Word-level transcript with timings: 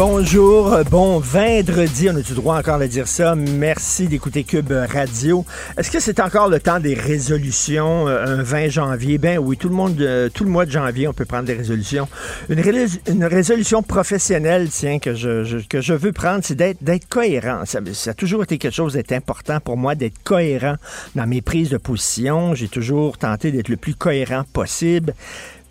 Bonjour, 0.00 0.78
bon 0.92 1.18
vendredi, 1.18 2.08
on 2.08 2.14
a 2.14 2.20
du 2.20 2.32
droit 2.34 2.56
encore 2.56 2.78
de 2.78 2.86
dire 2.86 3.08
ça? 3.08 3.34
Merci 3.34 4.06
d'écouter 4.06 4.44
Cube 4.44 4.70
Radio. 4.70 5.44
Est-ce 5.76 5.90
que 5.90 5.98
c'est 5.98 6.20
encore 6.20 6.48
le 6.48 6.60
temps 6.60 6.78
des 6.78 6.94
résolutions, 6.94 8.06
euh, 8.06 8.24
un 8.24 8.42
20 8.44 8.68
janvier? 8.68 9.18
Ben 9.18 9.38
oui, 9.38 9.56
tout 9.56 9.68
le 9.68 9.74
monde, 9.74 10.00
euh, 10.00 10.28
tout 10.32 10.44
le 10.44 10.50
mois 10.50 10.66
de 10.66 10.70
janvier, 10.70 11.08
on 11.08 11.12
peut 11.12 11.24
prendre 11.24 11.46
des 11.46 11.54
résolutions. 11.54 12.06
Une, 12.48 12.60
rés- 12.60 13.00
une 13.08 13.24
résolution 13.24 13.82
professionnelle, 13.82 14.68
tiens, 14.70 15.00
que 15.00 15.16
je, 15.16 15.66
que 15.66 15.80
je 15.80 15.94
veux 15.94 16.12
prendre, 16.12 16.44
c'est 16.44 16.54
d'être, 16.54 17.08
cohérent. 17.08 17.64
Ça, 17.64 17.80
a 18.06 18.14
toujours 18.14 18.44
été 18.44 18.56
quelque 18.58 18.76
chose 18.76 18.92
d'être 18.92 19.10
important 19.10 19.58
pour 19.58 19.76
moi, 19.76 19.96
d'être 19.96 20.22
cohérent 20.22 20.76
dans 21.16 21.26
mes 21.26 21.42
prises 21.42 21.70
de 21.70 21.76
position. 21.76 22.54
J'ai 22.54 22.68
toujours 22.68 23.18
tenté 23.18 23.50
d'être 23.50 23.68
le 23.68 23.76
plus 23.76 23.96
cohérent 23.96 24.44
possible. 24.52 25.14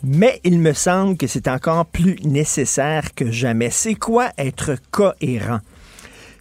Mais 0.03 0.39
il 0.43 0.59
me 0.59 0.73
semble 0.73 1.17
que 1.17 1.27
c'est 1.27 1.47
encore 1.47 1.85
plus 1.85 2.17
nécessaire 2.23 3.16
que 3.16 3.31
jamais. 3.31 3.69
C'est 3.72 3.95
quoi 3.95 4.30
être 4.38 4.75
cohérent? 4.91 5.59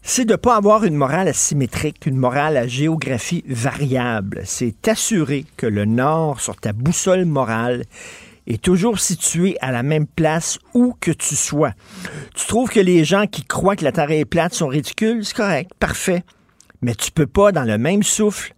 C'est 0.03 0.25
de 0.25 0.33
ne 0.33 0.36
pas 0.36 0.56
avoir 0.56 0.84
une 0.84 0.94
morale 0.94 1.28
asymétrique, 1.28 2.06
une 2.06 2.16
morale 2.16 2.56
à 2.56 2.69
géographie 2.69 3.44
variable. 3.48 4.42
C'est 4.44 4.86
assurer 4.86 5.44
que 5.56 5.66
le 5.66 5.84
nord 5.84 6.41
sur 6.41 6.56
ta 6.56 6.72
boussole 6.72 7.25
morale 7.25 7.84
est 8.47 8.62
toujours 8.62 9.00
situé 9.00 9.56
à 9.61 9.72
la 9.72 9.83
même 9.83 10.06
place 10.06 10.59
où 10.75 10.94
que 11.00 11.11
tu 11.11 11.34
sois. 11.34 11.72
Tu 12.36 12.47
trouves 12.47 12.70
que 12.70 12.78
les 12.78 13.05
gens 13.05 13.27
qui 13.27 13.42
croient 13.42 13.75
que 13.75 13.84
la 13.84 13.91
Terre 13.91 14.12
est 14.12 14.25
plate 14.25 14.55
sont 14.55 14.69
ridicules? 14.69 15.25
C'est 15.25 15.36
correct, 15.36 15.72
parfait. 15.81 16.22
Mais 16.83 16.94
tu 16.94 17.11
peux 17.11 17.27
pas, 17.27 17.50
dans 17.50 17.64
le 17.64 17.78
même 17.78 18.05
souffle, 18.05 18.55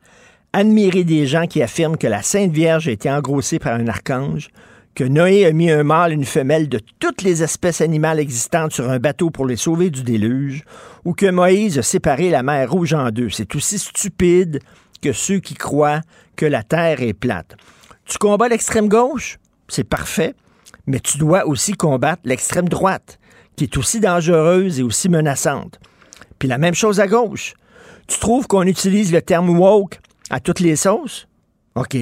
admirer 0.52 1.04
des 1.04 1.26
gens 1.26 1.46
qui 1.46 1.62
affirment 1.62 1.96
que 1.96 2.06
la 2.06 2.22
Sainte 2.22 2.52
Vierge 2.52 2.88
a 2.88 2.92
été 2.92 3.10
engrossée 3.10 3.58
par 3.58 3.74
un 3.74 3.86
archange, 3.86 4.50
que 4.98 5.04
Noé 5.04 5.46
a 5.46 5.52
mis 5.52 5.70
un 5.70 5.84
mâle 5.84 6.10
et 6.10 6.16
une 6.16 6.24
femelle 6.24 6.68
de 6.68 6.80
toutes 6.98 7.22
les 7.22 7.44
espèces 7.44 7.80
animales 7.80 8.18
existantes 8.18 8.72
sur 8.72 8.90
un 8.90 8.98
bateau 8.98 9.30
pour 9.30 9.46
les 9.46 9.54
sauver 9.54 9.90
du 9.90 10.02
déluge, 10.02 10.64
ou 11.04 11.12
que 11.12 11.30
Moïse 11.30 11.78
a 11.78 11.82
séparé 11.82 12.30
la 12.30 12.42
mer 12.42 12.68
Rouge 12.68 12.94
en 12.94 13.10
deux. 13.10 13.30
C'est 13.30 13.54
aussi 13.54 13.78
stupide 13.78 14.58
que 15.00 15.12
ceux 15.12 15.38
qui 15.38 15.54
croient 15.54 16.00
que 16.34 16.46
la 16.46 16.64
Terre 16.64 17.00
est 17.00 17.12
plate. 17.12 17.56
Tu 18.06 18.18
combats 18.18 18.48
l'extrême 18.48 18.88
gauche? 18.88 19.38
C'est 19.68 19.84
parfait, 19.84 20.34
mais 20.88 20.98
tu 20.98 21.16
dois 21.16 21.46
aussi 21.46 21.74
combattre 21.74 22.22
l'extrême 22.24 22.68
droite, 22.68 23.20
qui 23.54 23.62
est 23.62 23.76
aussi 23.76 24.00
dangereuse 24.00 24.80
et 24.80 24.82
aussi 24.82 25.08
menaçante. 25.08 25.78
Puis 26.40 26.48
la 26.48 26.58
même 26.58 26.74
chose 26.74 26.98
à 26.98 27.06
gauche. 27.06 27.54
Tu 28.08 28.18
trouves 28.18 28.48
qu'on 28.48 28.64
utilise 28.64 29.12
le 29.12 29.22
terme 29.22 29.56
woke 29.60 30.00
à 30.28 30.40
toutes 30.40 30.58
les 30.58 30.74
sauces? 30.74 31.28
OK. 31.76 31.96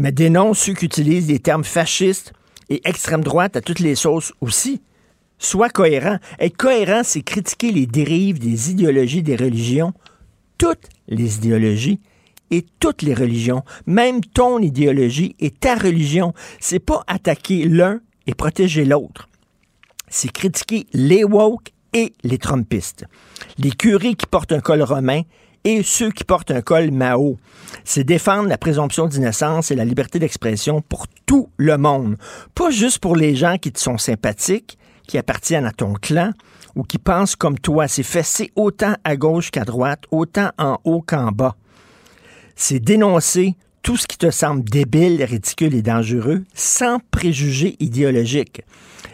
Mais 0.00 0.12
dénonce 0.12 0.58
ceux 0.58 0.74
qui 0.74 0.86
utilisent 0.86 1.26
des 1.26 1.38
termes 1.38 1.64
fascistes 1.64 2.32
et 2.68 2.80
extrême 2.88 3.22
droite 3.22 3.56
à 3.56 3.60
toutes 3.60 3.80
les 3.80 3.94
sauces 3.94 4.32
aussi. 4.40 4.82
Sois 5.38 5.70
cohérent. 5.70 6.18
Être 6.38 6.56
cohérent, 6.56 7.02
c'est 7.04 7.22
critiquer 7.22 7.70
les 7.70 7.86
dérives 7.86 8.38
des 8.38 8.70
idéologies 8.70 9.22
des 9.22 9.36
religions, 9.36 9.92
toutes 10.58 10.88
les 11.08 11.36
idéologies 11.36 12.00
et 12.50 12.66
toutes 12.80 13.02
les 13.02 13.14
religions, 13.14 13.62
même 13.86 14.20
ton 14.22 14.58
idéologie 14.58 15.36
et 15.38 15.50
ta 15.50 15.76
religion. 15.76 16.34
C'est 16.58 16.80
pas 16.80 17.04
attaquer 17.06 17.64
l'un 17.68 18.00
et 18.26 18.34
protéger 18.34 18.84
l'autre 18.84 19.30
c'est 20.10 20.32
critiquer 20.32 20.86
les 20.92 21.24
woke 21.24 21.72
et 21.94 22.12
les 22.22 22.36
trumpistes. 22.36 23.06
Les 23.58 23.70
curés 23.70 24.14
qui 24.14 24.26
portent 24.26 24.52
un 24.52 24.60
col 24.60 24.82
romain 24.82 25.22
et 25.64 25.82
ceux 25.82 26.10
qui 26.10 26.24
portent 26.24 26.50
un 26.50 26.62
col 26.62 26.90
Mao. 26.90 27.38
C'est 27.84 28.04
défendre 28.04 28.48
la 28.48 28.58
présomption 28.58 29.06
d'innocence 29.06 29.70
et 29.70 29.76
la 29.76 29.84
liberté 29.84 30.18
d'expression 30.18 30.80
pour 30.80 31.06
tout 31.26 31.48
le 31.56 31.76
monde. 31.76 32.16
Pas 32.54 32.70
juste 32.70 32.98
pour 32.98 33.16
les 33.16 33.34
gens 33.34 33.58
qui 33.58 33.72
te 33.72 33.78
sont 33.78 33.98
sympathiques, 33.98 34.78
qui 35.06 35.18
appartiennent 35.18 35.66
à 35.66 35.72
ton 35.72 35.94
clan 35.94 36.32
ou 36.76 36.82
qui 36.82 36.98
pensent 36.98 37.36
comme 37.36 37.58
toi. 37.58 37.88
C'est 37.88 38.02
fessé 38.02 38.52
autant 38.56 38.94
à 39.04 39.16
gauche 39.16 39.50
qu'à 39.50 39.64
droite, 39.64 40.04
autant 40.10 40.50
en 40.58 40.78
haut 40.84 41.02
qu'en 41.02 41.32
bas. 41.32 41.56
C'est 42.56 42.80
dénoncer 42.80 43.56
tout 43.82 43.96
ce 43.96 44.06
qui 44.06 44.18
te 44.18 44.30
semble 44.30 44.62
débile, 44.64 45.22
ridicule 45.24 45.74
et 45.74 45.82
dangereux 45.82 46.44
sans 46.54 46.98
préjugés 47.10 47.76
idéologiques. 47.80 48.62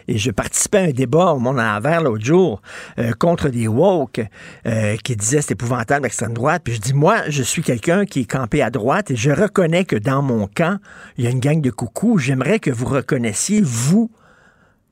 Et 0.09 0.17
je 0.17 0.31
participais 0.31 0.77
à 0.77 0.81
un 0.83 0.91
débat 0.91 1.33
au 1.33 1.39
Monde 1.39 1.59
à 1.59 1.73
l'envers 1.73 2.01
l'autre 2.01 2.23
jour 2.23 2.61
euh, 2.97 3.11
contre 3.13 3.49
des 3.49 3.67
woke 3.67 4.21
euh, 4.65 4.95
qui 5.03 5.15
disaient 5.15 5.41
c'est 5.41 5.51
épouvantable 5.51 6.03
l'extrême 6.03 6.33
droite. 6.33 6.61
Puis 6.63 6.75
je 6.75 6.79
dis 6.79 6.93
moi, 6.93 7.29
je 7.29 7.43
suis 7.43 7.61
quelqu'un 7.61 8.05
qui 8.05 8.21
est 8.21 8.31
campé 8.31 8.61
à 8.61 8.69
droite 8.69 9.11
et 9.11 9.15
je 9.15 9.31
reconnais 9.31 9.85
que 9.85 9.95
dans 9.95 10.21
mon 10.21 10.47
camp, 10.47 10.79
il 11.17 11.25
y 11.25 11.27
a 11.27 11.29
une 11.29 11.39
gang 11.39 11.61
de 11.61 11.71
coucous. 11.71 12.19
J'aimerais 12.19 12.59
que 12.59 12.71
vous 12.71 12.85
reconnaissiez, 12.85 13.61
vous, 13.61 14.09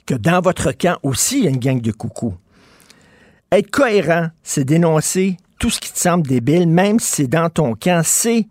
que 0.06 0.16
dans 0.16 0.42
votre 0.42 0.72
camp 0.72 0.98
aussi, 1.04 1.40
il 1.40 1.44
y 1.46 1.48
a 1.48 1.52
une 1.52 1.60
gang 1.60 1.82
de 1.82 1.92
coucous. 1.92 2.36
Être 3.52 3.72
cohérent, 3.72 4.28
c'est 4.44 4.66
dénoncer 4.66 5.38
tout 5.60 5.70
ce 5.70 5.80
qui 5.80 5.94
te 5.94 6.00
semble 6.00 6.28
débile, 6.28 6.68
même 6.68 7.00
si 7.00 7.08
c'est 7.08 7.28
dans 7.28 7.50
ton 7.50 7.76
camp, 7.76 8.02
c'est 8.04 8.48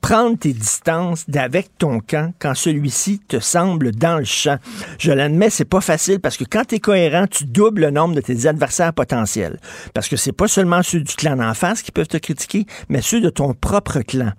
prendre 0.00 0.38
tes 0.38 0.52
distances 0.52 1.28
d'avec 1.28 1.70
ton 1.78 2.00
camp 2.00 2.32
quand 2.38 2.54
celui-ci 2.54 3.20
te 3.20 3.38
semble 3.38 3.92
dans 3.92 4.18
le 4.18 4.24
champ. 4.24 4.58
Je 4.98 5.12
l'admets, 5.12 5.50
c'est 5.50 5.64
pas 5.64 5.80
facile 5.80 6.20
parce 6.20 6.36
que 6.36 6.44
quand 6.44 6.64
tu 6.66 6.76
es 6.76 6.80
cohérent, 6.80 7.26
tu 7.26 7.44
doubles 7.44 7.82
le 7.82 7.90
nombre 7.90 8.14
de 8.14 8.20
tes 8.20 8.46
adversaires 8.46 8.92
potentiels. 8.92 9.58
Parce 9.94 10.08
que 10.08 10.16
c'est 10.16 10.32
pas 10.32 10.48
seulement 10.48 10.82
ceux 10.82 11.00
du 11.00 11.14
clan 11.14 11.36
d'en 11.36 11.54
face 11.54 11.82
qui 11.82 11.92
peuvent 11.92 12.08
te 12.08 12.16
critiquer, 12.16 12.66
mais 12.88 13.02
ceux 13.02 13.20
de 13.20 13.30
ton 13.30 13.54
propre 13.54 14.00
clan. 14.00 14.32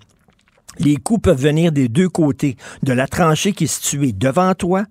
Les 0.79 0.95
coups 0.95 1.23
peuvent 1.23 1.41
venir 1.41 1.71
des 1.71 1.89
deux 1.89 2.09
côtés, 2.09 2.55
de 2.83 2.93
la 2.93 3.07
tranchée 3.07 3.51
qui 3.51 3.65
est 3.65 3.67
située 3.67 4.13
devant 4.13 4.53
toi, 4.55 4.85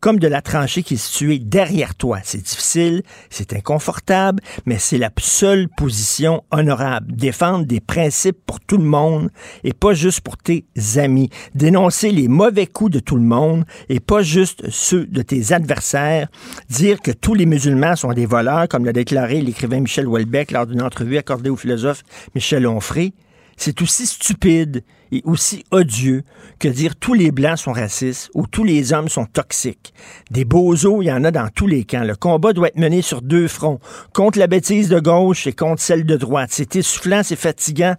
comme 0.00 0.18
de 0.18 0.28
la 0.28 0.42
tranchée 0.42 0.82
qui 0.82 0.94
est 0.94 0.96
située 0.96 1.38
derrière 1.38 1.94
toi. 1.94 2.18
C'est 2.24 2.42
difficile, 2.42 3.02
c'est 3.28 3.52
inconfortable, 3.52 4.42
mais 4.66 4.78
c'est 4.78 4.98
la 4.98 5.10
seule 5.18 5.68
position 5.68 6.42
honorable. 6.50 7.14
Défendre 7.14 7.66
des 7.66 7.80
principes 7.80 8.38
pour 8.46 8.60
tout 8.60 8.78
le 8.78 8.84
monde 8.84 9.30
et 9.64 9.72
pas 9.72 9.92
juste 9.92 10.20
pour 10.22 10.36
tes 10.36 10.64
amis. 10.96 11.30
Dénoncer 11.54 12.10
les 12.10 12.28
mauvais 12.28 12.66
coups 12.66 12.92
de 12.92 13.00
tout 13.00 13.16
le 13.16 13.22
monde 13.22 13.64
et 13.88 14.00
pas 14.00 14.22
juste 14.22 14.68
ceux 14.70 15.06
de 15.06 15.22
tes 15.22 15.52
adversaires. 15.52 16.28
Dire 16.68 17.00
que 17.00 17.10
tous 17.10 17.34
les 17.34 17.46
musulmans 17.46 17.96
sont 17.96 18.12
des 18.12 18.26
voleurs, 18.26 18.68
comme 18.68 18.84
l'a 18.84 18.92
déclaré 18.92 19.40
l'écrivain 19.40 19.80
Michel 19.80 20.08
Houellebecq 20.08 20.52
lors 20.52 20.66
d'une 20.66 20.82
entrevue 20.82 21.18
accordée 21.18 21.50
au 21.50 21.56
philosophe 21.56 22.02
Michel 22.34 22.66
Onfray. 22.66 23.12
C'est 23.56 23.82
aussi 23.82 24.06
stupide 24.06 24.82
et 25.12 25.22
aussi 25.24 25.64
odieux 25.70 26.22
que 26.58 26.68
dire 26.68 26.96
tous 26.96 27.14
les 27.14 27.30
blancs 27.30 27.58
sont 27.58 27.72
racistes 27.72 28.30
ou 28.34 28.46
tous 28.46 28.64
les 28.64 28.92
hommes 28.92 29.08
sont 29.08 29.26
toxiques. 29.26 29.92
Des 30.30 30.44
bozos, 30.44 31.02
il 31.02 31.06
y 31.06 31.12
en 31.12 31.24
a 31.24 31.30
dans 31.30 31.48
tous 31.54 31.66
les 31.66 31.84
camps. 31.84 32.04
Le 32.04 32.16
combat 32.16 32.52
doit 32.52 32.68
être 32.68 32.78
mené 32.78 33.02
sur 33.02 33.22
deux 33.22 33.48
fronts, 33.48 33.80
contre 34.12 34.38
la 34.38 34.46
bêtise 34.46 34.88
de 34.88 35.00
gauche 35.00 35.46
et 35.46 35.52
contre 35.52 35.82
celle 35.82 36.04
de 36.04 36.16
droite. 36.16 36.50
C'est 36.52 36.76
essoufflant, 36.76 37.22
c'est 37.22 37.36
fatigant, 37.36 37.94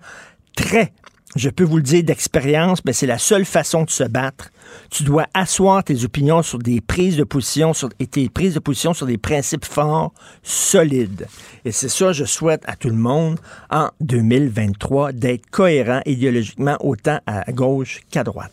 très. 0.55 0.93
Je 1.35 1.49
peux 1.49 1.63
vous 1.63 1.77
le 1.77 1.83
dire 1.83 2.03
d'expérience, 2.03 2.83
mais 2.85 2.93
c'est 2.93 3.07
la 3.07 3.17
seule 3.17 3.45
façon 3.45 3.83
de 3.83 3.89
se 3.89 4.03
battre. 4.03 4.49
Tu 4.89 5.03
dois 5.03 5.27
asseoir 5.33 5.83
tes 5.83 6.03
opinions 6.03 6.41
sur 6.41 6.59
des 6.59 6.81
prises 6.81 7.15
de 7.15 7.23
position 7.23 7.73
sur, 7.73 7.89
et 7.99 8.07
tes 8.07 8.29
prises 8.29 8.53
de 8.53 8.59
position 8.59 8.93
sur 8.93 9.05
des 9.05 9.17
principes 9.17 9.65
forts, 9.65 10.13
solides. 10.43 11.27
Et 11.63 11.71
c'est 11.71 11.89
ça, 11.89 12.11
je 12.11 12.25
souhaite 12.25 12.63
à 12.65 12.75
tout 12.75 12.89
le 12.89 12.95
monde 12.95 13.39
en 13.69 13.89
2023 14.01 15.13
d'être 15.13 15.49
cohérent 15.49 16.01
idéologiquement 16.05 16.77
autant 16.81 17.19
à 17.25 17.49
gauche 17.51 18.01
qu'à 18.11 18.23
droite. 18.23 18.51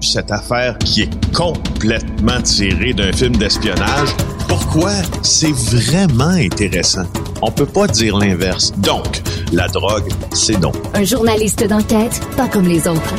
cette 0.00 0.30
affaire 0.30 0.78
qui 0.78 1.02
est 1.02 1.34
complètement 1.34 2.40
tirée 2.42 2.92
d'un 2.92 3.12
film 3.12 3.36
d'espionnage. 3.36 4.10
Pourquoi? 4.58 4.92
C'est 5.22 5.52
vraiment 5.52 6.30
intéressant. 6.30 7.04
On 7.42 7.50
peut 7.50 7.66
pas 7.66 7.86
dire 7.86 8.16
l'inverse. 8.16 8.72
Donc, 8.78 9.22
la 9.52 9.68
drogue, 9.68 10.08
c'est 10.32 10.58
donc. 10.58 10.74
Un 10.94 11.04
journaliste 11.04 11.66
d'enquête, 11.68 12.22
pas 12.38 12.48
comme 12.48 12.66
les 12.66 12.88
autres. 12.88 13.14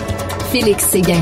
Félix 0.52 0.86
Séguin. 0.86 1.22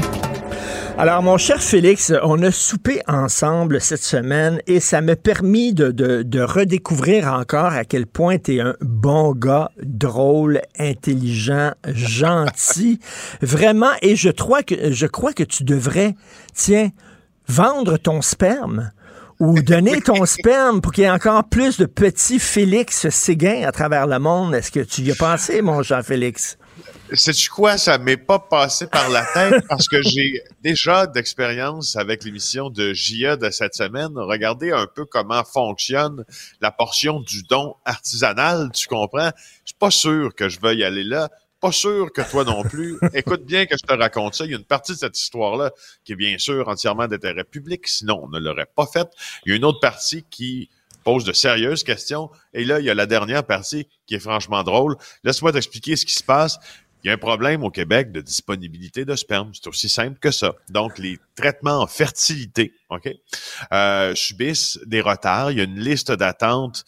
Alors, 0.98 1.22
mon 1.22 1.38
cher 1.38 1.62
Félix, 1.62 2.14
on 2.24 2.42
a 2.44 2.52
soupé 2.52 3.02
ensemble 3.10 3.82
cette 3.82 4.04
semaine 4.04 4.62
et 4.68 4.80
ça 4.80 5.02
m'a 5.02 5.18
permis 5.18 5.74
de, 5.74 5.92
de, 5.92 6.24
de, 6.24 6.40
redécouvrir 6.40 7.28
encore 7.34 7.74
à 7.74 7.84
quel 7.84 8.08
point 8.08 8.38
tu 8.38 8.56
es 8.56 8.62
un 8.62 8.76
bon 8.80 9.34
gars, 9.34 9.72
drôle, 9.84 10.62
intelligent, 10.80 11.74
gentil. 11.94 13.02
Vraiment, 13.42 13.92
et 14.02 14.16
je 14.16 14.30
crois 14.30 14.64
que, 14.64 14.94
je 14.94 15.08
crois 15.08 15.34
que 15.34 15.44
tu 15.44 15.66
devrais, 15.66 16.16
tiens, 16.54 16.92
vendre 17.50 17.98
ton 17.98 18.22
sperme 18.22 18.92
ou 19.40 19.62
donner 19.62 20.02
ton 20.02 20.26
sperme 20.26 20.82
pour 20.82 20.92
qu'il 20.92 21.04
y 21.04 21.08
ait 21.08 21.12
encore 21.12 21.44
plus 21.50 21.78
de 21.78 21.86
petits 21.86 22.40
Félix 22.40 23.10
Séguin 23.10 23.68
à 23.68 23.72
travers 23.72 24.08
le 24.08 24.20
monde. 24.20 24.56
Est-ce 24.56 24.72
que 24.72 24.80
tu 24.80 25.02
y 25.02 25.12
as 25.12 25.16
pensé, 25.16 25.62
mon 25.62 25.84
Jean-Félix? 25.84 26.58
Sais-tu 27.14 27.50
quoi? 27.50 27.78
Ça 27.78 27.98
m'est 27.98 28.18
pas 28.18 28.40
passé 28.40 28.88
par 28.88 29.10
la 29.10 29.24
tête 29.26 29.64
parce 29.70 29.88
que 29.88 30.02
j'ai 30.02 30.42
déjà 30.64 31.06
d'expérience 31.06 31.96
avec 31.96 32.24
l'émission 32.24 32.70
de 32.70 32.94
JA 32.94 33.38
de 33.38 33.50
cette 33.52 33.76
semaine. 33.76 34.12
Regardez 34.16 34.72
un 34.72 34.88
peu 34.88 35.06
comment 35.06 35.44
fonctionne 35.44 36.26
la 36.62 36.72
portion 36.72 37.20
du 37.20 37.44
don 37.44 37.76
artisanal, 37.86 38.72
tu 38.74 38.88
comprends? 38.88 39.30
Je 39.64 39.70
suis 39.70 39.78
pas 39.80 39.92
sûr 39.92 40.34
que 40.34 40.50
je 40.50 40.60
veuille 40.60 40.84
aller 40.84 41.04
là. 41.04 41.30
Pas 41.66 41.72
sûr 41.72 42.14
que 42.14 42.22
toi 42.22 42.44
non 42.44 42.62
plus. 42.62 43.00
Écoute 43.16 43.44
bien 43.44 43.66
que 43.66 43.76
je 43.76 43.84
te 43.84 43.92
raconte 43.92 44.36
ça. 44.36 44.46
Il 44.46 44.52
y 44.52 44.54
a 44.54 44.58
une 44.58 44.64
partie 44.64 44.92
de 44.92 45.00
cette 45.00 45.20
histoire-là 45.20 45.72
qui 46.04 46.12
est 46.12 46.16
bien 46.16 46.38
sûr 46.38 46.68
entièrement 46.68 47.08
d'intérêt 47.08 47.44
public, 47.44 47.88
sinon 47.88 48.20
on 48.22 48.30
ne 48.30 48.38
l'aurait 48.38 48.68
pas 48.76 48.86
faite. 48.86 49.08
Il 49.44 49.50
y 49.50 49.54
a 49.54 49.56
une 49.56 49.66
autre 49.66 49.80
partie 49.80 50.24
qui 50.30 50.70
pose 51.04 51.24
de 51.24 51.34
sérieuses 51.34 51.84
questions. 51.84 52.30
Et 52.54 52.66
là, 52.66 52.80
il 52.80 52.86
y 52.86 52.92
a 52.92 52.94
la 52.94 53.08
dernière 53.08 53.44
partie 53.44 53.88
qui 54.06 54.14
est 54.14 54.20
franchement 54.20 54.62
drôle. 54.62 54.96
Laisse-moi 55.24 55.54
t'expliquer 55.54 55.96
ce 55.96 56.06
qui 56.06 56.14
se 56.14 56.24
passe. 56.24 56.60
Il 57.04 57.08
y 57.08 57.10
a 57.10 57.14
un 57.14 57.18
problème 57.18 57.64
au 57.64 57.72
Québec 57.72 58.12
de 58.12 58.22
disponibilité 58.22 59.04
de 59.04 59.16
sperme. 59.16 59.50
C'est 59.56 59.66
aussi 59.66 59.90
simple 59.90 60.20
que 60.20 60.30
ça. 60.30 60.54
Donc, 60.70 61.00
les 61.00 61.18
traitements 61.36 61.82
en 61.82 61.88
fertilité, 61.88 62.74
OK, 62.92 63.10
euh, 63.74 64.14
subissent 64.14 64.80
des 64.86 65.02
retards. 65.02 65.52
Il 65.52 65.58
y 65.58 65.62
a 65.62 65.64
une 65.64 65.80
liste 65.80 66.12
d'attente 66.12 66.84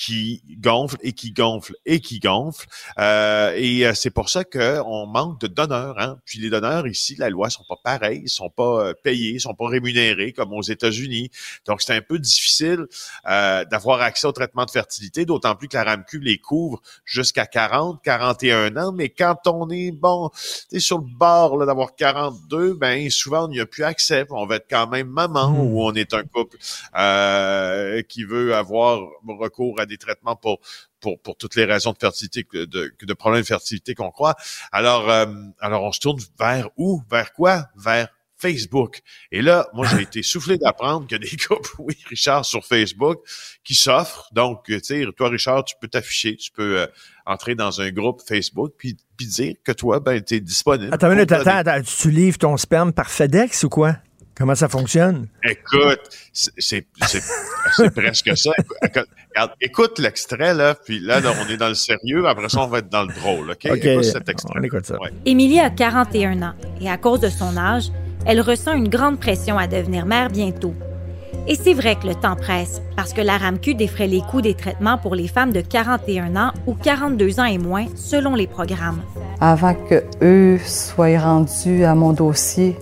qui 0.00 0.42
gonfle 0.58 0.96
et 1.02 1.12
qui 1.12 1.30
gonfle 1.30 1.74
et 1.84 2.00
qui 2.00 2.20
gonfle. 2.20 2.66
Euh, 2.98 3.52
et 3.54 3.86
euh, 3.86 3.92
c'est 3.92 4.08
pour 4.08 4.30
ça 4.30 4.44
qu'on 4.44 5.06
manque 5.06 5.38
de 5.42 5.46
donneurs. 5.46 5.98
Hein? 5.98 6.18
Puis 6.24 6.38
les 6.38 6.48
donneurs 6.48 6.86
ici, 6.86 7.16
la 7.18 7.28
loi 7.28 7.50
sont 7.50 7.64
pas 7.68 7.76
pareils, 7.84 8.22
ils 8.24 8.30
sont 8.30 8.48
pas 8.48 8.86
euh, 8.86 8.94
payés, 8.94 9.34
ils 9.34 9.40
sont 9.40 9.52
pas 9.52 9.68
rémunérés 9.68 10.32
comme 10.32 10.54
aux 10.54 10.62
États-Unis. 10.62 11.30
Donc 11.66 11.82
c'est 11.82 11.94
un 11.94 12.00
peu 12.00 12.18
difficile 12.18 12.86
euh, 13.28 13.66
d'avoir 13.66 14.00
accès 14.00 14.26
au 14.26 14.32
traitement 14.32 14.64
de 14.64 14.70
fertilité, 14.70 15.26
d'autant 15.26 15.54
plus 15.54 15.68
que 15.68 15.76
la 15.76 15.84
RAMQ 15.84 16.20
les 16.20 16.38
couvre 16.38 16.80
jusqu'à 17.04 17.44
40, 17.44 18.02
41 18.02 18.78
ans. 18.78 18.92
Mais 18.92 19.10
quand 19.10 19.46
on 19.48 19.68
est 19.68 19.90
bon, 19.90 20.30
tu 20.70 20.80
sur 20.80 20.96
le 20.96 21.14
bord 21.14 21.58
d'avoir 21.66 21.94
42, 21.94 22.72
ben 22.72 23.10
souvent 23.10 23.44
on 23.44 23.48
n'y 23.48 23.60
a 23.60 23.66
plus 23.66 23.84
accès. 23.84 24.24
On 24.30 24.46
va 24.46 24.56
être 24.56 24.66
quand 24.70 24.86
même 24.86 25.08
maman 25.08 25.50
mmh. 25.50 25.60
ou 25.60 25.82
on 25.82 25.92
est 25.92 26.14
un 26.14 26.22
couple 26.22 26.56
qui 28.08 28.24
veut 28.24 28.54
avoir 28.54 29.00
recours 29.28 29.78
à 29.78 29.86
des 29.90 29.98
traitements 29.98 30.36
pour 30.36 30.60
pour, 31.00 31.20
pour 31.20 31.36
toutes 31.36 31.56
les 31.56 31.64
raisons 31.64 31.92
de 31.92 31.98
fertilité, 31.98 32.46
de, 32.52 32.66
de 33.00 33.14
problèmes 33.14 33.42
de 33.42 33.46
fertilité 33.46 33.94
qu'on 33.94 34.10
croit. 34.10 34.34
Alors, 34.70 35.10
euh, 35.10 35.26
alors 35.60 35.82
on 35.84 35.92
se 35.92 36.00
tourne 36.00 36.20
vers 36.38 36.68
où? 36.76 37.02
Vers 37.10 37.32
quoi? 37.32 37.66
Vers 37.76 38.08
Facebook. 38.40 39.00
Et 39.30 39.42
là, 39.42 39.68
moi, 39.74 39.86
j'ai 39.86 40.02
été 40.02 40.22
soufflé 40.22 40.58
d'apprendre 40.58 41.06
qu'il 41.06 41.22
y 41.22 41.26
a 41.26 41.30
des 41.30 41.36
couples, 41.36 41.70
oui, 41.78 41.96
Richard, 42.08 42.44
sur 42.44 42.64
Facebook, 42.64 43.20
qui 43.64 43.74
s'offrent. 43.74 44.28
Donc, 44.32 44.64
tu 44.64 44.80
sais, 44.82 45.04
toi, 45.16 45.28
Richard, 45.28 45.64
tu 45.64 45.74
peux 45.80 45.88
t'afficher, 45.88 46.36
tu 46.36 46.50
peux 46.50 46.80
euh, 46.80 46.86
entrer 47.26 47.54
dans 47.54 47.80
un 47.80 47.90
groupe 47.90 48.22
Facebook, 48.26 48.72
puis, 48.76 48.96
puis 49.16 49.26
dire 49.26 49.54
que 49.62 49.72
toi, 49.72 50.00
ben, 50.00 50.22
tu 50.22 50.34
es 50.34 50.40
disponible. 50.40 50.92
Attends, 50.94 51.10
attends, 51.10 51.46
attends, 51.46 51.82
tu 51.82 52.10
livres 52.10 52.38
ton 52.38 52.56
sperme 52.56 52.92
par 52.92 53.10
FedEx 53.10 53.64
ou 53.64 53.68
quoi? 53.68 53.96
Comment 54.40 54.54
ça 54.54 54.70
fonctionne? 54.70 55.26
Écoute, 55.44 56.00
c'est 56.32 56.86
presque 57.94 58.38
ça. 58.38 58.50
Écoute, 59.60 59.98
l'extrait, 59.98 60.54
là, 60.54 60.74
puis 60.74 60.98
là, 60.98 61.20
on 61.44 61.52
est 61.52 61.58
dans 61.58 61.68
le 61.68 61.74
sérieux, 61.74 62.26
après 62.26 62.48
ça, 62.48 62.62
on 62.62 62.66
va 62.66 62.78
être 62.78 62.88
dans 62.88 63.02
le 63.02 63.12
drôle, 63.12 63.50
OK? 63.50 63.66
écoute 63.66 64.02
cet 64.02 64.30
extrait. 64.30 64.54
On 64.58 64.62
écoute 64.62 64.86
ça. 64.86 64.96
Émilie 65.26 65.60
a 65.60 65.68
41 65.68 66.40
ans 66.40 66.54
et 66.80 66.88
à 66.88 66.96
cause 66.96 67.20
de 67.20 67.28
son 67.28 67.54
âge, 67.58 67.90
elle 68.24 68.40
ressent 68.40 68.72
une 68.72 68.88
grande 68.88 69.20
pression 69.20 69.58
à 69.58 69.66
devenir 69.66 70.06
mère 70.06 70.30
bientôt. 70.30 70.72
Et 71.46 71.54
c'est 71.54 71.74
vrai 71.74 71.96
que 71.96 72.06
le 72.06 72.14
temps 72.14 72.36
presse, 72.36 72.80
parce 72.96 73.12
que 73.12 73.20
la 73.20 73.36
RAMQ 73.36 73.74
défrait 73.74 74.06
les 74.06 74.22
coûts 74.22 74.40
des 74.40 74.54
traitements 74.54 74.96
pour 74.96 75.14
les 75.14 75.28
femmes 75.28 75.52
de 75.52 75.60
41 75.60 76.36
ans 76.36 76.52
ou 76.66 76.74
42 76.74 77.40
ans 77.40 77.44
et 77.44 77.58
moins, 77.58 77.88
selon 77.94 78.34
les 78.34 78.46
programmes. 78.46 79.02
Avant 79.40 79.74
que 79.74 80.02
eux 80.22 80.58
soient 80.64 81.18
rendus 81.18 81.84
à 81.84 81.94
mon 81.94 82.14
dossier, 82.14 82.76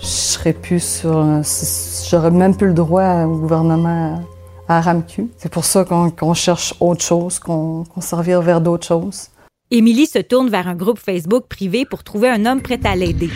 je 0.00 0.06
serais 0.06 0.52
plus 0.52 0.82
sur. 0.82 1.42
J'aurais 2.10 2.30
même 2.30 2.56
plus 2.56 2.68
le 2.68 2.74
droit 2.74 3.24
au 3.24 3.36
gouvernement 3.38 4.22
à 4.68 4.80
RAMQ. 4.80 5.28
C'est 5.36 5.50
pour 5.50 5.64
ça 5.64 5.84
qu'on 5.84 6.34
cherche 6.34 6.74
autre 6.80 7.02
chose, 7.02 7.38
qu'on 7.38 7.84
qu 7.84 8.32
vers 8.42 8.60
d'autres 8.60 8.86
choses. 8.86 9.28
Émilie 9.70 10.06
se 10.06 10.18
tourne 10.18 10.48
vers 10.48 10.66
un 10.66 10.74
groupe 10.74 10.98
Facebook 10.98 11.44
privé 11.48 11.84
pour 11.84 12.02
trouver 12.02 12.30
un 12.30 12.46
homme 12.46 12.62
prêt 12.62 12.80
à 12.84 12.96
l'aider. 12.96 13.30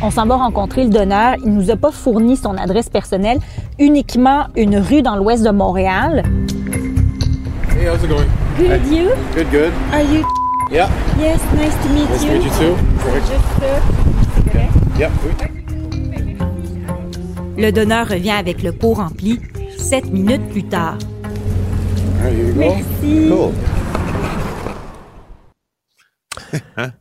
On 0.00 0.10
s'en 0.10 0.26
va 0.26 0.36
rencontrer 0.36 0.84
le 0.84 0.90
donneur. 0.90 1.34
Il 1.44 1.52
nous 1.52 1.70
a 1.70 1.76
pas 1.76 1.90
fourni 1.90 2.36
son 2.36 2.56
adresse 2.56 2.88
personnelle, 2.88 3.38
uniquement 3.78 4.46
une 4.56 4.78
rue 4.78 5.02
dans 5.02 5.16
l'ouest 5.16 5.42
de 5.44 5.50
Montréal. 5.50 6.22
Hey, 7.70 7.88
how's 7.88 8.02
it 8.04 8.08
going? 8.08 8.28
Good, 8.56 8.86
you? 8.92 9.10
Good, 9.34 9.50
good. 9.50 9.72
Are 9.92 10.02
you? 10.02 10.24
Yeah. 10.70 10.88
Yes, 11.18 11.40
nice 11.56 11.74
to 11.82 11.88
meet 11.92 12.08
nice 12.08 12.22
you. 12.22 12.28
to 12.28 12.34
meet 12.34 12.44
you 12.44 12.50
too. 12.50 12.76
Just, 13.26 13.62
uh, 13.62 14.02
Yep. 14.98 15.61
Le 17.56 17.70
donneur 17.70 18.08
revient 18.08 18.30
avec 18.30 18.62
le 18.62 18.72
pot 18.72 18.94
rempli 18.94 19.40
sept 19.76 20.06
minutes 20.06 20.48
plus 20.50 20.64
tard. 20.64 20.98
Merci. 22.56 23.28
Cool. 23.28 23.52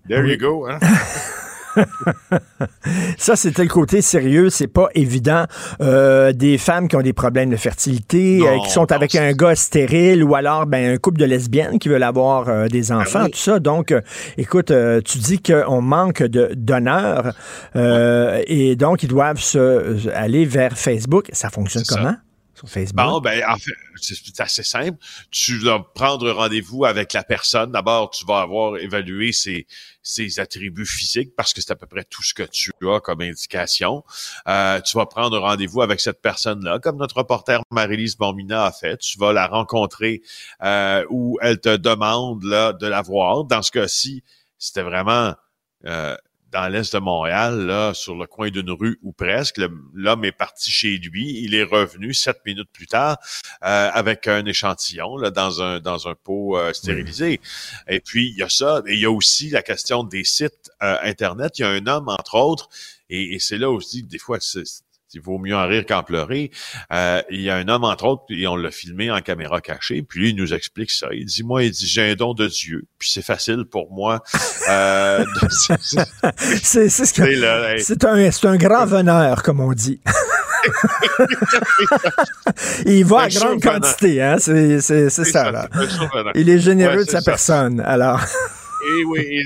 There 0.07 0.25
you 0.27 0.37
go. 0.37 0.67
Hein? 0.67 0.79
ça, 3.17 3.35
c'était 3.35 3.63
le 3.63 3.69
côté 3.69 4.01
sérieux. 4.01 4.49
C'est 4.49 4.67
pas 4.67 4.89
évident. 4.95 5.45
Euh, 5.81 6.33
des 6.33 6.57
femmes 6.57 6.87
qui 6.87 6.95
ont 6.95 7.01
des 7.01 7.13
problèmes 7.13 7.49
de 7.49 7.55
fertilité, 7.55 8.39
Non, 8.39 8.47
euh, 8.47 8.59
qui 8.63 8.71
sont 8.71 8.81
non, 8.81 8.95
avec 8.95 9.15
un 9.15 9.31
gars 9.33 9.55
stérile 9.55 10.23
ou 10.23 10.35
alors 10.35 10.65
ben, 10.65 10.93
un 10.93 10.97
couple 10.97 11.19
de 11.19 11.25
lesbiennes 11.25 11.79
qui 11.79 11.89
veulent 11.89 12.03
avoir 12.03 12.49
euh, 12.49 12.67
des 12.67 12.91
enfants, 12.91 13.23
oui. 13.25 13.31
tout 13.31 13.39
ça. 13.39 13.59
Donc, 13.59 13.93
écoute, 14.37 14.73
tu 15.05 15.17
dis 15.17 15.41
qu'on 15.41 15.81
manque 15.81 16.23
de 16.23 16.51
donneurs 16.55 17.33
euh, 17.75 18.41
et 18.47 18.75
donc 18.75 19.03
ils 19.03 19.09
doivent 19.09 19.39
se, 19.39 20.09
aller 20.09 20.45
vers 20.45 20.77
Facebook. 20.77 21.29
Ça 21.31 21.49
fonctionne 21.49 21.85
ça. 21.85 22.17
Facebook? 22.67 23.05
Bon, 23.05 23.19
ben, 23.19 23.43
en 23.47 23.55
fait, 23.57 23.71
c'est 23.95 24.15
c'est 24.15 24.39
assez 24.39 24.63
simple. 24.63 24.97
Tu 25.31 25.57
vas 25.59 25.79
prendre 25.79 26.29
rendez-vous 26.31 26.85
avec 26.85 27.13
la 27.13 27.23
personne. 27.23 27.71
D'abord, 27.71 28.11
tu 28.11 28.25
vas 28.25 28.41
avoir 28.41 28.77
évalué 28.77 29.31
ses, 29.31 29.67
ses 30.03 30.39
attributs 30.39 30.85
physiques 30.85 31.35
parce 31.35 31.53
que 31.53 31.61
c'est 31.61 31.71
à 31.71 31.75
peu 31.75 31.87
près 31.87 32.03
tout 32.03 32.23
ce 32.23 32.33
que 32.33 32.43
tu 32.43 32.71
as 32.89 32.99
comme 32.99 33.21
indication. 33.21 34.03
Euh, 34.47 34.79
tu 34.81 34.97
vas 34.97 35.05
prendre 35.05 35.37
rendez-vous 35.39 35.81
avec 35.81 35.99
cette 35.99 36.21
personne-là, 36.21 36.79
comme 36.79 36.97
notre 36.97 37.17
reporter 37.17 37.61
Marie-Lise 37.71 38.17
Bombina 38.17 38.65
a 38.65 38.71
fait. 38.71 38.97
Tu 38.97 39.17
vas 39.17 39.33
la 39.33 39.47
rencontrer 39.47 40.21
euh, 40.63 41.05
où 41.09 41.37
elle 41.41 41.59
te 41.59 41.75
demande 41.75 42.43
là, 42.43 42.73
de 42.73 42.87
la 42.87 43.01
voir. 43.01 43.43
Dans 43.43 43.61
ce 43.61 43.71
cas-ci, 43.71 44.23
c'était 44.57 44.83
vraiment... 44.83 45.35
euh, 45.85 46.15
dans 46.51 46.67
l'est 46.67 46.93
de 46.93 46.99
Montréal, 46.99 47.65
là, 47.65 47.93
sur 47.93 48.15
le 48.15 48.27
coin 48.27 48.49
d'une 48.49 48.71
rue 48.71 48.99
ou 49.03 49.13
presque. 49.13 49.59
L'homme 49.93 50.25
est 50.25 50.31
parti 50.31 50.69
chez 50.71 50.97
lui. 50.97 51.39
Il 51.43 51.55
est 51.55 51.63
revenu 51.63 52.13
sept 52.13 52.39
minutes 52.45 52.69
plus 52.73 52.87
tard 52.87 53.17
euh, 53.63 53.89
avec 53.93 54.27
un 54.27 54.45
échantillon 54.45 55.17
là, 55.17 55.31
dans 55.31 55.61
un 55.61 55.79
dans 55.79 56.07
un 56.07 56.15
pot 56.15 56.57
euh, 56.57 56.73
stérilisé. 56.73 57.39
Et 57.87 57.99
puis 58.01 58.29
il 58.29 58.37
y 58.37 58.43
a 58.43 58.49
ça. 58.49 58.81
Et 58.87 58.93
il 58.95 58.99
y 58.99 59.05
a 59.05 59.11
aussi 59.11 59.49
la 59.49 59.61
question 59.61 60.03
des 60.03 60.23
sites 60.23 60.69
euh, 60.83 60.97
internet. 61.03 61.57
Il 61.59 61.61
y 61.61 61.65
a 61.65 61.69
un 61.69 61.87
homme 61.87 62.09
entre 62.09 62.35
autres, 62.35 62.69
et, 63.09 63.35
et 63.35 63.39
c'est 63.39 63.57
là 63.57 63.69
aussi 63.69 64.03
que 64.03 64.07
des 64.09 64.19
fois 64.19 64.37
c'est- 64.39 64.83
il 65.13 65.21
vaut 65.21 65.37
mieux 65.37 65.55
en 65.55 65.67
rire 65.67 65.85
qu'en 65.87 66.03
pleurer. 66.03 66.51
Euh, 66.93 67.21
il 67.29 67.41
y 67.41 67.49
a 67.49 67.55
un 67.55 67.67
homme, 67.67 67.83
entre 67.83 68.05
autres, 68.05 68.23
et 68.29 68.47
on 68.47 68.55
l'a 68.55 68.71
filmé 68.71 69.11
en 69.11 69.21
caméra 69.21 69.61
cachée, 69.61 70.01
puis 70.01 70.19
lui, 70.19 70.29
il 70.31 70.35
nous 70.35 70.53
explique 70.53 70.91
ça. 70.91 71.07
Il 71.11 71.25
dit, 71.25 71.43
moi, 71.43 71.63
il 71.63 71.71
dit, 71.71 71.87
j'ai 71.87 72.11
un 72.11 72.15
don 72.15 72.33
de 72.33 72.47
Dieu, 72.47 72.83
puis 72.99 73.09
c'est 73.11 73.21
facile 73.25 73.65
pour 73.69 73.91
moi. 73.93 74.21
Euh, 74.69 75.19
de- 75.23 75.47
c'est- 75.49 75.77
c'est- 75.81 76.05
C'est 76.63 76.89
c'est 76.89 77.05
ce 77.05 77.21
hey. 77.21 77.43
un, 78.05 78.31
c'est 78.31 78.45
un 78.45 78.57
grand 78.57 78.85
veneur, 78.85 79.43
comme 79.43 79.59
on 79.59 79.73
dit. 79.73 80.01
Il 82.85 83.05
va 83.05 83.21
à 83.21 83.29
grande 83.29 83.61
quantité, 83.61 84.21
hein? 84.21 84.35
C'est 84.39 84.79
ça, 85.09 85.51
là. 85.51 85.67
Il 86.35 86.49
est 86.49 86.59
généreux 86.59 86.97
Ouais, 86.97 87.05
de 87.05 87.09
sa 87.09 87.21
ça. 87.21 87.31
personne. 87.31 87.79
Alors, 87.81 88.19
Et 88.87 89.03
oui, 89.05 89.27
il 89.29 89.45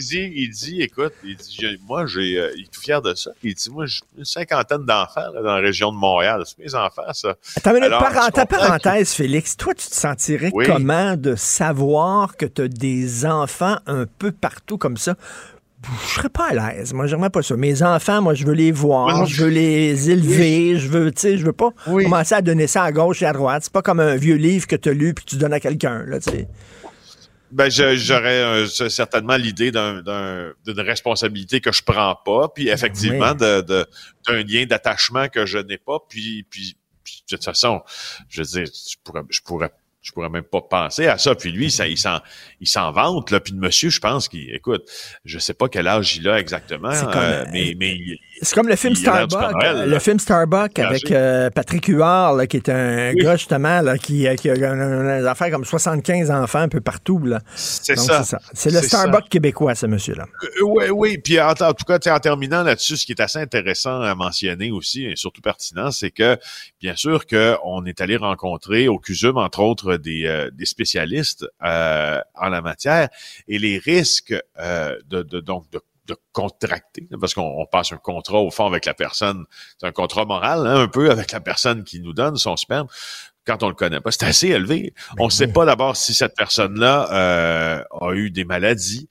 dit, 0.49 0.81
écoute, 0.81 1.13
il 1.23 1.35
dit, 1.35 1.79
moi, 1.87 2.05
j'ai, 2.05 2.39
euh, 2.39 2.51
il 2.55 2.63
est 2.63 2.71
tout 2.71 2.81
fier 2.81 3.01
de 3.01 3.13
ça. 3.15 3.31
Il 3.43 3.53
dit, 3.53 3.69
moi, 3.69 3.85
j'ai 3.85 3.99
une 4.17 4.25
cinquantaine 4.25 4.85
d'enfants 4.85 5.31
là, 5.33 5.41
dans 5.41 5.55
la 5.55 5.61
région 5.61 5.91
de 5.91 5.97
Montréal. 5.97 6.43
C'est 6.45 6.57
mes 6.63 6.73
enfants, 6.75 7.01
ça. 7.13 7.35
Attends, 7.57 7.75
Alors, 7.75 7.99
par- 8.01 8.31
ta 8.31 8.45
parenthèse, 8.45 9.11
Félix, 9.13 9.57
toi, 9.57 9.73
tu 9.73 9.87
te 9.87 9.95
sentirais 9.95 10.51
Oui. 10.53 10.65
comment 10.67 11.15
de 11.17 11.35
savoir 11.35 12.37
que 12.37 12.45
tu 12.45 12.61
as 12.63 12.67
des 12.67 13.25
enfants 13.25 13.77
un 13.87 14.05
peu 14.05 14.31
partout 14.31 14.77
comme 14.77 14.97
ça? 14.97 15.15
je 16.07 16.15
serais 16.15 16.29
pas 16.29 16.47
à 16.49 16.73
l'aise. 16.73 16.93
Moi, 16.93 17.05
j'aimerais 17.05 17.29
pas 17.29 17.43
ça. 17.43 17.55
Mes 17.55 17.83
enfants, 17.83 18.19
moi, 18.19 18.33
je 18.33 18.43
veux 18.43 18.53
les 18.55 18.71
voir, 18.71 19.27
je 19.27 19.43
veux 19.43 19.49
les 19.51 20.09
élever, 20.09 20.77
je 20.79 20.87
veux, 20.87 21.11
tu 21.11 21.21
sais, 21.21 21.37
je 21.37 21.45
veux 21.45 21.53
pas 21.53 21.69
commencer 21.85 22.33
à 22.33 22.41
donner 22.41 22.65
ça 22.65 22.81
à 22.83 22.91
gauche 22.91 23.21
et 23.21 23.25
à 23.27 23.33
droite. 23.33 23.61
C'est 23.65 23.71
pas 23.73 23.83
comme 23.83 23.99
un 23.99 24.15
vieux 24.15 24.33
livre 24.35 24.65
que 24.65 24.75
tu 24.75 24.89
as 24.89 24.93
lu 24.93 25.13
puis 25.13 25.25
tu 25.25 25.35
donnes 25.35 25.53
à 25.53 25.59
quelqu'un, 25.59 26.03
là, 26.07 26.19
tu 26.19 26.31
sais. 26.31 26.47
Ben, 27.55 27.71
j'aurais 27.71 28.43
euh, 28.43 28.67
certainement 28.67 29.37
l'idée 29.37 29.71
d'une 29.71 30.79
responsabilité 30.81 31.61
que 31.61 31.71
je 31.71 31.81
prends 31.83 32.13
pas, 32.13 32.49
puis 32.49 32.67
effectivement 32.67 33.33
de 33.33 33.61
d'un 34.27 34.43
lien 34.43 34.65
d'attachement 34.65 35.29
que 35.29 35.45
je 35.45 35.59
n'ai 35.59 35.77
pas, 35.77 35.99
puis, 36.09 36.45
puis, 36.49 36.75
puis, 37.01 37.23
de 37.29 37.35
toute 37.37 37.45
façon, 37.45 37.81
je 38.27 38.41
veux 38.41 38.47
dire, 38.47 38.65
je 38.65 38.95
pourrais, 39.05 39.21
je 39.29 39.39
pourrais 39.39 39.71
je 40.05 40.11
pourrais 40.11 40.29
même 40.29 40.43
pas 40.43 40.61
penser 40.61 41.07
à 41.07 41.17
ça. 41.17 41.33
Puis 41.33 41.51
lui, 41.51 41.71
ça, 41.71 41.87
il 41.87 41.97
s'en, 41.97 42.19
il 42.61 42.67
s'en 42.67 42.91
vante. 42.91 43.31
Là. 43.31 43.39
Puis 43.39 43.53
le 43.53 43.59
monsieur, 43.59 43.89
je 43.89 43.99
pense 43.99 44.27
qu'il, 44.27 44.53
écoute, 44.53 44.83
je 45.25 45.39
sais 45.39 45.55
pas 45.55 45.67
quel 45.67 45.87
âge 45.87 46.15
il 46.17 46.29
a 46.29 46.39
exactement, 46.39 46.91
euh, 46.91 47.43
mais, 47.51 47.75
mais 47.77 47.97
c'est 48.41 48.53
comme 48.53 48.67
le 48.67 48.75
film 48.75 48.95
Starbuck, 48.95 49.55
le 49.63 49.97
film 49.99 50.19
Starbuck 50.19 50.77
avec 50.77 51.09
euh, 51.09 51.49
Patrick 51.49 51.87
Huard, 51.87 52.35
là, 52.35 52.45
qui 52.45 52.57
est 52.57 52.69
un 52.69 53.13
gars 53.13 53.35
justement 53.35 53.81
là, 53.81 53.97
qui, 53.97 54.27
qui 54.37 54.49
a 54.49 54.55
une 54.55 55.25
affaire 55.25 55.49
comme 55.49 55.65
75 55.65 56.29
enfants 56.29 56.59
un 56.59 56.67
peu 56.67 56.81
partout. 56.81 57.19
Là. 57.19 57.39
C'est 57.55 57.97
ça. 57.97 58.23
C'est 58.53 58.71
le 58.71 58.81
Starbuck 58.81 59.27
québécois, 59.29 59.73
ce 59.73 59.87
monsieur-là. 59.87 60.25
Euh, 60.43 60.47
oui, 60.65 60.85
oui. 60.91 61.17
Puis 61.17 61.39
en, 61.39 61.53
tout 61.53 61.85
cas, 61.87 61.97
en 62.13 62.19
terminant 62.19 62.61
là-dessus, 62.61 62.97
ce 62.97 63.05
qui 63.05 63.13
est 63.13 63.21
assez 63.21 63.39
intéressant 63.39 64.01
à 64.01 64.13
mentionner 64.13 64.69
aussi, 64.69 65.05
et 65.05 65.15
surtout 65.15 65.41
pertinent, 65.41 65.89
c'est 65.89 66.11
que 66.11 66.37
bien 66.81 66.95
sûr 66.95 67.25
qu'on 67.25 67.85
est 67.85 68.01
allé 68.01 68.17
rencontrer 68.17 68.87
au 68.87 68.99
CUSUM, 68.99 69.37
entre 69.37 69.61
autres, 69.61 69.94
des, 69.97 70.25
euh, 70.25 70.49
des 70.51 70.65
spécialistes 70.65 71.45
en 71.61 72.49
la 72.49 72.61
matière 72.61 73.09
et 73.47 73.59
les 73.59 73.77
risques 73.77 74.35
de, 74.57 75.23
de, 75.23 75.39
donc 75.39 75.69
de 75.71 75.81
de 76.07 76.15
contracter, 76.33 77.07
parce 77.19 77.33
qu'on 77.33 77.65
passe 77.71 77.91
un 77.91 77.97
contrat 77.97 78.39
au 78.39 78.51
fond 78.51 78.67
avec 78.67 78.85
la 78.85 78.93
personne, 78.93 79.45
c'est 79.79 79.87
un 79.87 79.91
contrat 79.91 80.25
moral, 80.25 80.67
hein, 80.67 80.81
un 80.81 80.87
peu 80.87 81.09
avec 81.09 81.31
la 81.31 81.39
personne 81.39 81.83
qui 81.83 81.99
nous 81.99 82.13
donne 82.13 82.35
son 82.35 82.55
sperme 82.57 82.87
quand 83.45 83.63
on 83.63 83.69
le 83.69 83.75
connaît 83.75 84.01
pas. 84.01 84.11
C'est 84.11 84.25
assez 84.25 84.47
élevé. 84.49 84.93
Ben 85.11 85.23
on 85.23 85.25
ne 85.25 85.31
sait 85.31 85.47
pas 85.47 85.65
d'abord 85.65 85.95
si 85.95 86.13
cette 86.13 86.35
personne-là 86.35 87.11
euh, 87.11 87.83
a 88.01 88.13
eu 88.13 88.31
des 88.31 88.43
maladies. 88.43 89.07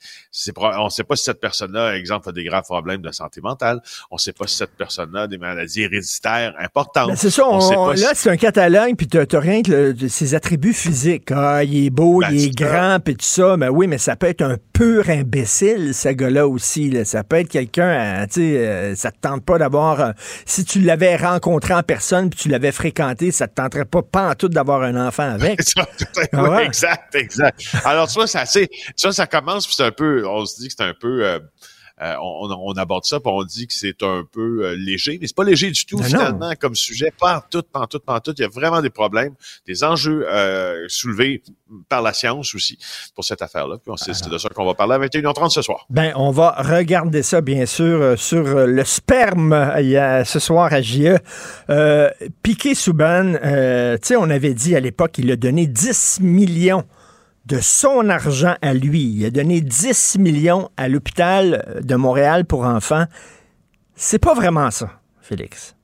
On 0.56 0.84
ne 0.84 0.88
sait 0.90 1.04
pas 1.04 1.16
si 1.16 1.24
cette 1.24 1.40
personne-là, 1.40 1.96
exemple, 1.96 2.28
a 2.28 2.32
des 2.32 2.44
graves 2.44 2.64
problèmes 2.64 3.02
de 3.02 3.12
santé 3.12 3.40
mentale. 3.40 3.80
On 4.10 4.16
ne 4.16 4.18
sait 4.18 4.32
pas 4.32 4.46
si 4.46 4.56
cette 4.56 4.76
personne-là 4.76 5.22
a 5.22 5.26
des 5.26 5.38
maladies 5.38 5.82
héréditaires 5.82 6.54
importantes. 6.58 7.08
Ben, 7.08 7.16
c'est 7.16 7.30
ça. 7.30 7.42
là, 7.44 8.12
c'est 8.14 8.30
un 8.30 8.36
catalogue, 8.36 8.96
puis 8.96 9.06
tu 9.06 9.16
n'as 9.16 9.40
rien 9.40 9.62
que 9.62 9.94
ses 10.08 10.34
attributs 10.34 10.72
physiques. 10.72 11.30
Ah, 11.30 11.62
il 11.62 11.86
est 11.86 11.90
beau, 11.90 12.20
ben, 12.20 12.30
il 12.32 12.46
est 12.46 12.54
grand, 12.54 12.98
puis 13.04 13.14
tout 13.14 13.24
ça. 13.24 13.56
Mais 13.56 13.68
oui, 13.68 13.86
mais 13.86 13.98
ça 13.98 14.16
peut 14.16 14.26
être 14.26 14.42
un 14.42 14.56
pur 14.72 15.08
imbécile, 15.08 15.94
ce 15.94 16.08
gars-là 16.08 16.48
aussi. 16.48 16.92
Ça 17.04 17.22
peut 17.22 17.36
être 17.36 17.48
quelqu'un, 17.48 18.26
tu 18.26 18.40
sais, 18.40 18.66
euh, 18.66 18.94
ça 18.96 19.12
te 19.12 19.18
tente 19.20 19.44
pas 19.44 19.58
d'avoir... 19.58 20.00
Euh, 20.00 20.12
si 20.46 20.64
tu 20.64 20.80
l'avais 20.80 21.16
rencontré 21.16 21.74
en 21.74 21.82
personne, 21.82 22.30
puis 22.30 22.38
tu 22.38 22.48
l'avais 22.48 22.72
fréquenté, 22.72 23.30
ça 23.30 23.48
te 23.48 23.54
tenterait 23.54 23.84
pas, 23.84 24.02
pas 24.02 24.30
en 24.30 24.34
tout 24.34 24.48
d'avoir 24.48 24.82
un 24.82 25.06
enfant 25.06 25.30
avec. 25.30 25.60
Ah 26.32 26.62
exact, 26.62 27.14
exact. 27.14 27.60
Alors, 27.84 28.08
tu 28.08 28.14
vois, 28.14 28.26
ça, 28.26 28.44
ça, 28.46 29.12
ça 29.12 29.26
commence, 29.26 29.66
puis 29.66 29.74
c'est 29.76 29.84
un 29.84 29.90
peu, 29.90 30.23
on 30.24 30.46
se 30.46 30.60
dit 30.60 30.68
que 30.68 30.74
c'est 30.76 30.84
un 30.84 30.94
peu, 30.94 31.24
euh, 31.26 31.38
euh, 32.02 32.16
on, 32.20 32.72
aborde 32.72 33.04
ça, 33.04 33.20
puis 33.20 33.30
on 33.32 33.44
dit 33.44 33.68
que 33.68 33.72
c'est 33.72 34.02
un 34.02 34.24
peu 34.30 34.64
euh, 34.64 34.76
léger, 34.76 35.16
mais 35.20 35.28
c'est 35.28 35.36
pas 35.36 35.44
léger 35.44 35.70
du 35.70 35.86
tout 35.86 36.02
finalement 36.02 36.52
comme 36.58 36.74
sujet. 36.74 37.12
Pas 37.16 37.36
en 37.36 37.40
tout, 37.48 37.62
pas 37.62 37.80
en 37.80 37.86
tout, 37.86 38.00
pas 38.00 38.14
en 38.14 38.20
tout. 38.20 38.34
Il 38.36 38.42
y 38.42 38.44
a 38.44 38.48
vraiment 38.48 38.82
des 38.82 38.90
problèmes, 38.90 39.34
des 39.64 39.84
enjeux 39.84 40.26
euh, 40.28 40.86
soulevés 40.88 41.44
par 41.88 42.02
la 42.02 42.12
science 42.12 42.52
aussi 42.56 42.78
pour 43.14 43.24
cette 43.24 43.42
affaire-là. 43.42 43.76
Puis 43.78 43.94
c'est 43.96 44.28
de 44.28 44.38
ça 44.38 44.48
qu'on 44.48 44.64
va 44.64 44.74
parler 44.74 44.94
à 44.94 44.98
21h30 44.98 45.50
ce 45.50 45.62
soir. 45.62 45.86
Ben, 45.88 46.12
on 46.16 46.32
va 46.32 46.50
regarder 46.58 47.22
ça 47.22 47.40
bien 47.40 47.64
sûr 47.64 48.18
sur 48.18 48.42
le 48.42 48.84
sperme 48.84 49.74
il 49.78 49.86
y 49.86 49.96
a, 49.96 50.24
ce 50.24 50.40
soir 50.40 50.72
à 50.72 50.82
JE. 50.82 51.18
Piqué 52.42 52.74
Souban, 52.74 53.34
tu 53.34 53.98
sais, 54.02 54.16
on 54.16 54.30
avait 54.30 54.54
dit 54.54 54.74
à 54.74 54.80
l'époque 54.80 55.12
qu'il 55.12 55.30
a 55.30 55.36
donné 55.36 55.68
10 55.68 56.20
millions 56.22 56.84
de 57.46 57.60
son 57.60 58.08
argent 58.08 58.56
à 58.62 58.74
lui. 58.74 59.02
Il 59.02 59.26
a 59.26 59.30
donné 59.30 59.60
10 59.60 60.18
millions 60.18 60.70
à 60.76 60.88
l'hôpital 60.88 61.80
de 61.82 61.94
Montréal 61.94 62.44
pour 62.44 62.64
enfants. 62.64 63.04
C'est 63.96 64.18
pas 64.18 64.34
vraiment 64.34 64.70
ça, 64.70 64.90
Félix. 65.20 65.74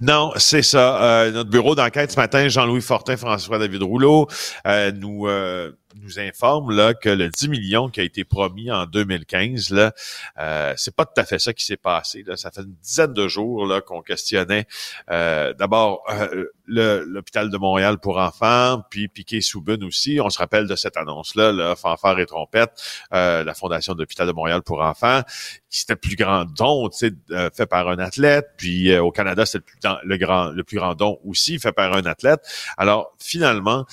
Non, 0.00 0.32
c'est 0.36 0.62
ça. 0.62 1.02
Euh, 1.02 1.30
notre 1.30 1.50
bureau 1.50 1.74
d'enquête 1.74 2.12
ce 2.12 2.16
matin, 2.16 2.48
Jean-Louis 2.48 2.80
Fortin, 2.80 3.16
François-David 3.16 3.82
Rouleau, 3.82 4.28
euh, 4.66 4.92
nous 4.92 5.26
euh, 5.26 5.72
nous 6.02 6.18
informe 6.18 6.70
là 6.70 6.94
que 6.94 7.08
le 7.08 7.28
10 7.28 7.48
millions 7.48 7.88
qui 7.88 8.00
a 8.00 8.04
été 8.04 8.24
promis 8.24 8.70
en 8.70 8.86
2015 8.86 9.70
là, 9.70 9.92
euh, 10.38 10.74
c'est 10.76 10.94
pas 10.94 11.04
tout 11.04 11.20
à 11.20 11.24
fait 11.24 11.38
ça 11.38 11.52
qui 11.52 11.64
s'est 11.64 11.76
passé. 11.76 12.22
Là. 12.26 12.36
Ça 12.36 12.50
fait 12.50 12.62
une 12.62 12.76
dizaine 12.82 13.12
de 13.12 13.28
jours 13.28 13.66
là 13.66 13.80
qu'on 13.80 14.02
questionnait 14.02 14.66
euh, 15.10 15.52
d'abord 15.54 16.04
euh, 16.10 16.46
l'hôpital 16.66 17.50
de 17.50 17.56
Montréal 17.56 17.98
pour 17.98 18.18
enfants, 18.18 18.82
puis 18.90 19.08
Piquet 19.08 19.40
Soubun 19.40 19.82
aussi. 19.82 20.18
On 20.20 20.30
se 20.30 20.38
rappelle 20.38 20.66
de 20.66 20.76
cette 20.76 20.96
annonce-là, 20.96 21.52
là, 21.52 21.76
fanfare 21.76 22.18
et 22.18 22.26
trompette, 22.26 22.70
euh, 23.12 23.44
la 23.44 23.54
fondation 23.54 23.94
de 23.94 24.00
l'hôpital 24.00 24.26
de 24.26 24.32
Montréal 24.32 24.62
pour 24.62 24.80
enfants, 24.80 25.22
qui 25.70 25.80
c'était 25.80 25.94
le 25.94 26.00
plus 26.00 26.16
grand 26.16 26.44
don, 26.44 26.88
tu 26.88 26.98
sais, 26.98 27.12
euh, 27.30 27.50
fait 27.54 27.66
par 27.66 27.88
un 27.88 27.98
athlète. 27.98 28.50
Puis 28.56 28.90
euh, 28.92 29.02
au 29.02 29.10
Canada, 29.10 29.46
c'est 29.46 29.58
le 29.58 29.64
plus 29.64 29.76
le 30.02 30.16
grand, 30.16 30.50
le 30.50 30.64
plus 30.64 30.76
grand 30.76 30.94
don 30.94 31.18
aussi 31.24 31.58
fait 31.58 31.72
par 31.72 31.94
un 31.94 32.04
athlète. 32.06 32.40
Alors 32.76 33.14
finalement, 33.18 33.86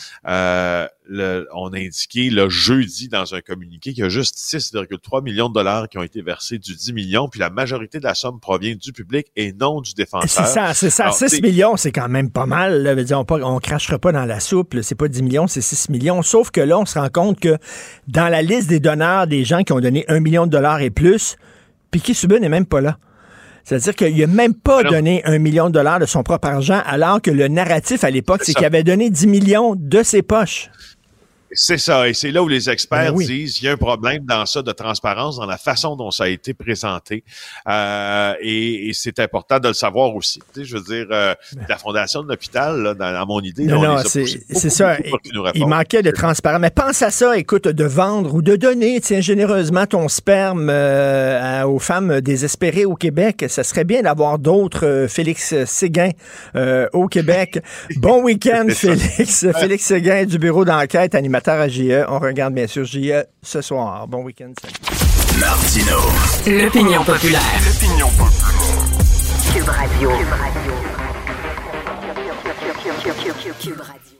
le, 1.08 1.48
on 1.54 1.74
a 1.74 1.78
indiqué 1.78 2.30
le 2.30 2.50
jeudi 2.50 3.10
dans 3.10 3.36
un 3.36 3.42
communiqué 3.42 3.94
qu'il 3.94 4.04
y 4.04 4.06
a 4.06 4.10
juste 4.10 4.38
6,3 4.38 5.24
millions 5.24 5.50
de 5.50 5.54
dollars 5.54 5.90
qui 5.90 5.98
ont 5.98 6.04
été 6.04 6.22
versés 6.22 6.58
du 6.58 6.76
10 6.76 6.94
millions, 6.94 7.28
puis 7.28 7.40
la 7.40 7.50
majorité 7.50 8.00
de 8.00 8.04
la 8.04 8.16
somme 8.16 8.40
provient 8.40 8.76
du 8.76 8.94
public 8.94 9.28
et 9.36 9.54
non 9.54 9.82
du 9.82 9.94
défenseur. 9.94 10.46
C'est 10.46 10.54
ça, 10.54 10.74
c'est 10.74 10.90
ça. 10.90 11.12
6 11.12 11.42
millions, 11.42 11.78
c'est 11.78 11.92
quand 11.92 12.10
même 12.10 12.32
pas 12.32 12.46
mal 12.46 12.84
on, 13.12 13.56
ne 13.56 13.60
crachera 13.60 14.00
pas 14.00 14.12
dans 14.12 14.26
la 14.26 14.40
soupe. 14.40 14.78
C'est 14.82 14.96
pas 14.96 15.08
10 15.08 15.24
millions, 15.24 15.48
c'est 15.48 15.62
6 15.62 15.90
millions. 15.90 16.22
Sauf 16.22 16.52
que 16.52 16.62
là, 16.62 16.80
on 16.80 16.86
se 16.86 16.98
rend 16.98 17.10
compte 17.10 17.40
que 17.40 17.58
dans 18.08 18.30
la 18.30 18.42
liste 18.42 18.70
des 18.70 18.80
donneurs, 18.80 19.28
des 19.28 19.44
gens 19.44 19.64
qui 19.64 19.74
ont 19.74 19.80
donné 19.80 20.06
1 20.08 20.20
million 20.20 20.46
de 20.46 20.52
dollars 20.52 20.82
et 20.82 20.90
plus, 20.90 21.38
Piquet 21.92 22.14
Subban 22.14 22.40
n'est 22.40 22.50
même 22.50 22.66
pas 22.66 22.82
là. 22.82 22.98
C'est-à-dire 23.64 23.96
qu'il 23.96 24.18
n'a 24.18 24.28
même 24.28 24.54
pas 24.54 24.84
donné 24.84 25.24
un 25.26 25.40
million 25.40 25.68
de 25.68 25.72
dollars 25.72 26.00
de 26.00 26.06
son 26.06 26.24
propre 26.24 26.48
argent, 26.48 26.82
alors 26.86 27.22
que 27.22 27.32
le 27.32 27.48
narratif 27.48 28.04
à 28.04 28.10
l'époque, 28.10 28.42
c'est 28.44 28.54
qu'il 28.54 28.66
avait 28.66 28.84
donné 28.84 29.10
10 29.10 29.28
millions 29.28 29.76
de 29.76 30.04
ses 30.04 30.22
poches. 30.22 30.70
C'est 31.54 31.78
ça, 31.78 32.08
et 32.08 32.14
c'est 32.14 32.32
là 32.32 32.42
où 32.42 32.48
les 32.48 32.70
experts 32.70 33.14
ben 33.14 33.26
disent 33.26 33.62
il 33.62 33.66
y 33.66 33.68
a 33.68 33.74
un 33.74 33.78
problème 33.78 34.26
dans 34.26 34.46
ça 34.46 34.62
de 34.62 34.72
transparence, 34.72 35.38
dans 35.38 35.46
la 35.46 35.58
façon 35.58 35.96
dont 35.96 36.12
ça 36.12 36.26
a 36.26 36.28
été 36.28 36.54
présenté, 36.54 37.24
euh, 37.68 38.34
et, 38.42 38.92
c'est 38.94 39.20
important 39.20 39.60
de 39.60 39.68
le 39.68 39.74
savoir 39.74 40.16
aussi. 40.16 40.40
Tu 40.54 40.62
sais, 40.62 40.66
je 40.66 40.78
veux 40.78 40.84
dire, 40.84 41.08
euh, 41.12 41.34
ben. 41.54 41.66
la 41.68 41.78
fondation 41.78 42.24
de 42.24 42.30
l'hôpital, 42.30 42.96
dans, 42.98 43.26
mon 43.26 43.42
idée, 43.42 43.66
non, 43.66 43.82
non 43.82 43.98
c'est 44.04 44.70
ça. 44.70 44.98
il 45.56 45.68
manquait 45.68 46.02
de 46.02 46.12
transparence. 46.12 46.62
Mais 46.62 46.70
pense 46.70 47.02
à 47.02 47.12
ça, 47.12 47.38
écoute, 47.38 47.68
de 47.68 47.84
vendre 47.84 48.34
ou 48.36 48.42
de 48.42 48.56
donner, 48.56 49.00
tiens, 49.02 49.22
généreusement 49.22 49.86
ton 49.86 50.08
sperme 50.08 50.70
euh, 50.70 51.64
aux 51.66 51.80
femmes 51.80 52.22
désespérées 52.22 52.86
au 52.86 52.96
Québec. 52.96 53.46
Ça 53.48 53.64
serait 53.64 53.84
bien 53.84 54.02
d'avoir 54.04 54.40
d'autres 54.40 54.86
euh, 54.86 55.08
Félix 55.08 55.56
Séguin 55.66 56.12
au 56.94 57.08
Québec. 57.08 57.60
bon 57.98 58.24
week-end, 58.24 58.68
Félix. 58.70 59.46
Félix 59.60 59.86
Séguin 59.86 60.26
du 60.26 60.38
bureau 60.38 60.66
d'enquête 60.66 61.16
animateur 61.16 61.43
à 61.52 61.68
JE. 61.68 62.06
On 62.08 62.20
regarde 62.20 62.54
bien 62.54 62.68
sûr 62.68 62.86
JE 62.86 63.26
ce 63.42 63.62
soir. 63.62 64.08
Bon 64.08 64.24
week-end. 64.24 64.54
Martino. 65.40 65.98
L'opinion 66.48 67.04
populaire. 67.04 67.42
L'opinion 67.66 68.08
populaire. 68.10 68.54
Cube 69.54 69.70
Radio. 69.70 70.10
Cube 73.60 73.80
Radio. 73.80 74.14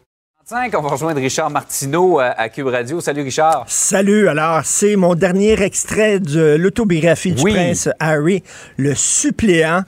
On 0.52 0.82
va 0.82 0.90
rejoindre 0.90 1.20
Richard 1.20 1.50
Martineau 1.50 2.20
euh, 2.20 2.32
à 2.36 2.50
Cube 2.50 2.68
Radio. 2.68 3.02
Salut 3.02 3.22
Richard. 3.22 3.64
Salut. 3.68 4.28
Alors, 4.28 4.62
c'est 4.66 4.96
mon 4.96 5.16
dernier 5.16 5.60
extrait 5.62 6.20
de 6.20 6.56
l'autobiographie 6.60 7.32
du 7.32 7.44
prince 7.44 7.90
Harry, 8.00 8.44
le 8.78 8.94
suppléant. 8.94 9.84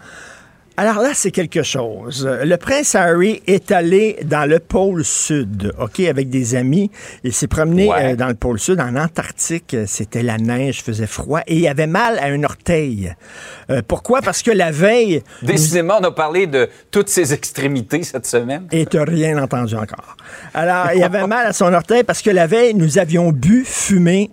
Alors 0.77 1.01
là, 1.01 1.11
c'est 1.13 1.31
quelque 1.31 1.63
chose. 1.63 2.27
Le 2.43 2.57
prince 2.57 2.95
Harry 2.95 3.41
est 3.47 3.71
allé 3.71 4.17
dans 4.25 4.47
le 4.49 4.59
pôle 4.59 5.05
sud, 5.05 5.73
OK, 5.79 6.01
avec 6.01 6.29
des 6.29 6.55
amis. 6.55 6.91
Il 7.23 7.31
s'est 7.31 7.47
promené 7.47 7.89
euh, 7.93 8.17
dans 8.17 8.27
le 8.27 8.33
pôle 8.33 8.59
sud, 8.59 8.81
en 8.81 8.93
Antarctique. 8.97 9.73
C'était 9.87 10.21
la 10.21 10.37
neige, 10.37 10.83
faisait 10.83 11.07
froid 11.07 11.39
et 11.47 11.59
il 11.59 11.67
avait 11.69 11.87
mal 11.87 12.19
à 12.19 12.25
un 12.25 12.43
orteil. 12.43 13.15
Euh, 13.69 13.81
pourquoi? 13.87 14.21
Parce 14.21 14.43
que 14.43 14.51
la 14.51 14.71
veille... 14.71 15.23
Décidément, 15.41 15.99
on 16.01 16.03
a 16.03 16.11
parlé 16.11 16.45
de 16.45 16.67
toutes 16.91 17.07
ses 17.07 17.33
extrémités 17.33 18.03
cette 18.03 18.25
semaine. 18.25 18.67
Et 18.73 18.85
tu 18.85 18.99
rien 18.99 19.41
entendu 19.41 19.75
encore. 19.75 20.17
Alors, 20.53 20.87
il 20.93 21.01
avait 21.03 21.25
mal 21.25 21.47
à 21.47 21.53
son 21.53 21.73
orteil 21.73 22.03
parce 22.03 22.21
que 22.21 22.31
la 22.31 22.47
veille, 22.47 22.73
nous 22.73 22.97
avions 22.97 23.31
bu, 23.31 23.63
fumé. 23.65 24.29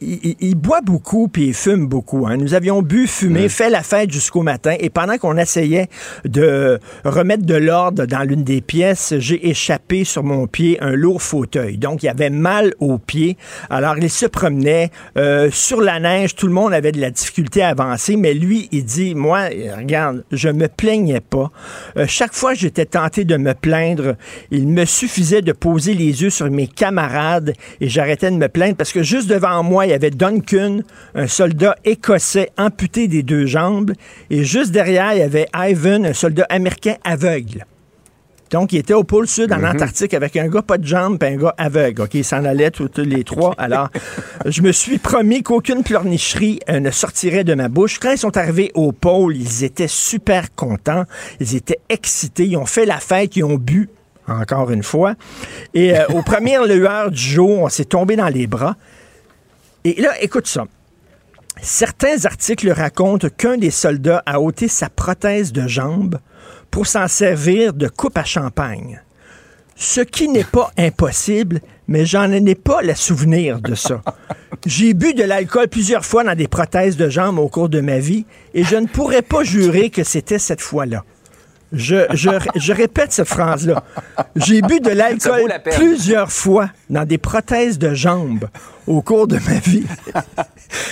Il, 0.00 0.54
boit 0.54 0.80
beaucoup 0.80 1.28
puis 1.28 1.48
il 1.48 1.54
fume 1.54 1.88
beaucoup. 1.88 2.26
Hein. 2.26 2.38
Nous 2.38 2.54
avions 2.54 2.80
bu, 2.80 3.06
fumé, 3.06 3.50
fait 3.50 3.68
la 3.68 3.82
fête 3.82 4.10
jusqu'au 4.10 4.42
matin 4.42 4.74
et 4.78 4.88
pendant 4.88 5.18
qu'on 5.18 5.36
essayait 5.36 5.73
de 6.24 6.78
remettre 7.04 7.44
de 7.44 7.54
l'ordre 7.54 8.06
dans 8.06 8.22
l'une 8.22 8.44
des 8.44 8.60
pièces, 8.60 9.14
j'ai 9.18 9.48
échappé 9.48 10.04
sur 10.04 10.22
mon 10.22 10.46
pied 10.46 10.78
un 10.80 10.92
lourd 10.92 11.22
fauteuil. 11.22 11.78
Donc, 11.78 12.02
il 12.02 12.08
avait 12.08 12.30
mal 12.30 12.74
au 12.78 12.98
pied. 12.98 13.36
Alors, 13.70 13.96
il 13.98 14.10
se 14.10 14.26
promenait 14.26 14.90
euh, 15.16 15.50
sur 15.50 15.80
la 15.80 16.00
neige. 16.00 16.34
Tout 16.34 16.46
le 16.46 16.52
monde 16.52 16.72
avait 16.72 16.92
de 16.92 17.00
la 17.00 17.10
difficulté 17.10 17.62
à 17.62 17.68
avancer, 17.70 18.16
mais 18.16 18.34
lui, 18.34 18.68
il 18.72 18.84
dit, 18.84 19.14
moi, 19.14 19.48
regarde, 19.76 20.24
je 20.32 20.48
me 20.48 20.68
plaignais 20.68 21.20
pas. 21.20 21.50
Euh, 21.96 22.06
chaque 22.06 22.34
fois 22.34 22.54
j'étais 22.54 22.86
tenté 22.86 23.24
de 23.24 23.36
me 23.36 23.54
plaindre, 23.54 24.16
il 24.50 24.68
me 24.68 24.84
suffisait 24.84 25.42
de 25.42 25.52
poser 25.52 25.94
les 25.94 26.22
yeux 26.22 26.30
sur 26.30 26.50
mes 26.50 26.66
camarades 26.66 27.54
et 27.80 27.88
j'arrêtais 27.88 28.30
de 28.30 28.36
me 28.36 28.48
plaindre 28.48 28.76
parce 28.76 28.92
que 28.92 29.02
juste 29.02 29.28
devant 29.28 29.62
moi, 29.62 29.86
il 29.86 29.90
y 29.90 29.94
avait 29.94 30.10
Duncan, 30.10 30.80
un 31.14 31.26
soldat 31.26 31.76
écossais 31.84 32.50
amputé 32.56 33.08
des 33.08 33.22
deux 33.22 33.46
jambes, 33.46 33.92
et 34.30 34.44
juste 34.44 34.70
derrière, 34.70 35.12
il 35.14 35.18
y 35.18 35.22
avait 35.22 35.48
Ivan, 35.68 36.04
un 36.04 36.12
soldat 36.12 36.46
américain 36.48 36.96
aveugle. 37.04 37.66
Donc, 38.50 38.72
il 38.72 38.78
était 38.78 38.94
au 38.94 39.02
pôle 39.02 39.26
sud, 39.26 39.52
en 39.52 39.64
Antarctique, 39.64 40.14
avec 40.14 40.36
un 40.36 40.46
gars 40.46 40.62
pas 40.62 40.78
de 40.78 40.86
jambes 40.86 41.20
et 41.24 41.26
un 41.26 41.36
gars 41.36 41.54
aveugle. 41.58 42.02
OK, 42.02 42.14
il 42.14 42.24
s'en 42.24 42.44
allait 42.44 42.70
tous 42.70 42.88
les 42.98 43.24
trois. 43.24 43.54
Alors, 43.58 43.88
je 44.46 44.62
me 44.62 44.70
suis 44.70 44.98
promis 44.98 45.42
qu'aucune 45.42 45.82
pleurnicherie 45.82 46.60
euh, 46.68 46.78
ne 46.78 46.92
sortirait 46.92 47.42
de 47.42 47.54
ma 47.54 47.68
bouche. 47.68 47.98
Quand 47.98 48.12
ils 48.12 48.18
sont 48.18 48.36
arrivés 48.36 48.70
au 48.74 48.92
pôle, 48.92 49.36
ils 49.36 49.64
étaient 49.64 49.88
super 49.88 50.54
contents. 50.54 51.04
Ils 51.40 51.56
étaient 51.56 51.80
excités. 51.88 52.46
Ils 52.46 52.56
ont 52.56 52.66
fait 52.66 52.86
la 52.86 53.00
fête. 53.00 53.34
Ils 53.34 53.42
ont 53.42 53.56
bu, 53.56 53.88
encore 54.28 54.70
une 54.70 54.84
fois. 54.84 55.14
Et 55.72 55.98
euh, 55.98 56.06
aux 56.14 56.22
premières 56.22 56.64
lueurs 56.66 57.10
du 57.10 57.20
jour, 57.20 57.62
on 57.62 57.68
s'est 57.68 57.86
tombé 57.86 58.14
dans 58.14 58.28
les 58.28 58.46
bras. 58.46 58.76
Et 59.82 60.00
là, 60.00 60.12
écoute 60.20 60.46
ça. 60.46 60.66
Certains 61.62 62.24
articles 62.24 62.70
racontent 62.70 63.28
qu'un 63.28 63.56
des 63.56 63.70
soldats 63.70 64.22
a 64.26 64.40
ôté 64.40 64.68
sa 64.68 64.88
prothèse 64.88 65.52
de 65.52 65.66
jambe 65.66 66.18
pour 66.70 66.86
s'en 66.86 67.08
servir 67.08 67.72
de 67.72 67.88
coupe 67.88 68.18
à 68.18 68.24
champagne. 68.24 69.00
Ce 69.76 70.00
qui 70.00 70.28
n'est 70.28 70.44
pas 70.44 70.70
impossible, 70.76 71.60
mais 71.88 72.06
j'en 72.06 72.30
ai 72.30 72.54
pas 72.54 72.82
le 72.82 72.94
souvenir 72.94 73.60
de 73.60 73.74
ça. 73.74 74.02
J'ai 74.66 74.94
bu 74.94 75.14
de 75.14 75.24
l'alcool 75.24 75.68
plusieurs 75.68 76.04
fois 76.04 76.24
dans 76.24 76.36
des 76.36 76.48
prothèses 76.48 76.96
de 76.96 77.08
jambes 77.08 77.38
au 77.38 77.48
cours 77.48 77.68
de 77.68 77.80
ma 77.80 77.98
vie 77.98 78.24
et 78.54 78.64
je 78.64 78.76
ne 78.76 78.86
pourrais 78.86 79.22
pas 79.22 79.42
jurer 79.42 79.90
que 79.90 80.04
c'était 80.04 80.38
cette 80.38 80.60
fois-là. 80.60 81.04
Je, 81.74 82.06
je, 82.12 82.30
je, 82.56 82.72
répète 82.72 83.12
cette 83.12 83.28
phrase-là. 83.28 83.82
J'ai 84.36 84.62
bu 84.62 84.80
de 84.80 84.90
l'alcool 84.90 85.52
plusieurs 85.72 86.30
fois 86.30 86.70
dans 86.88 87.04
des 87.04 87.18
prothèses 87.18 87.78
de 87.78 87.94
jambes 87.94 88.48
au 88.86 89.02
cours 89.02 89.26
de 89.26 89.36
ma 89.36 89.58
vie. 89.58 89.84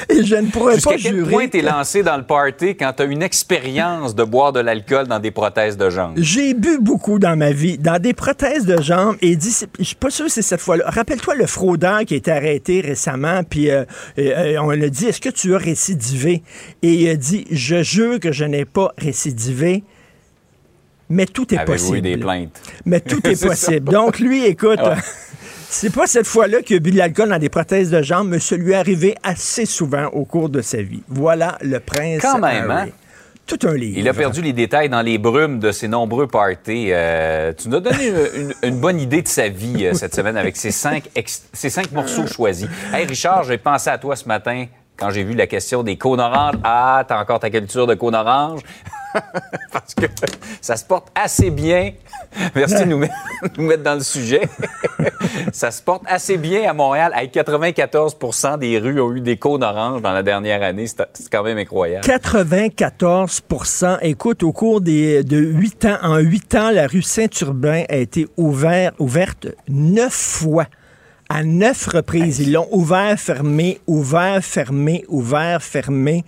Et 0.08 0.24
je 0.24 0.36
ne 0.36 0.46
pourrais 0.46 0.78
pas 0.78 0.92
quel 0.92 1.14
jurer. 1.14 1.30
point 1.30 1.48
t'es 1.48 1.62
lancé 1.62 2.02
dans 2.02 2.16
le 2.16 2.22
party 2.22 2.76
quand 2.76 2.92
tu 2.96 3.02
as 3.02 3.06
une 3.06 3.22
expérience 3.22 4.14
de 4.14 4.24
boire 4.24 4.52
de 4.52 4.60
l'alcool 4.60 5.06
dans 5.06 5.18
des 5.18 5.30
prothèses 5.30 5.76
de 5.76 5.90
jambes? 5.90 6.14
J'ai 6.16 6.54
bu 6.54 6.78
beaucoup 6.80 7.18
dans 7.18 7.36
ma 7.36 7.52
vie, 7.52 7.78
dans 7.78 8.00
des 8.00 8.14
prothèses 8.14 8.64
de 8.64 8.80
jambes, 8.80 9.16
et 9.20 9.36
dit, 9.36 9.54
je 9.78 9.84
suis 9.84 9.96
pas 9.96 10.10
sûr 10.10 10.26
que 10.26 10.32
c'est 10.32 10.42
cette 10.42 10.60
fois-là. 10.60 10.84
Rappelle-toi 10.86 11.34
le 11.34 11.46
fraudeur 11.46 12.04
qui 12.04 12.14
a 12.14 12.16
été 12.16 12.30
arrêté 12.30 12.80
récemment, 12.80 13.42
puis 13.48 13.70
euh, 13.70 13.84
euh, 14.18 14.56
on 14.60 14.70
lui 14.70 14.84
a 14.84 14.88
dit, 14.88 15.06
est-ce 15.06 15.20
que 15.20 15.28
tu 15.30 15.54
as 15.54 15.58
récidivé? 15.58 16.42
Et 16.82 16.94
il 16.94 17.08
a 17.08 17.16
dit, 17.16 17.46
je 17.50 17.82
jure 17.82 18.20
que 18.20 18.32
je 18.32 18.44
n'ai 18.44 18.64
pas 18.64 18.92
récidivé 18.98 19.84
mais 21.12 21.26
tout 21.26 21.54
est 21.54 21.64
possible. 21.64 22.00
des 22.00 22.16
plaintes? 22.16 22.60
Mais 22.86 23.00
tout 23.00 23.24
est, 23.26 23.40
possible. 23.46 23.92
Donc, 23.92 24.18
lui, 24.18 24.46
écoute, 24.46 24.80
c'est 25.68 25.92
pas 25.92 26.06
cette 26.06 26.26
fois-là 26.26 26.62
qu'il 26.62 26.76
a 26.76 26.80
bu 26.80 26.90
de 26.90 26.96
l'alcool 26.96 27.28
dans 27.28 27.38
des 27.38 27.50
prothèses 27.50 27.90
de 27.90 28.02
jambes, 28.02 28.28
mais 28.28 28.38
ça 28.38 28.56
lui 28.56 28.72
est 28.72 28.76
arrivé 28.76 29.14
assez 29.22 29.66
souvent 29.66 30.06
au 30.06 30.24
cours 30.24 30.48
de 30.48 30.62
sa 30.62 30.80
vie. 30.80 31.02
Voilà 31.08 31.58
le 31.60 31.80
prince. 31.80 32.22
Quand 32.22 32.38
même, 32.38 32.70
hein? 32.70 32.86
Tout 33.46 33.58
un 33.64 33.74
livre. 33.74 33.98
Il 33.98 34.08
a 34.08 34.14
perdu 34.14 34.40
les 34.40 34.52
détails 34.52 34.88
dans 34.88 35.02
les 35.02 35.18
brumes 35.18 35.58
de 35.58 35.72
ses 35.72 35.88
nombreux 35.88 36.28
parties. 36.28 36.88
Euh, 36.90 37.52
tu 37.52 37.68
nous 37.68 37.76
as 37.76 37.80
donné 37.80 38.10
une, 38.62 38.80
bonne 38.80 39.00
idée 39.00 39.20
de 39.20 39.28
sa 39.28 39.48
vie 39.48 39.84
euh, 39.84 39.94
cette 39.94 40.14
semaine 40.14 40.36
avec 40.36 40.56
ces 40.56 40.70
cinq, 40.70 41.10
ces 41.52 41.68
cinq 41.68 41.90
morceaux 41.90 42.26
choisis. 42.26 42.68
Hey 42.94 43.04
Richard, 43.04 43.42
j'ai 43.42 43.58
pensé 43.58 43.90
à 43.90 43.98
toi 43.98 44.14
ce 44.14 44.28
matin 44.28 44.66
quand 44.96 45.10
j'ai 45.10 45.24
vu 45.24 45.34
la 45.34 45.48
question 45.48 45.82
des 45.82 45.98
cônes 45.98 46.20
oranges. 46.20 46.54
Ah, 46.62 47.04
t'as 47.06 47.20
encore 47.20 47.40
ta 47.40 47.50
culture 47.50 47.88
de 47.88 47.94
cônes 47.94 48.14
oranges? 48.14 48.60
parce 49.72 49.94
que 49.94 50.06
ça 50.60 50.76
se 50.76 50.84
porte 50.84 51.08
assez 51.14 51.50
bien. 51.50 51.92
Merci 52.54 52.84
de 52.84 52.84
nous 52.84 52.98
mettre, 52.98 53.82
dans 53.82 53.94
le 53.94 54.02
sujet. 54.02 54.42
ça 55.52 55.70
se 55.70 55.82
porte 55.82 56.02
assez 56.06 56.36
bien 56.36 56.68
à 56.68 56.72
Montréal. 56.72 57.12
Avec 57.14 57.32
94 57.32 58.16
des 58.58 58.78
rues 58.78 59.00
ont 59.00 59.12
eu 59.12 59.20
des 59.20 59.36
cônes 59.36 59.62
oranges 59.62 60.02
dans 60.02 60.12
la 60.12 60.22
dernière 60.22 60.62
année. 60.62 60.86
C'est 60.86 61.28
quand 61.30 61.42
même 61.42 61.58
incroyable. 61.58 62.06
94% 62.06 63.98
Écoute, 64.02 64.42
au 64.42 64.52
cours 64.52 64.80
des, 64.80 65.24
de 65.24 65.38
8 65.38 65.84
ans, 65.86 65.98
en 66.02 66.18
8 66.18 66.54
ans, 66.54 66.70
la 66.70 66.86
rue 66.86 67.02
Saint-Urbain 67.02 67.84
a 67.88 67.96
été 67.96 68.26
ouverte 68.36 69.48
neuf 69.68 70.12
fois 70.12 70.66
à 71.28 71.44
neuf 71.44 71.86
reprises. 71.86 72.40
Ils 72.40 72.52
l'ont 72.52 72.68
ouvert, 72.72 73.18
fermé, 73.18 73.80
ouvert, 73.86 74.44
fermé, 74.44 75.04
ouvert, 75.08 75.62
fermé 75.62 76.24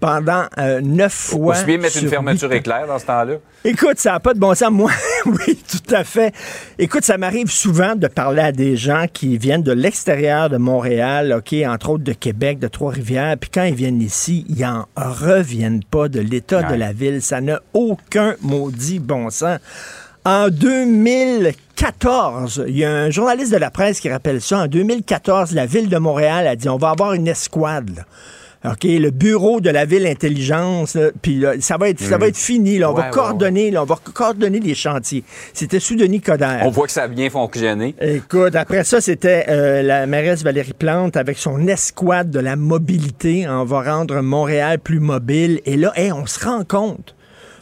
pendant 0.00 0.46
euh, 0.58 0.80
neuf 0.80 1.12
fois. 1.12 1.54
Vous 1.54 1.78
mettre 1.78 2.02
une 2.02 2.08
fermeture 2.08 2.52
éclair 2.52 2.86
dans 2.86 2.98
ce 2.98 3.06
temps-là? 3.06 3.34
Écoute, 3.64 3.98
ça 3.98 4.12
n'a 4.12 4.20
pas 4.20 4.32
de 4.32 4.38
bon 4.38 4.54
sens. 4.54 4.70
Moi, 4.70 4.90
oui, 5.26 5.58
tout 5.68 5.94
à 5.94 6.02
fait. 6.02 6.34
Écoute, 6.78 7.04
ça 7.04 7.18
m'arrive 7.18 7.50
souvent 7.50 7.94
de 7.94 8.08
parler 8.08 8.40
à 8.40 8.52
des 8.52 8.76
gens 8.76 9.04
qui 9.12 9.36
viennent 9.36 9.62
de 9.62 9.72
l'extérieur 9.72 10.48
de 10.48 10.56
Montréal, 10.56 11.34
OK, 11.38 11.54
entre 11.66 11.90
autres 11.90 12.04
de 12.04 12.14
Québec, 12.14 12.58
de 12.58 12.68
Trois-Rivières, 12.68 13.36
puis 13.38 13.50
quand 13.52 13.64
ils 13.64 13.74
viennent 13.74 14.00
ici, 14.00 14.46
ils 14.48 14.62
n'en 14.62 14.86
reviennent 14.96 15.84
pas 15.84 16.08
de 16.08 16.20
l'état 16.20 16.62
de 16.62 16.74
la 16.74 16.92
ville. 16.92 17.20
Ça 17.20 17.42
n'a 17.42 17.60
aucun 17.74 18.34
maudit 18.40 18.98
bon 18.98 19.28
sens. 19.30 19.58
En 20.24 20.48
2014, 20.50 22.64
il 22.68 22.76
y 22.76 22.84
a 22.84 22.90
un 22.90 23.10
journaliste 23.10 23.52
de 23.52 23.56
la 23.56 23.70
presse 23.70 24.00
qui 24.00 24.10
rappelle 24.10 24.42
ça. 24.42 24.58
En 24.60 24.66
2014, 24.66 25.52
la 25.52 25.64
ville 25.64 25.88
de 25.88 25.96
Montréal 25.96 26.46
a 26.46 26.56
dit 26.56 26.68
on 26.68 26.76
va 26.76 26.90
avoir 26.90 27.14
une 27.14 27.26
escouade. 27.26 28.04
OK, 28.62 28.84
le 28.84 29.10
bureau 29.10 29.62
de 29.62 29.70
la 29.70 29.86
ville 29.86 30.06
intelligence, 30.06 30.98
puis 31.22 31.44
ça 31.60 31.78
va 31.78 31.88
être 31.88 32.00
ça 32.00 32.18
va 32.18 32.26
être 32.26 32.36
fini. 32.36 32.84
on 32.84 32.92
va 32.92 33.08
coordonner, 33.08 33.76
on 33.78 33.84
va 33.84 33.96
coordonner 34.12 34.60
les 34.60 34.74
chantiers. 34.74 35.24
C'était 35.54 35.80
sous 35.80 35.96
Denis 35.96 36.20
Coderre. 36.20 36.60
On 36.64 36.70
voit 36.70 36.86
que 36.86 36.92
ça 36.92 37.04
a 37.04 37.08
bien 37.08 37.30
fonctionné. 37.30 37.94
Écoute, 38.02 38.54
après 38.56 38.84
ça, 38.84 39.00
c'était 39.00 39.46
euh, 39.48 39.82
la 39.82 40.06
mairesse 40.06 40.42
Valérie 40.42 40.74
Plante 40.74 41.16
avec 41.16 41.38
son 41.38 41.66
escouade 41.68 42.30
de 42.30 42.38
la 42.38 42.56
mobilité. 42.56 43.48
On 43.48 43.64
va 43.64 43.82
rendre 43.82 44.20
Montréal 44.20 44.78
plus 44.78 45.00
mobile. 45.00 45.62
Et 45.64 45.78
là, 45.78 45.94
on 46.14 46.26
se 46.26 46.44
rend 46.44 46.64
compte 46.64 47.14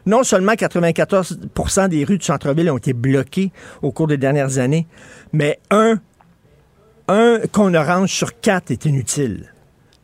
non 0.05 0.25
seulement 0.25 0.53
94% 0.53 1.89
des 1.89 2.03
rues 2.03 2.19
du 2.19 2.25
centre-ville 2.25 2.71
ont 2.71 2.79
été 2.79 2.95
bloquées 2.95 3.53
au 3.83 3.93
cours 3.93 4.07
des 4.07 4.17
dernières 4.17 4.59
années, 4.59 4.87
mais 5.35 5.61
un, 5.71 6.01
un 7.09 7.41
cône 7.53 7.77
orange 7.77 8.11
sur 8.11 8.41
quatre 8.41 8.71
est 8.71 8.87
inutile. 8.87 9.53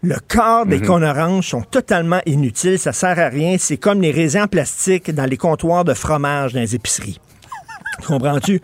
Le 0.05 0.17
quart 0.29 0.67
des 0.67 0.81
mm 0.81 0.87
cônes 0.87 1.05
oranges 1.05 1.49
sont 1.49 1.63
totalement 1.63 2.21
inutiles, 2.27 2.79
ça 2.79 2.93
sert 2.93 3.19
à 3.19 3.29
rien. 3.29 3.57
C'est 3.59 3.79
comme 3.79 4.03
les 4.03 4.11
raisins 4.11 4.43
en 4.43 4.47
plastique 4.47 5.11
dans 5.11 5.25
les 5.25 5.39
comptoirs 5.39 5.85
de 5.85 5.95
fromage 5.95 6.53
dans 6.53 6.61
les 6.61 6.75
épiceries. 6.75 7.19
Comprends-tu? 8.07 8.61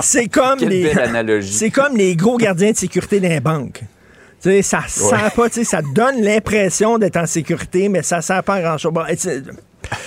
C'est 0.00 0.28
comme 0.28 0.58
les. 0.60 0.92
C'est 1.42 1.70
comme 1.70 1.96
les 1.96 2.16
gros 2.16 2.36
gardiens 2.36 2.72
de 2.72 2.76
sécurité 2.76 3.20
d'un 3.20 3.40
banque. 3.40 3.82
Tu 4.42 4.48
sais, 4.48 4.62
ça 4.62 4.80
sert 4.88 5.32
pas, 5.32 5.48
tu 5.50 5.56
sais, 5.56 5.64
ça 5.64 5.82
donne 5.94 6.22
l'impression 6.22 6.96
d'être 6.96 7.18
en 7.18 7.26
sécurité, 7.26 7.90
mais 7.90 8.02
ça 8.02 8.22
sert 8.22 8.42
pas 8.42 8.54
à 8.54 8.62
grand-chose. 8.62 8.92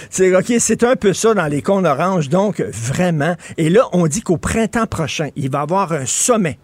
C'est 0.10 0.36
OK, 0.36 0.53
c'est 0.60 0.84
un 0.84 0.95
peu 0.95 1.13
ça 1.13 1.34
dans 1.34 1.45
les 1.45 1.62
cônes 1.62 1.86
oranges. 1.86 2.29
Donc, 2.29 2.60
vraiment. 2.60 3.36
Et 3.58 3.69
là, 3.69 3.88
on 3.93 4.08
dit 4.08 4.21
qu'au 4.21 4.38
printemps 4.38 4.88
prochain, 4.88 5.29
il 5.36 5.51
va 5.51 5.60
y 5.60 5.62
avoir 5.62 5.93
un 5.93 6.06
sommet 6.06 6.58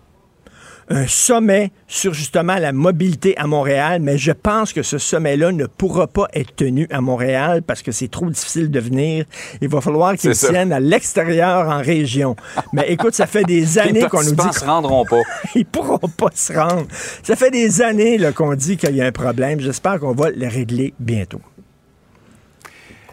un 0.89 1.07
sommet 1.07 1.71
sur 1.87 2.13
justement 2.13 2.55
la 2.55 2.71
mobilité 2.71 3.37
à 3.37 3.47
Montréal, 3.47 4.01
mais 4.01 4.17
je 4.17 4.31
pense 4.31 4.73
que 4.73 4.83
ce 4.83 4.97
sommet-là 4.97 5.51
ne 5.51 5.65
pourra 5.65 6.07
pas 6.07 6.27
être 6.33 6.55
tenu 6.55 6.87
à 6.91 7.01
Montréal 7.01 7.61
parce 7.61 7.81
que 7.81 7.91
c'est 7.91 8.07
trop 8.09 8.29
difficile 8.29 8.71
de 8.71 8.79
venir. 8.79 9.25
Il 9.61 9.69
va 9.69 9.81
falloir 9.81 10.15
qu'il 10.15 10.31
tienne 10.31 10.73
à 10.73 10.79
l'extérieur 10.79 11.67
en 11.69 11.81
région. 11.81 12.35
Mais 12.73 12.91
écoute, 12.91 13.13
ça 13.13 13.27
fait 13.27 13.43
des 13.43 13.77
années 13.77 14.07
qu'on 14.09 14.23
nous 14.23 14.35
dit... 14.35 14.43
Ils 14.45 14.53
se 14.53 14.65
rendront 14.65 15.05
pas. 15.05 15.21
Ils 15.55 15.65
pourront 15.65 15.97
pas 15.97 16.29
se 16.33 16.53
rendre. 16.53 16.87
Ça 17.23 17.35
fait 17.35 17.51
des 17.51 17.81
années 17.81 18.19
qu'on 18.35 18.55
dit 18.55 18.77
qu'il 18.77 18.95
y 18.95 19.01
a 19.01 19.05
un 19.05 19.11
problème. 19.11 19.59
J'espère 19.59 19.99
qu'on 19.99 20.13
va 20.13 20.31
le 20.31 20.47
régler 20.47 20.93
bientôt. 20.99 21.41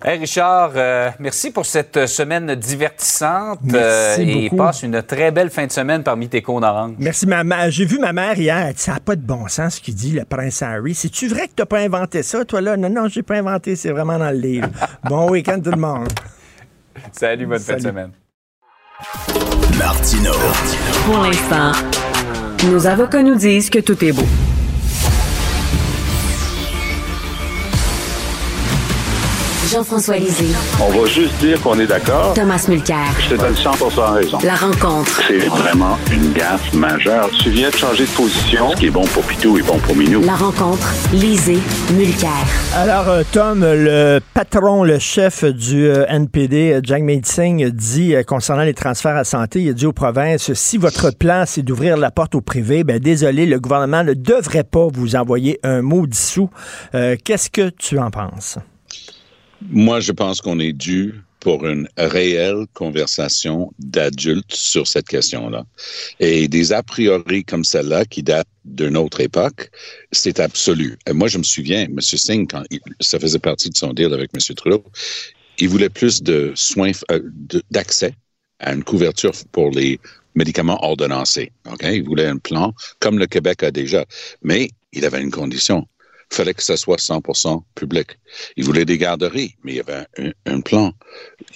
Hey 0.08 0.20
Richard, 0.20 0.70
euh, 0.76 1.10
merci 1.18 1.50
pour 1.50 1.66
cette 1.66 2.06
semaine 2.06 2.54
divertissante 2.54 3.58
euh, 3.74 4.16
et 4.18 4.48
passe 4.50 4.84
une 4.84 5.02
très 5.02 5.32
belle 5.32 5.50
fin 5.50 5.66
de 5.66 5.72
semaine 5.72 6.04
parmi 6.04 6.28
tes 6.28 6.42
cons 6.42 6.60
d'orange. 6.60 6.94
Merci, 7.00 7.26
maman. 7.26 7.68
J'ai 7.70 7.86
vu 7.86 7.98
ma 7.98 8.12
mère 8.12 8.38
hier, 8.38 8.72
ça 8.76 8.92
n'a 8.92 9.00
pas 9.00 9.16
de 9.16 9.22
bon 9.22 9.48
sens 9.48 9.74
ce 9.74 9.80
qu'il 9.80 9.96
dit, 9.96 10.12
le 10.12 10.24
prince 10.24 10.62
Harry. 10.62 10.94
C'est-tu 10.94 11.26
vrai 11.26 11.48
que 11.48 11.54
tu 11.56 11.62
n'as 11.62 11.66
pas 11.66 11.80
inventé 11.80 12.22
ça, 12.22 12.44
toi, 12.44 12.60
là? 12.60 12.76
Non, 12.76 12.88
non, 12.88 13.08
j'ai 13.08 13.24
pas 13.24 13.34
inventé, 13.34 13.74
c'est 13.74 13.90
vraiment 13.90 14.16
dans 14.16 14.30
le 14.30 14.38
livre. 14.38 14.68
bon 15.08 15.28
week-end 15.28 15.58
tout 15.58 15.72
le 15.72 15.76
monde. 15.76 16.06
Salut, 17.10 17.46
bonne 17.46 17.58
fin 17.58 17.74
de 17.74 17.80
semaine. 17.80 18.12
Martino. 19.76 20.30
Pour 21.04 21.18
l'instant, 21.18 21.72
nos 22.70 22.86
avocats 22.86 23.24
nous 23.24 23.34
disent 23.34 23.70
que 23.70 23.80
tout 23.80 24.04
est 24.04 24.12
beau. 24.12 24.22
Jean-François 29.76 30.16
Lisée. 30.16 30.46
On 30.80 30.88
va 30.88 31.06
juste 31.06 31.36
dire 31.38 31.60
qu'on 31.60 31.78
est 31.78 31.86
d'accord. 31.86 32.32
Thomas 32.32 32.64
Mulcair. 32.66 32.96
Je 33.20 33.34
te 33.34 33.38
donne 33.38 33.54
100 33.54 33.72
raison. 34.14 34.38
La 34.42 34.54
rencontre. 34.54 35.20
C'est 35.28 35.36
vraiment 35.48 35.98
une 36.10 36.32
gaffe 36.32 36.72
majeure. 36.72 37.28
Tu 37.42 37.50
viens 37.50 37.68
de 37.68 37.74
changer 37.74 38.06
de 38.06 38.10
position. 38.12 38.70
Ce 38.70 38.76
qui 38.76 38.86
est 38.86 38.90
bon 38.90 39.04
pour 39.04 39.22
Pitou 39.24 39.58
est 39.58 39.62
bon 39.62 39.76
pour 39.80 39.94
Minou. 39.94 40.22
La 40.22 40.34
rencontre. 40.34 40.94
Lisée. 41.12 41.58
Mulcair. 41.92 42.30
Alors, 42.74 43.06
euh, 43.10 43.22
Tom, 43.30 43.60
le 43.60 44.20
patron, 44.32 44.82
le 44.82 44.98
chef 44.98 45.44
du 45.44 45.86
euh, 45.88 46.06
NPD, 46.08 46.72
euh, 46.72 46.80
Jack 46.82 47.02
Singh, 47.24 47.68
dit 47.68 48.14
concernant 48.26 48.62
les 48.62 48.72
transferts 48.72 49.16
à 49.16 49.24
santé, 49.24 49.60
il 49.60 49.68
a 49.68 49.72
dit 49.74 49.84
aux 49.84 49.92
provinces, 49.92 50.54
si 50.54 50.78
votre 50.78 51.10
plan, 51.10 51.44
c'est 51.46 51.62
d'ouvrir 51.62 51.98
la 51.98 52.10
porte 52.10 52.34
au 52.34 52.40
privé, 52.40 52.82
ben 52.82 52.98
désolé, 52.98 53.44
le 53.44 53.60
gouvernement 53.60 54.04
ne 54.04 54.14
devrait 54.14 54.64
pas 54.64 54.88
vous 54.90 55.16
envoyer 55.16 55.60
un 55.64 55.82
mot 55.82 56.06
dissous. 56.06 56.48
Qu'est-ce 56.92 57.50
que 57.50 57.68
tu 57.68 57.98
en 57.98 58.10
penses? 58.10 58.58
Moi, 59.62 60.00
je 60.00 60.12
pense 60.12 60.40
qu'on 60.40 60.58
est 60.58 60.72
dû 60.72 61.14
pour 61.40 61.64
une 61.64 61.88
réelle 61.96 62.66
conversation 62.74 63.72
d'adultes 63.78 64.52
sur 64.52 64.88
cette 64.88 65.06
question-là. 65.06 65.64
Et 66.18 66.48
des 66.48 66.72
a 66.72 66.82
priori 66.82 67.44
comme 67.44 67.64
celle-là, 67.64 68.04
qui 68.04 68.22
datent 68.22 68.48
d'une 68.64 68.96
autre 68.96 69.20
époque, 69.20 69.70
c'est 70.10 70.40
absolu. 70.40 70.98
Et 71.06 71.12
moi, 71.12 71.28
je 71.28 71.38
me 71.38 71.44
souviens, 71.44 71.84
M. 71.84 72.00
Singh, 72.00 72.48
quand 72.50 72.64
ça 73.00 73.20
faisait 73.20 73.38
partie 73.38 73.70
de 73.70 73.76
son 73.76 73.92
deal 73.92 74.12
avec 74.12 74.30
M. 74.34 74.54
Trudeau, 74.56 74.84
il 75.58 75.68
voulait 75.68 75.88
plus 75.88 76.22
de 76.22 76.52
soins, 76.56 76.90
euh, 77.12 77.20
d'accès 77.70 78.12
à 78.58 78.72
une 78.74 78.84
couverture 78.84 79.32
pour 79.52 79.70
les 79.70 80.00
médicaments 80.34 80.82
ordonnancés. 80.82 81.52
Okay? 81.70 81.98
Il 81.98 82.04
voulait 82.04 82.26
un 82.26 82.38
plan 82.38 82.74
comme 82.98 83.18
le 83.18 83.26
Québec 83.26 83.62
a 83.62 83.70
déjà. 83.70 84.04
Mais 84.42 84.70
il 84.92 85.04
avait 85.04 85.22
une 85.22 85.30
condition 85.30 85.86
fallait 86.30 86.54
que 86.54 86.62
ça 86.62 86.76
soit 86.76 86.98
100% 86.98 87.62
public. 87.74 88.18
Il 88.56 88.64
voulait 88.64 88.84
des 88.84 88.98
garderies, 88.98 89.54
mais 89.62 89.72
il 89.72 89.76
y 89.76 89.80
avait 89.80 90.06
un, 90.46 90.60
plan. 90.60 90.92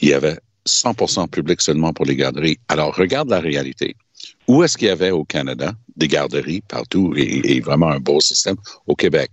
Il 0.00 0.08
y 0.08 0.14
avait 0.14 0.38
100% 0.66 1.28
public 1.28 1.60
seulement 1.60 1.92
pour 1.92 2.04
les 2.04 2.16
garderies. 2.16 2.58
Alors, 2.68 2.94
regarde 2.94 3.28
la 3.28 3.40
réalité. 3.40 3.96
Où 4.48 4.62
est-ce 4.62 4.76
qu'il 4.76 4.88
y 4.88 4.90
avait 4.90 5.10
au 5.10 5.24
Canada 5.24 5.72
des 5.96 6.08
garderies 6.08 6.60
partout? 6.62 7.14
Et, 7.16 7.60
vraiment 7.60 7.88
un 7.88 8.00
beau 8.00 8.20
système 8.20 8.56
au 8.86 8.94
Québec? 8.94 9.30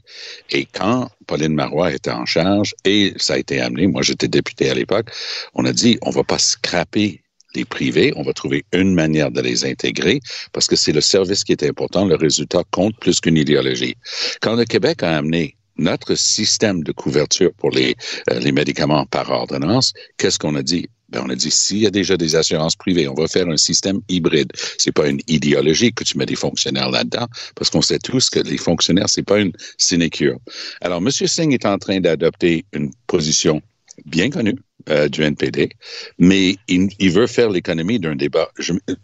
Et 0.51 0.65
quand 0.65 1.09
Pauline 1.27 1.53
Marois 1.53 1.93
était 1.93 2.11
en 2.11 2.25
charge 2.25 2.73
et 2.85 3.13
ça 3.17 3.33
a 3.33 3.37
été 3.37 3.59
amené, 3.59 3.87
moi 3.87 4.01
j'étais 4.01 4.27
député 4.27 4.69
à 4.69 4.73
l'époque, 4.73 5.09
on 5.55 5.65
a 5.65 5.73
dit 5.73 5.97
on 6.01 6.09
va 6.11 6.23
pas 6.23 6.37
scraper 6.37 7.21
les 7.55 7.65
privés, 7.65 8.13
on 8.15 8.23
va 8.23 8.33
trouver 8.33 8.65
une 8.73 8.93
manière 8.93 9.31
de 9.31 9.41
les 9.41 9.65
intégrer 9.65 10.19
parce 10.53 10.67
que 10.67 10.75
c'est 10.75 10.91
le 10.91 11.01
service 11.01 11.43
qui 11.43 11.51
est 11.51 11.63
important, 11.63 12.05
le 12.05 12.15
résultat 12.15 12.63
compte 12.71 12.97
plus 12.99 13.19
qu'une 13.19 13.37
idéologie. 13.37 13.95
Quand 14.41 14.55
le 14.55 14.65
Québec 14.65 15.03
a 15.03 15.17
amené 15.17 15.55
notre 15.77 16.15
système 16.15 16.83
de 16.83 16.91
couverture 16.91 17.51
pour 17.57 17.71
les, 17.71 17.95
euh, 18.31 18.39
les 18.39 18.51
médicaments 18.51 19.05
par 19.05 19.29
ordonnance, 19.29 19.93
qu'est-ce 20.17 20.39
qu'on 20.39 20.55
a 20.55 20.63
dit? 20.63 20.89
Ben, 21.09 21.21
on 21.25 21.29
a 21.29 21.35
dit, 21.35 21.51
s'il 21.51 21.77
y 21.77 21.87
a 21.87 21.89
déjà 21.89 22.17
des 22.17 22.35
assurances 22.35 22.75
privées, 22.75 23.07
on 23.07 23.13
va 23.13 23.27
faire 23.27 23.47
un 23.47 23.55
système 23.55 24.01
hybride. 24.09 24.51
C'est 24.77 24.91
pas 24.91 25.07
une 25.07 25.21
idéologie 25.27 25.93
que 25.93 26.03
tu 26.03 26.17
mets 26.17 26.25
des 26.25 26.35
fonctionnaires 26.35 26.91
là-dedans, 26.91 27.27
parce 27.55 27.69
qu'on 27.69 27.81
sait 27.81 27.99
tous 27.99 28.29
que 28.29 28.41
les 28.41 28.57
fonctionnaires, 28.57 29.07
c'est 29.07 29.23
pas 29.23 29.39
une 29.39 29.53
sinécure. 29.77 30.37
Alors, 30.81 30.97
M. 30.97 31.09
Singh 31.09 31.53
est 31.53 31.65
en 31.65 31.77
train 31.77 32.01
d'adopter 32.01 32.65
une 32.73 32.91
position 33.07 33.61
bien 34.05 34.29
connue, 34.29 34.55
euh, 34.89 35.09
du 35.09 35.21
NPD, 35.21 35.69
mais 36.17 36.55
il, 36.69 37.11
veut 37.11 37.27
faire 37.27 37.49
l'économie 37.49 37.99
d'un 37.99 38.15
débat. 38.15 38.49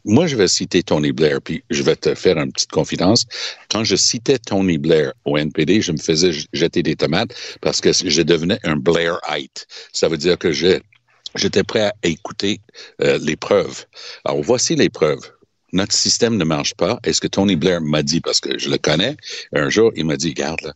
moi, 0.05 0.27
je 0.27 0.37
vais 0.37 0.47
citer 0.47 0.81
Tony 0.81 1.11
Blair, 1.11 1.41
puis 1.41 1.61
je 1.69 1.83
vais 1.83 1.97
te 1.97 2.15
faire 2.15 2.37
une 2.37 2.53
petite 2.53 2.71
confidence. 2.71 3.25
Quand 3.69 3.83
je 3.83 3.97
citais 3.97 4.37
Tony 4.37 4.77
Blair 4.77 5.11
au 5.25 5.37
NPD, 5.37 5.81
je 5.81 5.91
me 5.91 5.97
faisais 5.97 6.31
jeter 6.53 6.83
des 6.83 6.95
tomates 6.95 7.35
parce 7.59 7.81
que 7.81 7.91
je 7.91 8.21
devenais 8.21 8.59
un 8.63 8.77
Blairite. 8.77 9.67
Ça 9.91 10.07
veut 10.07 10.17
dire 10.17 10.37
que 10.37 10.53
j'étais 10.53 11.63
prêt 11.63 11.81
à 11.81 11.93
écouter 12.03 12.61
euh, 13.01 13.19
les 13.21 13.35
preuves. 13.35 13.83
Alors, 14.23 14.41
voici 14.41 14.75
les 14.75 14.89
preuves 14.89 15.33
notre 15.73 15.93
système 15.93 16.37
ne 16.37 16.43
marche 16.45 16.75
pas. 16.75 16.99
est 17.03 17.13
ce 17.13 17.19
que 17.19 17.27
Tony 17.27 17.55
Blair 17.55 17.81
m'a 17.81 18.03
dit, 18.03 18.21
parce 18.21 18.39
que 18.39 18.57
je 18.57 18.69
le 18.69 18.77
connais, 18.77 19.17
un 19.53 19.69
jour, 19.69 19.91
il 19.95 20.05
m'a 20.05 20.15
dit, 20.15 20.33
garde, 20.33 20.73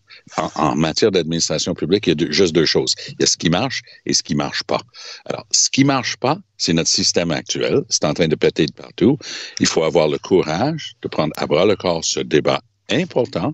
en, 0.55 0.75
matière 0.75 1.11
d'administration 1.11 1.73
publique, 1.73 2.07
il 2.07 2.21
y 2.21 2.25
a 2.25 2.31
juste 2.31 2.53
deux 2.53 2.65
choses. 2.65 2.95
Il 3.09 3.15
y 3.19 3.23
a 3.23 3.27
ce 3.27 3.37
qui 3.37 3.49
marche 3.49 3.81
et 4.05 4.13
ce 4.13 4.23
qui 4.23 4.35
marche 4.35 4.63
pas. 4.63 4.81
Alors, 5.25 5.45
ce 5.51 5.69
qui 5.69 5.83
marche 5.83 6.17
pas, 6.17 6.39
c'est 6.57 6.73
notre 6.73 6.89
système 6.89 7.31
actuel. 7.31 7.83
C'est 7.89 8.05
en 8.05 8.13
train 8.13 8.27
de 8.27 8.35
péter 8.35 8.65
de 8.65 8.73
partout. 8.73 9.17
Il 9.59 9.67
faut 9.67 9.83
avoir 9.83 10.07
le 10.07 10.17
courage 10.17 10.95
de 11.01 11.07
prendre 11.07 11.33
à 11.37 11.45
bras 11.45 11.65
le 11.65 11.75
corps 11.75 12.03
ce 12.03 12.19
débat 12.19 12.61
important. 12.89 13.53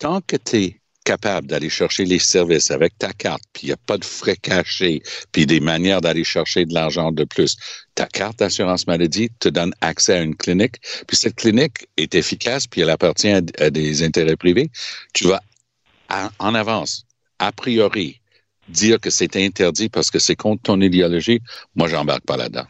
Tant 0.00 0.20
que 0.20 0.36
tu 0.36 0.56
es 0.56 0.80
capable 1.04 1.46
d'aller 1.46 1.68
chercher 1.68 2.04
les 2.04 2.18
services 2.18 2.70
avec 2.70 2.96
ta 2.98 3.12
carte, 3.12 3.42
puis 3.52 3.64
il 3.64 3.66
n'y 3.66 3.72
a 3.72 3.76
pas 3.76 3.98
de 3.98 4.04
frais 4.04 4.36
cachés, 4.36 5.02
puis 5.32 5.46
des 5.46 5.60
manières 5.60 6.00
d'aller 6.00 6.24
chercher 6.24 6.64
de 6.64 6.74
l'argent 6.74 7.12
de 7.12 7.24
plus. 7.24 7.56
Ta 7.94 8.06
carte 8.06 8.38
d'assurance 8.38 8.86
maladie 8.86 9.30
te 9.38 9.48
donne 9.48 9.74
accès 9.80 10.14
à 10.14 10.22
une 10.22 10.34
clinique, 10.34 10.76
puis 11.06 11.16
cette 11.16 11.36
clinique 11.36 11.86
est 11.96 12.14
efficace, 12.14 12.66
puis 12.66 12.80
elle 12.80 12.90
appartient 12.90 13.28
à, 13.28 13.40
des 13.40 14.02
intérêts 14.02 14.36
privés. 14.36 14.70
Tu 15.12 15.28
vas 15.28 15.42
en 16.38 16.54
avance, 16.54 17.04
a 17.38 17.52
priori, 17.52 18.20
dire 18.68 18.98
que 19.00 19.10
c'est 19.10 19.36
interdit 19.36 19.88
parce 19.88 20.10
que 20.10 20.18
c'est 20.18 20.36
contre 20.36 20.62
ton 20.62 20.80
idéologie. 20.80 21.40
Moi, 21.74 21.88
j'embarque 21.88 22.24
pas 22.24 22.36
là-dedans. 22.36 22.66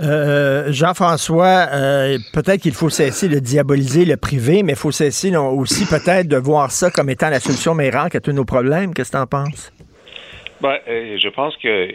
Euh, 0.00 0.70
Jean-François, 0.70 1.66
euh, 1.72 2.18
peut-être 2.32 2.62
qu'il 2.62 2.74
faut 2.74 2.88
cesser 2.88 3.28
de 3.28 3.40
diaboliser 3.40 4.04
le 4.04 4.16
privé, 4.16 4.62
mais 4.62 4.72
il 4.72 4.78
faut 4.78 4.92
cesser 4.92 5.36
aussi 5.36 5.86
peut-être 5.86 6.28
de 6.28 6.36
voir 6.36 6.70
ça 6.70 6.90
comme 6.90 7.10
étant 7.10 7.30
la 7.30 7.40
solution 7.40 7.74
miracle 7.74 8.16
à 8.16 8.20
tous 8.20 8.32
nos 8.32 8.44
problèmes? 8.44 8.94
Qu'est-ce 8.94 9.10
que 9.10 9.16
tu 9.16 9.22
en 9.22 9.26
penses? 9.26 9.72
Ben, 10.60 10.76
euh, 10.88 11.16
je 11.20 11.28
pense 11.28 11.56
que 11.56 11.88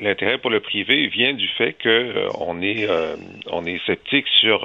l'intérêt 0.00 0.38
pour 0.38 0.50
le 0.50 0.60
privé 0.60 1.08
vient 1.08 1.32
du 1.34 1.48
fait 1.48 1.72
que 1.72 1.88
est 2.62 2.88
on 3.50 3.64
est 3.64 3.86
sceptique 3.86 4.26
sur 4.40 4.60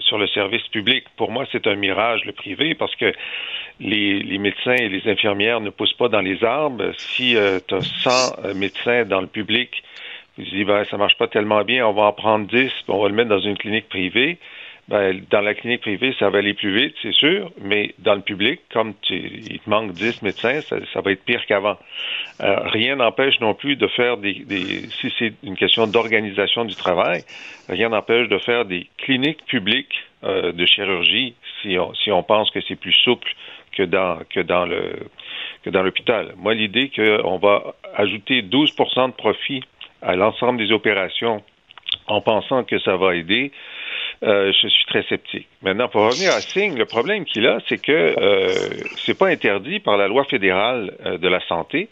sur 0.00 0.18
le 0.18 0.26
service 0.28 0.66
public. 0.68 1.04
Pour 1.16 1.30
moi, 1.30 1.46
c'est 1.52 1.66
un 1.66 1.76
mirage 1.76 2.24
le 2.24 2.32
privé 2.32 2.74
parce 2.74 2.94
que 2.96 3.12
les, 3.80 4.20
les, 4.20 4.38
médecins 4.38 4.74
et 4.74 4.88
les 4.88 5.10
infirmières 5.10 5.60
ne 5.60 5.70
poussent 5.70 5.94
pas 5.94 6.08
dans 6.08 6.20
les 6.20 6.44
arbres. 6.44 6.92
Si 6.98 7.36
tu 7.66 7.74
as 7.74 7.80
100 7.80 8.54
médecins 8.54 9.04
dans 9.04 9.20
le 9.20 9.26
public 9.26 9.82
il 10.40 10.50
dit, 10.50 10.64
ben, 10.64 10.84
ça 10.84 10.96
marche 10.96 11.16
pas 11.16 11.28
tellement 11.28 11.62
bien, 11.64 11.86
on 11.86 11.92
va 11.92 12.02
en 12.04 12.12
prendre 12.12 12.46
10, 12.46 12.70
on 12.88 13.02
va 13.02 13.08
le 13.08 13.14
mettre 13.14 13.28
dans 13.28 13.40
une 13.40 13.56
clinique 13.56 13.88
privée. 13.88 14.38
Ben, 14.88 15.22
dans 15.30 15.40
la 15.40 15.54
clinique 15.54 15.82
privée, 15.82 16.16
ça 16.18 16.30
va 16.30 16.38
aller 16.38 16.54
plus 16.54 16.74
vite, 16.74 16.96
c'est 17.00 17.12
sûr, 17.12 17.52
mais 17.60 17.94
dans 17.98 18.14
le 18.14 18.22
public, 18.22 18.60
comme 18.72 18.94
il 19.08 19.60
te 19.60 19.70
manque 19.70 19.92
10 19.92 20.22
médecins, 20.22 20.60
ça, 20.62 21.00
va 21.00 21.12
être 21.12 21.24
pire 21.24 21.46
qu'avant. 21.46 21.78
Euh, 22.40 22.56
rien 22.64 22.96
n'empêche 22.96 23.38
non 23.40 23.54
plus 23.54 23.76
de 23.76 23.86
faire 23.86 24.16
des, 24.16 24.34
des 24.34 24.88
si 25.00 25.12
c'est 25.16 25.32
une 25.44 25.56
question 25.56 25.86
d'organisation 25.86 26.64
du 26.64 26.74
travail, 26.74 27.22
rien 27.68 27.90
n'empêche 27.90 28.28
de 28.28 28.38
faire 28.38 28.64
des 28.64 28.88
cliniques 28.98 29.44
publiques 29.46 29.94
euh, 30.24 30.50
de 30.50 30.66
chirurgie 30.66 31.34
si 31.62 31.78
on, 31.78 31.94
si 31.94 32.10
on 32.10 32.24
pense 32.24 32.50
que 32.50 32.60
c'est 32.66 32.74
plus 32.74 32.92
souple 33.04 33.30
que 33.72 33.84
dans 33.84 34.18
que 34.28 34.40
dans 34.40 34.66
le 34.66 35.06
que 35.62 35.70
dans 35.70 35.82
l'hôpital. 35.82 36.34
Moi, 36.36 36.54
l'idée 36.54 36.90
qu'on 36.90 37.38
va 37.38 37.74
ajouter 37.94 38.42
12% 38.42 39.08
de 39.08 39.12
profit 39.12 39.62
à 40.02 40.16
l'ensemble 40.16 40.58
des 40.58 40.72
opérations 40.72 41.42
en 42.06 42.20
pensant 42.20 42.64
que 42.64 42.78
ça 42.80 42.96
va 42.96 43.14
aider, 43.14 43.52
euh, 44.22 44.52
je 44.52 44.68
suis 44.68 44.84
très 44.86 45.02
sceptique. 45.04 45.48
Maintenant, 45.62 45.88
pour 45.88 46.02
revenir 46.02 46.30
à 46.30 46.40
Singh, 46.40 46.76
le 46.76 46.84
problème 46.84 47.24
qu'il 47.24 47.46
a, 47.46 47.58
c'est 47.68 47.80
que 47.80 47.92
euh, 47.92 48.48
c'est 48.96 49.18
pas 49.18 49.28
interdit 49.28 49.80
par 49.80 49.96
la 49.96 50.08
loi 50.08 50.24
fédérale 50.24 50.92
euh, 51.06 51.18
de 51.18 51.28
la 51.28 51.40
santé, 51.46 51.88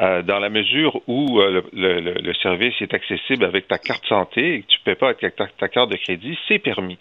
euh, 0.00 0.22
dans 0.22 0.38
la 0.38 0.50
mesure 0.50 1.00
où 1.06 1.40
le, 1.40 2.32
service 2.42 2.74
est 2.80 2.94
accessible 2.94 3.44
avec 3.44 3.66
ta 3.66 3.78
carte 3.78 4.06
santé 4.06 4.54
et 4.54 4.60
que 4.62 4.66
tu 4.66 4.78
ne 4.80 4.84
paies 4.84 4.98
pas 4.98 5.08
avec 5.08 5.36
ta, 5.36 5.46
ta, 5.46 5.68
carte 5.68 5.90
de 5.90 5.96
crédit, 5.96 6.38
c'est 6.48 6.58
permis. 6.58 6.98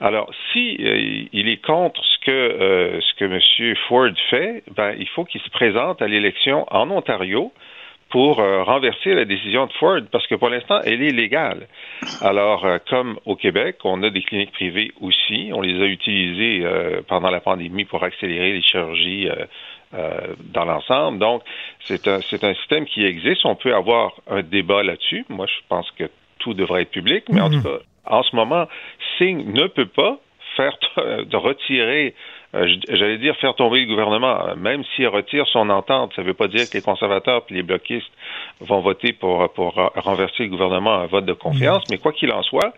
Alors, 0.00 0.30
si 0.52 0.76
il 1.32 1.48
est 1.48 1.64
contre 1.64 2.04
ce 2.04 2.18
que 2.24 3.00
ce 3.00 3.14
que 3.14 3.24
M. 3.24 3.74
Ford 3.88 4.10
fait, 4.30 4.62
ben 4.76 4.94
il 4.98 5.08
faut 5.08 5.24
qu'il 5.24 5.40
se 5.40 5.50
présente 5.50 6.02
à 6.02 6.06
l'élection 6.06 6.66
en 6.70 6.90
Ontario 6.90 7.50
pour 8.10 8.40
euh, 8.40 8.62
renverser 8.62 9.14
la 9.14 9.24
décision 9.24 9.66
de 9.66 9.72
Ford 9.72 10.00
parce 10.10 10.26
que 10.26 10.34
pour 10.34 10.48
l'instant, 10.48 10.80
elle 10.84 11.02
est 11.02 11.12
légale. 11.12 11.66
Alors, 12.22 12.64
euh, 12.64 12.78
comme 12.88 13.18
au 13.26 13.36
Québec, 13.36 13.76
on 13.84 14.02
a 14.02 14.10
des 14.10 14.22
cliniques 14.22 14.52
privées 14.52 14.92
aussi. 15.00 15.50
On 15.52 15.60
les 15.60 15.80
a 15.80 15.86
utilisées 15.86 16.64
euh, 16.64 17.02
pendant 17.06 17.30
la 17.30 17.40
pandémie 17.40 17.84
pour 17.84 18.02
accélérer 18.02 18.52
les 18.52 18.62
chirurgies 18.62 19.28
dans 20.52 20.66
l'ensemble. 20.66 21.18
Donc, 21.18 21.42
c'est 21.80 22.06
un, 22.08 22.20
c'est 22.20 22.44
un 22.44 22.54
système 22.54 22.84
qui 22.84 23.04
existe. 23.04 23.46
On 23.46 23.54
peut 23.54 23.74
avoir 23.74 24.12
un 24.28 24.42
débat 24.42 24.82
là-dessus. 24.82 25.24
Moi, 25.30 25.46
je 25.46 25.66
pense 25.68 25.90
que 25.92 26.04
tout 26.38 26.52
devrait 26.52 26.82
être 26.82 26.90
public, 26.90 27.24
mais 27.30 27.40
en 27.40 27.48
mhm. 27.48 27.62
tout 27.62 27.68
cas, 27.68 27.78
en 28.04 28.22
ce 28.22 28.36
moment, 28.36 28.66
Singh 29.18 29.46
ne 29.46 29.66
peut 29.66 29.86
pas 29.86 30.18
faire 30.56 30.76
de 31.24 31.36
retirer 31.36 32.08
euh, 32.08 32.10
j'allais 32.54 33.18
dire 33.18 33.36
faire 33.36 33.54
tomber 33.54 33.80
le 33.80 33.86
gouvernement, 33.86 34.56
même 34.56 34.82
s'il 34.94 35.08
retire 35.08 35.46
son 35.48 35.68
entente, 35.68 36.12
ça 36.14 36.22
ne 36.22 36.26
veut 36.26 36.34
pas 36.34 36.48
dire 36.48 36.68
que 36.68 36.78
les 36.78 36.82
conservateurs 36.82 37.42
et 37.50 37.54
les 37.54 37.62
bloquistes 37.62 38.10
vont 38.60 38.80
voter 38.80 39.12
pour, 39.12 39.52
pour 39.52 39.74
renverser 39.74 40.44
le 40.44 40.48
gouvernement 40.48 40.94
à 40.94 41.02
un 41.02 41.06
vote 41.06 41.26
de 41.26 41.34
confiance, 41.34 41.84
mais 41.90 41.98
quoi 41.98 42.12
qu'il 42.12 42.32
en 42.32 42.42
soit, 42.42 42.72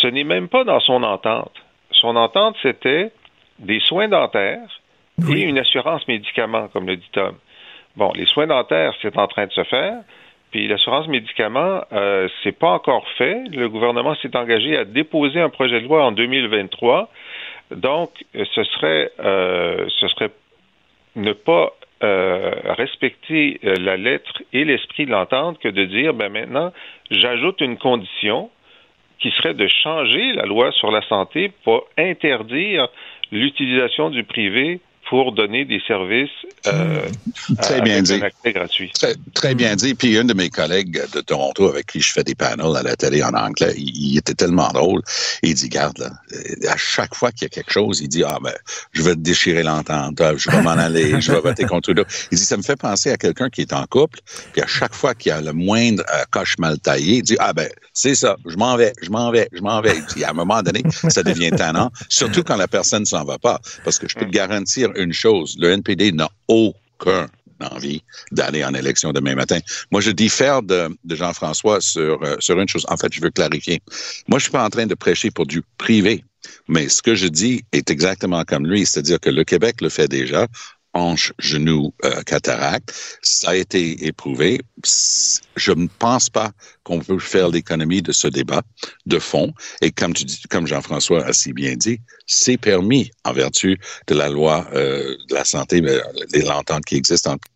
ce 0.00 0.06
n'est 0.06 0.24
même 0.24 0.48
pas 0.48 0.64
dans 0.64 0.80
son 0.80 1.02
entente. 1.02 1.52
Son 1.90 2.14
entente, 2.16 2.56
c'était 2.62 3.10
des 3.58 3.80
soins 3.80 4.08
dentaires 4.08 4.80
et 5.28 5.42
une 5.42 5.58
assurance 5.58 6.06
médicaments, 6.08 6.68
comme 6.68 6.86
le 6.86 6.96
dit 6.96 7.10
Tom. 7.12 7.34
Bon, 7.96 8.12
les 8.14 8.26
soins 8.26 8.46
dentaires, 8.46 8.94
c'est 9.02 9.18
en 9.18 9.26
train 9.26 9.46
de 9.46 9.52
se 9.52 9.64
faire. 9.64 9.98
Puis 10.50 10.66
l'assurance 10.66 11.06
médicaments, 11.06 11.82
euh, 11.92 12.28
c'est 12.42 12.58
pas 12.58 12.70
encore 12.70 13.06
fait. 13.16 13.44
Le 13.50 13.68
gouvernement 13.68 14.14
s'est 14.16 14.36
engagé 14.36 14.76
à 14.76 14.84
déposer 14.84 15.40
un 15.40 15.48
projet 15.48 15.80
de 15.80 15.86
loi 15.86 16.04
en 16.04 16.12
2023. 16.12 17.08
Donc, 17.70 18.10
ce 18.34 18.64
serait, 18.64 19.10
euh, 19.20 19.86
ce 20.00 20.08
serait 20.08 20.30
ne 21.16 21.32
pas 21.32 21.72
euh, 22.02 22.52
respecter 22.64 23.60
euh, 23.64 23.74
la 23.78 23.96
lettre 23.96 24.42
et 24.52 24.64
l'esprit 24.64 25.06
de 25.06 25.10
l'entente 25.10 25.58
que 25.58 25.68
de 25.68 25.84
dire, 25.84 26.14
ben 26.14 26.32
maintenant, 26.32 26.72
j'ajoute 27.10 27.60
une 27.60 27.76
condition 27.76 28.50
qui 29.18 29.30
serait 29.32 29.54
de 29.54 29.68
changer 29.68 30.32
la 30.32 30.46
loi 30.46 30.72
sur 30.72 30.90
la 30.90 31.02
santé 31.02 31.52
pour 31.62 31.86
interdire 31.98 32.88
l'utilisation 33.30 34.10
du 34.10 34.24
privé 34.24 34.80
pour 35.10 35.32
donner 35.32 35.64
des 35.64 35.82
services 35.88 36.30
euh, 36.68 37.00
très 37.60 37.80
bien 37.80 38.00
dit. 38.00 38.14
un 38.14 38.22
accès 38.22 38.52
gratuit. 38.52 38.92
Très, 38.94 39.14
très, 39.34 39.56
bien 39.56 39.74
dit. 39.74 39.94
Puis 39.94 40.16
un 40.16 40.24
de 40.24 40.34
mes 40.34 40.50
collègues 40.50 41.02
de 41.12 41.20
Toronto 41.20 41.68
avec 41.68 41.86
qui 41.86 42.00
je 42.00 42.12
fais 42.12 42.22
des 42.22 42.36
panels 42.36 42.76
à 42.76 42.82
la 42.82 42.94
télé 42.94 43.20
en 43.24 43.34
anglais, 43.34 43.74
il, 43.76 44.12
il 44.12 44.18
était 44.18 44.34
tellement 44.34 44.68
drôle. 44.68 45.02
Il 45.42 45.54
dit, 45.54 45.68
garde, 45.68 45.98
là, 45.98 46.10
à 46.70 46.76
chaque 46.76 47.16
fois 47.16 47.32
qu'il 47.32 47.42
y 47.42 47.46
a 47.46 47.48
quelque 47.48 47.72
chose, 47.72 48.00
il 48.00 48.08
dit, 48.08 48.22
ah 48.22 48.38
ben, 48.40 48.54
je 48.92 49.02
vais 49.02 49.14
te 49.14 49.20
déchirer 49.20 49.64
l'entente, 49.64 50.22
je 50.36 50.48
vais 50.48 50.62
m'en 50.62 50.70
aller, 50.70 51.20
je 51.20 51.32
vais 51.32 51.40
voter 51.40 51.64
contre 51.64 51.92
Trudeau. 51.92 52.04
Il 52.30 52.38
dit, 52.38 52.44
ça 52.44 52.56
me 52.56 52.62
fait 52.62 52.78
penser 52.78 53.10
à 53.10 53.16
quelqu'un 53.16 53.50
qui 53.50 53.62
est 53.62 53.72
en 53.72 53.84
couple, 53.86 54.20
puis 54.52 54.62
à 54.62 54.68
chaque 54.68 54.94
fois 54.94 55.16
qu'il 55.16 55.30
y 55.30 55.32
a 55.32 55.40
le 55.40 55.52
moindre 55.52 56.04
euh, 56.14 56.22
coche 56.30 56.56
mal 56.58 56.78
taillé, 56.78 57.16
il 57.16 57.22
dit, 57.22 57.36
ah 57.40 57.52
ben, 57.52 57.68
c'est 57.94 58.14
ça, 58.14 58.36
je 58.46 58.56
m'en 58.56 58.76
vais, 58.76 58.92
je 59.02 59.10
m'en 59.10 59.32
vais, 59.32 59.48
je 59.52 59.60
m'en 59.60 59.80
vais. 59.80 59.96
Il 59.96 60.04
dit, 60.14 60.24
à 60.24 60.30
un 60.30 60.34
moment 60.34 60.62
donné, 60.62 60.82
ça 61.08 61.24
devient 61.24 61.50
tannant, 61.50 61.90
surtout 62.08 62.44
quand 62.44 62.56
la 62.56 62.68
personne 62.68 63.04
s'en 63.06 63.24
va 63.24 63.38
pas. 63.38 63.60
Parce 63.82 63.98
que 63.98 64.08
je 64.08 64.14
peux 64.14 64.26
te 64.26 64.30
garantir 64.30 64.90
une 65.00 65.12
chose, 65.12 65.56
le 65.58 65.70
NPD 65.70 66.12
n'a 66.12 66.28
aucun 66.48 67.28
envie 67.60 68.02
d'aller 68.32 68.64
en 68.64 68.74
élection 68.74 69.12
demain 69.12 69.34
matin. 69.34 69.58
Moi, 69.90 70.00
je 70.00 70.10
diffère 70.10 70.62
de, 70.62 70.88
Jean-François 71.08 71.80
sur, 71.80 72.22
euh, 72.22 72.36
sur 72.38 72.58
une 72.58 72.68
chose. 72.68 72.86
En 72.88 72.96
fait, 72.96 73.12
je 73.12 73.20
veux 73.20 73.30
clarifier. 73.30 73.80
Moi, 74.28 74.38
je 74.38 74.44
suis 74.44 74.52
pas 74.52 74.64
en 74.64 74.70
train 74.70 74.86
de 74.86 74.94
prêcher 74.94 75.30
pour 75.30 75.46
du 75.46 75.62
privé. 75.76 76.24
Mais 76.68 76.88
ce 76.88 77.02
que 77.02 77.14
je 77.14 77.26
dis 77.26 77.64
est 77.72 77.90
exactement 77.90 78.44
comme 78.44 78.66
lui, 78.66 78.86
c'est-à-dire 78.86 79.20
que 79.20 79.28
le 79.28 79.44
Québec 79.44 79.82
le 79.82 79.90
fait 79.90 80.08
déjà 80.08 80.46
hanche, 80.94 81.32
genou, 81.38 81.94
euh, 82.04 82.22
cataracte. 82.22 82.92
Ça 83.22 83.50
a 83.50 83.56
été 83.56 84.06
éprouvé. 84.06 84.60
Je 85.56 85.72
ne 85.72 85.86
pense 85.98 86.30
pas 86.30 86.52
qu'on 86.82 87.00
peut 87.00 87.18
faire 87.18 87.48
l'économie 87.48 88.02
de 88.02 88.12
ce 88.12 88.28
débat 88.28 88.62
de 89.06 89.18
fond. 89.18 89.52
Et 89.82 89.90
comme 89.90 90.14
tu 90.14 90.24
dis, 90.24 90.40
comme 90.50 90.66
Jean-François 90.66 91.24
a 91.24 91.32
si 91.32 91.52
bien 91.52 91.74
dit, 91.76 92.00
c'est 92.26 92.56
permis 92.56 93.10
en 93.24 93.32
vertu 93.32 93.78
de 94.06 94.14
la 94.14 94.28
loi 94.28 94.68
euh, 94.74 95.16
de 95.28 95.34
la 95.34 95.44
santé, 95.44 95.80
de 95.80 96.46
l'entente 96.46 96.84
qui 96.84 96.96
existe 96.96 97.26
entre 97.26 97.46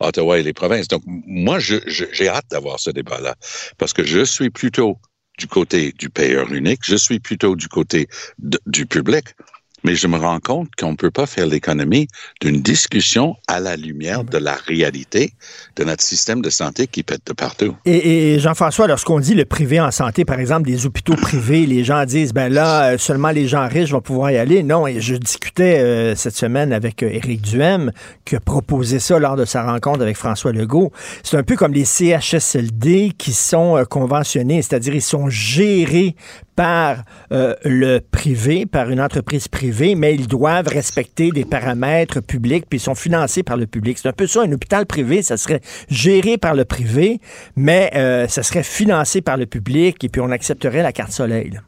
Ottawa 0.00 0.38
et 0.38 0.42
les 0.42 0.52
provinces. 0.52 0.88
Donc, 0.88 1.02
moi, 1.06 1.58
j'ai 1.58 2.28
hâte 2.28 2.46
d'avoir 2.50 2.78
ce 2.78 2.90
débat-là 2.90 3.34
parce 3.78 3.92
que 3.92 4.04
je 4.04 4.24
suis 4.24 4.50
plutôt 4.50 4.98
du 5.38 5.48
côté 5.48 5.92
du 5.98 6.10
payeur 6.10 6.52
unique, 6.52 6.80
je 6.84 6.94
suis 6.94 7.18
plutôt 7.18 7.56
du 7.56 7.66
côté 7.66 8.08
du 8.38 8.86
public 8.86 9.34
mais 9.84 9.94
je 9.94 10.06
me 10.06 10.16
rends 10.16 10.40
compte 10.40 10.68
qu'on 10.78 10.92
ne 10.92 10.96
peut 10.96 11.10
pas 11.10 11.26
faire 11.26 11.46
l'économie 11.46 12.08
d'une 12.40 12.60
discussion 12.60 13.36
à 13.46 13.60
la 13.60 13.76
lumière 13.76 14.24
de 14.24 14.38
la 14.38 14.54
réalité 14.54 15.32
de 15.76 15.84
notre 15.84 16.02
système 16.02 16.42
de 16.42 16.50
santé 16.50 16.86
qui 16.86 17.02
pète 17.02 17.20
de 17.26 17.32
partout. 17.32 17.76
Et, 17.84 18.38
Jean-François, 18.38 18.86
lorsqu'on 18.86 19.20
dit 19.20 19.34
le 19.34 19.44
privé 19.44 19.80
en 19.80 19.90
santé, 19.90 20.24
par 20.24 20.40
exemple, 20.40 20.66
des 20.66 20.86
hôpitaux 20.86 21.14
privés, 21.14 21.66
les 21.66 21.84
gens 21.84 22.04
disent, 22.04 22.32
ben 22.32 22.52
là, 22.52 22.96
seulement 22.98 23.30
les 23.30 23.46
gens 23.46 23.68
riches 23.68 23.90
vont 23.90 24.00
pouvoir 24.00 24.30
y 24.30 24.38
aller. 24.38 24.62
Non, 24.62 24.86
et 24.86 25.00
je 25.00 25.14
discutais 25.14 25.78
euh, 25.78 26.14
cette 26.14 26.36
semaine 26.36 26.72
avec 26.72 27.02
euh, 27.02 27.08
Éric 27.10 27.42
Duhem, 27.42 27.92
qui 28.24 28.36
a 28.36 28.40
proposé 28.40 28.98
ça 28.98 29.18
lors 29.18 29.36
de 29.36 29.44
sa 29.44 29.62
rencontre 29.62 30.00
avec 30.02 30.16
François 30.16 30.52
Legault. 30.52 30.92
C'est 31.22 31.36
un 31.36 31.42
peu 31.42 31.56
comme 31.56 31.72
les 31.72 31.84
CHSLD 31.84 33.12
qui 33.16 33.32
sont 33.32 33.76
euh, 33.76 33.84
conventionnés, 33.84 34.62
c'est-à-dire 34.62 34.94
ils 34.94 35.02
sont 35.02 35.28
gérés 35.28 36.16
par 36.56 37.04
euh, 37.32 37.54
le 37.64 37.98
privé, 37.98 38.66
par 38.66 38.90
une 38.90 39.00
entreprise 39.00 39.48
privée, 39.48 39.73
mais 39.96 40.14
ils 40.14 40.26
doivent 40.26 40.68
respecter 40.68 41.30
des 41.30 41.44
paramètres 41.44 42.20
publics, 42.20 42.66
puis 42.68 42.78
ils 42.78 42.82
sont 42.82 42.94
financés 42.94 43.42
par 43.42 43.56
le 43.56 43.66
public. 43.66 43.98
C'est 43.98 44.08
un 44.08 44.12
peu 44.12 44.26
ça, 44.26 44.42
un 44.42 44.52
hôpital 44.52 44.86
privé, 44.86 45.22
ça 45.22 45.36
serait 45.36 45.60
géré 45.88 46.38
par 46.38 46.54
le 46.54 46.64
privé, 46.64 47.20
mais 47.56 47.90
euh, 47.94 48.28
ça 48.28 48.42
serait 48.42 48.62
financé 48.62 49.20
par 49.20 49.36
le 49.36 49.46
public, 49.46 50.02
et 50.04 50.08
puis 50.08 50.20
on 50.20 50.30
accepterait 50.30 50.82
la 50.82 50.92
carte 50.92 51.12
soleil. 51.12 51.60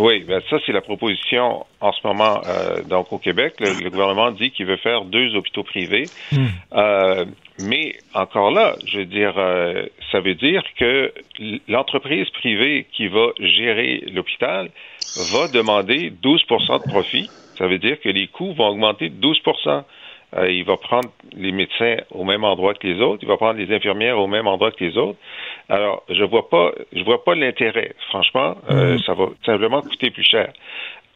Oui, 0.00 0.24
ben 0.26 0.40
ça 0.48 0.56
c'est 0.64 0.72
la 0.72 0.80
proposition 0.80 1.66
en 1.80 1.92
ce 1.92 2.06
moment 2.06 2.42
euh, 2.46 2.82
donc 2.82 3.12
au 3.12 3.18
Québec. 3.18 3.54
Le, 3.60 3.74
le 3.74 3.90
gouvernement 3.90 4.30
dit 4.30 4.50
qu'il 4.50 4.64
veut 4.64 4.78
faire 4.78 5.04
deux 5.04 5.36
hôpitaux 5.36 5.62
privés, 5.62 6.08
Hmm. 6.32 6.46
euh, 6.74 7.24
mais 7.58 7.96
encore 8.14 8.50
là, 8.50 8.76
je 8.86 8.98
veux 8.98 9.04
dire, 9.04 9.34
euh, 9.36 9.86
ça 10.10 10.20
veut 10.20 10.34
dire 10.34 10.62
que 10.78 11.12
l'entreprise 11.68 12.30
privée 12.30 12.86
qui 12.92 13.08
va 13.08 13.28
gérer 13.40 14.02
l'hôpital 14.12 14.70
va 15.32 15.48
demander 15.48 16.10
12% 16.22 16.78
de 16.78 16.90
profit. 16.90 17.28
Ça 17.58 17.66
veut 17.66 17.78
dire 17.78 18.00
que 18.00 18.08
les 18.08 18.28
coûts 18.28 18.54
vont 18.54 18.68
augmenter 18.68 19.10
de 19.10 19.20
12% 19.20 19.84
euh, 20.36 20.50
il 20.50 20.64
va 20.64 20.76
prendre 20.76 21.10
les 21.32 21.50
médecins 21.50 21.96
au 22.12 22.24
même 22.24 22.44
endroit 22.44 22.74
que 22.74 22.86
les 22.86 23.00
autres, 23.00 23.22
il 23.22 23.28
va 23.28 23.36
prendre 23.36 23.58
les 23.58 23.74
infirmières 23.74 24.18
au 24.18 24.28
même 24.28 24.46
endroit 24.46 24.70
que 24.70 24.84
les 24.84 24.96
autres. 24.96 25.18
Alors, 25.70 26.02
je 26.08 26.24
vois 26.24 26.48
pas, 26.48 26.72
je 26.92 27.02
vois 27.04 27.24
pas 27.24 27.34
l'intérêt. 27.34 27.94
Franchement, 28.08 28.56
euh, 28.70 28.98
ça 29.06 29.14
va 29.14 29.26
simplement 29.46 29.80
coûter 29.80 30.10
plus 30.10 30.24
cher. 30.24 30.52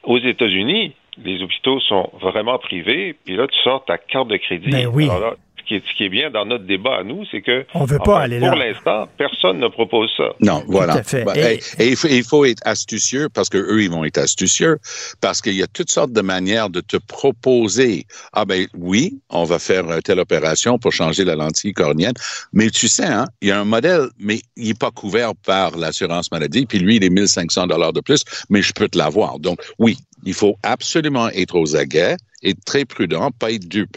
Aux 0.04 0.18
États-Unis, 0.18 0.94
les 1.22 1.42
hôpitaux 1.42 1.80
sont 1.80 2.10
vraiment 2.20 2.58
privés, 2.58 3.16
puis 3.24 3.36
là, 3.36 3.46
tu 3.48 3.58
sors 3.62 3.84
ta 3.84 3.98
carte 3.98 4.28
de 4.28 4.36
crédit. 4.36 4.70
Ben 4.70 4.86
oui. 4.86 5.04
Alors 5.04 5.20
là, 5.20 5.34
ce 5.53 5.53
qui, 5.66 5.74
est, 5.76 5.82
ce 5.88 5.96
qui 5.96 6.04
est 6.04 6.08
bien 6.08 6.30
dans 6.30 6.44
notre 6.46 6.64
débat 6.64 6.98
à 6.98 7.02
nous, 7.04 7.24
c'est 7.30 7.42
que 7.42 7.64
On 7.74 7.84
veut 7.84 8.00
en 8.00 8.04
pas 8.04 8.18
fait, 8.18 8.24
aller 8.24 8.38
pour 8.40 8.54
l'instant, 8.56 9.08
personne 9.16 9.58
ne 9.58 9.68
propose 9.68 10.10
ça. 10.16 10.30
Non, 10.40 10.62
voilà. 10.68 10.94
à 10.94 11.02
fait. 11.02 11.24
Bah, 11.24 11.32
Et- 11.36 11.60
Et, 11.78 11.84
et 11.84 11.88
il, 11.90 11.96
faut, 11.96 12.08
il 12.08 12.24
faut 12.24 12.44
être 12.44 12.62
astucieux 12.64 13.28
parce 13.32 13.48
que 13.48 13.58
eux, 13.58 13.82
ils 13.82 13.90
vont 13.90 14.04
être 14.04 14.18
astucieux 14.18 14.78
parce 15.20 15.40
qu'il 15.40 15.54
y 15.54 15.62
a 15.62 15.66
toutes 15.66 15.90
sortes 15.90 16.12
de 16.12 16.20
manières 16.20 16.70
de 16.70 16.80
te 16.80 16.96
proposer. 16.96 18.06
Ah 18.32 18.44
ben 18.44 18.66
oui, 18.76 19.18
on 19.30 19.44
va 19.44 19.58
faire 19.58 19.88
euh, 19.88 20.00
telle 20.00 20.20
opération 20.20 20.78
pour 20.78 20.92
changer 20.92 21.24
la 21.24 21.34
lentille 21.36 21.72
cornéenne, 21.72 22.14
mais 22.52 22.70
tu 22.70 22.88
sais, 22.88 23.04
hein, 23.06 23.26
il 23.40 23.48
y 23.48 23.50
a 23.52 23.60
un 23.60 23.64
modèle, 23.64 24.08
mais 24.18 24.40
il 24.56 24.68
n'est 24.68 24.74
pas 24.74 24.90
couvert 24.90 25.32
par 25.34 25.76
l'assurance 25.76 26.30
maladie. 26.32 26.66
Puis 26.66 26.78
lui, 26.78 26.96
il 26.96 27.04
est 27.04 27.10
1500 27.10 27.66
dollars 27.68 27.92
de 27.92 28.00
plus, 28.00 28.24
mais 28.50 28.62
je 28.62 28.72
peux 28.72 28.88
te 28.88 28.96
l'avoir. 28.98 29.38
Donc 29.38 29.60
oui, 29.78 29.98
il 30.24 30.34
faut 30.34 30.56
absolument 30.62 31.28
être 31.30 31.54
aux 31.56 31.76
aguets, 31.76 32.16
être 32.42 32.64
très 32.64 32.84
prudent, 32.84 33.30
pas 33.30 33.50
être 33.52 33.68
dupe. 33.68 33.96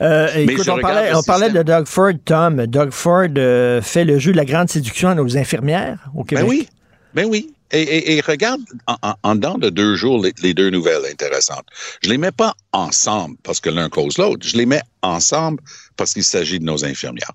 Euh, 0.00 0.28
écoute, 0.34 0.68
on 0.68 0.78
parlait, 0.78 1.10
le 1.10 1.16
on 1.16 1.22
parlait 1.22 1.50
de. 1.50 1.62
Doug 1.62 1.86
Ford, 1.86 2.12
Tom. 2.24 2.66
Doug 2.66 2.90
Ford 2.90 3.28
euh, 3.36 3.80
fait 3.82 4.04
le 4.04 4.18
jeu 4.18 4.32
de 4.32 4.36
la 4.36 4.44
grande 4.44 4.68
séduction 4.68 5.08
à 5.10 5.14
nos 5.14 5.36
infirmières 5.36 6.08
au 6.14 6.24
Québec. 6.24 6.44
Ben 6.44 6.50
oui, 6.50 6.68
ben 7.14 7.26
oui. 7.26 7.52
Et, 7.74 7.80
et, 7.80 8.16
et 8.16 8.20
regarde, 8.20 8.60
en, 8.86 8.96
en, 9.02 9.14
en 9.22 9.34
dedans 9.34 9.56
de 9.56 9.70
deux 9.70 9.96
jours, 9.96 10.22
les, 10.22 10.34
les 10.42 10.52
deux 10.52 10.68
nouvelles 10.68 11.06
intéressantes. 11.10 11.64
Je 12.02 12.10
les 12.10 12.18
mets 12.18 12.30
pas 12.30 12.52
ensemble 12.72 13.36
parce 13.42 13.60
que 13.60 13.70
l'un 13.70 13.88
cause 13.88 14.18
l'autre. 14.18 14.46
Je 14.46 14.58
les 14.58 14.66
mets 14.66 14.82
ensemble 15.00 15.58
parce 15.96 16.14
qu'il 16.14 16.24
s'agit 16.24 16.58
de 16.58 16.64
nos 16.64 16.84
infirmières. 16.84 17.32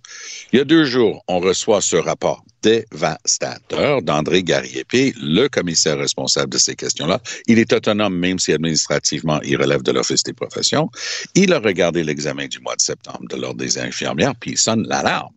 Il 0.52 0.58
y 0.58 0.62
a 0.62 0.65
deux 0.65 0.86
jours, 0.86 1.24
on 1.28 1.39
reçoit 1.39 1.82
ce 1.82 1.96
rapport 1.96 2.43
dévastateur 2.62 4.02
d'André 4.02 4.43
Garriépé, 4.43 5.13
le 5.22 5.48
commissaire 5.48 5.98
responsable 5.98 6.52
de 6.52 6.58
ces 6.58 6.76
questions-là. 6.76 7.22
Il 7.48 7.60
est 7.60 7.72
autonome, 7.74 8.17
même 8.17 8.39
si 8.39 8.52
administrativement, 8.52 9.39
il 9.43 9.58
relève 9.58 9.84
de 9.84 9.91
l'Office 9.91 10.24
des 10.24 10.34
professions. 10.34 10.89
Il 11.36 11.54
a 11.54 11.60
regardé 11.60 12.04
l'examen 12.04 12.48
du 12.48 12.60
mois 12.60 12.76
de 12.76 12.82
septembre 12.82 13.28
de 13.30 13.36
l'Ordre 13.36 13.60
des 13.60 13.78
infirmières, 13.78 14.36
puis 14.36 14.52
il 14.52 14.58
sonne 14.58 14.88
l'alarme. 14.88 15.34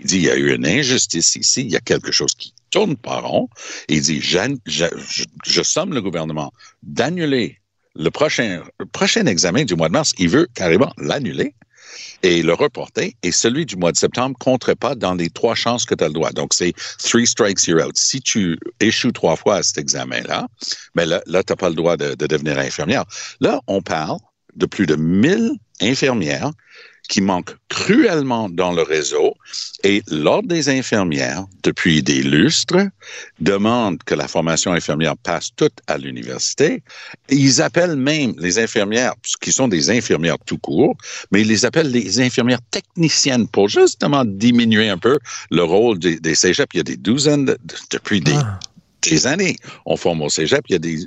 Il 0.00 0.06
dit, 0.06 0.16
il 0.16 0.22
y 0.22 0.30
a 0.30 0.36
eu 0.36 0.54
une 0.54 0.66
injustice 0.66 1.36
ici, 1.36 1.62
il 1.62 1.70
y 1.70 1.76
a 1.76 1.80
quelque 1.80 2.12
chose 2.12 2.34
qui 2.34 2.54
tourne 2.70 2.96
pas 2.96 3.20
rond. 3.20 3.48
Il 3.88 4.00
dit, 4.00 4.20
je, 4.20 5.62
somme 5.62 5.92
le 5.92 6.00
gouvernement 6.00 6.52
d'annuler 6.82 7.58
le 7.94 8.10
prochain, 8.10 8.62
le 8.78 8.86
prochain 8.86 9.26
examen 9.26 9.64
du 9.64 9.74
mois 9.74 9.88
de 9.88 9.92
mars. 9.92 10.14
Il 10.18 10.30
veut 10.30 10.48
carrément 10.54 10.92
l'annuler 10.96 11.54
et 12.22 12.42
le 12.42 12.54
reporter. 12.54 13.14
Et 13.22 13.32
celui 13.32 13.66
du 13.66 13.76
mois 13.76 13.92
de 13.92 13.96
septembre 13.96 14.36
compterait 14.38 14.76
pas 14.76 14.94
dans 14.94 15.14
les 15.14 15.30
trois 15.30 15.54
chances 15.54 15.84
que 15.84 15.94
tu 15.94 16.04
as 16.04 16.08
le 16.08 16.14
droit. 16.14 16.30
Donc, 16.30 16.52
c'est 16.54 16.72
three 16.98 17.26
strikes, 17.26 17.66
you're 17.66 17.84
out. 17.84 17.96
Si 17.96 18.20
tu 18.20 18.58
échoues 18.80 19.12
trois 19.12 19.36
fois 19.36 19.56
à 19.56 19.62
cet 19.62 19.78
examen-là, 19.78 20.46
ben 20.94 21.08
là, 21.08 21.22
là 21.26 21.42
tu 21.42 21.52
n'as 21.52 21.56
pas 21.56 21.68
le 21.68 21.74
droit 21.74 21.96
de, 21.96 22.14
de 22.14 22.26
devenir 22.26 22.58
infirmière. 22.58 23.04
Là, 23.40 23.60
on 23.66 23.82
parle 23.82 24.18
de 24.56 24.66
plus 24.66 24.86
de 24.86 24.96
1000 24.96 25.52
infirmières 25.80 26.50
qui 27.10 27.20
manquent 27.20 27.56
cruellement 27.68 28.48
dans 28.48 28.70
le 28.70 28.82
réseau 28.82 29.34
et 29.82 30.02
l'Ordre 30.08 30.48
des 30.48 30.68
infirmières, 30.68 31.44
depuis 31.64 32.04
des 32.04 32.22
lustres, 32.22 32.86
demande 33.40 34.00
que 34.04 34.14
la 34.14 34.28
formation 34.28 34.72
infirmière 34.72 35.16
passe 35.16 35.50
toute 35.56 35.74
à 35.88 35.98
l'université. 35.98 36.82
Ils 37.28 37.60
appellent 37.60 37.96
même 37.96 38.34
les 38.38 38.60
infirmières, 38.60 39.14
qui 39.40 39.52
sont 39.52 39.66
des 39.66 39.90
infirmières 39.90 40.38
tout 40.46 40.58
court, 40.58 40.96
mais 41.32 41.40
ils 41.40 41.48
les 41.48 41.64
appellent 41.64 41.90
les 41.90 42.20
infirmières 42.20 42.62
techniciennes 42.70 43.48
pour 43.48 43.68
justement 43.68 44.24
diminuer 44.24 44.88
un 44.88 44.98
peu 44.98 45.18
le 45.50 45.64
rôle 45.64 45.98
des, 45.98 46.20
des 46.20 46.36
cégeps. 46.36 46.70
Il 46.74 46.78
y 46.78 46.80
a 46.80 46.84
des 46.84 46.96
douzaines, 46.96 47.46
de, 47.46 47.58
depuis 47.90 48.20
des, 48.20 48.34
Ah. 48.36 48.60
Des 49.02 49.26
années, 49.26 49.56
on 49.86 49.96
forme 49.96 50.22
au 50.22 50.28
cégep. 50.28 50.64
Il 50.68 50.72
y 50.72 50.76
a 50.76 50.78
des 50.78 50.98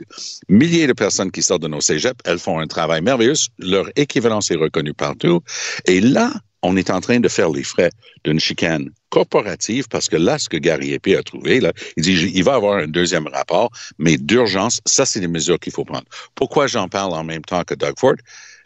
milliers 0.50 0.88
de 0.88 0.94
personnes 0.94 1.32
qui 1.32 1.44
sortent 1.44 1.62
de 1.62 1.68
nos 1.68 1.82
cégeps. 1.82 2.20
Elles 2.26 2.40
font 2.40 2.60
un 2.60 2.68
travail 2.68 3.02
merveilleux. 3.02 3.34
Leur 3.60 3.86
équivalence 3.96 4.52
est 4.52 4.56
reconnue 4.56 4.94
partout. 4.94 5.42
Et 5.86 6.02
là, 6.02 6.32
on 6.64 6.78
est 6.78 6.90
en 6.90 7.02
train 7.02 7.20
de 7.20 7.28
faire 7.28 7.50
les 7.50 7.64
frais 7.64 7.90
d'une 8.24 8.40
chicane 8.40 8.90
corporative 9.10 9.88
parce 9.90 10.08
que 10.10 10.16
là, 10.16 10.40
ce 10.40 10.50
que 10.50 10.58
Gary 10.58 10.94
Épée 10.94 11.16
a 11.16 11.24
trouvé, 11.24 11.60
là, 11.60 11.74
il 11.98 12.04
dit, 12.04 12.32
il 12.34 12.44
va 12.44 12.56
avoir 12.56 12.78
un 12.78 12.88
deuxième 12.88 13.28
rapport, 13.28 13.70
mais 14.00 14.18
d'urgence, 14.18 14.80
ça, 14.86 15.06
c'est 15.06 15.20
des 15.20 15.28
mesures 15.28 15.60
qu'il 15.60 15.74
faut 15.74 15.86
prendre. 15.86 16.06
Pourquoi 16.36 16.68
j'en 16.68 16.88
parle 16.88 17.14
en 17.14 17.24
même 17.24 17.44
temps 17.44 17.64
que 17.64 17.76
Doug 17.76 17.96
Ford? 18.00 18.16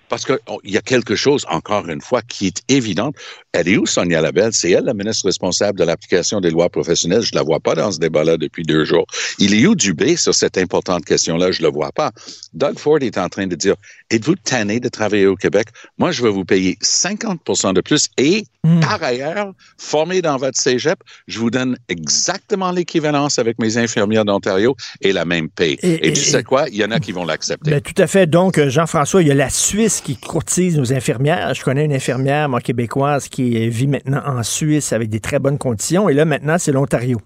Parce 0.09 0.25
qu'il 0.25 0.37
y 0.63 0.77
a 0.77 0.81
quelque 0.81 1.15
chose, 1.15 1.45
encore 1.49 1.87
une 1.89 2.01
fois, 2.01 2.21
qui 2.21 2.47
est 2.47 2.61
évidente. 2.69 3.15
Elle 3.51 3.67
est 3.67 3.77
où, 3.77 3.85
Sonia 3.85 4.21
Labelle? 4.21 4.53
C'est 4.53 4.71
elle, 4.71 4.85
la 4.85 4.93
ministre 4.93 5.25
responsable 5.25 5.79
de 5.79 5.83
l'application 5.83 6.39
des 6.39 6.49
lois 6.49 6.69
professionnelles. 6.69 7.23
Je 7.23 7.33
la 7.33 7.43
vois 7.43 7.59
pas 7.59 7.75
dans 7.75 7.91
ce 7.91 7.99
débat-là 7.99 8.37
depuis 8.37 8.63
deux 8.63 8.85
jours. 8.85 9.05
Il 9.39 9.53
est 9.53 9.65
où 9.65 9.75
Dubé 9.75 10.15
sur 10.15 10.33
cette 10.33 10.57
importante 10.57 11.05
question-là? 11.05 11.51
Je 11.51 11.61
le 11.61 11.69
vois 11.69 11.91
pas. 11.91 12.11
Doug 12.53 12.79
Ford 12.79 12.99
est 13.01 13.17
en 13.17 13.29
train 13.29 13.47
de 13.47 13.55
dire, 13.55 13.75
êtes-vous 14.09 14.35
tanné 14.35 14.79
de 14.79 14.89
travailler 14.89 15.25
au 15.25 15.35
Québec? 15.35 15.67
Moi, 15.97 16.11
je 16.11 16.23
vais 16.23 16.29
vous 16.29 16.45
payer 16.45 16.77
50% 16.81 17.73
de 17.73 17.81
plus 17.81 18.09
et, 18.17 18.45
par 18.81 19.01
ailleurs, 19.01 19.53
formé 19.77 20.21
dans 20.21 20.37
votre 20.37 20.59
cégep, 20.59 20.99
je 21.27 21.39
vous 21.39 21.49
donne 21.49 21.77
exactement 21.89 22.71
l'équivalence 22.71 23.39
avec 23.39 23.59
mes 23.59 23.77
infirmières 23.77 24.25
d'Ontario 24.25 24.75
et 25.01 25.13
la 25.13 25.25
même 25.25 25.49
paye. 25.49 25.77
Et, 25.81 26.13
tu 26.13 26.21
sais 26.21 26.43
quoi? 26.43 26.67
Il 26.69 26.75
y 26.75 26.83
en 26.83 26.91
a 26.91 26.99
qui 26.99 27.11
vont 27.11 27.25
l'accepter. 27.25 27.71
Ben, 27.71 27.81
tout 27.81 27.99
à 28.01 28.07
fait. 28.07 28.27
Donc, 28.27 28.59
Jean-François, 28.67 29.21
il 29.21 29.29
y 29.29 29.31
a 29.31 29.35
la 29.35 29.49
Suisse 29.49 29.96
qui 30.01 30.19
courtise 30.19 30.77
nos 30.77 30.93
infirmières. 30.93 31.53
Je 31.53 31.63
connais 31.63 31.85
une 31.85 31.93
infirmière, 31.93 32.49
moi, 32.49 32.61
québécoise, 32.61 33.29
qui 33.29 33.69
vit 33.69 33.87
maintenant 33.87 34.21
en 34.25 34.43
Suisse 34.43 34.93
avec 34.93 35.09
des 35.09 35.19
très 35.19 35.39
bonnes 35.39 35.57
conditions. 35.57 36.09
Et 36.09 36.13
là, 36.13 36.25
maintenant, 36.25 36.57
c'est 36.57 36.71
l'Ontario. 36.71 37.17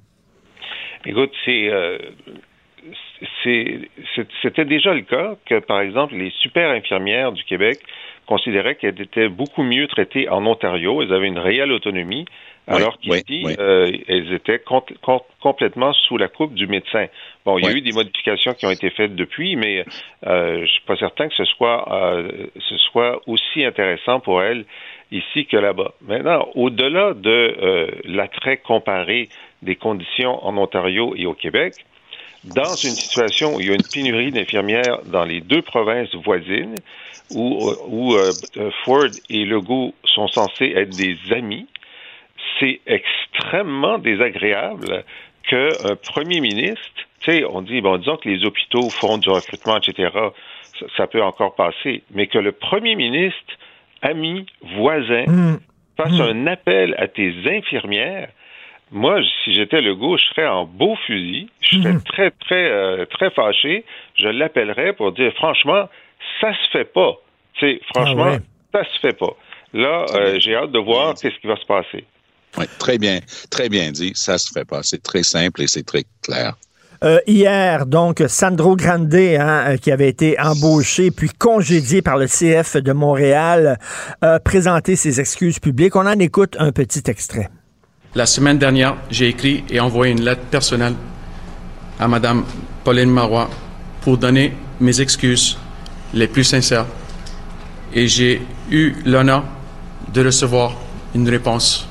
Écoute, 1.06 1.32
euh, 1.48 1.98
c'est. 3.44 3.80
c'était 4.42 4.66
déjà 4.66 4.94
le 4.94 5.02
cas 5.02 5.36
que, 5.46 5.60
par 5.60 5.82
exemple, 5.82 6.16
les 6.16 6.32
super 6.40 6.70
infirmières 6.70 7.32
du 7.32 7.44
Québec 7.44 7.80
considéraient 8.28 8.76
qu'elles 8.76 9.02
étaient 9.02 9.30
beaucoup 9.30 9.64
mieux 9.64 9.88
traitées 9.88 10.30
en 10.30 10.46
Ontario. 10.46 11.02
Elles 11.02 11.14
avaient 11.14 11.28
une 11.28 11.40
réelle 11.40 11.72
autonomie, 11.72 12.26
alors 12.67 12.97
qu'ici, 13.00 13.45
euh, 13.60 13.91
elles 14.08 14.34
étaient 14.34 14.62
complètement 15.41 15.93
sous 15.93 16.17
la 16.17 16.28
coupe 16.28 16.54
du 16.54 16.67
médecin. 16.67 17.08
Bon, 17.45 17.58
il 17.58 17.65
y 17.65 17.67
a 17.67 17.71
eu 17.71 17.82
des 17.82 17.91
modifications 17.91 18.54
qui 18.54 18.65
ont 18.65 18.71
été 18.71 18.89
faites 18.91 19.15
depuis, 19.15 19.56
mais 19.56 19.84
euh, 20.28 20.62
je 20.62 20.71
suis 20.71 20.84
pas 20.86 20.95
certain 20.95 21.28
que 21.28 21.36
ce 21.36 21.45
soit, 21.45 21.86
ce 22.60 22.78
soit 22.78 23.21
aussi 23.28 23.65
intéressant 23.65 24.19
pour 24.19 24.41
elles 24.41 24.65
ici 25.12 25.45
que 25.45 25.58
là-bas. 25.58 25.93
Maintenant, 26.02 26.47
au-delà 26.56 27.13
de 27.13 27.30
euh, 27.30 27.88
l'attrait 28.06 28.58
comparé 28.58 29.30
des 29.62 29.76
conditions 29.76 30.43
en 30.45 30.58
Ontario 30.58 31.13
et 31.15 31.26
au 31.26 31.34
Québec, 31.34 31.74
dans 32.43 32.76
une 32.76 32.95
situation 32.95 33.56
où 33.56 33.60
il 33.60 33.67
y 33.67 33.69
a 33.69 33.74
une 33.74 33.88
pénurie 33.93 34.32
d'infirmières 34.32 35.02
dans 35.06 35.26
les 35.26 35.41
deux 35.41 35.62
provinces 35.62 36.13
voisines, 36.15 36.76
où, 37.36 37.71
où 37.88 38.15
euh, 38.15 38.32
Ford 38.84 39.12
et 39.30 39.45
Legault 39.45 39.93
sont 40.06 40.28
censés 40.28 40.74
être 40.76 40.89
des 40.89 41.17
amis, 41.32 41.67
c'est 42.60 42.82
extrêmement 42.86 43.98
désagréable 43.98 45.04
qu'un 45.50 45.96
premier 46.14 46.42
ministre, 46.42 46.80
tu 47.22 47.32
sais, 47.32 47.46
on 47.46 47.62
dit, 47.62 47.82
bon, 47.82 47.98
disons 47.98 48.18
que 48.18 48.30
les 48.30 48.46
hôpitaux 48.46 48.90
font 48.90 49.18
du 49.18 49.30
recrutement, 49.30 49.78
etc., 49.78 50.10
ça, 50.80 50.86
ça 50.98 51.08
peut 51.08 51.22
encore 51.22 51.56
passer, 51.56 52.04
mais 52.12 52.28
que 52.28 52.38
le 52.38 52.52
premier 52.52 52.96
ministre 52.96 53.58
amis, 54.02 54.46
voisins, 54.62 55.26
mmh. 55.28 55.60
fasse 55.98 56.18
mmh. 56.18 56.22
un 56.22 56.48
appel 56.48 56.96
à 56.98 57.08
tes 57.08 57.34
infirmières, 57.46 58.30
moi, 58.92 59.22
si 59.44 59.54
j'étais 59.54 59.82
le 59.82 59.96
goût, 59.96 60.18
je 60.18 60.26
serais 60.26 60.48
en 60.48 60.66
beau 60.66 60.96
fusil, 61.08 61.48
je 61.62 61.78
serais 61.78 61.94
mmh. 61.94 62.04
très, 62.04 62.32
très, 62.32 62.70
euh, 62.70 63.06
très 63.06 63.30
fâché. 63.30 63.86
Je 64.16 64.28
l'appellerais 64.28 64.94
pour 64.94 65.14
dire, 65.14 65.32
franchement, 65.36 65.88
ça 66.42 66.54
se 66.54 66.70
fait 66.72 66.92
pas. 66.92 67.14
Tu 67.54 67.66
sais, 67.66 67.82
franchement, 67.94 68.36
ah 68.36 68.40
ça 68.74 68.84
se 68.84 69.00
fait 69.00 69.18
pas. 69.18 69.34
Là, 69.74 70.06
euh, 70.14 70.40
j'ai 70.40 70.56
hâte 70.56 70.72
de 70.72 70.80
voir 70.80 71.14
qu'est-ce 71.14 71.40
qui 71.40 71.48
va 71.48 71.56
se 71.56 71.66
passer. 71.66 72.04
Oui, 72.58 72.66
très 72.78 72.98
bien, 72.98 73.20
très 73.50 73.70
bien 73.70 73.92
dit. 73.92 74.12
Ça 74.16 74.38
se 74.38 74.50
fait 74.52 74.66
pas. 74.66 74.82
C'est 74.84 75.02
très 75.02 75.24
simple 75.24 75.62
et 75.62 75.68
c'est 75.68 75.86
très 75.86 76.04
clair. 76.22 76.56
Euh, 77.04 77.20
hier, 77.26 77.88
donc, 77.88 78.24
Sandro 78.28 78.76
Grande, 78.76 79.14
hein, 79.16 79.64
euh, 79.70 79.78
qui 79.78 79.92
avait 79.92 80.10
été 80.10 80.40
embauché 80.40 81.10
puis 81.10 81.30
congédié 81.30 82.04
par 82.04 82.18
le 82.18 82.28
CF 82.28 82.78
de 82.78 82.94
Montréal, 82.94 83.80
a 84.22 84.40
présenté 84.40 84.96
ses 84.96 85.20
excuses 85.20 85.58
publiques. 85.58 85.96
On 85.96 86.06
en 86.06 86.20
écoute 86.20 86.56
un 86.60 86.72
petit 86.72 87.02
extrait. 87.08 87.50
La 88.14 88.28
semaine 88.28 88.60
dernière, 88.60 88.98
j'ai 89.10 89.30
écrit 89.30 89.64
et 89.70 89.80
envoyé 89.80 90.12
une 90.12 90.22
lettre 90.22 90.44
personnelle 90.52 90.94
à 92.00 92.08
Mme 92.08 92.44
Pauline 92.84 93.10
Marois 93.10 93.50
pour 94.02 94.18
donner 94.18 94.54
mes 94.80 95.02
excuses 95.02 95.58
les 96.14 96.28
plus 96.28 96.44
sincères. 96.44 96.86
Et 97.94 98.08
j'ai 98.08 98.42
eu 98.70 98.94
l'honneur 99.06 99.44
de 100.14 100.26
recevoir 100.26 100.76
une 101.16 101.28
réponse 101.28 101.88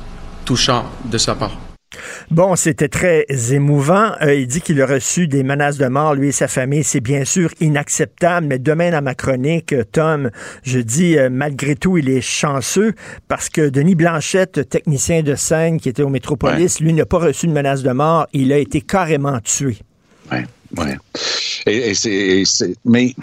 de 1.05 1.19
sa 1.19 1.35
part. 1.35 1.57
Bon, 2.31 2.55
c'était 2.55 2.89
très 2.89 3.27
émouvant. 3.51 4.13
Euh, 4.23 4.35
il 4.35 4.47
dit 4.47 4.61
qu'il 4.61 4.81
a 4.81 4.87
reçu 4.87 5.27
des 5.27 5.43
menaces 5.43 5.79
de 5.79 5.87
mort, 5.87 6.15
lui 6.15 6.29
et 6.29 6.33
sa 6.33 6.49
famille. 6.49 6.85
C'est 6.85 7.01
bien 7.01 7.25
sûr 7.25 7.51
inacceptable, 7.61 8.47
mais 8.47 8.59
demain 8.59 8.91
dans 8.91 9.03
ma 9.03 9.15
chronique, 9.15 9.75
Tom, 9.93 10.31
je 10.63 10.79
dis 10.79 11.19
euh, 11.19 11.29
malgré 11.31 11.75
tout, 11.75 11.99
il 11.99 12.09
est 12.09 12.21
chanceux 12.21 12.95
parce 13.27 13.49
que 13.49 13.69
Denis 13.69 13.97
Blanchette, 13.97 14.69
technicien 14.69 15.23
de 15.23 15.35
scène 15.35 15.81
qui 15.81 15.89
était 15.89 16.03
au 16.03 16.09
Métropolis, 16.09 16.81
lui 16.81 16.93
n'a 16.93 17.07
pas 17.07 17.19
reçu 17.19 17.47
de 17.49 17.53
menace 17.53 17.83
de 17.83 17.91
mort. 17.91 18.27
Il 18.33 18.53
a 18.53 18.59
été 18.59 18.81
carrément 18.81 19.41
tué. 19.41 19.79
Oui, 20.31 20.39
oui. 20.79 20.91
Et, 21.67 21.91
et 21.91 22.45
c'est, 22.45 22.75
mais 22.85 23.15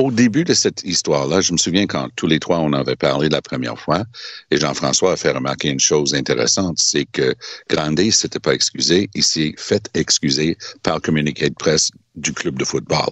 au 0.00 0.10
début 0.10 0.44
de 0.44 0.54
cette 0.54 0.82
histoire-là, 0.82 1.42
je 1.42 1.52
me 1.52 1.58
souviens 1.58 1.86
quand 1.86 2.08
tous 2.16 2.26
les 2.26 2.40
trois 2.40 2.58
on 2.58 2.72
avait 2.72 2.96
parlé 2.96 3.28
la 3.28 3.42
première 3.42 3.78
fois, 3.78 4.04
et 4.50 4.56
Jean-François 4.56 5.12
a 5.12 5.16
fait 5.16 5.30
remarquer 5.30 5.68
une 5.68 5.78
chose 5.78 6.14
intéressante, 6.14 6.78
c'est 6.78 7.04
que 7.04 7.34
Grandet 7.68 8.10
s'était 8.10 8.38
pas 8.38 8.54
excusé, 8.54 9.10
il 9.14 9.22
s'est 9.22 9.54
fait 9.58 9.90
excuser 9.92 10.56
par 10.82 11.02
communiqué 11.02 11.50
de 11.50 11.54
presse 11.54 11.90
du 12.14 12.32
club 12.32 12.58
de 12.58 12.64
football. 12.64 13.10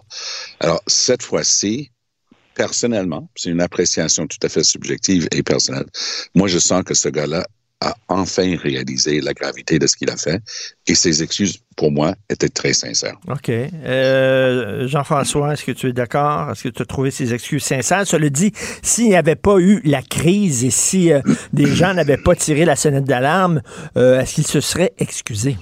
Alors 0.60 0.82
cette 0.86 1.22
fois-ci, 1.22 1.90
personnellement, 2.54 3.28
c'est 3.36 3.50
une 3.50 3.60
appréciation 3.60 4.26
tout 4.26 4.38
à 4.42 4.48
fait 4.48 4.64
subjective 4.64 5.28
et 5.30 5.42
personnelle. 5.42 5.86
Moi, 6.34 6.48
je 6.48 6.58
sens 6.58 6.82
que 6.84 6.94
ce 6.94 7.10
gars-là 7.10 7.46
a 7.80 7.94
enfin 8.08 8.56
réalisé 8.56 9.20
la 9.20 9.32
gravité 9.32 9.78
de 9.78 9.86
ce 9.86 9.96
qu'il 9.96 10.10
a 10.10 10.16
fait 10.16 10.40
et 10.86 10.94
ses 10.94 11.22
excuses, 11.22 11.62
pour 11.76 11.92
moi, 11.92 12.14
étaient 12.28 12.48
très 12.48 12.72
sincères. 12.72 13.16
OK. 13.28 13.48
Euh, 13.50 14.88
Jean-François, 14.88 15.52
est-ce 15.52 15.64
que 15.64 15.72
tu 15.72 15.88
es 15.88 15.92
d'accord? 15.92 16.50
Est-ce 16.50 16.64
que 16.64 16.68
tu 16.70 16.82
as 16.82 16.86
trouvé 16.86 17.10
ses 17.10 17.32
excuses 17.32 17.62
sincères? 17.62 18.06
Cela 18.06 18.28
dit, 18.30 18.52
s'il 18.82 19.06
n'y 19.06 19.16
avait 19.16 19.36
pas 19.36 19.58
eu 19.58 19.80
la 19.84 20.02
crise 20.02 20.64
et 20.64 20.70
si 20.70 21.12
euh, 21.12 21.20
des 21.52 21.66
gens 21.66 21.94
n'avaient 21.94 22.16
pas 22.16 22.34
tiré 22.34 22.64
la 22.64 22.74
sonnette 22.74 23.04
d'alarme, 23.04 23.62
euh, 23.96 24.20
est-ce 24.20 24.34
qu'il 24.34 24.46
se 24.46 24.60
serait 24.60 24.92
excusé? 24.98 25.56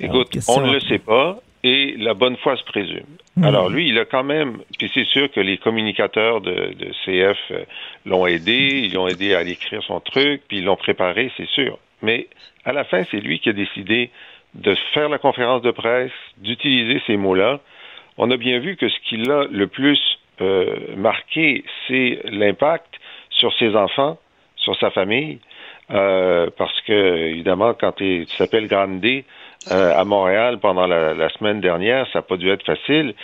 Écoute, 0.00 0.38
on 0.48 0.60
ne 0.60 0.72
le 0.72 0.80
sait 0.80 0.98
pas 0.98 1.40
et 1.64 1.96
la 1.98 2.14
bonne 2.14 2.36
foi 2.42 2.56
se 2.56 2.64
présume. 2.64 3.06
Hmm. 3.36 3.44
Alors 3.44 3.68
lui, 3.68 3.88
il 3.88 3.98
a 3.98 4.06
quand 4.06 4.24
même, 4.24 4.58
puis 4.78 4.90
c'est 4.94 5.04
sûr 5.04 5.30
que 5.30 5.40
les 5.40 5.58
communicateurs 5.58 6.40
de, 6.40 6.72
de 6.74 6.86
CF 7.04 7.38
euh, 7.50 7.64
l'ont 8.06 8.26
aidé, 8.26 8.80
ils 8.84 8.94
l'ont 8.94 9.08
aidé 9.08 9.34
à 9.34 9.42
écrire 9.42 9.82
son 9.82 10.00
truc, 10.00 10.42
puis 10.48 10.58
ils 10.58 10.64
l'ont 10.64 10.76
préparé, 10.76 11.30
c'est 11.36 11.48
sûr. 11.48 11.78
Mais 12.00 12.28
à 12.64 12.72
la 12.72 12.84
fin, 12.84 13.02
c'est 13.10 13.20
lui 13.20 13.38
qui 13.38 13.50
a 13.50 13.52
décidé 13.52 14.10
de 14.54 14.74
faire 14.94 15.08
la 15.10 15.18
conférence 15.18 15.62
de 15.62 15.70
presse, 15.70 16.12
d'utiliser 16.38 17.02
ces 17.06 17.16
mots-là. 17.16 17.60
On 18.16 18.30
a 18.30 18.38
bien 18.38 18.58
vu 18.58 18.76
que 18.76 18.88
ce 18.88 18.98
qui 19.00 19.18
l'a 19.18 19.44
le 19.50 19.66
plus 19.66 20.00
euh, 20.40 20.96
marqué, 20.96 21.64
c'est 21.86 22.20
l'impact 22.24 22.94
sur 23.30 23.52
ses 23.58 23.76
enfants, 23.76 24.18
sur 24.56 24.78
sa 24.78 24.90
famille, 24.90 25.40
euh, 25.90 26.48
parce 26.56 26.80
que 26.82 26.92
évidemment, 26.92 27.74
quand 27.74 27.92
tu 27.92 28.26
s'appelles 28.26 28.66
Grande, 28.66 29.04
euh, 29.70 29.94
à 29.96 30.04
Montréal 30.04 30.58
pendant 30.60 30.86
la, 30.86 31.28
semaine 31.30 31.60
dernière. 31.60 32.06
Ça 32.12 32.20
n'a 32.20 32.22
pas 32.22 32.36
dû 32.36 32.48
être 32.50 32.64
facile. 32.64 33.14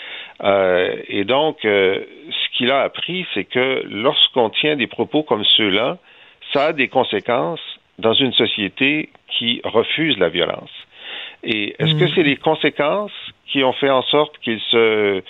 Euh, 0.43 0.97
et 1.09 1.25
donc, 1.25 1.65
euh, 1.65 2.01
ce 2.31 2.57
qu'il 2.57 2.71
a 2.71 2.81
appris, 2.83 3.27
c'est 3.35 3.45
que 3.45 3.83
lorsqu'on 3.89 4.51
tient 4.51 4.77
des 4.77 4.87
propos 4.87 5.23
comme 5.23 5.45
ceux-là, 5.45 5.99
ça 6.53 6.67
a 6.67 6.73
des 6.73 6.89
conséquences 6.89 7.61
dans 7.99 8.15
une 8.15 8.33
société 8.33 9.11
qui 9.29 9.61
refuse 9.65 10.19
la 10.19 10.29
violence. 10.29 10.71
Et 11.45 11.75
est-ce 11.79 11.95
que 11.95 12.05
mm. 12.05 12.13
c'est 12.15 12.23
les 12.23 12.37
conséquences 12.37 13.13
qui 13.47 13.63
ont 13.65 13.73
fait 13.73 13.91
en 13.91 14.03
sorte 14.03 14.39
qu'il 14.39 14.61
se 14.71 15.23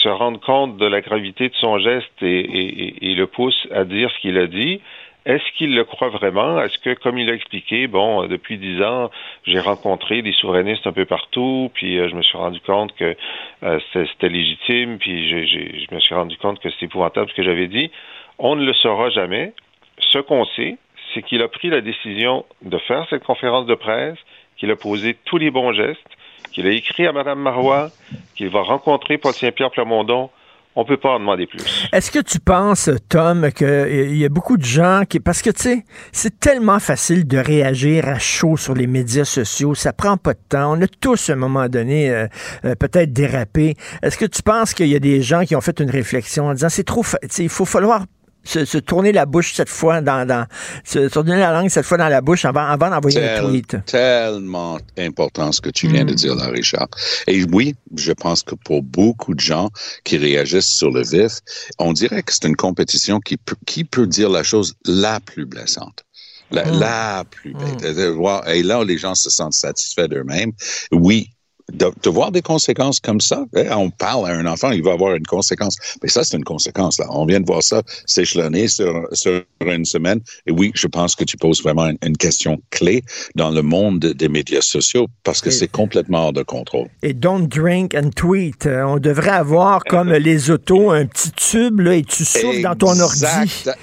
se 0.00 0.08
rende 0.08 0.40
compte 0.40 0.78
de 0.78 0.86
la 0.86 1.00
gravité 1.00 1.48
de 1.48 1.54
son 1.54 1.78
geste 1.78 2.20
et, 2.20 2.40
et, 2.40 3.10
et 3.10 3.14
le 3.14 3.28
pousse 3.28 3.68
à 3.72 3.84
dire 3.84 4.10
ce 4.10 4.18
qu'il 4.20 4.36
a 4.36 4.46
dit? 4.46 4.80
Est-ce 5.26 5.42
qu'il 5.58 5.74
le 5.74 5.84
croit 5.84 6.08
vraiment? 6.08 6.62
Est-ce 6.62 6.78
que, 6.78 6.94
comme 6.94 7.18
il 7.18 7.28
a 7.28 7.34
expliqué, 7.34 7.88
bon, 7.88 8.26
depuis 8.28 8.58
dix 8.58 8.80
ans, 8.80 9.10
j'ai 9.44 9.58
rencontré 9.58 10.22
des 10.22 10.32
souverainistes 10.32 10.86
un 10.86 10.92
peu 10.92 11.04
partout, 11.04 11.68
puis 11.74 11.98
euh, 11.98 12.08
je 12.08 12.14
me 12.14 12.22
suis 12.22 12.38
rendu 12.38 12.60
compte 12.60 12.94
que 12.94 13.16
euh, 13.64 13.80
c'était 13.92 14.28
légitime, 14.28 14.98
puis 14.98 15.28
je 15.28 15.92
me 15.92 15.98
suis 15.98 16.14
rendu 16.14 16.36
compte 16.36 16.60
que 16.60 16.70
c'était 16.70 16.86
épouvantable 16.86 17.28
ce 17.28 17.34
que 17.34 17.42
j'avais 17.42 17.66
dit. 17.66 17.90
On 18.38 18.54
ne 18.54 18.64
le 18.64 18.72
saura 18.72 19.10
jamais. 19.10 19.52
Ce 19.98 20.18
qu'on 20.20 20.44
sait, 20.44 20.76
c'est 21.12 21.22
qu'il 21.22 21.42
a 21.42 21.48
pris 21.48 21.70
la 21.70 21.80
décision 21.80 22.44
de 22.62 22.78
faire 22.78 23.04
cette 23.10 23.24
conférence 23.24 23.66
de 23.66 23.74
presse, 23.74 24.18
qu'il 24.56 24.70
a 24.70 24.76
posé 24.76 25.16
tous 25.24 25.38
les 25.38 25.50
bons 25.50 25.72
gestes, 25.72 26.08
qu'il 26.52 26.68
a 26.68 26.70
écrit 26.70 27.04
à 27.04 27.12
Mme 27.12 27.40
Marois, 27.40 27.88
qu'il 28.36 28.48
va 28.48 28.62
rencontrer 28.62 29.18
Paul 29.18 29.32
Saint-Pierre 29.32 29.72
Plamondon 29.72 30.30
on 30.76 30.84
peut 30.84 30.98
pas 30.98 31.08
en 31.08 31.18
demander 31.18 31.46
plus. 31.46 31.88
Est-ce 31.90 32.10
que 32.10 32.18
tu 32.18 32.38
penses, 32.38 32.90
Tom, 33.08 33.50
qu'il 33.50 34.16
y 34.16 34.24
a 34.26 34.28
beaucoup 34.28 34.58
de 34.58 34.64
gens 34.64 35.02
qui... 35.08 35.20
Parce 35.20 35.40
que, 35.40 35.48
tu 35.48 35.62
sais, 35.62 35.84
c'est 36.12 36.38
tellement 36.38 36.78
facile 36.78 37.26
de 37.26 37.38
réagir 37.38 38.06
à 38.06 38.18
chaud 38.18 38.58
sur 38.58 38.74
les 38.74 38.86
médias 38.86 39.24
sociaux. 39.24 39.74
Ça 39.74 39.94
prend 39.94 40.18
pas 40.18 40.34
de 40.34 40.40
temps. 40.50 40.76
On 40.76 40.82
a 40.82 40.86
tous, 40.86 41.30
à 41.30 41.32
un 41.32 41.36
moment 41.36 41.68
donné, 41.68 42.10
euh, 42.10 42.26
euh, 42.66 42.74
peut-être 42.74 43.12
dérapé. 43.12 43.74
Est-ce 44.02 44.18
que 44.18 44.26
tu 44.26 44.42
penses 44.42 44.74
qu'il 44.74 44.88
y 44.88 44.94
a 44.94 45.00
des 45.00 45.22
gens 45.22 45.44
qui 45.44 45.56
ont 45.56 45.62
fait 45.62 45.80
une 45.80 45.90
réflexion 45.90 46.48
en 46.48 46.52
disant, 46.52 46.68
c'est 46.68 46.84
trop... 46.84 47.02
Fa... 47.02 47.18
Il 47.38 47.48
faut 47.48 47.64
falloir 47.64 48.04
se, 48.46 48.78
tourner 48.78 49.12
la 49.12 49.26
bouche 49.26 49.54
cette 49.54 49.68
fois 49.68 50.00
dans, 50.00 50.26
dans 50.26 50.46
se, 50.84 51.08
tourner 51.08 51.38
la 51.38 51.52
langue 51.52 51.68
cette 51.68 51.84
fois 51.84 51.98
dans 51.98 52.08
la 52.08 52.20
bouche 52.20 52.44
avant, 52.44 52.66
avant 52.66 52.90
d'envoyer 52.90 53.28
un 53.28 53.42
tweet. 53.42 53.76
Tellement 53.86 54.78
important 54.98 55.52
ce 55.52 55.60
que 55.60 55.70
tu 55.70 55.88
viens 55.88 56.04
de 56.04 56.12
mm. 56.12 56.16
dire 56.16 56.34
là, 56.34 56.48
Richard. 56.48 56.88
Et 57.26 57.44
oui, 57.44 57.74
je 57.96 58.12
pense 58.12 58.42
que 58.42 58.54
pour 58.54 58.82
beaucoup 58.82 59.34
de 59.34 59.40
gens 59.40 59.70
qui 60.04 60.16
réagissent 60.16 60.66
sur 60.66 60.90
le 60.90 61.02
vif, 61.02 61.40
on 61.78 61.92
dirait 61.92 62.22
que 62.22 62.32
c'est 62.32 62.46
une 62.46 62.56
compétition 62.56 63.20
qui, 63.20 63.36
qui 63.66 63.84
peut 63.84 64.06
dire 64.06 64.30
la 64.30 64.42
chose 64.42 64.74
la 64.84 65.20
plus 65.20 65.46
blessante. 65.46 66.04
La, 66.52 66.64
mm. 66.64 66.78
la 66.78 67.24
plus 67.28 67.54
bête. 67.54 67.96
Mm. 67.96 68.48
Et 68.48 68.62
là, 68.62 68.84
les 68.84 68.98
gens 68.98 69.16
se 69.16 69.30
sentent 69.30 69.54
satisfaits 69.54 70.06
d'eux-mêmes. 70.08 70.52
Oui, 70.92 71.30
de, 71.72 72.10
voir 72.10 72.30
des 72.30 72.42
conséquences 72.42 73.00
comme 73.00 73.20
ça. 73.20 73.44
Hein, 73.56 73.76
on 73.76 73.90
parle 73.90 74.30
à 74.30 74.34
un 74.34 74.46
enfant, 74.46 74.70
il 74.70 74.82
va 74.82 74.92
avoir 74.92 75.14
une 75.14 75.26
conséquence. 75.26 75.76
Mais 76.02 76.08
ça, 76.08 76.22
c'est 76.22 76.36
une 76.36 76.44
conséquence. 76.44 76.98
Là. 76.98 77.06
On 77.10 77.26
vient 77.26 77.40
de 77.40 77.46
voir 77.46 77.62
ça 77.62 77.82
s'échelonner 78.06 78.68
sur, 78.68 79.06
sur 79.12 79.42
une 79.60 79.84
semaine. 79.84 80.20
Et 80.46 80.52
oui, 80.52 80.70
je 80.74 80.86
pense 80.86 81.16
que 81.16 81.24
tu 81.24 81.36
poses 81.36 81.62
vraiment 81.62 81.90
une, 82.02 82.16
question 82.16 82.58
clé 82.70 83.02
dans 83.34 83.50
le 83.50 83.60
monde 83.60 83.98
des 83.98 84.28
médias 84.28 84.62
sociaux 84.62 85.06
parce 85.22 85.42
que 85.42 85.50
c'est 85.50 85.68
complètement 85.68 86.26
hors 86.26 86.32
de 86.32 86.42
contrôle. 86.42 86.88
Et 87.02 87.12
don't 87.12 87.46
drink 87.46 87.94
and 87.94 88.10
tweet. 88.16 88.64
Euh, 88.64 88.84
on 88.84 88.98
devrait 88.98 89.30
avoir 89.30 89.84
comme 89.84 90.12
les 90.12 90.50
autos 90.50 90.92
un 90.92 91.04
petit 91.04 91.30
tube 91.32 91.80
là, 91.80 91.94
et 91.94 92.02
tu 92.02 92.24
souffles 92.24 92.62
dans 92.62 92.74
ton 92.74 92.98
ordi. 92.98 93.26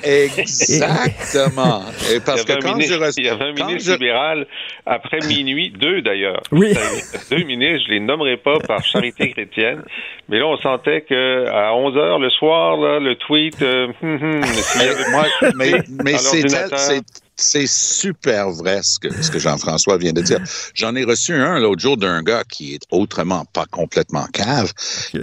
Exactement. 0.03 1.84
et 2.11 2.19
parce 2.21 2.43
que 2.43 2.53
quand 2.59 2.79
je 2.79 3.19
Il 3.19 3.25
y 3.25 3.29
avait 3.29 3.45
un 3.45 3.53
ministre 3.53 3.91
libéral 3.91 4.47
après 4.86 5.19
minuit, 5.27 5.71
deux 5.71 6.01
d'ailleurs. 6.01 6.41
Oui. 6.51 6.73
Deux 7.29 7.43
ministres 7.43 7.72
je 7.78 7.89
les 7.89 7.99
nommerai 7.99 8.38
pas 8.38 8.59
par 8.59 8.84
charité 8.84 9.32
chrétienne, 9.32 9.84
mais 10.30 10.39
là, 10.39 10.47
on 10.47 10.57
sentait 10.57 11.01
que 11.01 11.47
à 11.47 11.74
11 11.76 11.97
heures 11.97 12.19
le 12.19 12.30
soir, 12.30 12.78
là, 12.78 12.99
le 12.99 13.15
tweet, 13.15 13.61
euh, 13.61 13.88
hum, 14.01 14.19
hum, 14.21 14.41
mais, 15.55 15.71
mais 16.03 16.17
c'est 16.17 16.43
c'est 17.36 17.67
super 17.67 18.51
vrai 18.51 18.81
ce 18.84 18.99
que, 18.99 19.23
ce 19.23 19.31
que 19.31 19.39
Jean-François 19.39 19.97
vient 19.97 20.13
de 20.13 20.21
dire. 20.21 20.39
J'en 20.73 20.95
ai 20.95 21.03
reçu 21.03 21.34
un 21.34 21.59
l'autre 21.59 21.81
jour 21.81 21.97
d'un 21.97 22.21
gars 22.21 22.43
qui 22.43 22.75
est 22.75 22.81
autrement 22.91 23.45
pas 23.45 23.65
complètement 23.65 24.25
cave. 24.27 24.71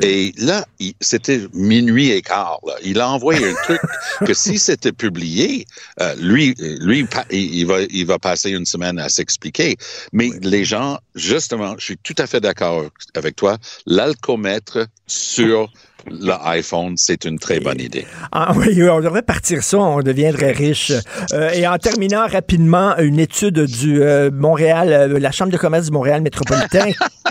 Et 0.02 0.32
là, 0.36 0.66
c'était 1.00 1.40
minuit 1.52 2.11
et 2.11 2.22
quart. 2.22 2.58
Là. 2.66 2.74
Il 2.82 3.00
a 3.00 3.08
envoyé 3.08 3.50
un 3.50 3.54
truc 3.64 3.80
que 4.26 4.34
si 4.34 4.58
c'était 4.58 4.92
publié, 4.92 5.66
euh, 6.00 6.14
lui, 6.16 6.54
lui, 6.80 7.06
il 7.30 7.66
va, 7.66 7.82
il 7.82 8.06
va 8.06 8.18
passer 8.18 8.50
une 8.50 8.66
semaine 8.66 8.98
à 8.98 9.08
s'expliquer. 9.08 9.76
Mais 10.12 10.30
les 10.42 10.64
gens, 10.64 10.98
justement, 11.14 11.74
je 11.78 11.84
suis 11.84 11.98
tout 11.98 12.16
à 12.18 12.26
fait 12.26 12.40
d'accord 12.40 12.84
avec 13.14 13.36
toi, 13.36 13.58
l'alcomètre 13.86 14.86
sur 15.06 15.70
l'iPhone, 16.09 16.94
c'est 16.96 17.24
une 17.24 17.38
très 17.38 17.61
bonne 17.61 17.80
idée. 17.80 18.07
Ah 18.32 18.53
oui, 18.57 18.82
on 18.88 19.01
devrait 19.01 19.22
partir 19.22 19.62
ça, 19.62 19.78
on 19.78 20.01
deviendrait 20.01 20.53
riche. 20.53 20.92
Euh, 21.32 21.51
et 21.51 21.66
en 21.66 21.78
terminant 21.78 22.26
rapidement, 22.26 22.96
une 22.98 23.18
étude 23.18 23.61
du 23.61 24.03
euh, 24.03 24.30
Montréal, 24.32 24.92
euh, 24.92 25.18
la 25.18 25.30
Chambre 25.30 25.53
de 25.53 25.57
commerce 25.57 25.86
du 25.86 25.92
Montréal 25.92 26.22
métropolitain, 26.22 26.90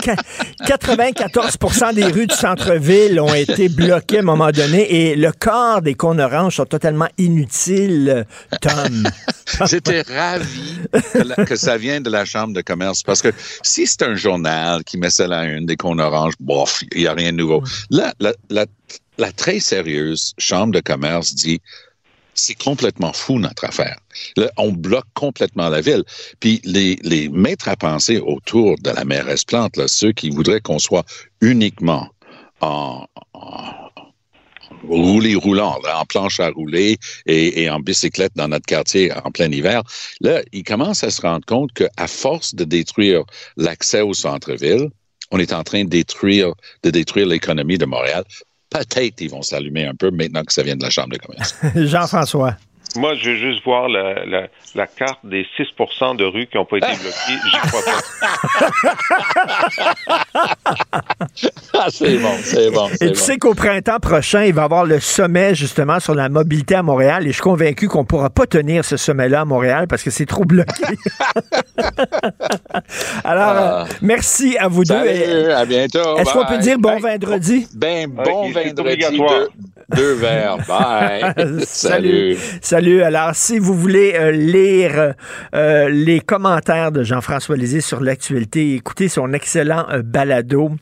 94% 0.66 1.94
des 1.94 2.04
rues 2.04 2.26
du 2.26 2.34
centre-ville 2.34 3.20
ont 3.20 3.34
été 3.34 3.68
bloquées 3.68 4.18
à 4.18 4.20
un 4.20 4.24
moment 4.24 4.50
donné 4.50 5.10
et 5.10 5.16
le 5.16 5.32
quart 5.32 5.82
des 5.82 5.94
cônes 5.94 6.20
oranges 6.20 6.56
sont 6.56 6.66
totalement 6.66 7.08
inutiles, 7.18 8.26
Tom. 8.60 9.08
J'étais 9.66 10.02
ravi 10.02 10.78
que, 11.46 11.56
ça 11.56 11.76
vienne 11.76 12.02
de 12.02 12.10
la 12.10 12.24
Chambre 12.24 12.54
de 12.54 12.60
commerce 12.60 13.02
parce 13.02 13.20
que 13.20 13.28
si 13.62 13.86
c'est 13.86 14.02
un 14.02 14.14
journal 14.14 14.84
qui 14.84 14.96
met 14.96 15.10
ça 15.10 15.24
à 15.30 15.44
une 15.44 15.66
des 15.66 15.76
cônes 15.76 16.00
oranges, 16.00 16.34
bof, 16.40 16.82
il 16.92 17.02
n'y 17.02 17.06
a 17.06 17.12
rien 17.12 17.32
de 17.32 17.36
nouveau. 17.36 17.62
Là, 17.90 18.14
la, 18.20 18.32
la, 18.48 18.59
très 19.36 19.60
sérieuse 19.60 20.32
Chambre 20.38 20.72
de 20.72 20.80
commerce 20.80 21.34
dit 21.34 21.60
c'est 22.34 22.54
complètement 22.54 23.12
fou 23.12 23.38
notre 23.38 23.64
affaire. 23.64 23.98
on 24.56 24.72
bloque 24.72 25.06
complètement 25.14 25.68
la 25.68 25.80
ville. 25.80 26.04
Puis 26.40 26.60
les, 26.64 26.96
les 27.02 27.28
maîtres 27.28 27.68
à 27.68 27.76
penser 27.76 28.18
autour 28.18 28.76
de 28.80 28.90
la 28.90 29.04
mairesse 29.04 29.44
Plante, 29.44 29.76
là, 29.76 29.88
ceux 29.88 30.12
qui 30.12 30.30
voudraient 30.30 30.60
qu'on 30.60 30.78
soit 30.78 31.04
uniquement 31.40 32.08
en, 32.60 33.06
rouler 34.88 35.34
roulant, 35.34 35.78
en 35.94 36.04
planche 36.06 36.40
à 36.40 36.48
rouler 36.50 36.96
et, 37.26 37.62
et, 37.62 37.70
en 37.70 37.80
bicyclette 37.80 38.32
dans 38.36 38.48
notre 38.48 38.66
quartier 38.66 39.12
en 39.12 39.30
plein 39.30 39.50
hiver, 39.50 39.82
là, 40.20 40.42
ils 40.52 40.64
commencent 40.64 41.04
à 41.04 41.10
se 41.10 41.20
rendre 41.20 41.44
compte 41.44 41.72
qu'à 41.72 42.06
force 42.06 42.54
de 42.54 42.64
détruire 42.64 43.24
l'accès 43.56 44.00
au 44.00 44.14
centre-ville, 44.14 44.88
on 45.30 45.38
est 45.38 45.52
en 45.52 45.62
train 45.62 45.84
de 45.84 45.88
détruire, 45.88 46.54
de 46.82 46.90
détruire 46.90 47.26
l'économie 47.26 47.78
de 47.78 47.86
Montréal. 47.86 48.24
Peut-être 48.70 49.20
ils 49.20 49.30
vont 49.30 49.42
s'allumer 49.42 49.86
un 49.86 49.94
peu 49.94 50.10
maintenant 50.10 50.44
que 50.44 50.52
ça 50.52 50.62
vient 50.62 50.76
de 50.76 50.82
la 50.82 50.90
Chambre 50.90 51.10
de 51.10 51.18
commerce. 51.18 51.56
Jean-François. 51.74 52.56
Moi, 52.96 53.14
je 53.14 53.30
veux 53.30 53.36
juste 53.36 53.64
voir 53.64 53.88
la, 53.88 54.24
la, 54.24 54.48
la 54.74 54.86
carte 54.86 55.20
des 55.24 55.46
6% 55.58 56.16
de 56.16 56.24
rues 56.24 56.46
qui 56.46 56.56
n'ont 56.56 56.64
pas 56.64 56.78
été 56.78 56.86
bloquées. 56.86 57.38
J'y 57.50 57.58
crois 57.68 57.82
pas. 57.84 58.00
ah, 61.74 61.86
c'est 61.90 62.18
bon, 62.18 62.32
c'est 62.42 62.70
bon. 62.70 62.88
Et 63.00 63.12
tu 63.12 63.16
sais 63.16 63.38
qu'au 63.38 63.54
printemps 63.54 64.00
prochain, 64.00 64.44
il 64.44 64.52
va 64.54 64.62
y 64.62 64.64
avoir 64.64 64.84
le 64.84 64.98
sommet 65.00 65.54
justement 65.54 66.00
sur 66.00 66.14
la 66.14 66.28
mobilité 66.28 66.74
à 66.74 66.82
Montréal 66.82 67.24
et 67.24 67.28
je 67.28 67.34
suis 67.34 67.42
convaincu 67.42 67.88
qu'on 67.88 68.00
ne 68.00 68.06
pourra 68.06 68.30
pas 68.30 68.46
tenir 68.46 68.84
ce 68.84 68.96
sommet-là 68.96 69.42
à 69.42 69.44
Montréal 69.44 69.86
parce 69.88 70.02
que 70.02 70.10
c'est 70.10 70.26
trop 70.26 70.44
bloqué. 70.44 70.84
Alors, 73.24 73.54
ah. 73.56 73.86
merci 74.02 74.56
à 74.58 74.68
vous 74.68 74.84
deux. 74.84 75.06
Et, 75.06 75.52
à 75.52 75.64
bientôt. 75.64 76.18
Est-ce 76.18 76.32
qu'on 76.32 76.46
peut 76.46 76.58
dire 76.58 76.78
bon 76.78 76.98
vendredi? 76.98 77.66
Ben, 77.74 78.08
bon 78.10 78.50
vendredi. 78.50 79.20
Deux, 79.94 80.14
verres. 80.14 80.58
Bye. 80.68 81.64
Salut. 81.66 82.36
Salut. 82.60 83.02
Alors, 83.02 83.34
si 83.34 83.58
vous 83.58 83.74
voulez 83.74 84.14
euh, 84.14 84.30
lire 84.30 85.14
euh, 85.54 85.88
les 85.88 86.20
commentaires 86.20 86.92
de 86.92 87.02
Jean-François 87.02 87.56
Lisée 87.56 87.80
sur 87.80 88.00
l'actualité, 88.00 88.74
écoutez 88.74 89.08
son 89.08 89.32
excellent 89.32 89.86
euh, 89.90 90.02
balado. 90.02 90.72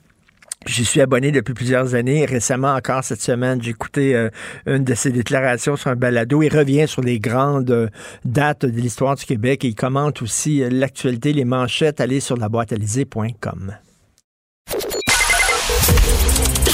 J'y 0.66 0.84
suis 0.84 1.00
abonné 1.00 1.30
depuis 1.30 1.54
plusieurs 1.54 1.94
années. 1.94 2.26
Récemment, 2.26 2.74
encore 2.74 3.04
cette 3.04 3.22
semaine, 3.22 3.62
j'ai 3.62 3.70
écouté 3.70 4.28
une 4.66 4.82
de 4.82 4.94
ses 4.94 5.12
déclarations 5.12 5.76
sur 5.76 5.88
un 5.90 5.94
balado. 5.94 6.42
Il 6.42 6.54
revient 6.54 6.86
sur 6.88 7.00
les 7.00 7.20
grandes 7.20 7.88
dates 8.24 8.66
de 8.66 8.80
l'histoire 8.80 9.14
du 9.14 9.24
Québec 9.24 9.64
et 9.64 9.68
il 9.68 9.74
commente 9.76 10.20
aussi 10.20 10.68
l'actualité, 10.68 11.32
les 11.32 11.44
manchettes. 11.44 12.00
Allez 12.00 12.18
sur 12.18 12.36
la 12.36 12.48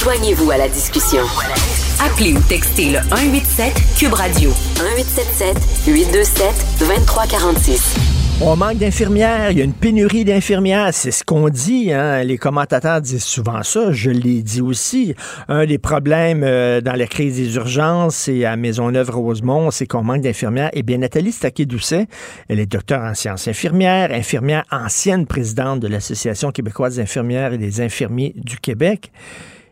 Joignez-vous 0.05 0.51
à 0.51 0.57
la 0.57 0.67
discussion. 0.67 1.23
Appelez 2.03 2.33
ou 2.33 2.41
textez 2.41 2.91
le 2.91 2.99
187 3.09 3.73
Cube 3.97 4.13
Radio 4.13 4.49
1877 4.49 5.57
827 5.87 6.65
2346. 6.79 7.95
On 8.41 8.57
manque 8.57 8.79
d'infirmières, 8.79 9.51
il 9.51 9.59
y 9.59 9.61
a 9.61 9.63
une 9.63 9.73
pénurie 9.73 10.25
d'infirmières, 10.25 10.93
c'est 10.93 11.11
ce 11.11 11.23
qu'on 11.23 11.47
dit. 11.47 11.93
Hein? 11.93 12.21
Les 12.23 12.37
commentateurs 12.37 12.99
disent 12.99 13.23
souvent 13.23 13.63
ça, 13.63 13.93
je 13.93 14.11
l'ai 14.11 14.41
dit 14.43 14.61
aussi. 14.61 15.15
Un 15.47 15.65
des 15.65 15.77
problèmes 15.77 16.43
euh, 16.43 16.81
dans 16.81 16.97
la 16.97 17.07
crise 17.07 17.37
des 17.37 17.55
urgences 17.55 18.27
et 18.27 18.43
à 18.43 18.57
Maisonneuve-Rosemont, 18.57 19.71
c'est 19.71 19.87
qu'on 19.87 20.03
manque 20.03 20.21
d'infirmières. 20.21 20.71
Eh 20.73 20.83
bien, 20.83 20.97
Nathalie 20.97 21.31
Staquet-Doucet, 21.31 22.07
elle 22.49 22.59
est 22.59 22.65
docteur 22.65 23.03
en 23.03 23.13
sciences 23.13 23.47
infirmières, 23.47 24.11
infirmière 24.11 24.65
ancienne 24.69 25.27
présidente 25.27 25.79
de 25.79 25.87
l'Association 25.87 26.51
québécoise 26.51 26.97
des 26.97 27.03
infirmières 27.03 27.53
et 27.53 27.57
des 27.57 27.79
infirmiers 27.79 28.33
du 28.35 28.59
Québec. 28.59 29.13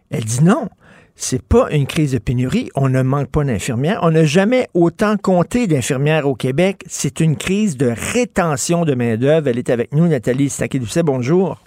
Elle 0.09 0.23
dit 0.23 0.43
non 0.43 0.69
c'est 1.15 1.41
pas 1.41 1.69
une 1.71 1.87
crise 1.87 2.13
de 2.13 2.17
pénurie. 2.17 2.69
On 2.75 2.89
ne 2.89 3.01
manque 3.01 3.29
pas 3.29 3.43
d'infirmières. 3.43 3.99
On 4.01 4.11
n'a 4.11 4.25
jamais 4.25 4.67
autant 4.73 5.15
compté 5.17 5.67
d'infirmières 5.67 6.27
au 6.27 6.35
Québec. 6.35 6.83
C'est 6.87 7.19
une 7.19 7.37
crise 7.37 7.77
de 7.77 7.93
rétention 8.13 8.85
de 8.85 8.93
main-d'œuvre. 8.95 9.47
Elle 9.47 9.59
est 9.59 9.69
avec 9.69 9.93
nous, 9.93 10.07
Nathalie 10.07 10.49
Staquet-Doucet. 10.49 11.03
Bonjour. 11.03 11.59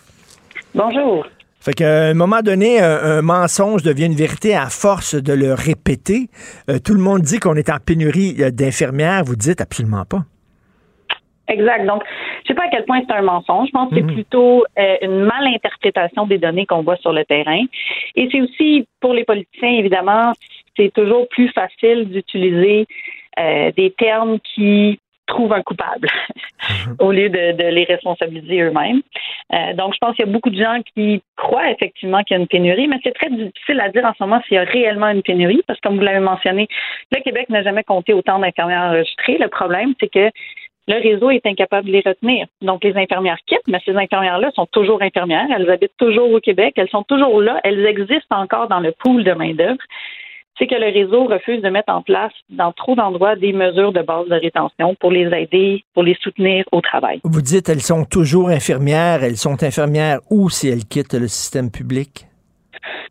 Bonjour. 0.74 1.26
Fait 1.60 1.72
qu'à 1.72 2.04
un 2.04 2.14
moment 2.14 2.42
donné, 2.42 2.80
un, 2.80 3.22
mensonge 3.22 3.82
devient 3.82 4.06
une 4.06 4.14
vérité 4.14 4.54
à 4.54 4.68
force 4.68 5.14
de 5.16 5.32
le 5.32 5.52
répéter. 5.52 6.28
Euh, 6.70 6.78
tout 6.78 6.94
le 6.94 7.00
monde 7.00 7.22
dit 7.22 7.40
qu'on 7.40 7.56
est 7.56 7.70
en 7.70 7.78
pénurie 7.78 8.36
euh, 8.38 8.50
d'infirmières. 8.52 9.24
Vous 9.24 9.34
dites 9.34 9.60
absolument 9.60 10.04
pas. 10.04 10.24
Exact. 11.48 11.86
Donc, 11.86 12.02
je 12.42 12.48
sais 12.48 12.54
pas 12.54 12.64
à 12.64 12.68
quel 12.68 12.84
point 12.84 13.00
c'est 13.06 13.14
un 13.14 13.22
mensonge. 13.22 13.68
Je 13.68 13.72
pense 13.72 13.90
que 13.90 13.96
c'est 13.96 14.02
mhm. 14.02 14.14
plutôt 14.14 14.64
euh, 14.78 14.96
une 15.02 15.20
malinterprétation 15.24 16.26
des 16.26 16.38
données 16.38 16.66
qu'on 16.66 16.82
voit 16.82 16.96
sur 16.96 17.12
le 17.12 17.24
terrain. 17.24 17.64
Et 18.14 18.28
c'est 18.30 18.40
aussi 18.40 18.86
pour 19.00 19.14
les 19.14 19.24
politiciens, 19.24 19.70
évidemment, 19.70 20.32
c'est 20.76 20.92
toujours 20.92 21.28
plus 21.28 21.48
facile 21.50 22.08
d'utiliser 22.08 22.86
euh, 23.38 23.70
des 23.76 23.90
termes 23.92 24.38
qui 24.40 24.98
trouvent 25.26 25.52
un 25.52 25.62
coupable 25.62 26.08
au 27.00 27.10
lieu 27.10 27.28
de, 27.28 27.70
les 27.70 27.84
responsabiliser 27.84 28.62
eux-mêmes. 28.62 29.02
Euh, 29.52 29.74
donc, 29.74 29.94
je 29.94 29.98
pense 29.98 30.14
qu'il 30.14 30.24
y 30.24 30.28
a 30.28 30.32
beaucoup 30.32 30.50
de 30.50 30.58
gens 30.58 30.80
qui 30.94 31.22
croient 31.36 31.70
effectivement 31.70 32.22
qu'il 32.22 32.36
y 32.36 32.38
a 32.38 32.40
une 32.40 32.48
pénurie, 32.48 32.88
mais 32.88 32.98
c'est 33.02 33.14
très 33.14 33.30
difficile 33.30 33.80
à 33.80 33.88
dire 33.90 34.04
en 34.04 34.12
ce 34.16 34.22
moment 34.22 34.40
s'il 34.46 34.54
y 34.54 34.58
a 34.58 34.64
réellement 34.64 35.08
une 35.08 35.22
pénurie, 35.22 35.62
parce 35.66 35.80
que 35.80 35.88
comme 35.88 35.96
vous 35.96 36.04
l'avez 36.04 36.20
mentionné, 36.20 36.68
le 37.12 37.20
Québec 37.22 37.48
n'a 37.50 37.62
jamais 37.62 37.82
compté 37.82 38.12
autant 38.12 38.38
d'infirmières 38.38 38.82
enregistrées. 38.82 39.38
Le 39.38 39.48
problème, 39.48 39.94
c'est 40.00 40.12
que 40.12 40.30
le 40.88 41.02
réseau 41.02 41.30
est 41.30 41.44
incapable 41.46 41.88
de 41.88 41.92
les 41.92 42.02
retenir. 42.04 42.46
Donc, 42.62 42.84
les 42.84 42.96
infirmières 42.96 43.38
quittent, 43.46 43.66
mais 43.68 43.80
ces 43.84 43.96
infirmières-là 43.96 44.50
sont 44.54 44.66
toujours 44.66 45.02
infirmières. 45.02 45.46
Elles 45.54 45.68
habitent 45.70 45.96
toujours 45.98 46.30
au 46.30 46.40
Québec. 46.40 46.74
Elles 46.76 46.90
sont 46.90 47.02
toujours 47.02 47.40
là. 47.40 47.60
Elles 47.64 47.84
existent 47.86 48.40
encore 48.40 48.68
dans 48.68 48.80
le 48.80 48.92
pool 48.92 49.24
de 49.24 49.32
main-d'œuvre 49.32 49.82
c'est 50.58 50.66
que 50.66 50.74
le 50.74 50.86
réseau 50.86 51.26
refuse 51.26 51.60
de 51.60 51.68
mettre 51.68 51.92
en 51.92 52.02
place 52.02 52.32
dans 52.48 52.72
trop 52.72 52.94
d'endroits 52.94 53.36
des 53.36 53.52
mesures 53.52 53.92
de 53.92 54.02
base 54.02 54.26
de 54.28 54.34
rétention 54.34 54.94
pour 54.94 55.10
les 55.10 55.26
aider, 55.26 55.84
pour 55.94 56.02
les 56.02 56.16
soutenir 56.22 56.64
au 56.72 56.80
travail. 56.80 57.20
Vous 57.24 57.42
dites 57.42 57.68
elles 57.68 57.82
sont 57.82 58.04
toujours 58.04 58.48
infirmières. 58.48 59.22
Elles 59.22 59.36
sont 59.36 59.62
infirmières 59.62 60.20
où 60.30 60.48
si 60.48 60.68
elles 60.68 60.84
quittent 60.84 61.14
le 61.14 61.28
système 61.28 61.70
public? 61.70 62.26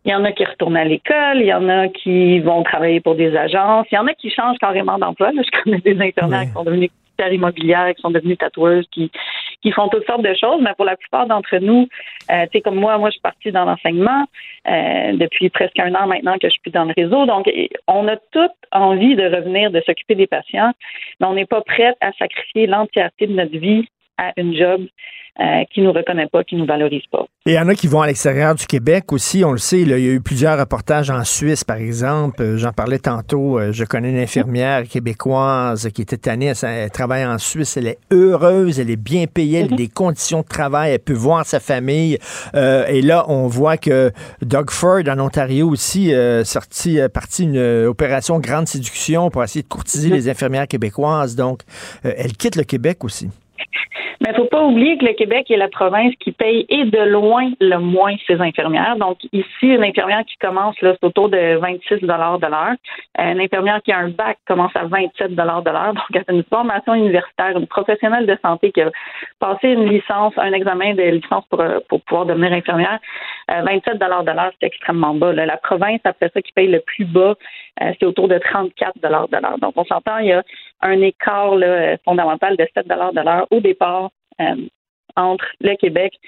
Il 0.06 0.12
y 0.12 0.16
en 0.16 0.24
a 0.24 0.32
qui 0.32 0.46
retournent 0.46 0.78
à 0.78 0.86
l'école, 0.86 1.38
il 1.38 1.48
y 1.48 1.54
en 1.54 1.68
a 1.68 1.88
qui 1.88 2.40
vont 2.40 2.64
travailler 2.64 3.00
pour 3.00 3.16
des 3.16 3.36
agences, 3.36 3.88
il 3.92 3.96
y 3.96 3.98
en 3.98 4.06
a 4.06 4.14
qui 4.14 4.30
changent 4.30 4.58
carrément 4.60 4.98
d'emploi. 5.00 5.32
Je 5.36 5.64
connais 5.64 5.80
des 5.80 6.00
infirmières 6.00 6.46
qui 6.46 6.54
sont 6.54 6.64
immobilières, 7.20 7.94
qui 7.96 8.02
sont 8.02 8.12
devenues 8.12 8.38
tatoueuses, 8.38 8.86
qui, 8.92 9.12
qui 9.62 9.72
font 9.72 9.88
toutes 9.90 10.06
sortes 10.06 10.22
de 10.24 10.34
choses, 10.34 10.62
mais 10.62 10.74
pour 10.76 10.86
la 10.86 10.96
plupart 10.96 11.28
d'entre 11.28 11.58
nous, 11.58 11.88
euh, 12.32 12.44
tu 12.46 12.50
sais, 12.54 12.62
comme 12.62 12.76
moi, 12.76 12.98
moi, 12.98 13.10
je 13.10 13.14
suis 13.14 13.22
partie 13.22 13.52
dans 13.52 13.66
l'enseignement 13.66 14.26
euh, 14.68 15.14
depuis 15.14 15.50
presque 15.50 15.80
un 15.80 15.94
an 15.96 16.08
maintenant 16.08 16.38
que 16.38 16.50
je 16.50 16.56
suis 16.62 16.72
dans 16.72 16.86
le 16.86 16.94
réseau. 16.96 17.26
Donc, 17.26 17.50
on 17.88 18.08
a 18.08 18.18
toute 18.32 18.52
envie 18.72 19.16
de 19.16 19.24
revenir, 19.24 19.72
de 19.72 19.82
s'occuper 19.86 20.16
des 20.16 20.28
patients, 20.28 20.72
mais 21.20 21.28
on 21.28 21.34
n'est 21.34 21.46
pas 21.46 21.62
prête 21.62 21.98
à 22.02 22.12
sacrifier 22.14 22.68
l'entièreté 22.68 23.28
de 23.28 23.34
notre 23.34 23.58
vie 23.58 23.88
à 24.18 24.32
une 24.38 24.56
job 24.56 24.86
euh, 25.38 25.66
qui 25.74 25.82
nous 25.82 25.92
reconnaît 25.92 26.28
pas, 26.28 26.46
qui 26.46 26.56
nous 26.56 26.66
valorise 26.66 27.04
pas. 27.12 27.26
Et 27.46 27.52
il 27.52 27.54
y 27.56 27.60
en 27.60 27.68
a 27.68 27.76
qui 27.76 27.88
vont 27.88 28.02
à 28.02 28.08
l'extérieur 28.08 28.56
du 28.56 28.66
Québec 28.66 29.12
aussi, 29.12 29.44
on 29.44 29.52
le 29.52 29.58
sait, 29.58 29.82
il 29.82 29.90
y 29.90 29.94
a 29.94 29.98
eu 29.98 30.22
plusieurs 30.22 30.58
reportages 30.58 31.10
en 31.10 31.26
Suisse, 31.26 31.66
par 31.66 31.76
exemple. 31.76 32.42
Euh, 32.42 32.56
j'en 32.56 32.72
parlais 32.72 33.00
tantôt, 33.00 33.60
euh, 33.60 33.74
je 33.74 33.84
connais 33.84 34.12
une 34.12 34.18
infirmière 34.18 34.84
québécoise 34.88 35.90
qui 35.94 36.04
était 36.04 36.16
tannée, 36.16 36.54
elle, 36.64 36.90
travaille 36.90 37.26
en 37.26 37.38
Suisse, 37.38 37.76
elle 37.76 37.88
est 37.88 37.98
heureuse, 38.12 38.80
elle 38.80 38.90
est 38.90 38.96
bien 38.96 39.26
payée, 39.28 39.60
elle 39.60 39.74
a 39.74 39.76
des 39.76 39.90
conditions 39.90 40.40
de 40.40 40.48
travail, 40.48 40.94
elle 40.94 41.00
peut 41.00 41.12
voir 41.12 41.46
sa 41.46 41.60
famille. 41.60 42.18
et 42.54 43.02
là, 43.02 43.26
on 43.28 43.48
voit 43.48 43.76
que 43.76 44.14
Doug 44.42 44.70
Ford, 44.72 45.02
en 45.06 45.20
Ontario 45.20 45.68
aussi, 45.68 46.14
sorti, 46.46 47.00
parti 47.14 47.44
une 47.44 47.86
opération 47.88 48.40
grande 48.40 48.70
séduction 48.70 49.30
pour 49.30 49.44
essayer 49.44 49.64
de 49.64 49.68
courtiser 49.68 50.08
mhm. 50.08 50.16
les 50.16 50.30
infirmières 50.30 50.68
québécoises. 50.70 51.36
Donc, 51.36 51.64
elle 52.04 52.32
quitte 52.38 52.56
le 52.56 52.64
Québec 52.64 53.04
aussi. 53.04 53.30
Mais 54.22 54.30
il 54.32 54.36
faut 54.36 54.46
pas 54.46 54.64
oublier 54.64 54.98
que 54.98 55.06
le 55.06 55.14
Québec 55.14 55.50
est 55.52 55.58
la 55.58 55.68
province 55.68 56.14
qui 56.20 56.32
paye 56.32 56.66
et 56.70 56.86
de 56.86 57.00
loin 57.00 57.52
le 57.60 57.78
moins 57.78 58.16
ses 58.28 58.40
infirmières. 58.40 58.96
Donc 58.98 59.18
ici, 59.34 59.48
une 59.62 59.84
infirmière 59.84 60.24
qui 60.26 60.38
commence 60.38 60.76
c'est 60.80 61.04
autour 61.04 61.30
de 61.30 61.58
26 61.58 62.02
de 62.02 62.08
l'heure. 62.08 62.76
Une 63.18 63.40
infirmière 63.40 63.82
qui 63.84 63.92
a 63.92 64.00
un 64.00 64.10
bac 64.10 64.38
commence 64.48 64.76
à 64.76 64.86
27 64.86 65.36
de 65.36 65.42
l'heure. 65.42 65.64
Donc 65.64 66.06
elle 66.14 66.24
a 66.28 66.34
une 66.34 66.44
formation 66.44 66.94
universitaire, 66.94 67.58
une 67.58 67.68
professionnelle 67.68 68.26
de 68.26 68.38
santé 68.42 68.72
qui 68.72 68.82
a 68.82 68.92
passé 69.40 69.70
une 69.70 69.90
licence, 69.90 70.34
un 70.38 70.54
examen 70.54 70.94
de 70.96 71.04
licence 71.04 71.46
pour, 71.50 71.64
pour 71.90 72.02
pouvoir 72.02 72.26
devenir 72.26 72.52
infirmière. 72.54 73.00
27 73.50 73.98
de 73.98 74.06
l'heure, 74.06 74.52
c'est 74.60 74.68
extrêmement 74.68 75.14
bas. 75.14 75.34
La 75.34 75.58
province, 75.58 76.00
après 76.04 76.30
ça, 76.34 76.42
qui 76.42 76.52
paye 76.54 76.68
le 76.68 76.80
plus 76.80 77.06
bas, 77.06 77.36
euh, 77.82 77.92
c'est 78.00 78.06
autour 78.06 78.28
de 78.28 78.38
34 78.38 79.00
de 79.02 79.08
l'heure. 79.08 79.28
Donc 79.60 79.74
on 79.76 79.86
s'entend, 79.86 80.18
il 80.20 80.28
y 80.28 80.32
a 80.32 80.44
un 80.82 81.02
écart 81.02 81.56
là, 81.56 81.98
fondamental 82.04 82.58
de 82.58 82.68
7 82.74 82.88
de 82.88 83.24
l'heure 83.24 83.48
au 83.52 83.60
départ 83.60 84.12
euh, 84.42 84.68
entre 85.16 85.46
le 85.62 85.76
Québec 85.76 86.20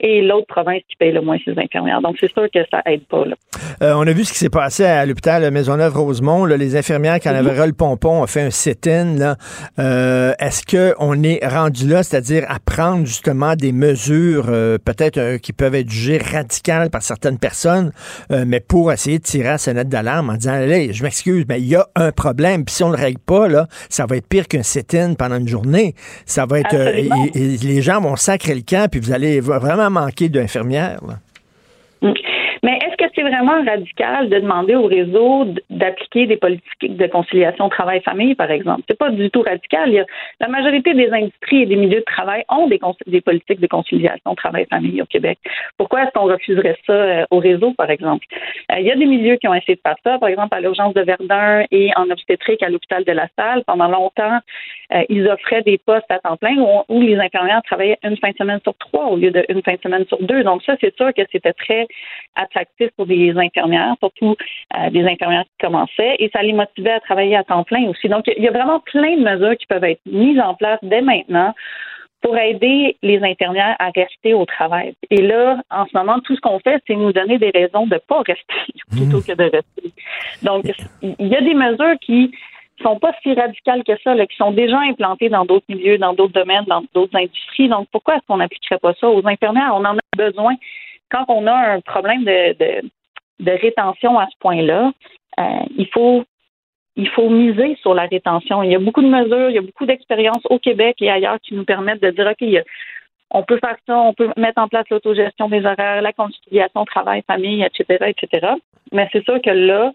et 0.00 0.20
l'autre 0.20 0.46
province 0.46 0.82
qui 0.88 0.96
paye 0.96 1.12
le 1.12 1.22
moins 1.22 1.38
ses 1.44 1.58
infirmières. 1.58 2.02
Donc, 2.02 2.16
c'est 2.20 2.30
sûr 2.30 2.46
que 2.52 2.60
ça 2.70 2.82
aide 2.84 3.06
pas. 3.06 3.24
Euh, 3.82 3.94
on 3.96 4.06
a 4.06 4.12
vu 4.12 4.24
ce 4.24 4.32
qui 4.32 4.38
s'est 4.38 4.50
passé 4.50 4.84
à 4.84 5.06
l'hôpital 5.06 5.50
Maisonneuve-Rosemont. 5.50 6.44
Les 6.44 6.76
infirmières, 6.76 7.18
quand 7.22 7.32
mm 7.32 7.66
le 7.66 7.72
pompon, 7.72 8.22
ont 8.22 8.26
fait 8.26 8.42
un 8.42 8.50
sit-in. 8.50 9.36
Euh, 9.78 10.32
est-ce 10.38 10.62
qu'on 10.66 11.22
est 11.22 11.44
rendu 11.46 11.88
là, 11.88 12.02
c'est-à-dire 12.02 12.44
à 12.48 12.58
prendre 12.58 13.06
justement 13.06 13.56
des 13.56 13.72
mesures 13.72 14.46
peut-être 14.46 15.38
qui 15.38 15.52
peuvent 15.52 15.74
être 15.74 15.88
jugées 15.88 16.18
radicales 16.18 16.90
par 16.90 17.02
certaines 17.02 17.38
personnes, 17.38 17.92
mais 18.30 18.60
pour 18.60 18.92
essayer 18.92 19.18
de 19.18 19.22
tirer 19.22 19.50
à 19.50 19.58
sonnette 19.58 19.88
d'alarme 19.88 20.30
en 20.30 20.34
disant, 20.34 20.52
allez, 20.52 20.92
je 20.92 21.02
m'excuse, 21.02 21.44
mais 21.48 21.60
il 21.60 21.68
y 21.68 21.76
a 21.76 21.86
un 21.94 22.12
problème. 22.12 22.64
Puis 22.64 22.74
si 22.74 22.84
on 22.84 22.90
ne 22.90 22.96
le 22.96 23.02
règle 23.02 23.20
pas, 23.20 23.48
là, 23.48 23.66
ça 23.88 24.06
va 24.06 24.16
être 24.16 24.28
pire 24.28 24.48
qu'un 24.48 24.62
sit-in 24.62 25.14
pendant 25.14 25.36
une 25.36 25.48
journée. 25.48 25.94
Ça 26.26 26.46
va 26.46 26.60
être... 26.60 26.76
les 27.34 27.82
gens 27.82 28.00
vont 28.00 28.16
sacrer 28.16 28.54
le 28.54 28.62
camp, 28.62 28.90
puis 28.90 29.00
vous 29.00 29.12
allez 29.12 29.40
vraiment 29.40 29.85
manquer 29.90 30.28
d'infirmières. 30.28 31.00
Mm. 32.02 32.12
Mais 32.62 32.78
est-ce 32.78 32.95
c'est 33.14 33.22
vraiment 33.22 33.62
radical 33.64 34.28
de 34.28 34.38
demander 34.38 34.74
au 34.74 34.86
réseau 34.86 35.46
d'appliquer 35.70 36.26
des 36.26 36.36
politiques 36.36 36.96
de 36.96 37.06
conciliation 37.06 37.68
travail-famille, 37.68 38.34
par 38.34 38.50
exemple? 38.50 38.82
C'est 38.88 38.98
pas 38.98 39.10
du 39.10 39.30
tout 39.30 39.42
radical. 39.42 40.06
la 40.40 40.48
majorité 40.48 40.94
des 40.94 41.10
industries 41.10 41.62
et 41.62 41.66
des 41.66 41.76
milieux 41.76 42.00
de 42.00 42.04
travail 42.04 42.44
ont 42.48 42.66
des, 42.68 42.80
des 43.06 43.20
politiques 43.20 43.60
de 43.60 43.66
conciliation 43.66 44.34
travail-famille 44.34 45.02
au 45.02 45.06
Québec. 45.06 45.38
Pourquoi 45.76 46.04
est-ce 46.04 46.10
qu'on 46.12 46.26
refuserait 46.26 46.78
ça 46.86 46.92
euh, 46.92 47.24
au 47.30 47.38
réseau, 47.38 47.72
par 47.74 47.90
exemple? 47.90 48.26
Euh, 48.72 48.78
il 48.78 48.86
y 48.86 48.90
a 48.90 48.96
des 48.96 49.06
milieux 49.06 49.36
qui 49.36 49.48
ont 49.48 49.54
essayé 49.54 49.76
de 49.76 49.80
faire 49.80 49.96
ça, 50.04 50.18
par 50.18 50.28
exemple 50.28 50.54
à 50.54 50.60
l'urgence 50.60 50.94
de 50.94 51.02
Verdun 51.02 51.64
et 51.70 51.90
en 51.96 52.10
obstétrique 52.10 52.62
à 52.62 52.68
l'hôpital 52.68 53.04
de 53.04 53.12
la 53.12 53.28
Salle. 53.36 53.62
Pendant 53.66 53.88
longtemps, 53.88 54.38
euh, 54.92 55.02
ils 55.08 55.28
offraient 55.28 55.62
des 55.62 55.78
postes 55.78 56.10
à 56.10 56.18
temps 56.18 56.36
plein 56.36 56.56
où, 56.56 56.84
où, 56.88 57.00
les 57.00 57.16
infirmières 57.16 57.62
travaillaient 57.62 57.98
une 58.02 58.16
fin 58.16 58.30
de 58.30 58.36
semaine 58.36 58.60
sur 58.62 58.74
trois 58.78 59.06
au 59.06 59.16
lieu 59.16 59.30
d'une 59.30 59.62
fin 59.62 59.74
de 59.74 59.80
semaine 59.82 60.04
sur 60.06 60.20
deux. 60.22 60.42
Donc 60.44 60.62
ça, 60.62 60.76
c'est 60.80 60.94
sûr 60.96 61.12
que 61.14 61.22
c'était 61.32 61.52
très 61.52 61.86
attractif 62.34 62.90
pour 62.96 63.06
des 63.06 63.36
infirmières, 63.36 63.94
surtout 64.00 64.36
euh, 64.76 64.90
des 64.90 65.04
infirmières 65.04 65.44
qui 65.44 65.66
commençaient, 65.66 66.16
et 66.18 66.30
ça 66.32 66.42
les 66.42 66.52
motivait 66.52 66.92
à 66.92 67.00
travailler 67.00 67.36
à 67.36 67.44
temps 67.44 67.64
plein 67.64 67.88
aussi. 67.88 68.08
Donc, 68.08 68.24
il 68.26 68.42
y 68.42 68.48
a 68.48 68.52
vraiment 68.52 68.80
plein 68.80 69.16
de 69.16 69.22
mesures 69.22 69.56
qui 69.56 69.66
peuvent 69.66 69.84
être 69.84 70.00
mises 70.06 70.40
en 70.40 70.54
place 70.54 70.78
dès 70.82 71.02
maintenant 71.02 71.54
pour 72.22 72.36
aider 72.36 72.96
les 73.02 73.22
infirmières 73.22 73.76
à 73.78 73.90
rester 73.94 74.34
au 74.34 74.44
travail. 74.46 74.94
Et 75.10 75.22
là, 75.22 75.60
en 75.70 75.86
ce 75.86 75.96
moment, 75.96 76.18
tout 76.20 76.34
ce 76.34 76.40
qu'on 76.40 76.58
fait, 76.58 76.82
c'est 76.86 76.96
nous 76.96 77.12
donner 77.12 77.38
des 77.38 77.50
raisons 77.50 77.86
de 77.86 77.94
ne 77.94 77.98
pas 77.98 78.18
rester 78.18 78.54
plutôt 78.90 79.20
que 79.20 79.32
de 79.32 79.44
rester. 79.44 79.92
Donc, 80.42 80.64
il 81.02 81.28
y 81.28 81.36
a 81.36 81.40
des 81.40 81.54
mesures 81.54 81.98
qui 82.00 82.32
sont 82.82 82.98
pas 82.98 83.12
si 83.22 83.32
radicales 83.32 83.84
que 83.84 83.92
ça, 84.02 84.14
là, 84.14 84.26
qui 84.26 84.36
sont 84.36 84.52
déjà 84.52 84.78
implantées 84.80 85.28
dans 85.28 85.44
d'autres 85.44 85.66
milieux, 85.68 85.98
dans 85.98 86.12
d'autres 86.12 86.32
domaines, 86.32 86.64
dans 86.66 86.84
d'autres 86.94 87.16
industries. 87.16 87.68
Donc, 87.68 87.88
pourquoi 87.90 88.16
est-ce 88.16 88.26
qu'on 88.26 88.36
n'appliquerait 88.38 88.78
pas 88.78 88.92
ça 89.00 89.08
aux 89.08 89.26
infirmières? 89.26 89.72
On 89.74 89.84
en 89.84 89.96
a 89.96 90.00
besoin 90.16 90.54
quand 91.10 91.24
on 91.28 91.46
a 91.46 91.54
un 91.54 91.80
problème 91.80 92.24
de, 92.24 92.82
de, 93.40 93.50
rétention 93.50 94.18
à 94.18 94.26
ce 94.26 94.36
point-là, 94.40 94.92
euh, 95.38 95.42
il 95.76 95.88
faut 95.92 96.24
il 96.98 97.08
faut 97.10 97.28
miser 97.28 97.76
sur 97.82 97.92
la 97.94 98.06
rétention. 98.06 98.62
Il 98.62 98.72
y 98.72 98.74
a 98.74 98.78
beaucoup 98.78 99.02
de 99.02 99.08
mesures, 99.08 99.50
il 99.50 99.54
y 99.54 99.58
a 99.58 99.62
beaucoup 99.62 99.84
d'expériences 99.84 100.42
au 100.48 100.58
Québec 100.58 100.96
et 101.00 101.10
ailleurs 101.10 101.38
qui 101.42 101.54
nous 101.54 101.64
permettent 101.64 102.00
de 102.00 102.10
dire, 102.10 102.26
OK, 102.26 102.48
on 103.30 103.42
peut 103.42 103.58
faire 103.58 103.76
ça, 103.86 103.98
on 103.98 104.14
peut 104.14 104.30
mettre 104.38 104.60
en 104.62 104.68
place 104.68 104.86
l'autogestion 104.90 105.48
des 105.50 105.64
horaires, 105.66 106.00
la 106.00 106.14
conciliation 106.14 106.86
travail-famille, 106.86 107.62
etc., 107.62 108.06
etc. 108.16 108.54
Mais 108.92 109.08
c'est 109.12 109.24
sûr 109.24 109.42
que 109.42 109.50
là, 109.50 109.92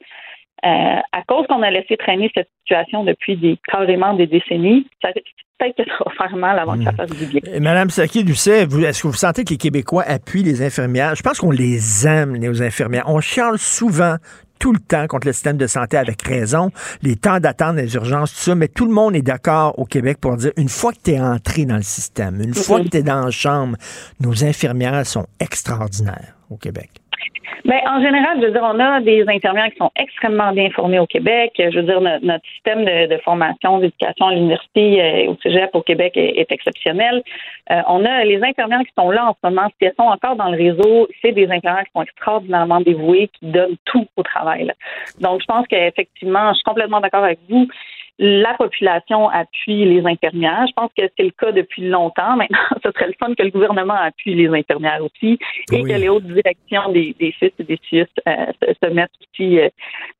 euh, 0.64 0.99
à 1.12 1.24
cause 1.28 1.47
qu'on 1.47 1.62
a 1.64 1.72
laissé 1.72 1.97
traîner 1.97 2.32
cette 2.36 2.49
situation 2.62 3.03
depuis 3.03 3.38
des, 3.38 3.57
carrément 3.68 4.14
des 4.14 4.28
décennies, 4.28 4.88
ça, 5.01 5.09
peut-être 5.14 5.76
que 5.76 5.84
ça 5.84 5.97
va 6.05 6.28
faire 6.28 6.38
mal 6.38 6.59
avant 6.59 6.78
que 6.78 6.84
ça 6.84 6.91
hmm. 6.91 6.95
fasse 6.95 7.09
du 7.12 7.26
bien. 7.26 7.59
Madame 7.59 7.89
Saki 7.89 8.24
Doucet, 8.24 8.64
est-ce 8.64 9.01
que 9.01 9.07
vous 9.07 9.14
sentez 9.14 9.43
que 9.43 9.51
les 9.51 9.57
Québécois 9.57 10.03
appuient 10.03 10.43
les 10.43 10.62
infirmières? 10.62 11.16
Je 11.16 11.24
pense 11.24 11.39
qu'on 11.39 11.51
les 11.51 12.07
aime, 12.07 12.36
les 12.36 12.62
infirmières. 12.62 13.05
On 13.07 13.22
chiale 13.22 13.57
souvent 13.57 14.16
tout 14.59 14.74
le 14.74 14.80
temps 14.80 15.07
contre 15.07 15.26
le 15.26 15.34
système 15.34 15.57
de 15.57 15.66
santé 15.66 15.97
avec 15.97 16.22
raison, 16.22 16.70
les 17.01 17.16
temps 17.16 17.39
d'attente 17.39 17.76
les 17.78 17.95
urgences, 17.95 18.32
tout 18.32 18.41
ça, 18.41 18.53
mais 18.53 18.68
tout 18.68 18.86
le 18.86 18.93
monde 18.93 19.16
est 19.16 19.24
d'accord 19.24 19.78
au 19.80 19.86
Québec 19.86 20.20
pour 20.22 20.38
dire 20.38 20.51
une 20.55 20.70
fois 20.70 20.93
que 20.93 20.99
tu 21.03 21.12
es 21.12 21.20
entré 21.20 21.66
dans 21.66 21.78
le 21.78 21.82
système, 21.82 22.39
une 22.39 22.53
fois 22.53 22.80
que 22.80 22.88
tu 22.88 22.97
es 22.97 23.03
dans 23.03 23.26
la 23.26 23.32
chambre, 23.32 23.76
nos 24.20 24.43
infirmières 24.45 25.07
sont 25.07 25.26
extraordinaires 25.39 26.36
au 26.51 26.57
Québec. 26.57 27.01
Bien, 27.65 27.80
en 27.88 28.01
général, 28.01 28.39
je 28.41 28.47
veux 28.47 28.51
dire, 28.51 28.63
on 28.63 28.80
a 28.80 29.01
des 29.01 29.24
infirmières 29.28 29.69
qui 29.69 29.78
sont 29.78 29.91
extrêmement 29.95 30.51
bien 30.51 30.69
formées 30.72 30.99
au 30.99 31.05
Québec. 31.05 31.53
Je 31.57 31.80
veux 31.80 31.84
dire, 31.84 32.01
notre, 32.01 32.45
système 32.53 32.86
de, 32.86 33.17
formation, 33.24 33.80
d'éducation 33.80 34.28
à 34.28 34.34
l'université 34.34 35.01
euh, 35.01 35.32
au 35.32 35.38
cégep 35.43 35.69
au 35.74 35.82
Québec 35.82 36.13
est, 36.15 36.51
exceptionnel. 36.51 37.22
Euh, 37.69 37.82
on 37.88 38.03
a 38.03 38.24
les 38.24 38.41
infirmières 38.43 38.82
qui 38.82 38.93
sont 38.97 39.11
là 39.11 39.28
en 39.28 39.34
ce 39.34 39.49
moment, 39.49 39.67
si 39.78 39.86
elles 39.86 39.93
sont 39.97 40.07
encore 40.07 40.36
dans 40.36 40.49
le 40.49 40.57
réseau, 40.57 41.07
c'est 41.22 41.34
des 41.34 41.45
infirmières 41.45 41.86
qui 41.86 41.91
sont 41.95 42.01
extraordinairement 42.01 42.82
dévouées, 42.82 43.30
qui 43.39 43.45
donnent 43.45 43.78
tout 43.86 44.07
au 44.17 44.24
travail. 44.24 44.72
Donc, 45.19 45.41
je 45.41 45.45
pense 45.45 45.67
qu'effectivement, 45.67 46.49
je 46.49 46.55
suis 46.55 46.63
complètement 46.63 46.99
d'accord 46.99 47.24
avec 47.24 47.39
vous 47.49 47.67
la 48.20 48.53
population 48.55 49.30
appuie 49.30 49.86
les 49.86 50.05
infirmières. 50.05 50.66
Je 50.68 50.74
pense 50.74 50.91
que 50.97 51.03
c'est 51.18 51.24
le 51.24 51.32
cas 51.32 51.51
depuis 51.51 51.88
longtemps. 51.88 52.36
Maintenant, 52.36 52.59
ce 52.84 52.91
serait 52.91 53.07
le 53.07 53.14
fun 53.20 53.34
que 53.34 53.43
le 53.43 53.51
gouvernement 53.51 53.95
appuie 53.95 54.36
les 54.36 54.47
infirmières 54.47 55.03
aussi 55.03 55.39
et 55.72 55.82
que 55.82 55.88
les 55.88 56.09
hautes 56.09 56.26
directions 56.26 56.91
des, 56.91 57.16
des 57.20 57.34
CIS 57.39 57.53
et 57.59 57.64
des 57.64 57.80
CIUS 57.89 58.05
euh, 58.28 58.45
se, 58.62 58.89
mettent 58.89 59.12
aussi 59.22 59.59
euh, 59.59 59.70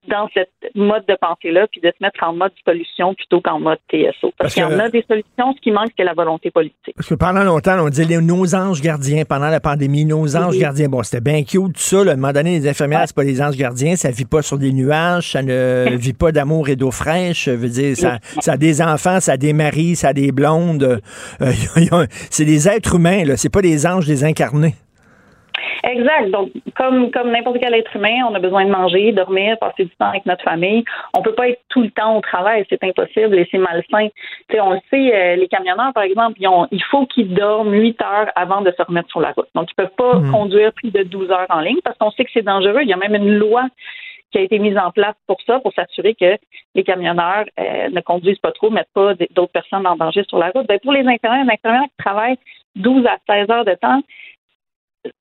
dans 0.08 0.28
cette 0.34 0.50
mode 0.76 1.06
de 1.08 1.16
pensée-là, 1.20 1.68
puis 1.72 1.80
de 1.80 1.88
se 1.88 2.04
mettre 2.04 2.24
en 2.24 2.34
mode 2.34 2.52
solution 2.66 3.14
plutôt 3.14 3.40
qu'en 3.40 3.60
mode 3.60 3.78
TSO. 3.92 4.34
Parce, 4.38 4.54
qu'il 4.54 4.64
y 4.64 4.66
en 4.66 4.80
a 4.80 4.90
des 4.90 5.06
solutions, 5.08 5.54
ce 5.56 5.62
qui 5.62 5.72
manque, 5.72 5.92
c'est 5.98 6.04
la 6.04 6.14
volonté 6.14 6.50
politique. 6.50 6.96
Parce 6.96 7.08
que 7.08 7.16
pendant 7.16 7.44
longtemps, 7.44 7.78
on 7.80 7.90
disait 7.90 8.20
nos 8.20 8.56
anges 8.56 8.82
gardiens 8.82 9.24
pendant 9.26 9.50
la 9.50 9.60
pandémie, 9.60 10.06
nos 10.06 10.36
anges 10.36 10.58
gardiens. 10.58 10.90
Bon, 10.90 11.04
c'était 11.04 11.22
bien 11.22 11.44
cute, 11.44 11.74
tout 11.74 11.74
ça. 11.76 12.04
Là. 12.04 12.12
À 12.12 12.14
un 12.16 12.18
moment 12.18 12.34
donné, 12.34 12.60
les 12.60 12.68
infirmières, 12.68 13.04
c'est 13.06 13.16
pas 13.16 13.24
des 13.24 13.42
anges 13.42 13.58
gardiens, 13.58 13.96
ça 13.96 14.10
vit 14.10 14.26
pas 14.26 14.42
sur 14.42 14.58
des 14.58 14.74
nuages, 14.74 15.32
ça 15.32 15.44
ne 15.44 15.88
vit 15.96 16.14
pas 16.14 16.32
d'amour 16.32 16.70
et 16.70 16.76
d'eau 16.76 16.92
fraîche. 16.92 17.46
Je 17.46 17.52
veux 17.52 17.70
dire, 17.70 17.96
ça, 17.96 18.18
ça 18.40 18.54
a 18.54 18.58
des 18.58 18.82
enfants, 18.82 19.20
ça 19.20 19.34
a 19.34 19.38
des 19.38 19.54
maris, 19.54 19.96
ça 19.96 20.10
a 20.10 20.14
des 20.14 20.32
blondes. 20.32 21.02
Euh, 21.42 21.52
c'est 22.30 22.46
des 22.46 22.68
êtres 22.68 22.96
humains, 22.96 23.24
là. 23.24 23.38
C'est 23.38 23.50
pas 23.50 23.62
des 23.62 23.86
anges 23.86 24.08
désincarnés. 24.08 24.76
Exact. 25.84 26.30
Donc, 26.30 26.52
comme, 26.76 27.12
comme 27.12 27.32
n'importe 27.32 27.58
quel 27.60 27.74
être 27.74 27.96
humain, 27.96 28.26
on 28.30 28.36
a 28.36 28.40
besoin 28.40 28.66
de 28.66 28.70
manger, 28.70 29.12
dormir, 29.12 29.58
passer 29.60 29.86
du 29.86 29.92
temps 29.92 30.10
avec 30.10 30.26
notre 30.26 30.44
famille. 30.44 30.84
On 31.14 31.22
peut 31.22 31.34
pas 31.34 31.50
être 31.50 31.62
tout 31.70 31.82
le 31.82 31.92
temps 31.92 32.18
au 32.18 32.22
travail, 32.22 32.66
c'est 32.70 32.84
impossible 32.84 33.38
et 33.38 33.48
c'est 33.52 33.58
malsain. 33.58 34.08
Tu 34.50 34.56
sais, 34.56 34.62
on 34.62 34.72
le 34.74 34.80
sait, 34.90 35.14
euh, 35.14 35.36
les 35.36 35.48
camionneurs, 35.48 35.94
par 35.94 36.04
exemple, 36.04 36.38
ils 36.40 36.48
ont, 36.48 36.68
il 36.72 36.84
faut 36.84 37.06
qu'ils 37.06 37.34
dorment 37.34 37.74
8 37.74 38.02
heures 38.02 38.32
avant 38.36 38.62
de 38.62 38.72
se 38.72 38.82
remettre 38.82 39.10
sur 39.10 39.22
la 39.22 39.32
route. 39.32 39.48
Donc, 39.56 39.70
ils 39.72 39.76
peuvent 39.76 39.96
pas 39.98 40.16
Hmm. 40.16 40.32
conduire 40.32 40.74
plus 40.74 40.92
de 40.92 41.04
12 41.04 41.32
heures 41.32 41.48
en 41.50 41.62
ligne 41.62 41.80
parce 41.84 41.98
qu'on 41.98 42.12
sait 42.12 42.26
que 42.26 42.32
c'est 42.34 42.42
dangereux. 42.44 42.82
Il 42.84 42.90
y 42.90 42.94
a 42.94 42.98
même 42.98 43.16
une 43.16 43.38
loi 43.38 43.68
qui 44.32 44.38
a 44.38 44.42
été 44.42 44.60
mise 44.60 44.78
en 44.78 44.92
place 44.92 45.16
pour 45.28 45.38
ça, 45.46 45.60
pour 45.60 45.74
s'assurer 45.74 46.16
que 46.16 46.38
les 46.76 46.84
camionneurs 46.84 47.46
euh, 47.60 47.90
ne 47.90 48.02
conduisent 48.02 48.40
pas 48.40 48.52
trop, 48.52 48.70
mettent 48.70 48.94
pas 48.94 49.14
d'autres 49.32 49.52
personnes 49.52 49.86
en 49.86 49.96
danger 49.96 50.24
sur 50.28 50.38
la 50.38 50.52
route. 50.52 50.68
Ben, 50.68 50.80
pour 50.80 50.94
les 50.94 51.06
infirmières, 51.06 51.44
les 51.44 51.52
infirmières 51.52 51.84
qui 51.84 52.04
travaillent 52.04 52.38
12 52.78 53.06
à 53.06 53.18
16 53.28 53.50
heures 53.50 53.66
de 53.66 53.74
temps, 53.74 54.02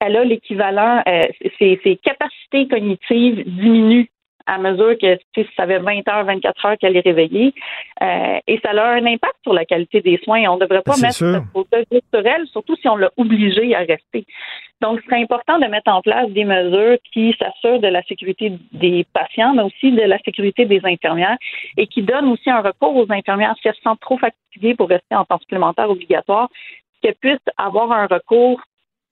elle 0.00 0.16
a 0.16 0.24
l'équivalent, 0.24 1.02
euh, 1.08 1.22
ses, 1.58 1.80
ses 1.82 1.96
capacités 1.96 2.68
cognitives 2.68 3.44
diminuent 3.46 4.08
à 4.50 4.58
mesure 4.58 4.98
que 4.98 5.16
si 5.34 5.46
ça 5.56 5.66
fait 5.66 5.78
20 5.78 6.08
heures, 6.08 6.24
24 6.24 6.66
heures 6.66 6.78
qu'elle 6.78 6.96
est 6.96 7.00
réveillée. 7.04 7.54
Euh, 8.02 8.38
et 8.46 8.58
ça 8.64 8.70
a 8.70 8.94
un 8.94 9.06
impact 9.06 9.36
sur 9.42 9.52
la 9.52 9.64
qualité 9.64 10.00
des 10.00 10.18
soins. 10.24 10.42
On 10.48 10.56
ne 10.56 10.60
devrait 10.60 10.82
pas 10.82 10.96
mettre 10.96 11.14
cette 11.14 11.52
faute 11.52 11.68
sur 12.12 12.26
elle, 12.26 12.46
surtout 12.48 12.74
si 12.76 12.88
on 12.88 12.96
l'a 12.96 13.10
obligée 13.16 13.74
à 13.74 13.80
rester. 13.80 14.26
Donc, 14.80 15.00
c'est 15.08 15.16
important 15.16 15.58
de 15.58 15.66
mettre 15.66 15.92
en 15.92 16.00
place 16.00 16.28
des 16.30 16.44
mesures 16.44 16.96
qui 17.12 17.34
s'assurent 17.38 17.80
de 17.80 17.88
la 17.88 18.02
sécurité 18.04 18.52
des 18.72 19.06
patients, 19.12 19.54
mais 19.54 19.62
aussi 19.62 19.92
de 19.92 20.02
la 20.02 20.18
sécurité 20.18 20.64
des 20.64 20.80
infirmières 20.84 21.36
et 21.76 21.86
qui 21.86 22.02
donnent 22.02 22.32
aussi 22.32 22.50
un 22.50 22.62
recours 22.62 22.96
aux 22.96 23.12
infirmières 23.12 23.54
si 23.60 23.68
elles 23.68 23.74
se 23.74 23.82
sentent 23.82 24.00
trop 24.00 24.18
fatiguées 24.18 24.74
pour 24.74 24.88
rester 24.88 25.14
en 25.14 25.24
temps 25.24 25.38
supplémentaire 25.38 25.90
obligatoire, 25.90 26.48
qu'elles 27.02 27.14
puissent 27.14 27.38
avoir 27.56 27.92
un 27.92 28.06
recours 28.06 28.60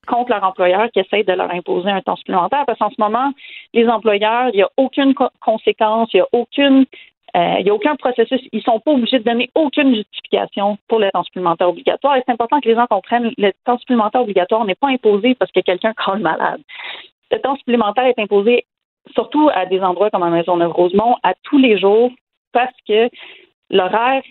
contre 0.09 0.31
leur 0.31 0.43
employeur 0.43 0.89
qui 0.91 0.99
essaie 0.99 1.23
de 1.23 1.33
leur 1.33 1.51
imposer 1.53 1.89
un 1.89 2.01
temps 2.01 2.15
supplémentaire. 2.17 2.65
Parce 2.65 2.79
qu'en 2.79 2.89
ce 2.89 2.99
moment, 2.99 3.31
les 3.73 3.87
employeurs, 3.87 4.49
il 4.49 4.57
n'y 4.57 4.63
a 4.63 4.69
aucune 4.77 5.13
co- 5.13 5.29
conséquence, 5.39 6.09
il 6.13 6.17
n'y 6.17 6.21
a 6.21 6.27
aucune 6.33 6.85
euh, 7.37 7.61
n'y 7.61 7.69
a 7.69 7.73
aucun 7.75 7.95
processus. 7.95 8.41
Ils 8.51 8.57
ne 8.57 8.63
sont 8.63 8.79
pas 8.79 8.91
obligés 8.91 9.19
de 9.19 9.23
donner 9.23 9.51
aucune 9.53 9.93
justification 9.93 10.79
pour 10.87 10.99
le 10.99 11.11
temps 11.11 11.23
supplémentaire 11.23 11.69
obligatoire. 11.69 12.17
Et 12.17 12.23
c'est 12.25 12.31
important 12.31 12.59
que 12.59 12.67
les 12.67 12.73
gens 12.75 12.87
comprennent 12.87 13.31
le 13.37 13.51
temps 13.65 13.77
supplémentaire 13.77 14.21
obligatoire 14.21 14.65
n'est 14.65 14.73
pas 14.73 14.87
imposé 14.87 15.35
parce 15.35 15.51
que 15.51 15.59
quelqu'un 15.59 15.93
colle 15.93 16.19
malade. 16.19 16.61
Le 17.31 17.39
temps 17.39 17.55
supplémentaire 17.57 18.05
est 18.05 18.17
imposé 18.17 18.65
surtout 19.13 19.49
à 19.53 19.67
des 19.67 19.79
endroits 19.81 20.09
comme 20.09 20.23
la 20.23 20.31
Maisonneuve-Rosemont 20.31 21.17
à 21.21 21.33
tous 21.43 21.59
les 21.59 21.77
jours 21.77 22.11
parce 22.51 22.73
que 22.87 23.09
l'horaire 23.69 24.23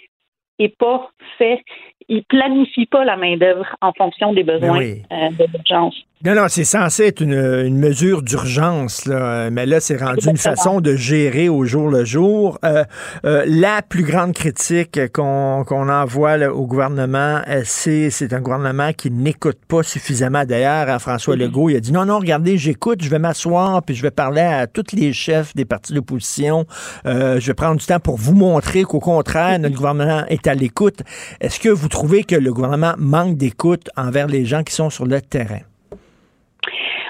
n'est 0.59 0.69
pas 0.69 1.09
fait. 1.39 1.63
Ils 2.09 2.25
planifient 2.25 2.87
pas 2.87 3.05
la 3.05 3.17
main-d'œuvre 3.17 3.67
en 3.81 3.93
fonction 3.93 4.33
des 4.33 4.45
besoins 4.45 4.79
oui. 4.79 5.03
euh, 5.13 5.31
de 5.39 5.47
l'urgence. 5.53 5.95
Non, 6.25 6.35
non, 6.35 6.47
c'est 6.49 6.65
censé 6.65 7.05
être 7.05 7.21
une, 7.21 7.35
une 7.35 7.79
mesure 7.79 8.23
d'urgence, 8.23 9.07
là. 9.07 9.51
mais 9.51 9.67
là, 9.67 9.79
c'est 9.79 9.97
rendu 9.99 10.29
une 10.29 10.37
façon 10.37 10.81
de 10.81 10.97
gérer 10.97 11.49
au 11.49 11.65
jour 11.65 11.89
le 11.89 12.05
jour. 12.05 12.59
Euh, 12.65 12.83
euh, 13.25 13.45
la 13.47 13.83
plus 13.83 14.03
grande 14.03 14.33
critique 14.33 14.99
qu'on 15.13 15.63
qu'on 15.65 15.89
envoie 15.89 16.37
là, 16.37 16.53
au 16.53 16.67
gouvernement, 16.67 17.41
euh, 17.47 17.63
c'est 17.65 18.11
c'est 18.11 18.33
un 18.33 18.41
gouvernement 18.41 18.93
qui 18.93 19.13
n'écoute 19.13 19.59
pas 19.69 19.85
suffisamment. 19.85 20.45
D'ailleurs, 20.45 20.89
à 20.89 20.99
François 20.99 21.37
Legault, 21.37 21.71
il 21.71 21.77
a 21.77 21.81
dit 21.81 21.93
non, 21.93 22.05
non, 22.05 22.19
regardez, 22.19 22.59
j'écoute, 22.59 23.01
je 23.01 23.11
vais 23.11 23.21
m'asseoir, 23.21 23.85
puis 23.85 23.95
je 23.95 24.03
vais 24.03 24.11
parler 24.11 24.41
à 24.41 24.67
tous 24.67 24.87
les 24.95 25.13
chefs 25.13 25.55
des 25.55 25.65
partis 25.65 25.93
d'opposition. 25.93 26.67
Euh, 27.07 27.39
je 27.39 27.47
vais 27.47 27.55
prendre 27.55 27.77
du 27.77 27.87
temps 27.87 28.01
pour 28.01 28.17
vous 28.17 28.35
montrer 28.35 28.83
qu'au 28.83 28.99
contraire, 28.99 29.61
notre 29.61 29.77
gouvernement 29.77 30.25
est 30.27 30.49
à 30.49 30.55
l'écoute. 30.55 31.05
Est-ce 31.41 31.61
que 31.61 31.69
vous 31.69 31.89
trouvez 31.99 32.23
que 32.23 32.37
le 32.37 32.53
gouvernement 32.53 32.95
manque 32.97 33.37
d'écoute 33.37 33.91
envers 33.97 34.29
les 34.29 34.45
gens 34.45 34.63
qui 34.63 34.73
sont 34.73 34.89
sur 34.89 35.05
le 35.05 35.21
terrain? 35.21 35.65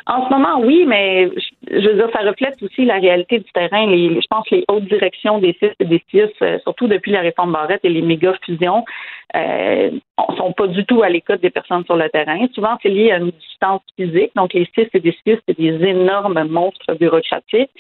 En 0.07 0.27
ce 0.27 0.31
moment, 0.33 0.61
oui, 0.61 0.87
mais 0.87 1.29
je 1.71 1.87
veux 1.87 1.97
dire, 1.97 2.09
ça 2.15 2.21
reflète 2.21 2.63
aussi 2.63 2.87
la 2.87 2.95
réalité 2.95 3.41
du 3.41 3.53
terrain. 3.53 3.85
Je 3.87 4.27
pense 4.31 4.49
que 4.49 4.55
les 4.55 4.65
hautes 4.67 4.85
directions 4.85 5.39
des 5.39 5.55
CIS 5.61 5.73
et 5.81 5.85
des 5.85 6.03
CIUS, 6.11 6.31
euh, 6.41 6.59
surtout 6.61 6.89
depuis 6.89 7.13
la 7.13 7.21
réforme 7.21 7.53
Barrette 7.53 7.85
et 7.85 7.91
les 7.91 8.01
méga 8.01 8.33
fusions, 8.47 8.87
euh, 9.37 9.91
sont 10.39 10.53
pas 10.55 10.69
du 10.69 10.87
tout 10.87 11.03
à 11.03 11.11
l'écoute 11.11 11.43
des 11.43 11.51
personnes 11.51 11.85
sur 11.85 11.97
le 11.97 12.09
terrain. 12.09 12.39
Souvent, 12.55 12.79
c'est 12.83 12.89
lié 12.89 13.11
à 13.11 13.19
une 13.19 13.33
distance 13.33 13.83
physique. 13.97 14.33
Donc, 14.37 14.55
les 14.55 14.67
CIS 14.75 14.89
et 14.95 15.01
des 15.01 15.15
CIUS, 15.23 15.39
c'est 15.47 15.59
des 15.59 15.77
énormes 15.85 16.43
monstres 16.45 16.95
bureaucratiques. 16.95 17.71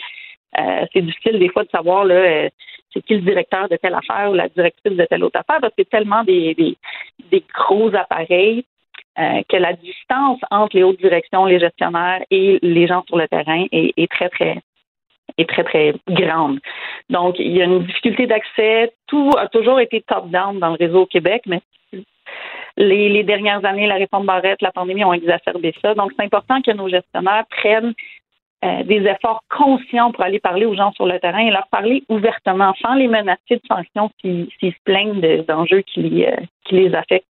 Euh, 0.58 0.84
c'est 0.92 1.02
difficile 1.02 1.38
des 1.38 1.48
fois 1.48 1.64
de 1.64 1.70
savoir 1.70 2.04
euh, 2.10 2.48
c'est 2.92 3.02
qui 3.02 3.14
le 3.14 3.20
directeur 3.20 3.68
de 3.68 3.76
telle 3.76 3.94
affaire 3.94 4.30
ou 4.30 4.34
la 4.34 4.48
directrice 4.48 4.96
de 4.96 5.04
telle 5.04 5.24
autre 5.24 5.38
affaire 5.38 5.60
parce 5.60 5.74
que 5.74 5.82
c'est 5.82 5.90
tellement 5.90 6.24
des, 6.24 6.54
des, 6.54 7.44
gros 7.54 7.94
appareils 7.94 8.64
euh, 9.18 9.42
que 9.48 9.56
la 9.56 9.72
distance 9.74 10.40
entre 10.50 10.76
les 10.76 10.82
hautes 10.82 10.98
directions, 10.98 11.44
les 11.44 11.60
gestionnaires 11.60 12.22
et 12.30 12.58
les 12.62 12.86
gens 12.86 13.04
sur 13.06 13.18
le 13.18 13.28
terrain 13.28 13.66
est, 13.72 13.92
est 13.96 14.10
très, 14.10 14.28
très 14.28 14.62
est 15.36 15.48
très, 15.48 15.64
très 15.64 15.94
grande. 16.08 16.58
Donc, 17.10 17.38
il 17.38 17.56
y 17.56 17.62
a 17.62 17.64
une 17.64 17.84
difficulté 17.84 18.26
d'accès. 18.26 18.92
Tout 19.06 19.30
a 19.38 19.46
toujours 19.48 19.78
été 19.78 20.02
top-down 20.02 20.58
dans 20.58 20.70
le 20.70 20.76
réseau 20.76 21.02
au 21.02 21.06
Québec, 21.06 21.42
mais 21.46 21.60
les, 22.76 23.08
les 23.08 23.24
dernières 23.24 23.64
années, 23.64 23.86
la 23.86 23.96
réforme 23.96 24.26
Barrette, 24.26 24.62
la 24.62 24.72
pandémie 24.72 25.04
ont 25.04 25.12
exacerbé 25.12 25.74
ça. 25.82 25.94
Donc, 25.94 26.12
c'est 26.16 26.24
important 26.24 26.62
que 26.62 26.70
nos 26.70 26.88
gestionnaires 26.88 27.44
prennent 27.50 27.94
euh, 28.64 28.82
des 28.82 29.06
efforts 29.06 29.42
conscients 29.56 30.10
pour 30.10 30.24
aller 30.24 30.40
parler 30.40 30.66
aux 30.66 30.74
gens 30.74 30.90
sur 30.92 31.06
le 31.06 31.18
terrain 31.20 31.38
et 31.46 31.50
leur 31.50 31.68
parler 31.70 32.02
ouvertement, 32.08 32.74
sans 32.82 32.94
les 32.94 33.06
menacer 33.06 33.56
de 33.56 33.60
sanctions 33.68 34.10
s'ils 34.20 34.48
se 34.60 34.70
plaignent 34.84 35.20
de- 35.20 35.44
d'enjeux 35.46 35.82
qui, 35.82 36.02
les, 36.02 36.26
euh, 36.26 36.36
qui 36.64 36.74
les 36.76 36.94
affectent. 36.94 37.26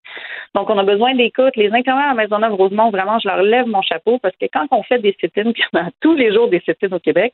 Donc, 0.55 0.69
on 0.69 0.77
a 0.77 0.83
besoin 0.83 1.13
d'écoute. 1.15 1.55
Les 1.57 1.67
infirmières 1.73 2.11
à 2.11 2.13
Maisonneuve-Rosemont, 2.13 2.91
vraiment, 2.91 3.19
je 3.19 3.27
leur 3.27 3.41
lève 3.41 3.67
mon 3.67 3.81
chapeau 3.81 4.19
parce 4.19 4.35
que 4.37 4.45
quand 4.51 4.67
on 4.71 4.83
fait 4.83 4.99
des 4.99 5.15
sit-ins, 5.19 5.51
puis 5.53 5.63
on 5.73 5.79
a 5.79 5.89
tous 6.01 6.15
les 6.15 6.33
jours 6.33 6.47
des 6.49 6.61
sit-ins 6.61 6.95
au 6.95 6.99
Québec, 6.99 7.33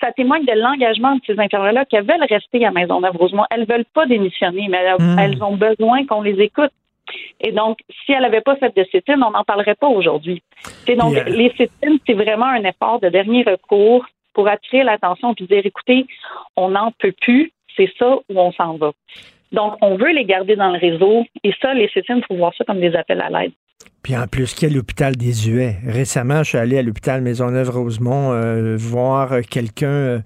ça 0.00 0.12
témoigne 0.12 0.44
de 0.44 0.52
l'engagement 0.52 1.14
de 1.14 1.20
ces 1.26 1.38
infirmières-là 1.40 1.86
qu'elles 1.86 2.04
veulent 2.04 2.26
rester 2.28 2.66
à 2.66 2.70
Maisonneuve-Rosemont. 2.70 3.44
Elles 3.50 3.64
veulent 3.66 3.86
pas 3.94 4.04
démissionner, 4.04 4.66
mais 4.68 4.76
elles, 4.78 5.02
Mm. 5.02 5.18
elles 5.18 5.42
ont 5.42 5.56
besoin 5.56 6.04
qu'on 6.06 6.20
les 6.20 6.38
écoute. 6.42 6.70
Et 7.40 7.52
donc, 7.52 7.78
si 8.04 8.12
elle 8.12 8.22
n'avait 8.22 8.40
pas 8.40 8.56
fait 8.56 8.74
de 8.76 8.84
sit-in, 8.84 9.20
on 9.22 9.30
n'en 9.30 9.44
parlerait 9.44 9.74
pas 9.74 9.88
aujourd'hui. 9.88 10.42
C'est 10.86 10.96
donc, 10.96 11.14
Yeah. 11.14 11.24
les 11.24 11.50
sit-ins, 11.56 11.96
c'est 12.06 12.14
vraiment 12.14 12.46
un 12.46 12.64
effort 12.64 13.00
de 13.00 13.08
dernier 13.08 13.42
recours 13.42 14.06
pour 14.34 14.48
attirer 14.48 14.84
l'attention 14.84 15.34
puis 15.34 15.46
dire, 15.46 15.64
écoutez, 15.64 16.06
on 16.56 16.70
n'en 16.70 16.92
peut 16.98 17.14
plus, 17.20 17.52
c'est 17.76 17.90
ça 17.98 18.16
où 18.28 18.40
on 18.40 18.52
s'en 18.52 18.76
va. 18.76 18.92
Donc, 19.52 19.74
on 19.82 19.96
veut 19.96 20.12
les 20.12 20.24
garder 20.24 20.54
dans 20.54 20.70
le 20.70 20.78
réseau 20.78 21.24
et 21.42 21.52
ça, 21.60 21.74
les 21.74 21.88
sit-ins, 21.88 22.18
il 22.18 22.24
faut 22.26 22.36
voir 22.36 22.54
ça 22.56 22.64
comme 22.64 22.80
des 22.80 22.94
appels 22.94 23.20
à 23.20 23.28
l'aide. 23.30 23.52
Puis 24.02 24.16
en 24.16 24.26
plus, 24.26 24.54
quel 24.54 24.78
hôpital 24.78 25.16
désuet. 25.16 25.76
Récemment, 25.86 26.42
je 26.42 26.50
suis 26.50 26.58
allé 26.58 26.78
à 26.78 26.82
l'hôpital 26.82 27.20
Maisonneuve-Rosemont 27.20 28.32
euh, 28.32 28.76
voir 28.76 29.32
euh, 29.32 29.40
quelqu'un 29.42 29.88
euh, 29.88 30.18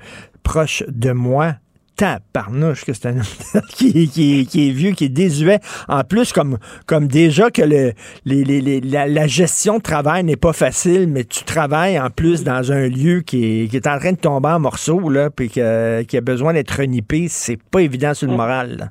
proche 0.43 0.85
de 0.89 1.13
moi. 1.13 1.55
Tabarnouche 1.97 2.85
que 2.85 2.93
c'est 2.93 3.07
un 3.09 3.15
qui, 3.71 4.09
qui, 4.09 4.47
qui 4.47 4.69
est 4.69 4.73
vieux, 4.73 4.91
qui 4.93 5.05
est 5.05 5.09
désuet. 5.09 5.59
En 5.89 6.03
plus, 6.03 6.33
comme, 6.33 6.59
comme 6.87 7.07
déjà 7.09 7.51
que 7.51 7.63
le, 7.63 7.93
les, 8.25 8.45
les, 8.45 8.61
les- 8.61 8.81
la, 8.81 9.07
la 9.07 9.27
gestion 9.27 9.79
de 9.79 9.83
travail 9.83 10.25
n'est 10.25 10.37
pas 10.37 10.53
facile, 10.53 11.07
mais 11.09 11.25
tu 11.25 11.45
travailles 11.45 11.99
en 12.01 12.11
plus 12.11 12.43
dans 12.45 12.73
un 12.73 12.89
lieu 12.89 13.21
qui 13.21 13.63
est, 13.65 13.69
qui 13.71 13.77
est 13.77 13.87
en 13.87 13.99
train 13.99 14.13
de 14.13 14.19
tomber 14.19 14.49
en 14.49 14.61
morceaux, 14.61 15.09
là, 15.09 15.31
puis 15.31 15.49
que- 15.49 16.03
qui 16.03 16.17
a 16.17 16.21
besoin 16.21 16.53
d'être 16.53 16.73
renippé. 16.81 17.27
C'est 17.29 17.59
pas 17.71 17.81
évident 17.81 18.13
sur 18.15 18.29
le 18.29 18.37
moral. 18.37 18.77
là. 18.79 18.89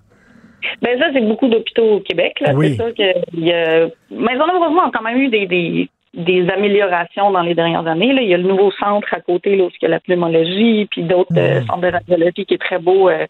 Ben 0.82 0.98
ça, 0.98 1.08
c'est 1.14 1.22
beaucoup 1.28 1.50
d'hôpitaux 1.50 1.96
au 1.98 2.00
Québec. 2.00 2.34
Là. 2.40 2.54
Oui. 2.56 2.70
C'est 2.78 2.84
sûr 2.84 2.94
que 2.96 3.20
il 3.34 3.46
y 3.46 3.52
a... 3.52 3.86
A 3.86 4.92
quand 4.94 5.04
même 5.04 5.18
eu 5.18 5.28
des, 5.30 5.46
des, 5.46 5.90
des 6.14 6.48
améliorations 6.50 7.32
dans 7.32 7.42
les 7.42 7.56
dernières 7.56 7.88
années. 7.88 8.14
Là. 8.14 8.22
Il 8.22 8.30
y 8.30 8.34
a 8.34 8.38
le 8.38 8.44
nouveau 8.44 8.72
centre 8.72 9.08
à 9.14 9.20
côté 9.20 9.56
là, 9.56 9.66
où 9.66 9.70
il 9.70 9.84
y 9.84 9.86
a 9.86 9.90
la 9.90 10.00
pneumologie, 10.00 10.88
puis 10.92 11.04
d'autres 11.04 11.36
euh, 11.38 11.62
centres 11.66 11.82
de 11.82 11.88
radiologie 11.88 12.46
qui 12.46 12.54
est 12.54 12.62
très 12.62 12.80
beau, 12.80 13.10
euh, 13.10 13.26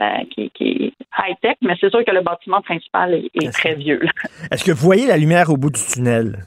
euh, 0.00 0.02
qui, 0.30 0.50
qui 0.50 0.64
est 0.64 0.92
high-tech, 1.16 1.56
mais 1.62 1.74
c'est 1.80 1.90
sûr 1.90 2.04
que 2.04 2.10
le 2.10 2.22
bâtiment 2.22 2.60
principal 2.62 3.14
est, 3.14 3.30
est 3.40 3.52
très 3.52 3.74
vieux. 3.74 4.00
Est-ce 4.50 4.64
que 4.64 4.72
vous 4.72 4.84
voyez 4.84 5.06
la 5.06 5.16
lumière 5.16 5.50
au 5.50 5.56
bout 5.56 5.70
du 5.70 5.80
tunnel? 5.80 6.46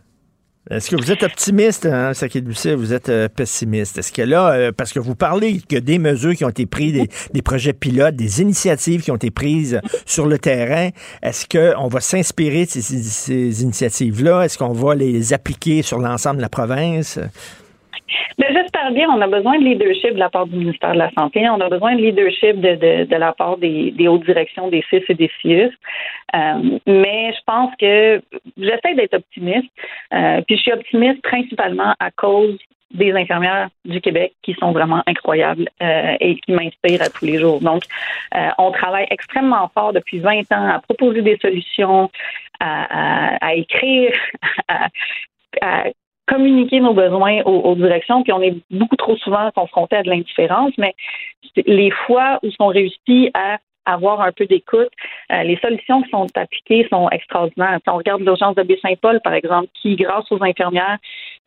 Est-ce 0.70 0.90
que 0.90 0.96
vous 0.98 1.12
êtes 1.12 1.24
optimiste, 1.24 1.86
hein, 1.86 2.12
Doucet, 2.42 2.76
vous 2.76 2.94
êtes 2.94 3.08
euh, 3.10 3.30
pessimiste? 3.30 3.98
Est-ce 3.98 4.12
que 4.12 4.22
là, 4.22 4.52
euh, 4.52 4.72
parce 4.76 4.92
que 4.92 5.00
vous 5.00 5.16
parlez 5.16 5.62
que 5.62 5.78
des 5.78 5.98
mesures 5.98 6.36
qui 6.36 6.44
ont 6.44 6.50
été 6.50 6.66
prises, 6.66 7.06
des, 7.34 7.42
projets 7.42 7.74
pilotes, 7.74 8.16
des 8.16 8.42
initiatives 8.42 9.02
qui 9.02 9.12
ont 9.12 9.16
été 9.16 9.32
prises 9.32 9.80
sur 10.06 10.26
le 10.26 10.38
terrain, 10.38 10.90
est-ce 11.22 11.46
qu'on 11.48 11.88
va 11.88 12.02
s'inspirer 12.02 12.66
de 12.66 12.70
ces- 12.70 12.82
ces 12.82 13.64
initiatives-là? 13.64 14.44
Est-ce 14.44 14.58
qu'on 14.58 14.74
va 14.74 14.94
les 14.96 15.34
appliquer 15.34 15.82
sur 15.84 16.00
l'ensemble 16.00 16.38
de 16.38 16.42
la 16.42 16.50
province? 16.50 17.18
Ben, 18.38 18.54
J'espère 18.54 18.92
bien. 18.92 19.10
On 19.10 19.22
a 19.22 19.28
besoin 19.28 19.58
de 19.60 19.64
leadership 19.64 20.14
de 20.14 20.20
la 20.20 20.30
part 20.30 20.48
du 20.48 20.56
ministère 20.56 20.94
de 20.94 21.00
la 21.00 21.12
Santé. 21.12 21.48
On 21.50 21.60
a 21.60 21.70
besoin 21.70 21.96
de 21.96 22.02
leadership 22.02 22.60
de, 22.60 22.76
de, 22.76 23.04
de 23.06 23.16
la 23.16 23.34
part 23.34 23.58
des, 23.58 23.92
des, 23.92 24.08
hautes 24.08 24.26
directions 24.26 24.70
des 24.70 24.84
CIS 24.90 25.04
et 25.10 25.14
des 25.16 25.32
CIUS. 25.42 25.72
Euh, 26.36 26.80
mais 26.86 27.34
je 27.34 27.40
pense 27.46 27.72
que 27.80 28.22
j'essaie 28.58 28.96
d'être 28.96 29.16
optimiste. 29.16 29.70
Euh, 30.14 30.42
puis 30.42 30.58
je 30.58 30.62
suis 30.62 30.72
optimiste 30.72 31.22
principalement 31.22 31.94
à 32.00 32.12
cause 32.12 32.58
des 32.92 33.12
infirmières 33.12 33.70
du 33.84 34.00
Québec 34.00 34.34
qui 34.44 34.54
sont 34.54 34.72
vraiment 34.72 35.04
incroyables 35.08 35.68
euh, 35.82 36.16
et 36.22 36.38
qui 36.38 36.54
m'inspirent 36.54 37.02
à 37.02 37.10
tous 37.10 37.26
les 37.26 37.38
jours. 37.38 37.60
Donc, 37.60 37.84
on 38.58 38.72
travaille 38.72 39.08
extrêmement 39.10 39.70
fort 39.74 39.92
depuis 39.92 40.20
20 40.20 40.52
ans 40.54 40.70
à 40.76 40.80
proposer 40.80 41.22
des 41.22 41.38
solutions, 41.42 42.10
à, 42.62 43.36
à, 43.36 43.46
à 43.46 43.54
écrire, 43.56 44.14
à, 44.70 44.88
à 45.62 45.84
communiquer 46.28 46.80
nos 46.80 46.94
besoins 46.94 47.42
aux, 47.46 47.60
aux, 47.62 47.76
directions, 47.76 48.24
puis 48.24 48.34
on 48.34 48.42
est 48.42 48.56
beaucoup 48.70 48.96
trop 48.96 49.16
souvent 49.18 49.50
confronté 49.52 49.96
à 49.96 50.04
de 50.04 50.10
l'indifférence, 50.10 50.74
mais 50.78 50.94
les 51.66 51.92
fois 51.92 52.40
où 52.44 52.50
on 52.60 52.68
réussit 52.68 53.32
à 53.34 53.58
avoir 53.88 54.22
un 54.22 54.32
peu 54.32 54.46
d'écoute. 54.46 54.90
Euh, 55.32 55.44
les 55.44 55.58
solutions 55.58 56.02
qui 56.04 56.10
sont 56.10 56.28
appliquées 56.36 56.88
sont 56.90 57.10
extraordinaires. 57.10 57.80
Si 57.84 57.90
on 57.90 57.98
regarde 57.98 58.22
l'urgence 58.22 58.56
de 58.56 58.64
Baie-Saint-Paul, 58.64 59.22
par 59.24 59.34
exemple, 59.34 59.70
qui, 59.82 59.96
grâce 59.96 60.30
aux 60.32 60.44
infirmières 60.44 60.98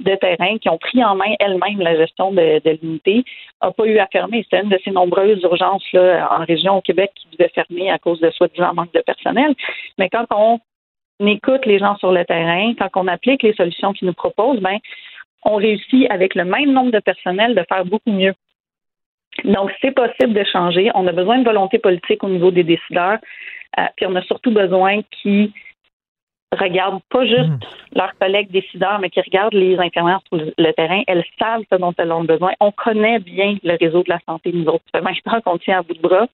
de 0.01 0.15
terrain 0.17 0.57
qui 0.59 0.69
ont 0.69 0.79
pris 0.79 1.05
en 1.05 1.15
main 1.15 1.35
elles-mêmes 1.39 1.81
la 1.81 1.97
gestion 1.97 2.33
de, 2.33 2.61
de 2.65 2.79
l'unité, 2.83 3.25
n'a 3.63 3.71
pas 3.71 3.85
eu 3.85 3.99
à 3.99 4.07
fermer. 4.07 4.45
C'est 4.51 4.61
une 4.61 4.71
de 4.71 4.81
ces 4.83 4.91
nombreuses 4.91 5.43
urgences 5.43 5.85
là, 5.93 6.29
en 6.31 6.45
région 6.45 6.79
au 6.79 6.81
Québec 6.81 7.13
qui 7.15 7.37
devait 7.37 7.51
fermer 7.51 7.91
à 7.91 7.99
cause 7.99 8.21
de 8.21 8.31
soi-disant 8.31 8.75
manque 8.75 8.93
de 8.95 9.03
personnel. 9.03 9.55
Mais 9.99 10.09
quand 10.09 10.25
on 10.31 10.59
écoute 11.27 11.67
les 11.67 11.79
gens 11.79 11.97
sur 11.97 12.13
le 12.13 12.25
terrain, 12.25 12.75
quand 12.79 12.89
on 12.97 13.07
applique 13.07 13.43
les 13.43 13.55
solutions 13.55 13.93
qu'ils 13.93 14.07
nous 14.07 14.15
proposent, 14.15 14.61
ben, 14.61 14.79
on 15.45 15.57
réussit 15.57 16.11
avec 16.11 16.35
le 16.35 16.45
même 16.45 16.73
nombre 16.73 16.93
de 16.93 17.01
personnel 17.01 17.55
de 17.55 17.65
faire 17.69 17.85
beaucoup 17.85 18.13
mieux. 18.13 18.35
Donc, 19.45 19.71
c'est 19.81 19.93
possible 19.93 20.35
de 20.35 20.45
changer. 20.45 20.91
On 20.95 21.07
a 21.07 21.13
besoin 21.13 21.39
de 21.39 21.45
volonté 21.45 21.79
politique 21.79 22.23
au 22.25 22.29
niveau 22.29 22.51
des 22.51 22.65
décideurs, 22.65 23.19
euh, 23.79 23.85
puis 23.97 24.07
on 24.07 24.15
a 24.17 24.23
surtout 24.23 24.51
besoin 24.51 25.01
qu'ils 25.11 25.53
regardent 26.53 27.03
pas 27.11 27.25
juste 27.25 27.49
mmh. 27.49 27.59
leurs 27.95 28.19
collègues 28.19 28.51
décideurs, 28.51 28.99
mais 28.99 29.09
qui 29.09 29.21
regardent 29.21 29.55
les 29.55 29.79
infirmières 29.79 30.21
sur 30.27 30.45
le 30.57 30.73
terrain. 30.73 31.03
Elles 31.07 31.25
savent 31.39 31.63
ce 31.71 31.77
dont 31.77 31.95
elles 31.97 32.13
ont 32.13 32.25
besoin. 32.25 32.53
On 32.61 32.73
connaît 32.73 33.21
bien 33.21 33.57
le 33.63 33.77
réseau 33.81 34.03
de 34.03 34.09
la 34.09 34.19
santé, 34.27 34.51
nous 34.53 34.67
autres. 34.67 34.85
Ça 34.93 34.99
fait 34.99 35.05
maintenant 35.05 35.41
qu'on 35.41 35.59
tient 35.59 35.79
à 35.79 35.83
bout 35.83 35.95
de 35.95 36.01
bras. 36.01 36.27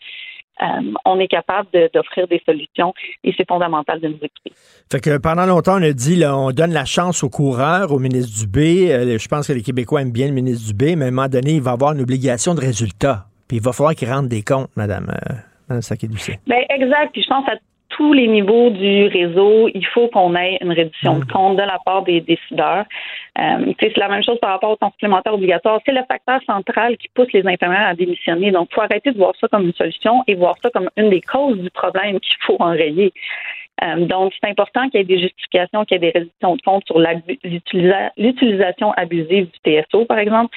Euh, 0.62 0.92
on 1.04 1.20
est 1.20 1.28
capable 1.28 1.68
d'offrir 1.92 2.26
des 2.28 2.40
solutions 2.46 2.94
et 3.24 3.34
c'est 3.36 3.46
fondamental 3.46 4.00
de 4.00 4.08
nous 4.08 4.16
écouter. 4.16 4.52
Fait 4.90 5.00
que 5.00 5.18
pendant 5.18 5.44
longtemps, 5.44 5.78
on 5.78 5.82
a 5.82 5.92
dit 5.92 6.16
là, 6.16 6.36
on 6.36 6.50
donne 6.50 6.72
la 6.72 6.84
chance 6.86 7.22
aux 7.22 7.28
coureurs, 7.28 7.92
au 7.92 7.98
ministre 7.98 8.40
Dubé. 8.40 8.92
Euh, 8.92 9.18
je 9.18 9.28
pense 9.28 9.48
que 9.48 9.52
les 9.52 9.62
Québécois 9.62 10.02
aiment 10.02 10.12
bien 10.12 10.28
le 10.28 10.32
ministre 10.32 10.66
Dubé, 10.68 10.96
mais 10.96 11.06
à 11.06 11.08
un 11.08 11.10
moment 11.10 11.28
donné, 11.28 11.52
il 11.52 11.62
va 11.62 11.72
avoir 11.72 11.92
une 11.92 12.00
obligation 12.00 12.54
de 12.54 12.60
résultat. 12.60 13.26
Puis 13.48 13.58
il 13.58 13.62
va 13.62 13.72
falloir 13.72 13.94
qu'il 13.94 14.08
rende 14.10 14.28
des 14.28 14.42
comptes, 14.42 14.70
Madame, 14.76 15.10
euh, 15.10 15.34
Madame. 15.68 15.82
Ben, 16.46 16.64
exact. 16.70 17.12
Puis 17.12 17.22
je 17.22 17.28
pense 17.28 17.46
à 17.48 17.56
tous 17.88 18.12
les 18.12 18.26
niveaux 18.28 18.70
du 18.70 19.06
réseau, 19.06 19.68
il 19.72 19.86
faut 19.86 20.08
qu'on 20.08 20.34
ait 20.34 20.58
une 20.60 20.72
réduction 20.72 21.18
de 21.18 21.24
compte 21.24 21.56
de 21.56 21.62
la 21.62 21.78
part 21.84 22.02
des 22.02 22.20
décideurs. 22.20 22.84
Euh, 23.38 23.72
c'est 23.80 23.96
la 23.96 24.08
même 24.08 24.22
chose 24.22 24.38
par 24.40 24.50
rapport 24.50 24.70
au 24.70 24.76
temps 24.76 24.90
supplémentaire 24.92 25.34
obligatoire. 25.34 25.80
C'est 25.84 25.92
le 25.92 26.04
facteur 26.08 26.40
central 26.46 26.96
qui 26.96 27.08
pousse 27.14 27.32
les 27.32 27.46
infirmières 27.46 27.88
à 27.88 27.94
démissionner. 27.94 28.50
Donc, 28.50 28.68
il 28.70 28.74
faut 28.74 28.80
arrêter 28.82 29.12
de 29.12 29.18
voir 29.18 29.32
ça 29.40 29.48
comme 29.48 29.64
une 29.66 29.74
solution 29.74 30.24
et 30.26 30.34
voir 30.34 30.56
ça 30.62 30.70
comme 30.70 30.90
une 30.96 31.10
des 31.10 31.20
causes 31.20 31.58
du 31.58 31.70
problème 31.70 32.18
qu'il 32.20 32.36
faut 32.40 32.56
enrayer. 32.60 33.12
Euh, 33.84 34.06
donc, 34.06 34.32
c'est 34.40 34.48
important 34.48 34.88
qu'il 34.88 35.00
y 35.00 35.02
ait 35.02 35.06
des 35.06 35.20
justifications, 35.20 35.84
qu'il 35.84 35.96
y 35.96 36.06
ait 36.06 36.12
des 36.12 36.18
réductions 36.18 36.56
de 36.56 36.62
compte 36.62 36.86
sur 36.86 36.98
l'utilisation 36.98 38.92
abusive 38.92 39.48
du 39.50 39.82
TSO, 39.82 40.06
par 40.06 40.18
exemple. 40.18 40.56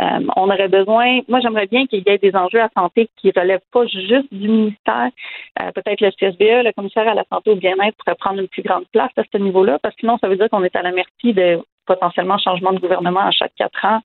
Euh, 0.00 0.20
on 0.36 0.48
aurait 0.48 0.68
besoin, 0.68 1.20
moi 1.28 1.40
j'aimerais 1.40 1.66
bien 1.66 1.86
qu'il 1.86 2.04
y 2.06 2.10
ait 2.10 2.18
des 2.18 2.34
enjeux 2.36 2.60
à 2.60 2.68
santé 2.76 3.08
qui 3.16 3.32
relèvent 3.34 3.60
pas 3.72 3.84
juste 3.86 4.32
du 4.32 4.48
ministère. 4.48 5.10
Euh, 5.60 5.72
peut-être 5.72 6.00
le 6.00 6.10
CSBE, 6.10 6.64
le 6.64 6.72
commissaire 6.72 7.08
à 7.08 7.14
la 7.14 7.24
santé 7.32 7.50
au 7.50 7.56
bien-être 7.56 7.96
pourrait 7.96 8.14
prendre 8.14 8.38
une 8.40 8.48
plus 8.48 8.62
grande 8.62 8.86
place 8.92 9.10
à 9.16 9.22
ce 9.32 9.38
niveau-là, 9.38 9.78
parce 9.82 9.94
que 9.96 10.00
sinon 10.00 10.16
ça 10.18 10.28
veut 10.28 10.36
dire 10.36 10.48
qu'on 10.50 10.62
est 10.62 10.76
à 10.76 10.82
la 10.82 10.92
merci 10.92 11.32
de 11.32 11.58
potentiellement 11.84 12.38
changement 12.38 12.72
de 12.72 12.78
gouvernement 12.78 13.26
à 13.26 13.30
chaque 13.32 13.54
quatre 13.56 13.84
ans, 13.84 14.00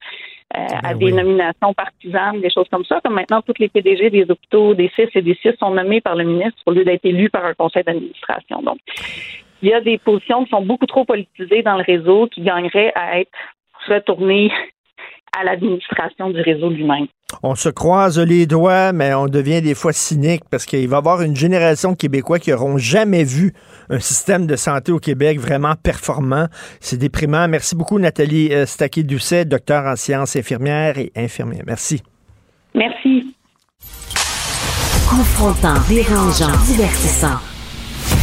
euh, 0.55 0.65
à 0.83 0.93
ben 0.93 0.97
des 0.97 1.05
oui. 1.05 1.13
nominations 1.13 1.73
partisanes, 1.73 2.41
des 2.41 2.49
choses 2.49 2.67
comme 2.71 2.85
ça. 2.85 2.99
Comme 3.03 3.13
maintenant, 3.13 3.41
tous 3.41 3.59
les 3.59 3.67
PDG 3.67 4.09
des 4.09 4.23
hôpitaux, 4.29 4.73
des 4.73 4.89
CIS 4.95 5.09
et 5.13 5.21
des 5.21 5.35
CIS 5.35 5.55
sont 5.59 5.71
nommés 5.71 6.01
par 6.01 6.15
le 6.15 6.23
ministre 6.23 6.59
au 6.65 6.71
lieu 6.71 6.85
d'être 6.85 7.05
élus 7.05 7.29
par 7.29 7.45
un 7.45 7.53
conseil 7.53 7.83
d'administration. 7.83 8.61
Donc, 8.61 8.77
il 9.61 9.69
y 9.69 9.73
a 9.73 9.81
des 9.81 9.97
positions 9.97 10.43
qui 10.45 10.49
sont 10.49 10.61
beaucoup 10.61 10.85
trop 10.85 11.05
politisées 11.05 11.61
dans 11.61 11.77
le 11.77 11.83
réseau 11.83 12.27
qui 12.27 12.41
gagneraient 12.41 12.93
à 12.95 13.19
être 13.19 13.31
retournées 13.87 14.51
à 15.37 15.43
l'administration 15.43 16.29
du 16.29 16.41
réseau 16.41 16.69
lui-même. 16.69 17.07
On 17.41 17.55
se 17.55 17.69
croise 17.69 18.19
les 18.19 18.45
doigts, 18.45 18.93
mais 18.93 19.13
on 19.15 19.25
devient 19.25 19.61
des 19.61 19.73
fois 19.73 19.91
cynique 19.91 20.43
parce 20.51 20.65
qu'il 20.65 20.87
va 20.87 20.97
y 20.97 20.99
avoir 20.99 21.21
une 21.21 21.35
génération 21.35 21.93
de 21.93 21.97
Québécois 21.97 22.37
qui 22.37 22.51
n'auront 22.51 22.77
jamais 22.77 23.23
vu 23.23 23.53
un 23.89 23.99
système 23.99 24.45
de 24.45 24.55
santé 24.55 24.91
au 24.91 24.99
Québec 24.99 25.39
vraiment 25.39 25.73
performant. 25.75 26.45
C'est 26.79 26.97
déprimant. 26.97 27.47
Merci 27.47 27.75
beaucoup, 27.75 27.97
Nathalie 27.97 28.53
euh, 28.53 28.65
Staquet-Doucet, 28.67 29.45
docteur 29.45 29.85
en 29.85 29.95
sciences 29.95 30.35
infirmières 30.35 30.97
et 30.99 31.11
infirmière. 31.15 31.63
Merci. 31.65 32.03
Merci. 32.75 33.35
Confrontant, 35.09 35.79
dérangeant, 35.89 36.55
divertissant. 36.65 37.39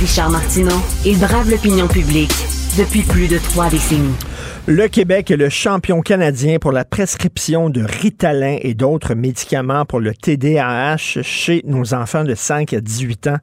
Richard 0.00 0.30
Martineau, 0.30 0.80
il 1.04 1.18
brave 1.18 1.50
l'opinion 1.50 1.88
publique 1.88 2.32
depuis 2.78 3.02
plus 3.02 3.28
de 3.28 3.38
trois 3.38 3.68
décennies. 3.68 4.29
Le 4.66 4.88
Québec 4.88 5.30
est 5.30 5.36
le 5.36 5.48
champion 5.48 6.00
canadien 6.02 6.58
pour 6.58 6.70
la 6.70 6.84
prescription 6.84 7.70
de 7.70 7.82
Ritalin 7.82 8.58
et 8.60 8.74
d'autres 8.74 9.14
médicaments 9.14 9.84
pour 9.84 10.00
le 10.00 10.14
TDAH 10.14 11.22
chez 11.22 11.62
nos 11.64 11.94
enfants 11.94 12.24
de 12.24 12.34
5 12.34 12.74
à 12.74 12.80
18 12.80 13.26
ans 13.28 13.38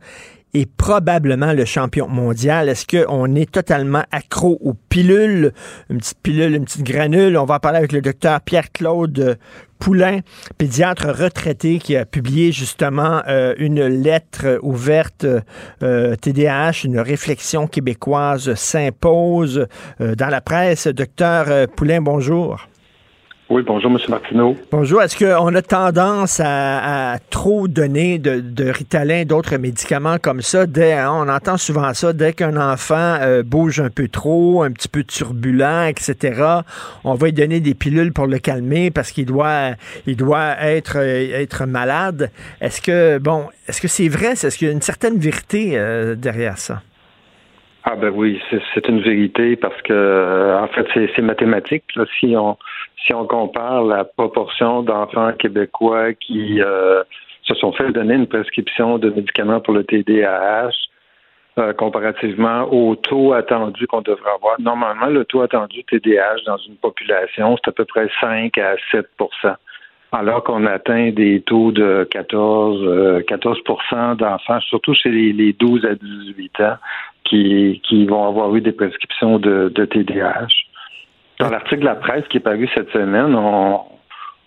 est 0.54 0.72
probablement 0.78 1.54
le 1.54 1.66
champion 1.66 2.08
mondial. 2.08 2.70
Est-ce 2.70 2.86
qu'on 2.86 3.36
est 3.36 3.52
totalement 3.52 4.04
accro 4.12 4.58
aux 4.62 4.74
pilules? 4.74 5.54
Une 5.90 5.98
petite 5.98 6.20
pilule, 6.22 6.56
une 6.56 6.66
petite 6.66 6.84
granule? 6.84 7.38
On 7.38 7.46
va 7.46 7.60
parler 7.60 7.80
avec 7.80 7.92
le 7.92 8.02
docteur 8.02 8.40
Pierre-Claude 8.42 9.38
Poulain, 9.80 10.20
pédiatre 10.58 11.08
retraité 11.08 11.80
qui 11.80 11.96
a 11.96 12.06
publié 12.06 12.52
justement 12.52 13.22
euh, 13.28 13.54
une 13.58 13.86
lettre 13.86 14.60
ouverte 14.62 15.26
euh, 15.84 16.16
TDAH, 16.16 16.84
une 16.86 17.00
réflexion 17.00 17.68
québécoise 17.68 18.54
s'impose 18.56 19.68
euh, 20.02 20.16
dans 20.16 20.30
la 20.30 20.42
presse. 20.42 20.88
Docteur 20.88 21.68
Poulain, 21.70 22.02
bonjour. 22.02 22.68
Oui, 23.50 23.64
bonjour, 23.66 23.90
M. 23.90 23.98
Martineau. 24.10 24.58
Bonjour. 24.72 25.02
Est-ce 25.02 25.18
qu'on 25.18 25.56
a 25.56 25.62
tendance 25.62 26.42
à, 26.44 27.18
trop 27.30 27.70
donner 27.70 28.20
de, 28.20 28.42
de 28.42 28.70
Ritalin, 28.70 29.24
d'autres 29.24 29.56
médicaments 29.56 30.18
comme 30.22 30.42
ça? 30.42 30.64
Hein, 30.64 31.10
on 31.14 31.30
entend 31.30 31.56
souvent 31.56 31.94
ça, 31.94 32.12
dès 32.12 32.34
qu'un 32.34 32.58
enfant 32.58 33.18
euh, 33.22 33.44
bouge 33.44 33.80
un 33.80 33.90
peu 33.90 34.10
trop, 34.10 34.64
un 34.64 34.72
petit 34.72 34.90
peu 34.90 35.06
turbulent, 35.06 35.86
etc., 35.88 36.44
on 37.06 37.14
va 37.14 37.28
lui 37.28 37.34
donner 37.34 37.62
des 37.62 37.74
pilules 37.74 38.12
pour 38.12 38.28
le 38.28 38.38
calmer 38.40 38.92
parce 38.92 39.12
qu'il 39.12 39.26
doit, 39.26 39.72
il 40.06 40.18
doit 40.18 40.58
être, 40.60 40.98
être 40.98 41.66
malade. 41.66 42.32
Est-ce 42.60 42.82
que, 42.82 43.18
bon, 43.18 43.46
est-ce 43.70 43.80
que 43.80 43.88
c'est 43.88 44.10
vrai? 44.10 44.32
Est-ce 44.32 44.58
qu'il 44.58 44.68
y 44.68 44.70
a 44.70 44.74
une 44.74 44.82
certaine 44.82 45.18
vérité 45.20 45.72
euh, 45.76 46.16
derrière 46.16 46.58
ça? 46.58 46.82
Ah 47.90 47.96
ben 47.96 48.12
oui, 48.14 48.42
c'est 48.74 48.86
une 48.90 49.00
vérité 49.00 49.56
parce 49.56 49.82
que 49.84 49.94
euh, 49.94 50.60
en 50.60 50.68
fait 50.68 50.86
c'est 50.94 51.22
mathématique. 51.22 51.86
Si 52.20 52.36
on 52.36 52.58
si 53.06 53.14
on 53.14 53.26
compare 53.26 53.86
la 53.86 54.04
proportion 54.04 54.84
d'enfants 54.84 55.32
québécois 55.32 56.12
qui 56.12 56.62
euh, 56.62 57.02
se 57.44 57.56
sont 57.56 57.72
fait 57.72 57.90
donner 57.94 58.16
une 58.16 58.28
prescription 58.28 58.98
de 58.98 59.10
médicaments 59.10 59.62
pour 59.62 59.74
le 59.74 59.86
TDAH 59.86 60.72
euh, 61.60 61.72
comparativement 61.72 62.68
au 62.74 62.98
taux 62.98 63.32
attendu 63.32 63.88
qu'on 63.88 64.02
devrait 64.02 64.32
avoir. 64.36 64.60
Normalement, 64.60 65.06
le 65.06 65.24
taux 65.24 65.42
attendu 65.42 65.82
TDAH 65.86 66.44
dans 66.46 66.58
une 66.58 66.76
population, 66.76 67.56
c'est 67.56 67.70
à 67.70 67.72
peu 67.72 67.86
près 67.86 68.10
5 68.20 68.58
à 68.58 68.76
7% 68.92 69.56
alors 70.14 70.42
qu'on 70.44 70.66
atteint 70.66 71.12
des 71.12 71.42
taux 71.42 71.74
de 71.74 72.08
14, 72.10 73.26
14 73.28 73.58
d'enfants, 74.18 74.60
surtout 74.62 74.94
chez 74.94 75.10
les, 75.10 75.34
les 75.34 75.52
12 75.52 75.86
à 75.86 75.96
18 75.96 76.62
ans, 76.62 76.78
qui, 77.30 77.82
qui 77.88 78.06
vont 78.06 78.28
avoir 78.28 78.56
eu 78.56 78.62
des 78.62 78.72
prescriptions 78.72 79.40
de, 79.40 79.72
de 79.74 79.86
TDAH. 79.86 80.48
Dans 81.40 81.50
l'article 81.50 81.82
de 81.82 81.86
la 81.86 81.96
presse 81.96 82.28
qui 82.30 82.38
est 82.38 82.42
paru 82.42 82.68
cette 82.74 82.90
semaine, 82.92 83.36
on, 83.36 83.82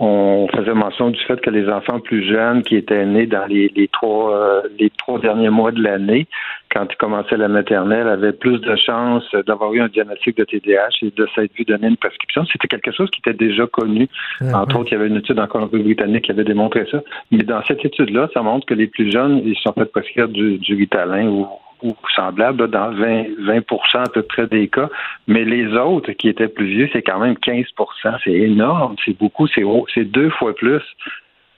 on 0.03 0.49
faisait 0.57 0.73
mention 0.73 1.11
du 1.11 1.21
fait 1.21 1.39
que 1.43 1.51
les 1.51 1.69
enfants 1.69 2.01
plus 2.01 2.27
jeunes 2.27 2.63
qui 2.63 2.75
étaient 2.75 3.05
nés 3.05 3.27
dans 3.27 3.45
les, 3.47 3.71
les 3.77 3.87
trois 3.87 4.35
euh, 4.35 4.63
les 4.79 4.89
trois 4.91 5.21
derniers 5.21 5.51
mois 5.51 5.73
de 5.73 5.83
l'année, 5.83 6.27
quand 6.75 6.87
ils 6.91 6.97
commençaient 6.97 7.37
la 7.37 7.49
maternelle, 7.49 8.09
avaient 8.09 8.33
plus 8.33 8.59
de 8.61 8.77
chances 8.77 9.31
d'avoir 9.47 9.75
eu 9.75 9.81
un 9.83 9.89
diagnostic 9.89 10.39
de 10.39 10.45
TDAH 10.45 10.89
et 11.03 11.11
de 11.15 11.29
s'être 11.35 11.53
vu 11.55 11.65
donner 11.65 11.89
une 11.89 11.99
prescription. 11.99 12.47
C'était 12.51 12.67
quelque 12.67 12.93
chose 12.93 13.11
qui 13.11 13.21
était 13.21 13.37
déjà 13.37 13.67
connu. 13.67 14.09
Entre 14.55 14.79
autres, 14.79 14.89
il 14.91 14.95
y 14.95 14.97
avait 14.97 15.09
une 15.09 15.17
étude 15.17 15.39
en 15.39 15.47
Colombie-Britannique 15.47 16.25
qui 16.25 16.31
avait 16.33 16.45
démontré 16.45 16.87
ça. 16.91 17.03
Mais 17.31 17.43
dans 17.43 17.63
cette 17.65 17.85
étude-là, 17.85 18.31
ça 18.33 18.41
montre 18.41 18.65
que 18.65 18.75
les 18.75 18.87
plus 18.87 19.13
jeunes, 19.13 19.43
ils 19.45 19.57
sont 19.59 19.75
fait 19.75 19.85
prescrire 19.85 20.29
du, 20.29 20.57
du 20.57 20.77
Ritalin 20.77 21.27
ou 21.27 21.47
ou 21.83 21.95
semblable 22.15 22.69
dans 22.69 22.93
20, 22.93 23.25
20 23.39 23.59
à 23.95 24.09
peu 24.09 24.23
près 24.23 24.47
des 24.47 24.69
cas. 24.69 24.89
Mais 25.27 25.45
les 25.45 25.73
autres 25.75 26.13
qui 26.13 26.29
étaient 26.29 26.49
plus 26.49 26.67
vieux, 26.67 26.91
c'est 26.93 27.03
quand 27.03 27.19
même 27.19 27.35
15% 27.35 28.19
C'est 28.25 28.33
énorme, 28.33 28.97
c'est 29.05 29.17
beaucoup, 29.19 29.47
c'est 29.49 30.05
deux 30.05 30.31
fois 30.31 30.55
plus 30.55 30.83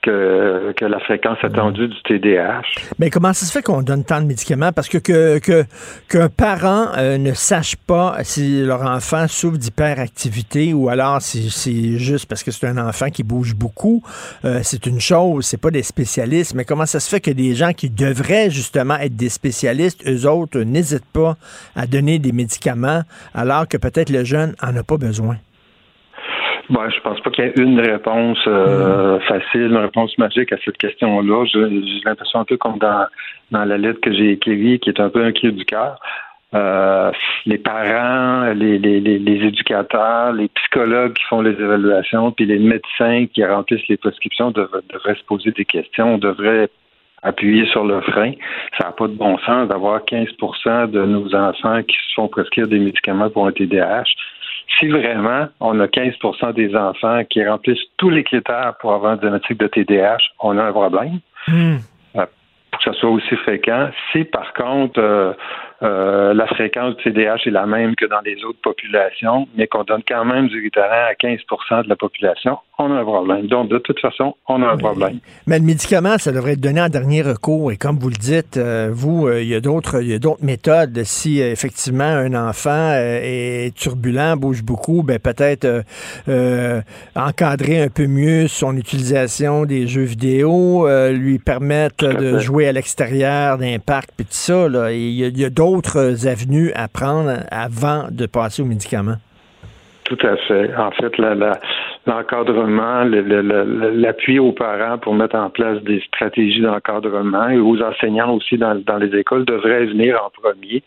que, 0.03 0.85
la 0.85 0.99
fréquence 0.99 1.37
attendue 1.43 1.87
du 1.87 2.01
TDAH. 2.03 2.61
Mais 2.99 3.09
comment 3.09 3.33
ça 3.33 3.45
se 3.45 3.51
fait 3.51 3.61
qu'on 3.61 3.81
donne 3.81 4.03
tant 4.03 4.21
de 4.21 4.25
médicaments? 4.25 4.71
Parce 4.71 4.89
que 4.89 4.97
qu'un 4.97 5.39
que, 5.39 6.27
parent 6.27 6.87
euh, 6.97 7.17
ne 7.17 7.33
sache 7.33 7.75
pas 7.75 8.17
si 8.23 8.63
leur 8.63 8.81
enfant 8.81 9.27
souffre 9.27 9.57
d'hyperactivité 9.57 10.73
ou 10.73 10.89
alors 10.89 11.21
si 11.21 11.49
c'est 11.49 11.97
juste 11.97 12.27
parce 12.27 12.43
que 12.43 12.51
c'est 12.51 12.67
un 12.67 12.77
enfant 12.77 13.09
qui 13.09 13.23
bouge 13.23 13.55
beaucoup, 13.55 14.03
euh, 14.45 14.59
c'est 14.63 14.85
une 14.85 14.99
chose, 14.99 15.45
c'est 15.45 15.61
pas 15.61 15.71
des 15.71 15.83
spécialistes. 15.83 16.53
Mais 16.53 16.65
comment 16.65 16.85
ça 16.85 16.99
se 16.99 17.09
fait 17.09 17.21
que 17.21 17.31
des 17.31 17.55
gens 17.55 17.73
qui 17.73 17.89
devraient 17.89 18.49
justement 18.49 18.95
être 18.95 19.15
des 19.15 19.29
spécialistes, 19.29 20.01
eux 20.07 20.27
autres, 20.27 20.59
n'hésitent 20.59 21.11
pas 21.13 21.37
à 21.75 21.87
donner 21.87 22.19
des 22.19 22.31
médicaments 22.31 23.03
alors 23.33 23.67
que 23.67 23.77
peut-être 23.77 24.09
le 24.09 24.23
jeune 24.23 24.53
en 24.61 24.75
a 24.75 24.83
pas 24.83 24.97
besoin? 24.97 25.37
Bon, 26.69 26.89
je 26.89 26.99
pense 27.01 27.19
pas 27.19 27.29
qu'il 27.29 27.43
y 27.43 27.47
ait 27.47 27.53
une 27.57 27.79
réponse 27.79 28.39
euh, 28.47 29.19
facile, 29.21 29.63
une 29.63 29.77
réponse 29.77 30.17
magique 30.17 30.53
à 30.53 30.57
cette 30.63 30.77
question-là. 30.77 31.45
J'ai 31.45 32.01
l'impression 32.05 32.39
un 32.39 32.45
peu 32.45 32.55
comme 32.55 32.77
dans, 32.77 33.05
dans 33.51 33.65
la 33.65 33.77
lettre 33.77 33.99
que 33.99 34.13
j'ai 34.13 34.31
écrite, 34.31 34.81
qui 34.81 34.89
est 34.89 34.99
un 34.99 35.09
peu 35.09 35.25
un 35.25 35.33
cri 35.33 35.51
du 35.51 35.65
cœur. 35.65 35.99
Euh, 36.53 37.11
les 37.45 37.57
parents, 37.57 38.53
les, 38.53 38.77
les, 38.77 39.01
les, 39.01 39.47
éducateurs, 39.47 40.33
les 40.33 40.47
psychologues 40.49 41.13
qui 41.13 41.23
font 41.25 41.41
les 41.41 41.51
évaluations, 41.51 42.31
puis 42.31 42.45
les 42.45 42.59
médecins 42.59 43.25
qui 43.33 43.43
remplissent 43.43 43.87
les 43.89 43.97
prescriptions 43.97 44.51
devraient, 44.51 44.83
devraient 44.93 45.15
se 45.15 45.23
poser 45.23 45.51
des 45.51 45.65
questions. 45.65 46.13
On 46.13 46.17
devrait 46.17 46.69
appuyer 47.23 47.65
sur 47.67 47.83
le 47.83 47.99
frein. 48.01 48.33
Ça 48.77 48.87
n'a 48.87 48.91
pas 48.91 49.07
de 49.07 49.13
bon 49.13 49.37
sens 49.39 49.67
d'avoir 49.67 50.01
15% 50.01 50.91
de 50.91 51.03
nos 51.03 51.33
enfants 51.35 51.81
qui 51.83 51.95
se 51.95 52.13
font 52.15 52.27
prescrire 52.27 52.67
des 52.67 52.79
médicaments 52.79 53.29
pour 53.29 53.47
un 53.47 53.51
TDAH 53.51 54.03
si 54.79 54.87
vraiment 54.87 55.47
on 55.59 55.79
a 55.79 55.87
15% 55.87 56.53
des 56.53 56.75
enfants 56.75 57.23
qui 57.29 57.45
remplissent 57.45 57.85
tous 57.97 58.09
les 58.09 58.23
critères 58.23 58.73
pour 58.79 58.93
avoir 58.93 59.13
un 59.13 59.17
diagnostic 59.17 59.59
de 59.59 59.67
TDAH, 59.67 60.17
on 60.39 60.57
a 60.57 60.63
un 60.63 60.71
problème. 60.71 61.19
Hmm. 61.47 61.77
Euh, 62.15 62.25
pour 62.71 62.79
que 62.79 62.91
ce 62.91 62.93
soit 62.93 63.09
aussi 63.09 63.35
fréquent. 63.37 63.89
Si 64.11 64.23
par 64.23 64.53
contre 64.53 64.99
euh, 64.99 65.33
euh, 65.83 66.33
la 66.33 66.47
fréquence 66.47 66.95
du 66.95 67.03
TDAH 67.03 67.41
est 67.45 67.49
la 67.49 67.65
même 67.65 67.95
que 67.95 68.05
dans 68.05 68.21
les 68.21 68.43
autres 68.45 68.59
populations, 68.61 69.47
mais 69.57 69.67
qu'on 69.67 69.83
donne 69.83 70.01
quand 70.07 70.23
même 70.23 70.47
du 70.47 70.61
Ritalin 70.61 71.07
à 71.09 71.13
15% 71.13 71.83
de 71.83 71.89
la 71.89 71.97
population, 71.97 72.57
on 72.79 72.89
a 72.91 73.01
un 73.01 73.03
problème. 73.03 73.47
Donc, 73.47 73.69
de 73.69 73.77
toute 73.79 73.99
façon, 73.99 74.35
on 74.47 74.61
a 74.63 74.67
un 74.67 74.77
problème. 74.77 75.19
Mais 75.45 75.59
le 75.59 75.65
médicament, 75.65 76.17
ça 76.17 76.31
devrait 76.31 76.53
être 76.53 76.61
donné 76.61 76.81
en 76.81 76.87
dernier 76.87 77.21
recours. 77.21 77.71
Et 77.71 77.77
comme 77.77 77.97
vous 77.99 78.09
le 78.09 78.15
dites, 78.15 78.55
euh, 78.55 78.89
vous, 78.93 79.27
euh, 79.27 79.41
il 79.41 79.49
y 79.49 79.55
a 79.55 79.59
d'autres, 79.59 80.01
il 80.01 80.09
y 80.09 80.13
a 80.13 80.19
d'autres 80.19 80.43
méthodes. 80.43 81.03
Si 81.03 81.41
effectivement 81.41 82.03
un 82.03 82.33
enfant 82.33 82.93
est 82.95 83.75
turbulent, 83.75 84.37
bouge 84.37 84.63
beaucoup, 84.63 85.03
ben 85.03 85.19
peut-être 85.19 85.83
encadrer 87.15 87.81
un 87.81 87.89
peu 87.89 88.07
mieux 88.07 88.47
son 88.47 88.77
utilisation 88.77 89.65
des 89.65 89.87
jeux 89.87 90.03
vidéo, 90.03 90.87
lui 91.11 91.39
permettre 91.39 92.07
de 92.07 92.39
jouer 92.39 92.67
à 92.67 92.71
l'extérieur 92.71 93.57
d'un 93.57 93.79
parc, 93.79 94.09
puis 94.15 94.25
tout 94.25 94.33
ça. 94.33 94.67
Il 94.91 95.37
y 95.37 95.45
a 95.45 95.49
d'autres 95.49 95.72
d'autres 95.73 96.27
avenues 96.27 96.71
à 96.75 96.87
prendre 96.87 97.31
avant 97.51 98.07
de 98.11 98.25
passer 98.25 98.61
aux 98.61 98.65
médicaments? 98.65 99.17
Tout 100.05 100.17
à 100.21 100.35
fait. 100.35 100.75
En 100.75 100.91
fait, 100.91 101.17
l'encadrement, 102.05 103.03
l'appui 103.05 104.37
aux 104.37 104.51
parents 104.51 104.97
pour 104.97 105.15
mettre 105.15 105.35
en 105.35 105.49
place 105.49 105.81
des 105.83 106.01
stratégies 106.01 106.61
d'encadrement 106.61 107.49
et 107.49 107.57
aux 107.57 107.81
enseignants 107.81 108.33
aussi 108.33 108.57
dans, 108.57 108.97
les 108.99 109.17
écoles 109.17 109.45
devrait 109.45 109.85
venir 109.85 110.19
en 110.23 110.29
premier 110.29 110.83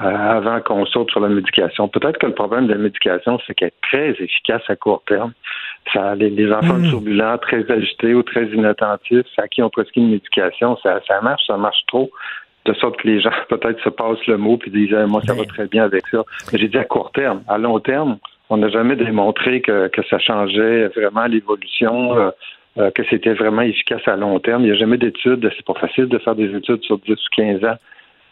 euh, 0.00 0.04
avant 0.04 0.60
qu'on 0.60 0.86
saute 0.86 1.10
sur 1.10 1.20
la 1.20 1.28
médication. 1.28 1.88
Peut-être 1.88 2.18
que 2.18 2.26
le 2.26 2.34
problème 2.34 2.68
de 2.68 2.72
la 2.72 2.78
médication, 2.78 3.38
c'est 3.46 3.54
qu'elle 3.54 3.68
est 3.68 3.82
très 3.82 4.10
efficace 4.22 4.62
à 4.68 4.76
court 4.76 5.02
terme. 5.06 5.32
Ça, 5.92 6.14
les, 6.14 6.52
enfants 6.52 6.78
mmh. 6.78 6.90
turbulents, 6.90 7.38
très 7.38 7.68
agités 7.70 8.14
ou 8.14 8.22
très 8.22 8.46
inattentifs, 8.46 9.26
à 9.36 9.48
qui 9.48 9.62
on 9.62 9.68
prescrit 9.68 10.00
une 10.00 10.12
médication, 10.12 10.78
ça, 10.82 11.00
ça 11.08 11.20
marche, 11.20 11.42
ça 11.46 11.56
marche 11.56 11.84
trop 11.88 12.10
de 12.66 12.72
sorte 12.74 12.96
que 12.98 13.08
les 13.08 13.20
gens 13.20 13.32
peut-être 13.48 13.82
se 13.82 13.88
passent 13.88 14.26
le 14.26 14.36
mot 14.36 14.56
puis 14.56 14.70
disent 14.70 14.94
moi 15.08 15.22
ça 15.26 15.34
va 15.34 15.44
très 15.44 15.66
bien 15.66 15.84
avec 15.84 16.06
ça. 16.08 16.24
Mais 16.52 16.58
j'ai 16.58 16.68
dit 16.68 16.78
à 16.78 16.84
court 16.84 17.10
terme, 17.12 17.42
à 17.48 17.58
long 17.58 17.78
terme, 17.80 18.18
on 18.48 18.56
n'a 18.56 18.68
jamais 18.68 18.96
démontré 18.96 19.60
que, 19.60 19.88
que 19.88 20.02
ça 20.08 20.18
changeait 20.18 20.88
vraiment 20.88 21.26
l'évolution, 21.26 22.16
euh, 22.16 22.30
euh, 22.78 22.90
que 22.90 23.02
c'était 23.08 23.34
vraiment 23.34 23.62
efficace 23.62 24.02
à 24.06 24.16
long 24.16 24.38
terme. 24.40 24.62
Il 24.62 24.66
n'y 24.66 24.72
a 24.72 24.78
jamais 24.78 24.98
d'études, 24.98 25.48
c'est 25.56 25.64
pas 25.64 25.78
facile 25.80 26.06
de 26.06 26.18
faire 26.18 26.34
des 26.34 26.54
études 26.54 26.82
sur 26.82 26.98
10 26.98 27.12
ou 27.12 27.16
15 27.36 27.64
ans 27.64 27.76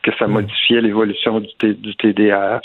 que 0.02 0.10
ça 0.18 0.26
modifiait 0.26 0.80
l'évolution 0.80 1.40
du, 1.40 1.74
du 1.74 1.96
TDAH. 1.96 2.60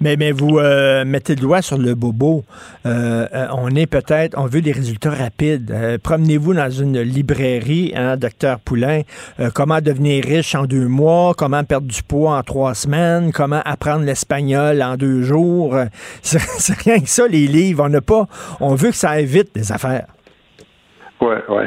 Mais, 0.00 0.16
mais 0.16 0.32
vous 0.32 0.58
euh, 0.58 1.04
mettez 1.04 1.34
le 1.34 1.40
doigt 1.40 1.62
sur 1.62 1.78
le 1.78 1.94
bobo. 1.94 2.42
Euh, 2.86 3.26
euh, 3.32 3.46
on 3.56 3.70
est 3.70 3.86
peut-être, 3.86 4.38
on 4.38 4.46
veut 4.46 4.60
des 4.60 4.72
résultats 4.72 5.10
rapides. 5.10 5.72
Promenez-vous 6.02 6.54
dans 6.54 6.70
une 6.70 7.00
librairie, 7.00 7.92
hein, 7.96 8.16
docteur 8.16 8.58
Poulain. 8.60 9.02
comment 9.54 9.80
devenir 9.80 10.24
riche 10.24 10.54
en 10.54 10.64
deux 10.64 10.88
mois, 10.88 11.34
comment 11.36 11.64
perdre 11.64 11.86
du 11.86 12.02
poids 12.02 12.36
en 12.36 12.42
trois 12.42 12.74
semaines, 12.74 13.32
comment 13.32 13.60
apprendre 13.64 14.04
l'espagnol 14.04 14.82
en 14.82 14.96
deux 14.96 15.22
jours? 15.22 15.76
C'est 16.22 16.78
rien 16.82 17.00
que 17.00 17.08
ça, 17.08 17.26
les 17.28 17.46
livres. 17.46 17.84
On 17.84 17.88
n'a 17.88 18.00
pas, 18.00 18.26
on 18.60 18.74
veut 18.74 18.90
que 18.90 18.96
ça 18.96 19.10
aille 19.10 19.26
vite, 19.26 19.50
les 19.54 19.72
affaires. 19.72 20.06
Oui, 21.20 21.36
oui. 21.48 21.64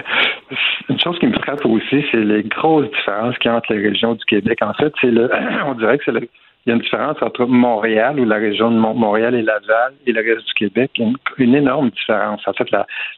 Une 0.90 1.00
chose 1.00 1.18
qui 1.20 1.28
me 1.28 1.38
frappe 1.40 1.66
aussi, 1.66 2.06
c'est 2.12 2.24
les 2.24 2.44
grosses 2.44 2.90
différences 2.92 3.38
qu'il 3.40 3.50
y 3.50 3.54
a 3.54 3.58
entre 3.58 3.74
les 3.74 3.88
régions 3.88 4.14
du 4.14 4.24
Québec. 4.26 4.60
En 4.62 4.74
fait, 4.74 4.94
c'est 5.02 5.10
le, 5.10 5.30
on 5.66 5.74
dirait 5.74 5.98
que 5.98 6.04
c'est 6.06 6.12
le 6.12 6.28
il 6.66 6.70
y 6.70 6.72
a 6.72 6.76
une 6.76 6.82
différence 6.82 7.22
entre 7.22 7.46
Montréal 7.46 8.20
ou 8.20 8.26
la 8.26 8.38
région 8.38 8.72
de 8.72 8.78
Montréal 8.78 9.36
et 9.36 9.44
Laval 9.44 9.94
et 10.08 10.12
le 10.12 10.22
reste 10.22 10.48
du 10.48 10.54
Québec. 10.54 10.92
Il 10.98 11.04
y 11.04 11.08
a 11.08 11.14
une, 11.38 11.56
énorme 11.56 11.92
différence. 11.92 12.42
En 12.48 12.54
fait, 12.54 12.68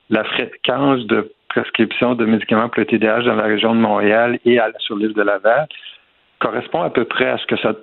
la, 0.09 0.23
fréquence 0.25 1.05
de 1.05 1.31
prescription 1.47 2.13
de 2.13 2.25
médicaments 2.25 2.67
pour 2.67 2.81
le 2.81 2.85
TDAH 2.85 3.21
dans 3.21 3.35
la 3.35 3.43
région 3.43 3.73
de 3.73 3.79
Montréal 3.79 4.37
et 4.43 4.59
à, 4.59 4.69
sur 4.79 4.97
l'île 4.97 5.13
de 5.13 5.21
Laval 5.21 5.67
correspond 6.39 6.81
à 6.81 6.89
peu 6.89 7.05
près 7.05 7.29
à 7.29 7.37
ce 7.37 7.45
que 7.45 7.55
ça, 7.57 7.73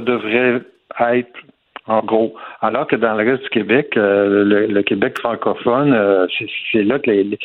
devrait 0.00 0.60
être 1.00 1.38
en 1.86 2.00
gros. 2.00 2.34
Alors 2.60 2.86
que 2.86 2.96
dans 2.96 3.14
le 3.14 3.30
reste 3.30 3.44
du 3.44 3.50
Québec, 3.50 3.96
euh, 3.96 4.68
le, 4.68 4.82
Québec 4.82 5.18
francophone, 5.18 5.92
euh, 5.94 6.26
c'est 6.70 6.82
là 6.82 6.98
que 6.98 7.10
les, 7.10 7.38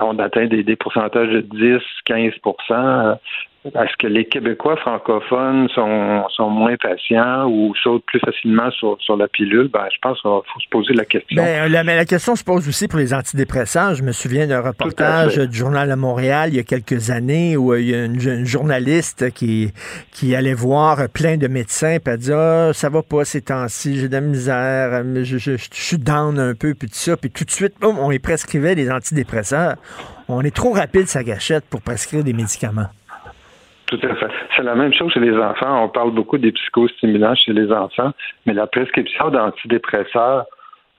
on 0.00 0.18
atteint 0.18 0.46
des, 0.46 0.62
des 0.62 0.76
pourcentages 0.76 1.28
de 1.28 1.40
10, 1.40 1.80
15 2.06 2.32
est-ce 3.74 3.96
que 3.98 4.06
les 4.06 4.24
Québécois 4.24 4.76
francophones 4.76 5.68
sont, 5.70 6.24
sont 6.30 6.50
moins 6.50 6.76
patients 6.76 7.46
ou 7.46 7.74
sautent 7.82 8.04
plus 8.06 8.20
facilement 8.20 8.70
sur, 8.70 8.96
sur 9.00 9.16
la 9.16 9.28
pilule? 9.28 9.68
Ben, 9.68 9.86
je 9.92 9.98
pense 10.00 10.20
qu'il 10.20 10.30
faut 10.30 10.60
se 10.60 10.68
poser 10.70 10.94
la 10.94 11.04
question. 11.04 11.42
Ben, 11.42 11.70
la, 11.70 11.84
mais 11.84 11.96
la 11.96 12.04
question 12.04 12.36
se 12.36 12.44
pose 12.44 12.68
aussi 12.68 12.88
pour 12.88 12.98
les 12.98 13.12
antidépresseurs. 13.12 13.94
Je 13.94 14.02
me 14.02 14.12
souviens 14.12 14.46
d'un 14.46 14.60
reportage 14.60 15.36
du 15.36 15.56
Journal 15.56 15.88
de 15.88 15.94
Montréal 15.94 16.50
il 16.50 16.56
y 16.56 16.60
a 16.60 16.62
quelques 16.62 17.10
années 17.10 17.56
où 17.56 17.72
euh, 17.72 17.80
il 17.80 17.90
y 17.90 17.94
a 17.94 18.04
une, 18.04 18.44
journaliste 18.46 19.32
qui, 19.32 19.72
qui 20.12 20.34
allait 20.34 20.54
voir 20.54 21.08
plein 21.12 21.36
de 21.36 21.48
médecins 21.48 21.94
et 21.94 22.00
elle 22.04 22.18
dit 22.18 22.32
ah, 22.32 22.70
ça 22.72 22.88
va 22.88 23.02
pas 23.02 23.24
ces 23.24 23.42
temps-ci, 23.42 23.98
j'ai 23.98 24.08
de 24.08 24.12
la 24.12 24.20
misère, 24.20 25.02
je, 25.22 25.38
je, 25.38 25.56
je, 25.56 25.68
suis 25.72 25.98
down 25.98 26.38
un 26.38 26.54
peu, 26.54 26.74
puis 26.74 26.88
tout 26.88 26.94
ça. 26.94 27.16
Puis 27.16 27.30
tout 27.30 27.44
de 27.44 27.50
suite, 27.50 27.74
on 27.82 28.10
y 28.10 28.18
prescrivait 28.18 28.74
des 28.74 28.90
antidépresseurs. 28.90 29.76
On 30.28 30.42
est 30.42 30.54
trop 30.54 30.72
rapide, 30.72 31.06
sa 31.06 31.22
gâchette, 31.22 31.64
pour 31.70 31.82
prescrire 31.82 32.24
des 32.24 32.32
médicaments. 32.32 32.88
Tout 33.86 34.00
à 34.02 34.14
fait. 34.16 34.26
C'est 34.56 34.64
la 34.64 34.74
même 34.74 34.92
chose 34.92 35.12
chez 35.12 35.20
les 35.20 35.36
enfants. 35.36 35.84
On 35.84 35.88
parle 35.88 36.10
beaucoup 36.10 36.38
des 36.38 36.52
psychostimulants 36.52 37.36
chez 37.36 37.52
les 37.52 37.70
enfants, 37.70 38.10
mais 38.44 38.52
la 38.52 38.66
prescription 38.66 39.30
d'antidépresseurs, 39.30 40.46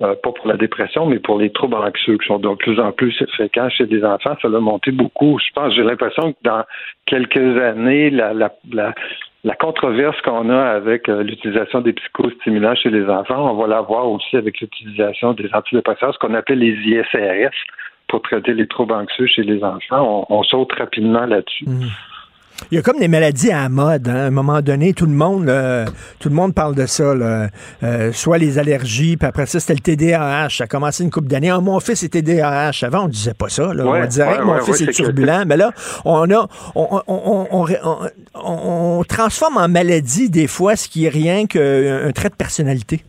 euh, 0.01 0.15
pas 0.23 0.31
pour 0.31 0.47
la 0.47 0.55
dépression, 0.55 1.05
mais 1.05 1.19
pour 1.19 1.37
les 1.37 1.49
troubles 1.51 1.75
anxieux 1.75 2.17
qui 2.17 2.27
sont 2.27 2.39
de 2.39 2.53
plus 2.55 2.79
en 2.79 2.93
plus 2.93 3.11
fréquents 3.33 3.69
chez 3.69 3.85
les 3.87 4.05
enfants, 4.05 4.37
ça 4.41 4.47
a 4.47 4.59
monté 4.59 4.91
beaucoup. 4.91 5.37
Je 5.39 5.51
pense, 5.53 5.73
j'ai 5.73 5.83
l'impression 5.83 6.31
que 6.31 6.37
dans 6.43 6.63
quelques 7.05 7.61
années, 7.61 8.09
la, 8.09 8.51
controverse 9.59 10.19
qu'on 10.21 10.49
a 10.49 10.61
avec 10.61 11.09
euh, 11.09 11.23
l'utilisation 11.23 11.81
des 11.81 11.93
psychostimulants 11.93 12.75
chez 12.75 12.89
les 12.89 13.05
enfants, 13.09 13.51
on 13.51 13.55
va 13.55 13.67
la 13.67 13.81
voir 13.81 14.09
aussi 14.09 14.37
avec 14.37 14.61
l'utilisation 14.61 15.33
des 15.33 15.49
antidépresseurs, 15.51 16.13
ce 16.13 16.19
qu'on 16.19 16.35
appelle 16.35 16.59
les 16.59 16.73
ISRS 16.73 17.55
pour 18.07 18.21
traiter 18.21 18.53
les 18.53 18.67
troubles 18.67 18.93
anxieux 18.93 19.27
chez 19.27 19.43
les 19.43 19.61
enfants. 19.61 20.25
On, 20.29 20.43
saute 20.43 20.71
rapidement 20.73 21.25
là-dessus. 21.25 21.65
Mmh. 21.67 21.87
Il 22.71 22.75
y 22.75 22.77
a 22.77 22.81
comme 22.81 22.99
des 22.99 23.07
maladies 23.07 23.51
à 23.51 23.63
la 23.63 23.69
mode. 23.69 24.07
Hein. 24.07 24.15
À 24.15 24.25
un 24.25 24.31
moment 24.31 24.61
donné, 24.61 24.93
tout 24.93 25.05
le 25.05 25.13
monde, 25.13 25.51
tout 26.19 26.29
le 26.29 26.35
monde 26.35 26.53
parle 26.53 26.75
de 26.75 26.85
ça. 26.85 27.03
Euh, 27.03 28.11
soit 28.13 28.37
les 28.37 28.59
allergies, 28.59 29.17
puis 29.17 29.27
après 29.27 29.45
ça, 29.45 29.59
c'était 29.59 29.73
le 29.73 29.79
TDAH. 29.79 30.49
Ça 30.49 30.63
a 30.65 30.67
commencé 30.67 31.03
une 31.03 31.11
couple 31.11 31.27
d'années. 31.27 31.49
Ah, 31.49 31.61
mon 31.61 31.79
fils 31.79 32.03
est 32.03 32.09
TDAH. 32.09 32.83
Avant, 32.83 33.05
on 33.05 33.07
disait 33.07 33.33
pas 33.33 33.49
ça. 33.49 33.69
on 33.69 34.05
dirait 34.05 34.37
que 34.37 34.43
mon 34.43 34.59
fils 34.61 34.81
est 34.81 34.91
turbulent. 34.91 35.45
Mais 35.45 35.57
là, 35.57 35.71
on 36.05 36.29
a, 36.31 36.47
on, 38.35 39.03
transforme 39.07 39.57
en 39.57 39.67
maladie 39.67 40.29
des 40.29 40.47
fois 40.47 40.75
ce 40.75 40.87
qui 40.87 41.05
est 41.05 41.09
rien 41.09 41.45
qu'un 41.45 42.11
trait 42.13 42.29
de 42.29 42.35
personnalité. 42.35 43.03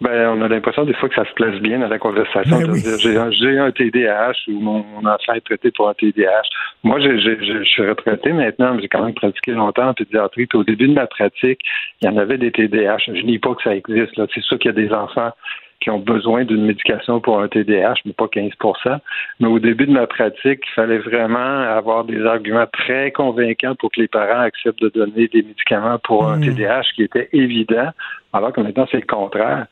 Ben, 0.00 0.28
on 0.28 0.42
a 0.42 0.48
l'impression 0.48 0.84
des 0.84 0.92
fois 0.92 1.08
que 1.08 1.14
ça 1.14 1.24
se 1.24 1.32
place 1.32 1.58
bien 1.60 1.78
dans 1.78 1.88
la 1.88 1.98
conversation. 1.98 2.58
Ben 2.58 2.70
oui. 2.70 2.82
J'ai 3.00 3.58
un, 3.58 3.64
un 3.64 3.70
TDAH 3.70 4.34
ou 4.48 4.60
mon, 4.60 4.84
mon 4.84 5.08
enfant 5.08 5.32
est 5.34 5.44
traité 5.44 5.70
pour 5.70 5.88
un 5.88 5.94
TDAH. 5.94 6.42
Moi, 6.84 7.00
je 7.00 7.64
suis 7.64 7.82
retraité 7.82 8.32
maintenant, 8.32 8.74
mais 8.74 8.82
j'ai 8.82 8.88
quand 8.88 9.04
même 9.04 9.14
pratiqué 9.14 9.52
longtemps 9.52 9.88
en 9.88 9.94
pédiatrie. 9.94 10.46
Puis 10.46 10.58
au 10.58 10.64
début 10.64 10.88
de 10.88 10.92
ma 10.92 11.06
pratique, 11.06 11.60
il 12.02 12.06
y 12.06 12.08
en 12.08 12.18
avait 12.18 12.36
des 12.36 12.52
TDAH. 12.52 12.98
Je 13.06 13.22
nie 13.22 13.38
pas 13.38 13.54
que 13.54 13.62
ça 13.62 13.74
existe. 13.74 14.20
C'est 14.34 14.42
sûr 14.42 14.58
qu'il 14.58 14.70
y 14.70 14.74
a 14.74 14.86
des 14.86 14.92
enfants 14.92 15.32
qui 15.80 15.90
ont 15.90 15.98
besoin 15.98 16.44
d'une 16.44 16.64
médication 16.64 17.20
pour 17.20 17.40
un 17.40 17.48
TDAH, 17.48 17.96
mais 18.04 18.12
pas 18.12 18.26
15% 18.26 18.98
Mais 19.40 19.46
au 19.46 19.58
début 19.58 19.86
de 19.86 19.92
ma 19.92 20.06
pratique, 20.06 20.60
il 20.66 20.74
fallait 20.74 20.98
vraiment 20.98 21.60
avoir 21.60 22.04
des 22.04 22.24
arguments 22.24 22.66
très 22.66 23.12
convaincants 23.12 23.74
pour 23.76 23.90
que 23.92 24.00
les 24.00 24.08
parents 24.08 24.40
acceptent 24.40 24.82
de 24.82 24.88
donner 24.88 25.28
des 25.28 25.42
médicaments 25.42 25.98
pour 25.98 26.28
un 26.28 26.40
TDAH 26.40 26.92
qui 26.94 27.02
était 27.02 27.28
évident, 27.32 27.90
alors 28.32 28.52
que 28.52 28.60
maintenant, 28.60 28.86
c'est 28.90 29.00
le 29.00 29.06
contraire. 29.06 29.66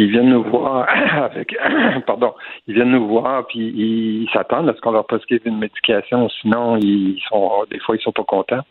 Ils 0.00 0.10
viennent 0.10 0.30
nous 0.30 0.44
voir 0.44 0.88
avec, 1.24 1.54
pardon, 2.06 2.32
ils 2.66 2.72
viennent 2.72 2.92
nous 2.92 3.06
voir 3.06 3.46
puis 3.46 3.60
ils 3.60 4.30
s'attendent 4.32 4.70
à 4.70 4.74
ce 4.74 4.80
qu'on 4.80 4.92
leur 4.92 5.06
prescrive 5.06 5.42
une 5.44 5.58
médication, 5.58 6.26
sinon 6.40 6.78
ils 6.78 7.20
sont, 7.28 7.64
des 7.70 7.78
fois, 7.80 7.96
ils 7.96 8.00
sont 8.00 8.10
pas 8.10 8.24
contents. 8.24 8.64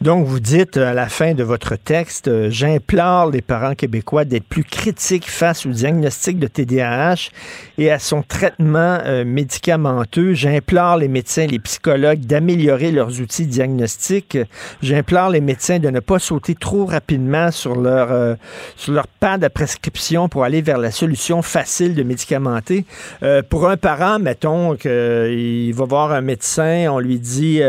Donc, 0.00 0.26
vous 0.26 0.40
dites 0.40 0.76
à 0.76 0.94
la 0.94 1.08
fin 1.08 1.34
de 1.34 1.42
votre 1.42 1.76
texte, 1.76 2.28
euh, 2.28 2.48
j'implore 2.50 3.30
les 3.30 3.42
parents 3.42 3.74
québécois 3.74 4.24
d'être 4.24 4.44
plus 4.44 4.64
critiques 4.64 5.30
face 5.30 5.66
au 5.66 5.70
diagnostic 5.70 6.38
de 6.38 6.46
TDAH 6.46 7.30
et 7.78 7.90
à 7.90 7.98
son 7.98 8.22
traitement 8.22 8.98
euh, 9.04 9.24
médicamenteux. 9.24 10.34
J'implore 10.34 10.96
les 10.96 11.08
médecins 11.08 11.46
les 11.46 11.58
psychologues 11.58 12.20
d'améliorer 12.20 12.92
leurs 12.92 13.20
outils 13.20 13.46
diagnostiques. 13.46 14.38
J'implore 14.82 15.30
les 15.30 15.40
médecins 15.40 15.78
de 15.78 15.90
ne 15.90 16.00
pas 16.00 16.18
sauter 16.18 16.54
trop 16.54 16.84
rapidement 16.86 17.50
sur 17.50 17.74
leur, 17.74 18.12
euh, 18.12 18.34
sur 18.76 18.92
leur 18.92 19.06
prescription 19.52 20.28
pour 20.28 20.44
aller 20.44 20.62
vers 20.62 20.78
la 20.78 20.90
solution 20.90 21.42
facile 21.42 21.94
de 21.94 22.02
médicamenter. 22.02 22.84
Euh, 23.22 23.42
pour 23.42 23.68
un 23.68 23.76
parent, 23.76 24.18
mettons 24.18 24.76
qu'il 24.76 25.72
va 25.74 25.84
voir 25.84 26.12
un 26.12 26.20
médecin, 26.20 26.86
on 26.90 26.98
lui 26.98 27.18
dit 27.18 27.60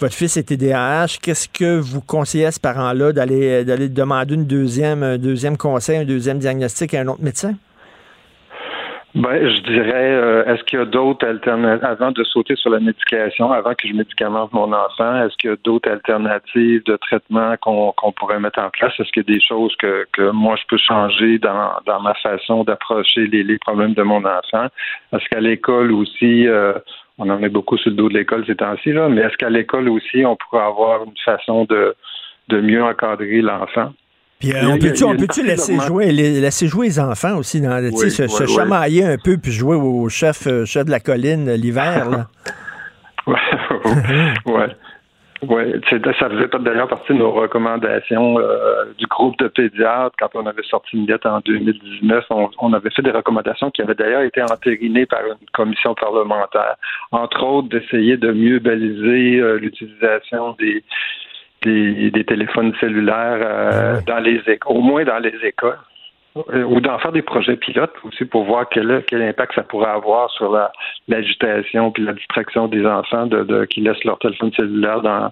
votre 0.00 0.14
fils 0.14 0.36
est 0.36 0.44
TDAH, 0.44 1.18
qu'est-ce 1.32 1.48
que 1.48 1.80
vous 1.80 2.02
conseillez 2.02 2.44
à 2.44 2.50
ce 2.50 2.60
parent-là 2.60 3.12
d'aller 3.12 3.64
d'aller 3.64 3.88
demander 3.88 4.34
une 4.34 4.46
deuxième, 4.46 5.02
un 5.02 5.16
deuxième 5.16 5.56
conseil, 5.56 5.96
un 5.96 6.04
deuxième 6.04 6.38
diagnostic 6.38 6.92
à 6.92 7.00
un 7.00 7.08
autre 7.08 7.22
médecin? 7.22 7.54
Ben, 9.14 9.46
je 9.46 9.60
dirais, 9.62 10.10
euh, 10.12 10.44
est-ce 10.46 10.62
qu'il 10.64 10.78
y 10.78 10.82
a 10.82 10.86
d'autres 10.86 11.26
alternatives, 11.26 11.84
avant 11.84 12.12
de 12.12 12.24
sauter 12.24 12.56
sur 12.56 12.70
la 12.70 12.80
médication, 12.80 13.52
avant 13.52 13.72
que 13.74 13.86
je 13.86 13.92
médicamente 13.92 14.52
mon 14.54 14.72
enfant, 14.72 15.24
est-ce 15.24 15.36
qu'il 15.36 15.50
y 15.50 15.52
a 15.52 15.56
d'autres 15.64 15.90
alternatives 15.90 16.82
de 16.84 16.96
traitement 16.96 17.54
qu'on 17.60 17.92
qu'on 17.92 18.12
pourrait 18.12 18.40
mettre 18.40 18.60
en 18.60 18.70
place? 18.70 18.92
Est-ce 18.98 19.10
qu'il 19.12 19.24
y 19.26 19.32
a 19.32 19.34
des 19.34 19.40
choses 19.40 19.74
que, 19.76 20.06
que 20.12 20.30
moi 20.30 20.56
je 20.56 20.64
peux 20.68 20.78
changer 20.78 21.38
dans, 21.38 21.72
dans 21.86 22.00
ma 22.00 22.14
façon 22.14 22.64
d'approcher 22.64 23.26
les, 23.26 23.42
les 23.42 23.58
problèmes 23.58 23.94
de 23.94 24.02
mon 24.02 24.22
enfant? 24.24 24.66
Est-ce 25.12 25.26
qu'à 25.30 25.40
l'école 25.40 25.92
aussi, 25.92 26.46
euh, 26.46 26.74
on 27.24 27.30
en 27.30 27.38
met 27.38 27.48
beaucoup 27.48 27.76
sur 27.78 27.90
le 27.90 27.96
dos 27.96 28.08
de 28.08 28.14
l'école 28.14 28.44
ces 28.46 28.56
temps-ci, 28.56 28.92
là, 28.92 29.08
mais 29.08 29.20
est-ce 29.22 29.36
qu'à 29.36 29.48
l'école 29.50 29.88
aussi, 29.88 30.24
on 30.26 30.36
pourrait 30.36 30.64
avoir 30.64 31.04
une 31.04 31.12
façon 31.24 31.64
de, 31.64 31.94
de 32.48 32.60
mieux 32.60 32.82
encadrer 32.82 33.40
l'enfant? 33.42 33.92
Puis 34.40 34.52
euh, 34.52 34.72
on 35.06 35.16
peut-tu 35.16 35.44
laisser 35.46 35.78
jouer, 35.78 36.10
les- 36.10 36.40
laisser 36.40 36.66
jouer 36.66 36.86
les 36.88 36.98
enfants 36.98 37.36
aussi, 37.36 37.60
dans, 37.60 37.80
Oui, 37.80 38.10
se, 38.10 38.26
se 38.26 38.42
oui, 38.42 38.48
chamailler 38.52 39.04
un 39.04 39.16
peu 39.16 39.36
puis 39.38 39.52
jouer 39.52 39.76
au 39.76 40.08
chef, 40.08 40.48
euh, 40.48 40.64
chef 40.64 40.84
de 40.86 40.90
la 40.90 40.98
colline 40.98 41.48
euh, 41.48 41.56
l'hiver? 41.56 42.10
là? 42.10 42.26
ouais. 44.46 44.66
C'est- 45.90 46.04
ça 46.18 46.28
faisait 46.30 46.48
d'ailleurs 46.60 46.86
partie 46.88 47.12
de 47.12 47.18
nos 47.18 47.32
recommandations 47.32 48.38
euh, 48.38 48.84
du 48.96 49.06
groupe 49.06 49.36
de 49.38 49.48
pédiatres 49.48 50.14
quand 50.18 50.28
on 50.34 50.46
avait 50.46 50.62
sorti 50.62 50.96
une 50.96 51.06
lettre 51.06 51.28
en 51.28 51.40
2019. 51.40 52.24
On, 52.30 52.48
on 52.60 52.72
avait 52.72 52.90
fait 52.90 53.02
des 53.02 53.10
recommandations 53.10 53.70
qui 53.72 53.82
avaient 53.82 53.96
d'ailleurs 53.96 54.22
été 54.22 54.40
entérinées 54.42 55.06
par 55.06 55.20
une 55.26 55.34
commission 55.52 55.94
parlementaire. 55.94 56.76
Entre 57.10 57.42
autres, 57.44 57.68
d'essayer 57.68 58.16
de 58.16 58.30
mieux 58.30 58.60
baliser 58.60 59.40
euh, 59.40 59.58
l'utilisation 59.58 60.54
des, 60.60 60.84
des, 61.62 62.10
des 62.12 62.24
téléphones 62.24 62.72
cellulaires 62.80 63.40
euh, 63.42 64.00
dans 64.06 64.18
les 64.20 64.40
écoles, 64.46 64.76
au 64.76 64.80
moins 64.80 65.04
dans 65.04 65.18
les 65.18 65.34
écoles. 65.44 65.78
Euh, 66.54 66.62
ou 66.64 66.80
d'en 66.80 66.98
faire 66.98 67.12
des 67.12 67.20
projets 67.20 67.56
pilotes 67.56 67.92
aussi 68.04 68.24
pour 68.24 68.44
voir 68.44 68.66
quel, 68.70 69.04
quel 69.06 69.20
impact 69.20 69.52
ça 69.54 69.62
pourrait 69.62 69.90
avoir 69.90 70.30
sur 70.30 70.50
la 70.50 70.72
l'agitation 71.06 71.90
puis 71.90 72.04
la 72.04 72.14
distraction 72.14 72.68
des 72.68 72.86
enfants 72.86 73.26
de, 73.26 73.42
de 73.44 73.66
qui 73.66 73.82
laissent 73.82 74.02
leur 74.04 74.18
téléphone 74.18 74.50
cellulaire 74.56 75.02
dans, 75.02 75.30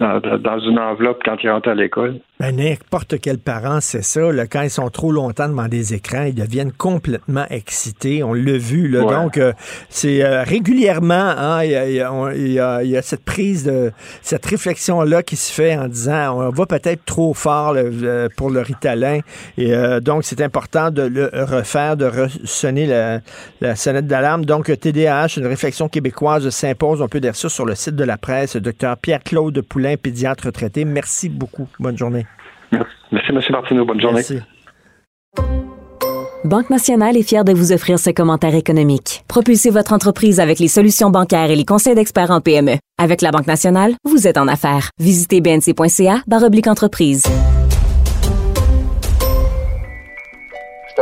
dans, 0.00 0.38
dans 0.38 0.58
une 0.60 0.78
enveloppe 0.78 1.22
quand 1.24 1.36
ils 1.42 1.48
rentrent 1.48 1.70
à 1.70 1.74
l'école. 1.74 2.20
Ben, 2.40 2.54
n'importe 2.54 3.18
quel 3.22 3.38
parent, 3.38 3.80
c'est 3.80 4.04
ça. 4.04 4.30
Là, 4.30 4.46
quand 4.46 4.60
ils 4.60 4.70
sont 4.70 4.90
trop 4.90 5.12
longtemps 5.12 5.48
devant 5.48 5.66
des 5.66 5.94
écrans, 5.94 6.24
ils 6.24 6.34
deviennent 6.34 6.72
complètement 6.72 7.46
excités. 7.50 8.22
On 8.22 8.34
l'a 8.34 8.58
vu. 8.58 8.88
Là, 8.88 9.04
Ouais. 9.04 9.14
Donc, 9.14 9.38
euh, 9.38 9.52
c'est 9.88 10.22
euh, 10.24 10.42
régulièrement, 10.42 11.14
hein, 11.14 11.64
il 11.64 11.70
y, 11.70 11.76
a- 11.76 11.88
y 12.36 12.84
y 12.84 12.96
y 12.96 13.02
cette 13.02 13.24
prise 13.24 13.64
de 13.64 13.90
cette 14.22 14.44
réflexion-là 14.44 15.22
qui 15.22 15.36
se 15.36 15.52
fait 15.52 15.76
en 15.76 15.88
disant 15.88 16.36
on 16.38 16.50
va 16.50 16.66
peut-être 16.66 17.04
trop 17.06 17.32
fort 17.32 17.72
là, 17.72 17.80
euh, 17.82 18.28
pour 18.36 18.50
le 18.50 18.60
Ritalin. 18.60 19.20
Et 19.56 19.72
euh, 19.74 20.00
donc, 20.00 20.17
c'est 20.24 20.40
important 20.42 20.90
de 20.90 21.02
le 21.02 21.30
refaire, 21.32 21.96
de 21.96 22.10
sonner 22.44 22.86
la, 22.86 23.20
la 23.60 23.76
sonnette 23.76 24.06
d'alarme. 24.06 24.44
Donc, 24.44 24.66
TDAH, 24.66 25.38
une 25.38 25.46
réflexion 25.46 25.88
québécoise 25.88 26.48
s'impose. 26.50 27.02
On 27.02 27.08
peut 27.08 27.20
dire 27.20 27.36
ça 27.36 27.48
sur 27.48 27.64
le 27.64 27.74
site 27.74 27.96
de 27.96 28.04
la 28.04 28.16
presse. 28.16 28.56
Docteur 28.56 28.96
Pierre-Claude 28.96 29.60
Poulain, 29.62 29.96
pédiatre 29.96 30.46
retraité. 30.46 30.84
Merci 30.84 31.28
beaucoup. 31.28 31.68
Bonne 31.78 31.96
journée. 31.96 32.26
Merci, 33.12 33.30
M. 33.30 33.40
Martineau. 33.50 33.84
Bonne 33.84 34.00
journée. 34.00 34.22
Merci. 34.28 34.40
Banque 36.44 36.70
Nationale 36.70 37.16
est 37.16 37.28
fière 37.28 37.44
de 37.44 37.52
vous 37.52 37.72
offrir 37.72 37.98
ce 37.98 38.10
commentaire 38.10 38.54
économique. 38.54 39.24
Propulsez 39.26 39.70
votre 39.70 39.92
entreprise 39.92 40.38
avec 40.38 40.60
les 40.60 40.68
solutions 40.68 41.10
bancaires 41.10 41.50
et 41.50 41.56
les 41.56 41.64
conseils 41.64 41.96
d'experts 41.96 42.30
en 42.30 42.40
PME. 42.40 42.76
Avec 42.96 43.22
la 43.22 43.32
Banque 43.32 43.48
Nationale, 43.48 43.94
vous 44.04 44.28
êtes 44.28 44.38
en 44.38 44.46
affaires. 44.46 44.90
Visitez 45.00 45.40
bnc.ca 45.40 46.22
barre 46.26 46.44
oblique 46.44 46.68
entreprise. 46.68 47.24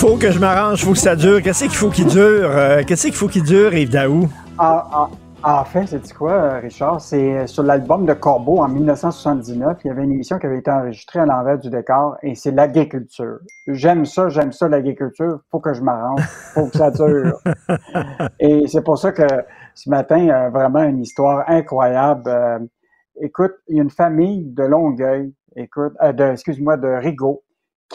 Faut 0.00 0.16
que 0.16 0.30
je 0.30 0.38
m'arrange, 0.38 0.82
faut 0.82 0.92
que 0.92 0.98
ça 0.98 1.14
dure. 1.14 1.42
Qu'est-ce 1.42 1.64
qu'il 1.64 1.74
faut 1.74 1.90
qu'il 1.90 2.06
dure? 2.06 2.50
Euh, 2.50 2.82
Qu'est-ce 2.86 3.02
qu'il 3.08 3.14
faut 3.14 3.28
qu'il 3.28 3.42
dure, 3.42 3.74
Yves 3.74 3.90
Daou? 3.90 4.28
En, 4.58 4.80
en- 4.94 5.10
en 5.42 5.64
fait, 5.64 5.86
c'est 5.86 6.12
quoi, 6.14 6.32
euh, 6.32 6.60
Richard? 6.60 7.02
C'est 7.02 7.36
euh, 7.36 7.46
sur 7.46 7.62
l'album 7.62 8.06
de 8.06 8.14
Corbeau 8.14 8.62
en 8.62 8.68
1979. 8.68 9.76
Il 9.84 9.88
y 9.88 9.90
avait 9.90 10.04
une 10.04 10.12
émission 10.12 10.38
qui 10.38 10.46
avait 10.46 10.58
été 10.58 10.70
enregistrée 10.70 11.20
à 11.20 11.26
l'envers 11.26 11.58
du 11.58 11.68
décor 11.68 12.16
et 12.22 12.34
c'est 12.34 12.50
l'agriculture. 12.50 13.40
J'aime 13.66 14.06
ça, 14.06 14.30
j'aime 14.30 14.52
ça, 14.52 14.68
l'agriculture. 14.68 15.40
Faut 15.50 15.60
que 15.60 15.74
je 15.74 15.82
m'arrange. 15.82 16.22
Faut 16.54 16.66
que 16.68 16.78
ça 16.78 16.90
dure. 16.90 17.38
et 18.40 18.66
c'est 18.68 18.82
pour 18.82 18.96
ça 18.96 19.12
que 19.12 19.26
ce 19.74 19.90
matin, 19.90 20.48
vraiment 20.48 20.82
une 20.82 21.00
histoire 21.02 21.44
incroyable. 21.46 22.22
Euh, 22.26 22.58
écoute, 23.20 23.52
il 23.68 23.76
y 23.76 23.80
a 23.80 23.82
une 23.82 23.90
famille 23.90 24.44
de 24.46 24.62
Longueuil, 24.62 25.34
écoute, 25.56 25.92
euh, 26.02 26.12
de, 26.14 26.24
excuse-moi, 26.24 26.78
de 26.78 26.88
Rigaud, 26.88 27.42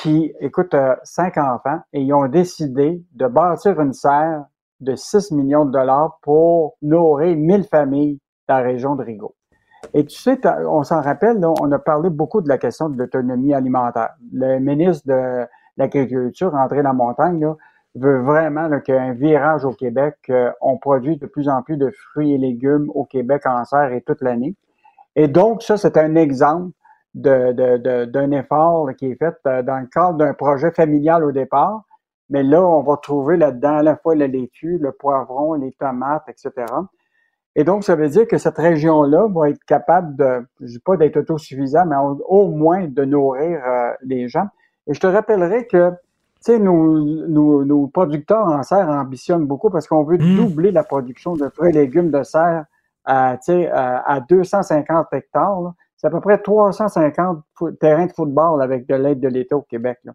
qui, 0.05 0.31
écoute, 0.39 0.75
euh, 0.75 0.95
cinq 1.03 1.39
enfants 1.39 1.79
et 1.91 1.99
ils 1.99 2.13
ont 2.13 2.27
décidé 2.27 3.03
de 3.13 3.25
bâtir 3.25 3.81
une 3.81 3.93
serre 3.93 4.45
de 4.79 4.95
6 4.95 5.31
millions 5.31 5.65
de 5.65 5.71
dollars 5.71 6.19
pour 6.21 6.75
nourrir 6.83 7.35
1000 7.35 7.63
familles 7.63 8.19
dans 8.47 8.57
la 8.57 8.61
région 8.61 8.95
de 8.95 9.03
Rigaud. 9.03 9.33
Et 9.95 10.05
tu 10.05 10.15
sais, 10.15 10.39
on 10.67 10.83
s'en 10.83 11.01
rappelle, 11.01 11.43
on 11.43 11.71
a 11.71 11.79
parlé 11.79 12.11
beaucoup 12.11 12.41
de 12.41 12.47
la 12.47 12.59
question 12.59 12.87
de 12.89 12.99
l'autonomie 12.99 13.55
alimentaire. 13.55 14.11
Le 14.31 14.59
ministre 14.59 15.07
de 15.07 15.47
l'Agriculture, 15.75 16.53
André 16.53 16.83
Lamontagne, 16.83 17.39
là, 17.41 17.55
veut 17.95 18.21
vraiment 18.21 18.69
qu'il 18.81 18.93
y 18.93 18.97
ait 18.97 19.01
un 19.01 19.13
virage 19.13 19.65
au 19.65 19.71
Québec. 19.71 20.17
euh, 20.29 20.51
on 20.61 20.77
produit 20.77 21.17
de 21.17 21.25
plus 21.25 21.49
en 21.49 21.63
plus 21.63 21.77
de 21.77 21.89
fruits 21.89 22.35
et 22.35 22.37
légumes 22.37 22.91
au 22.93 23.05
Québec 23.05 23.47
en 23.47 23.65
serre 23.65 23.91
et 23.91 24.01
toute 24.01 24.21
l'année. 24.21 24.55
Et 25.15 25.27
donc, 25.27 25.63
ça, 25.63 25.77
c'est 25.77 25.97
un 25.97 26.13
exemple 26.13 26.73
de, 27.15 27.53
de- 27.53 27.77
de- 27.77 28.05
d'un 28.05 28.31
effort 28.31 28.89
qui 28.97 29.07
est 29.07 29.15
fait 29.15 29.35
euh, 29.47 29.63
dans 29.63 29.79
le 29.79 29.87
cadre 29.87 30.17
d'un 30.19 30.33
projet 30.35 30.71
familial 30.71 31.23
au 31.23 31.31
départ. 31.31 31.83
Mais 32.29 32.43
là, 32.43 32.61
on 32.63 32.81
va 32.83 32.97
trouver 32.97 33.37
là-dedans 33.37 33.77
à 33.77 33.83
la 33.83 33.95
fois 33.95 34.15
la 34.15 34.27
laitue, 34.27 34.77
le 34.79 34.91
poivron, 34.91 35.53
les 35.55 35.71
tomates, 35.73 36.25
etc. 36.29 36.51
Et 37.55 37.63
donc, 37.63 37.83
ça 37.85 37.95
veut 37.95 38.09
dire 38.09 38.27
que 38.27 38.37
cette 38.37 38.57
région-là 38.57 39.27
va 39.33 39.49
être 39.49 39.63
capable 39.65 40.15
de, 40.17 40.45
je 40.59 40.65
dis 40.65 40.79
pas 40.79 40.97
d'être 40.97 41.17
autosuffisant, 41.17 41.85
mais 41.85 41.95
au, 42.27 42.47
moins 42.49 42.85
de 42.87 43.05
nourrir 43.05 43.61
euh, 43.65 43.91
les 44.03 44.27
gens. 44.27 44.47
Et 44.87 44.93
je 44.93 44.99
te 44.99 45.07
rappellerai 45.07 45.65
que, 45.67 45.91
tu 45.91 45.95
sais, 46.41 46.59
nos, 46.59 46.99
nos, 47.27 47.63
nos, 47.63 47.87
producteurs 47.87 48.47
en 48.47 48.61
serre 48.63 48.89
ambitionnent 48.89 49.45
beaucoup 49.45 49.69
parce 49.69 49.87
qu'on 49.87 50.03
veut 50.03 50.17
Mm. 50.17 50.35
doubler 50.35 50.71
la 50.71 50.83
production 50.83 51.33
de 51.35 51.47
fruits 51.49 51.69
et 51.69 51.73
légumes 51.73 52.11
de 52.11 52.23
serre 52.23 52.65
à, 53.05 53.37
tu 53.37 53.53
sais, 53.53 53.69
à, 53.71 53.99
à 54.05 54.19
250 54.19 55.07
hectares. 55.13 55.61
là. 55.61 55.73
C'est 56.05 56.09
à 56.09 56.11
peu 56.11 56.21
près 56.21 56.37
350 56.37 57.39
fo- 57.59 57.75
terrains 57.77 58.05
de 58.05 58.11
football 58.11 58.61
avec 58.61 58.85
de 58.87 58.93
l'aide 58.93 59.19
de 59.19 59.27
l'État 59.27 59.57
au 59.57 59.63
Québec. 59.63 59.97
là. 60.03 60.11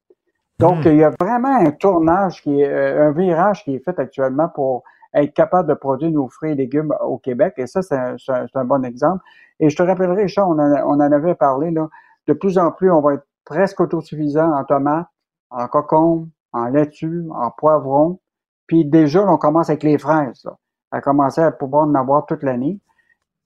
Donc, 0.61 0.85
Mm. 0.85 0.89
il 0.91 0.97
y 0.99 1.03
a 1.03 1.11
vraiment 1.19 1.57
un 1.57 1.73
tournage, 1.73 2.43
qui 2.43 2.61
est, 2.61 2.69
euh, 2.69 3.09
un 3.09 3.11
virage 3.11 3.65
qui 3.65 3.75
est 3.75 3.81
fait 3.85 3.99
actuellement 3.99 4.49
pour 4.49 4.85
être 5.15 5.35
capable 5.35 5.69
de 5.69 5.75
produire 5.75 6.13
nos 6.13 6.29
fruits 6.29 6.53
et 6.53 6.55
légumes 6.55 6.95
au 7.05 7.19
Québec. 7.19 7.55
Et 7.57 7.67
ça, 7.67 7.83
c'est 7.83 7.97
un, 7.97 8.65
bon 8.65 8.85
exemple. 8.85 9.25
Et 9.59 9.69
je 9.69 9.77
te 9.77 9.83
rappellerai, 9.83 10.23
Richard, 10.23 10.49
on 10.49 10.61
en, 10.61 10.73
a- 10.73 10.85
on 10.85 10.93
en 11.01 11.01
avait 11.01 11.35
parlé, 11.35 11.73
là, 11.73 11.89
de 12.29 12.35
plus 12.35 12.57
en 12.59 12.71
plus, 12.71 12.93
on 12.93 13.01
va 13.01 13.15
être 13.15 13.27
presque 13.45 13.81
autosuffisant 13.81 14.53
en 14.53 14.63
tomates, 14.63 15.09
en 15.51 15.67
cocombes, 15.67 16.29
en 16.53 16.67
laitue, 16.67 17.25
en 17.35 17.51
poivrons. 17.51 18.21
Puis 18.69 18.85
déjà, 18.85 19.25
là, 19.25 19.33
on 19.33 19.39
commence 19.39 19.71
avec 19.71 19.83
les 19.83 19.99
fraises, 19.99 20.45
là, 20.45 20.53
à 20.93 21.01
commencer 21.01 21.41
à 21.41 21.51
pouvoir 21.51 21.89
en 21.89 21.95
avoir 21.97 22.27
toute 22.27 22.45
l'année. 22.45 22.79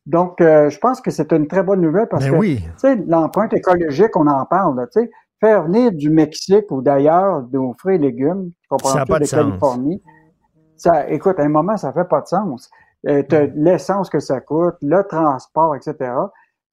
Donc, 0.06 0.40
euh, 0.40 0.68
je 0.68 0.78
pense 0.78 1.00
que 1.00 1.10
c'est 1.10 1.32
une 1.32 1.46
très 1.46 1.62
bonne 1.62 1.80
nouvelle 1.80 2.08
parce 2.08 2.24
Ben 2.24 2.32
que, 2.32 2.36
oui. 2.36 2.60
tu 2.62 2.70
sais, 2.76 2.96
l'empreinte 3.06 3.54
écologique, 3.54 4.14
on 4.16 4.26
en 4.26 4.44
parle, 4.44 4.76
là, 4.76 4.86
tu 4.86 5.00
sais, 5.00 5.10
faire 5.40 5.64
venir 5.64 5.92
du 5.92 6.10
Mexique 6.10 6.70
ou 6.70 6.82
d'ailleurs 6.82 7.46
nos 7.52 7.74
fruits 7.74 7.96
et 7.96 7.98
légumes, 7.98 8.50
comprends 8.68 8.94
de 8.94 9.18
de. 9.18 9.30
Californie, 9.30 10.02
ça, 10.76 11.08
écoute, 11.08 11.38
à 11.38 11.42
un 11.42 11.48
moment, 11.48 11.76
ça 11.76 11.92
fait 11.92 12.08
pas 12.08 12.20
de 12.20 12.26
sens. 12.26 12.70
Euh, 13.06 13.22
t'as 13.28 13.46
l'essence 13.54 14.10
que 14.10 14.20
ça 14.20 14.40
coûte, 14.40 14.76
le 14.82 15.02
transport, 15.04 15.74
etc. 15.76 16.12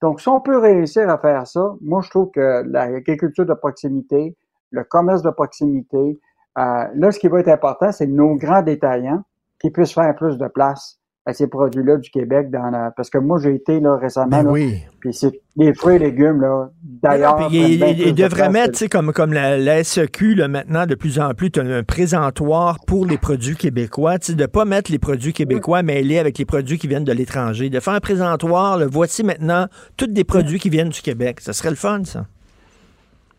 Donc, 0.01 0.21
si 0.21 0.27
on 0.27 0.41
peut 0.41 0.57
réussir 0.57 1.09
à 1.09 1.17
faire 1.17 1.45
ça, 1.45 1.73
moi, 1.81 2.01
je 2.01 2.09
trouve 2.09 2.31
que 2.31 2.63
l'agriculture 2.65 3.45
de 3.45 3.53
proximité, 3.53 4.35
le 4.71 4.83
commerce 4.83 5.21
de 5.21 5.29
proximité, 5.29 6.19
euh, 6.57 6.87
là, 6.93 7.11
ce 7.11 7.19
qui 7.19 7.27
va 7.27 7.39
être 7.39 7.49
important, 7.49 7.91
c'est 7.91 8.07
nos 8.07 8.35
grands 8.35 8.61
détaillants 8.61 9.23
qui 9.59 9.69
puissent 9.69 9.93
faire 9.93 10.15
plus 10.15 10.37
de 10.37 10.47
place 10.47 11.00
à 11.25 11.33
ces 11.33 11.45
produits-là 11.47 11.97
du 11.97 12.09
Québec 12.09 12.49
dans 12.49 12.71
la... 12.71 12.89
parce 12.97 13.11
que 13.11 13.19
moi 13.19 13.37
j'ai 13.39 13.53
été 13.53 13.79
là 13.79 13.95
récemment 13.95 14.27
Ben 14.29 14.43
là, 14.43 14.51
oui. 14.51 14.81
puis 14.99 15.13
c'est 15.13 15.39
les 15.55 15.71
fruits 15.73 15.97
et 15.97 15.99
légumes 15.99 16.41
là 16.41 16.69
d'ailleurs 16.83 17.47
il, 17.51 17.55
il- 17.73 17.79
plus 17.79 17.89
il 18.07 18.15
de 18.15 18.23
devrait 18.23 18.49
mettre, 18.49 18.79
que- 18.79 18.87
comme, 18.87 19.13
comme 19.13 19.31
la, 19.33 19.55
la 19.57 19.83
SEQ, 19.83 20.33
là, 20.33 20.47
maintenant, 20.47 20.87
de 20.87 20.95
plus 20.95 21.19
en 21.19 21.33
plus, 21.35 21.51
as 21.57 21.61
un 21.61 21.83
présentoir 21.83 22.79
pour 22.87 23.05
les 23.05 23.19
produits 23.19 23.55
québécois. 23.55 24.17
Tu 24.17 24.33
de 24.33 24.41
ne 24.41 24.47
pas 24.47 24.65
mettre 24.65 24.91
les 24.91 24.97
produits 24.99 25.33
québécois 25.33 25.83
mêlés 25.83 26.17
avec 26.17 26.37
les 26.39 26.45
produits 26.45 26.79
qui 26.79 26.87
viennent 26.87 27.03
de 27.03 27.11
l'étranger. 27.11 27.69
De 27.69 27.79
faire 27.79 27.93
un 27.93 27.99
présentoir, 27.99 28.77
là, 28.77 28.87
voici 28.89 29.23
maintenant 29.23 29.67
tous 29.97 30.07
des 30.07 30.23
produits 30.23 30.57
qui 30.59 30.69
viennent 30.69 30.89
du 30.89 31.01
Québec. 31.01 31.39
Ça 31.41 31.53
serait 31.53 31.69
le 31.69 31.75
fun, 31.75 32.01
ça. 32.03 32.25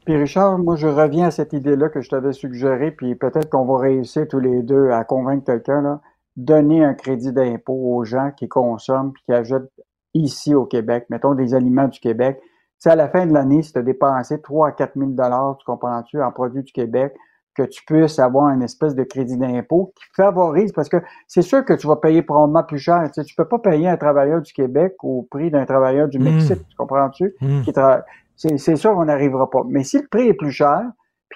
Puis 0.04 0.16
Richard, 0.16 0.58
moi 0.58 0.76
je 0.76 0.86
reviens 0.88 1.26
à 1.26 1.30
cette 1.30 1.52
idée-là 1.52 1.88
que 1.88 2.00
je 2.00 2.10
t'avais 2.10 2.32
suggérée, 2.32 2.90
puis 2.90 3.14
peut-être 3.14 3.48
qu'on 3.50 3.64
va 3.64 3.78
réussir 3.80 4.26
tous 4.28 4.40
les 4.40 4.62
deux 4.62 4.90
à 4.90 5.04
convaincre 5.04 5.44
quelqu'un, 5.46 5.80
là, 5.82 6.00
donner 6.36 6.84
un 6.84 6.94
crédit 6.94 7.32
d'impôt 7.32 7.94
aux 7.94 8.04
gens 8.04 8.30
qui 8.36 8.48
consomment 8.48 9.12
puis 9.12 9.22
qui 9.24 9.32
achètent 9.32 9.70
ici 10.14 10.54
au 10.54 10.64
Québec, 10.64 11.06
mettons 11.10 11.34
des 11.34 11.54
aliments 11.54 11.88
du 11.88 12.00
Québec. 12.00 12.40
Sais, 12.78 12.90
à 12.90 12.96
la 12.96 13.08
fin 13.08 13.26
de 13.26 13.32
l'année, 13.32 13.62
si 13.62 13.72
tu 13.72 13.78
as 13.78 13.82
dépensé 13.82 14.40
3 14.40 14.68
à 14.68 14.72
4 14.72 14.94
000 14.96 15.10
tu 15.12 15.64
comprends-tu, 15.64 16.20
en 16.20 16.32
produits 16.32 16.64
du 16.64 16.72
Québec, 16.72 17.14
que 17.54 17.62
tu 17.62 17.84
puisses 17.84 18.18
avoir 18.18 18.48
une 18.48 18.62
espèce 18.62 18.94
de 18.94 19.04
crédit 19.04 19.36
d'impôt 19.36 19.92
qui 19.94 20.04
favorise, 20.16 20.72
parce 20.72 20.88
que 20.88 20.96
c'est 21.28 21.42
sûr 21.42 21.64
que 21.64 21.74
tu 21.74 21.86
vas 21.86 21.96
payer 21.96 22.22
probablement 22.22 22.64
plus 22.64 22.78
cher. 22.78 23.02
Tu 23.06 23.20
sais, 23.20 23.24
tu 23.24 23.34
peux 23.34 23.44
pas 23.44 23.58
payer 23.58 23.88
un 23.88 23.96
travailleur 23.96 24.40
du 24.40 24.52
Québec 24.52 24.94
au 25.02 25.26
prix 25.30 25.50
d'un 25.50 25.66
travailleur 25.66 26.08
du 26.08 26.18
Mm. 26.18 26.24
Mexique, 26.24 26.68
tu 26.68 26.76
comprends-tu? 26.76 27.34
Mm. 27.40 27.60
Tra- 27.68 28.02
c'est, 28.36 28.76
sûr 28.76 28.94
qu'on 28.94 29.04
n'arrivera 29.04 29.48
pas. 29.48 29.62
Mais 29.68 29.84
si 29.84 29.98
le 29.98 30.08
prix 30.08 30.28
est 30.28 30.34
plus 30.34 30.50
cher, 30.50 30.82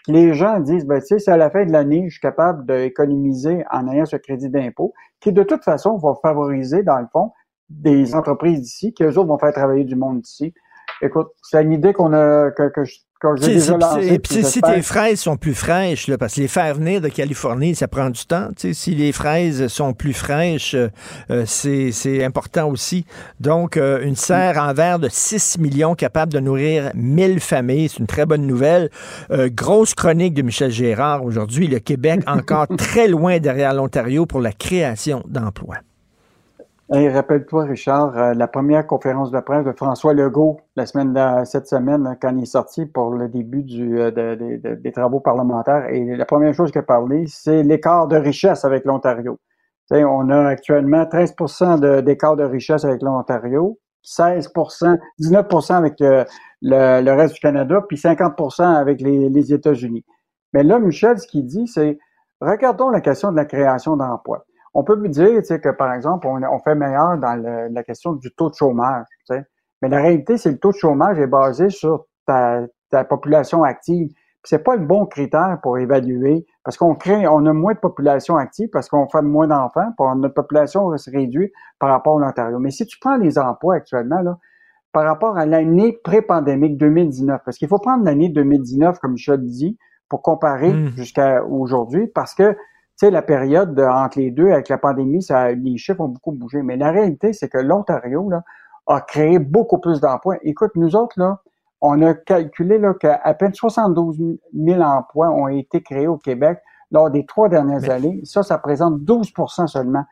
les 0.09 0.35
gens 0.35 0.61
disent, 0.61 0.87
ben, 0.87 1.01
tu 1.01 1.07
sais, 1.07 1.19
c'est 1.19 1.31
à 1.33 1.37
la 1.37 1.51
fin 1.51 1.65
de 1.65 1.73
l'année, 1.73 2.05
je 2.07 2.13
suis 2.13 2.21
capable 2.21 2.65
d'économiser 2.67 3.65
en 3.71 3.89
ayant 3.89 4.07
ce 4.07 4.17
crédit 4.17 4.49
d'impôt, 4.51 4.95
qui 5.21 5.33
de 5.33 5.43
toute 5.43 5.65
façon 5.65 5.97
va 5.99 6.15
favoriser, 6.23 6.83
dans 6.83 6.99
le 6.99 7.07
fond, 7.13 7.33
des 7.69 8.15
entreprises 8.15 8.61
d'ici, 8.61 8.93
qui 8.95 9.03
eux 9.05 9.19
autres 9.19 9.27
vont 9.29 9.39
faire 9.39 9.53
travailler 9.53 9.85
du 9.85 9.97
monde 9.97 10.21
d'ici. 10.21 10.55
Écoute, 11.03 11.29
c'est 11.43 11.63
une 11.63 11.73
idée 11.73 11.93
qu'on 11.93 12.13
a, 12.13 12.51
que, 12.53 12.69
que, 12.69 12.85
je- 12.85 13.01
si- 14.03 14.19
puis 14.19 14.45
si, 14.45 14.61
tes 14.61 14.83
fraises 14.83 15.21
sont 15.21 15.37
plus 15.37 15.55
fraîches, 15.55 16.07
là, 16.07 16.19
parce 16.19 16.35
que 16.35 16.41
les 16.43 16.49
faire 16.49 16.75
venir 16.75 17.01
de 17.01 17.09
Californie, 17.09 17.75
ça 17.75 17.89
prend 17.89 18.11
du 18.11 18.25
temps. 18.27 18.49
Si 18.57 18.95
les 18.95 19.13
fraises 19.13 19.69
sont 19.69 19.95
plus 19.95 20.13
fraîches, 20.13 20.75
euh, 20.75 20.89
euh, 21.31 21.45
c'est 21.47 21.93
c'est 21.93 22.23
important 22.25 22.69
aussi. 22.69 23.07
Donc, 23.41 23.77
euh, 23.77 24.03
une 24.03 24.17
serre 24.17 24.59
en 24.59 24.75
verre 24.75 24.99
de 24.99 25.09
6 25.11 25.59
millions 25.59 25.95
capable 25.95 26.33
de 26.33 26.41
nourrir 26.41 26.91
1000 26.95 27.41
familles, 27.41 27.89
c'est 27.89 27.99
une 28.01 28.07
très 28.07 28.27
bonne 28.27 28.47
nouvelle. 28.47 28.91
Euh, 29.31 29.49
grosse 29.51 29.95
chronique 29.95 30.35
de 30.35 30.43
Michel 30.43 30.71
Gérard 30.71 31.25
aujourd'hui. 31.25 31.69
Le 31.69 31.79
Québec 31.79 32.21
encore 32.27 32.67
très 32.77 33.09
loin 33.09 33.39
derrière 33.39 33.73
l'Ontario 33.73 34.27
pour 34.27 34.41
la 34.41 34.53
création 34.53 35.23
d'emplois. 35.27 35.77
Rappelle-toi, 36.89 37.65
Richard, 37.65 38.17
euh, 38.17 38.35
la 38.35 38.47
première 38.47 38.87
conférence 38.87 39.33
de 39.33 39.41
presse 39.41 39.65
de 39.65 39.73
François 39.73 40.15
Legault 40.15 40.61
la 40.77 40.87
semaine 40.87 41.45
cette 41.45 41.67
semaine, 41.67 42.07
hein, 42.07 42.17
quand 42.21 42.31
il 42.37 42.45
est 42.45 42.47
sorti 42.47 42.87
pour 42.87 43.11
le 43.11 43.29
début 43.29 43.65
du, 43.65 43.99
euh, 44.01 44.13
de- 44.13 44.37
de- 44.37 44.57
de- 44.59 44.75
des 44.77 44.93
travaux 44.93 45.19
parlementaires. 45.19 45.89
Et 45.89 46.15
la 46.15 46.25
première 46.25 46.55
chose 46.55 46.71
qu'il 46.71 46.79
a 46.79 46.85
parlé, 46.85 47.25
c'est 47.27 47.65
l'écart 47.65 48.07
de 48.07 48.17
richesse 48.17 48.65
avec 48.65 48.85
l'Ontario. 48.85 49.39
On 49.91 50.31
a 50.31 50.47
actuellement 50.49 51.07
13 51.07 51.35
de- 51.81 52.01
d'écart 52.03 52.37
de, 52.37 52.45
richesse 52.45 52.85
avec 52.85 53.03
l'Ontario, 53.03 53.79
16% 54.03 54.97
19% 55.19 55.75
avec 55.77 56.01
euh, 56.01 56.25
le, 56.63 57.03
le 57.03 57.13
reste 57.13 57.35
du 57.35 57.41
Canada, 57.41 57.83
puis 57.89 57.97
50% 57.97 58.65
avec 58.65 59.01
les, 59.01 59.29
les 59.29 59.53
États-Unis. 59.53 60.05
Mais 60.53 60.63
là, 60.63 60.79
Michel, 60.79 61.19
ce 61.19 61.27
qu'il 61.27 61.47
dit, 61.47 61.67
c'est 61.67 61.99
regardons 62.41 62.91
la 62.91 63.01
question 63.01 63.33
de 63.33 63.37
la 63.37 63.45
création 63.45 63.97
d'emplois. 63.97 64.45
On 64.77 64.85
peut 64.85 64.95
lui 64.95 65.09
dire 65.09 65.29
tu 65.39 65.45
sais, 65.45 65.61
que, 65.61 65.71
par 65.71 65.93
exemple, 65.95 66.27
on, 66.27 66.41
on 66.43 66.59
fait 66.61 66.75
meilleur 66.75 67.17
dans 67.19 67.35
le- 67.35 67.69
la 67.73 67.83
question 67.83 68.13
du 68.13 68.31
taux 68.33 68.51
de 68.51 68.55
chômage. 68.55 69.07
Mais 69.83 69.89
la 69.89 69.99
réalité, 70.03 70.37
c'est 70.37 70.51
que 70.51 70.55
le 70.55 70.61
taux 70.61 70.73
de 70.73 70.77
chômage 70.77 71.19
est 71.19 71.27
basé 71.27 71.71
sur 71.71 72.07
ta, 72.27 72.61
ta 72.91 73.05
population 73.05 73.63
active. 73.65 74.11
C'est 74.45 74.63
pas 74.63 74.77
le 74.77 74.85
bon 74.87 75.07
critère 75.07 75.59
pour 75.63 75.77
évaluer, 75.79 76.47
parce 76.63 76.77
qu'on 76.77 76.95
crée, 76.95 77.27
on 77.27 77.45
a 77.47 77.53
moins 77.53 77.73
de 77.75 77.79
population 77.79 78.37
active 78.37 78.69
parce 78.73 78.89
qu'on 78.89 79.09
fait 79.09 79.23
moins 79.23 79.49
d'enfants, 79.49 79.89
notre 80.17 80.35
population 80.35 80.97
se 80.97 81.11
réduit 81.11 81.51
par 81.81 81.91
rapport 81.91 82.19
à 82.19 82.27
l'Ontario. 82.27 82.59
Mais 82.61 82.71
si 82.71 82.87
tu 82.87 82.99
prends 83.01 83.17
les 83.17 83.39
emplois 83.39 83.75
actuellement, 83.77 84.21
là, 84.21 84.39
par 84.93 85.05
rapport 85.05 85.37
à 85.37 85.47
l'année 85.47 85.99
pré-pandémique 86.05 86.77
2019, 86.79 87.41
parce 87.45 87.59
qu'il 87.59 87.67
faut 87.69 87.79
prendre 87.81 88.05
l'année 88.05 88.29
2019, 88.29 88.99
comme 89.01 89.17
je 89.17 89.33
le 89.33 89.39
dis, 89.39 89.79
pour 90.09 90.23
comparer 90.23 90.71
jusqu'à 90.97 91.45
aujourd'hui, 91.45 92.07
parce 92.07 92.35
que 92.35 92.57
sais, 92.97 93.11
la 93.11 93.23
période 93.23 93.75
de- 93.75 93.83
entre 93.83 94.19
les 94.19 94.31
deux, 94.31 94.51
avec 94.51 94.69
la 94.69 94.79
pandémie, 94.79 95.23
ça, 95.23 95.51
les 95.53 95.77
chiffres 95.77 96.01
ont 96.01 96.09
beaucoup 96.09 96.33
bougé. 96.33 96.63
Mais 96.63 96.77
la 96.77 96.91
réalité, 96.91 97.33
c'est 97.33 97.49
que 97.49 97.59
l'Ontario 97.59 98.29
là, 98.31 98.43
a 98.87 99.01
créé 99.01 99.39
beaucoup 99.39 99.79
plus 99.79 100.01
d'emplois. 100.01 100.37
Écoute, 100.43 100.73
nous 100.77 100.97
autres, 100.97 101.19
là, 101.19 101.41
on 101.81 102.01
a 102.03 102.15
calculé 102.15 102.79
là, 102.79 102.95
qu'à 102.95 103.21
à 103.23 103.35
peine 103.35 103.53
72 103.53 104.19
000 104.55 104.81
emplois 104.81 105.29
ont 105.31 105.49
été 105.49 105.83
créés 105.83 106.07
au 106.09 106.17
Québec 106.17 106.59
lors 106.91 107.11
des 107.11 107.27
trois 107.27 107.49
dernières 107.49 107.91
années. 107.91 108.21
Ça, 108.25 108.43
ça 108.43 108.57
représente 108.57 109.01
12% 109.01 109.67
seulement 109.67 110.05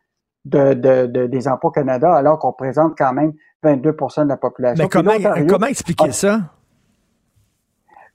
de, 0.45 0.75
de- 0.75 1.07
de- 1.07 1.27
des 1.27 1.49
emplois 1.49 1.69
au 1.71 1.73
Canada, 1.73 2.13
alors 2.15 2.39
qu'on 2.39 2.49
représente 2.49 2.99
quand 2.99 3.13
même 3.15 3.33
22% 3.63 4.25
de 4.25 4.29
la 4.29 4.37
population. 4.37 4.85
Mais 4.85 4.89
comment, 4.91 5.13
comment 5.49 5.67
expliquer 5.67 6.09
a- 6.11 6.13
ça? 6.13 6.41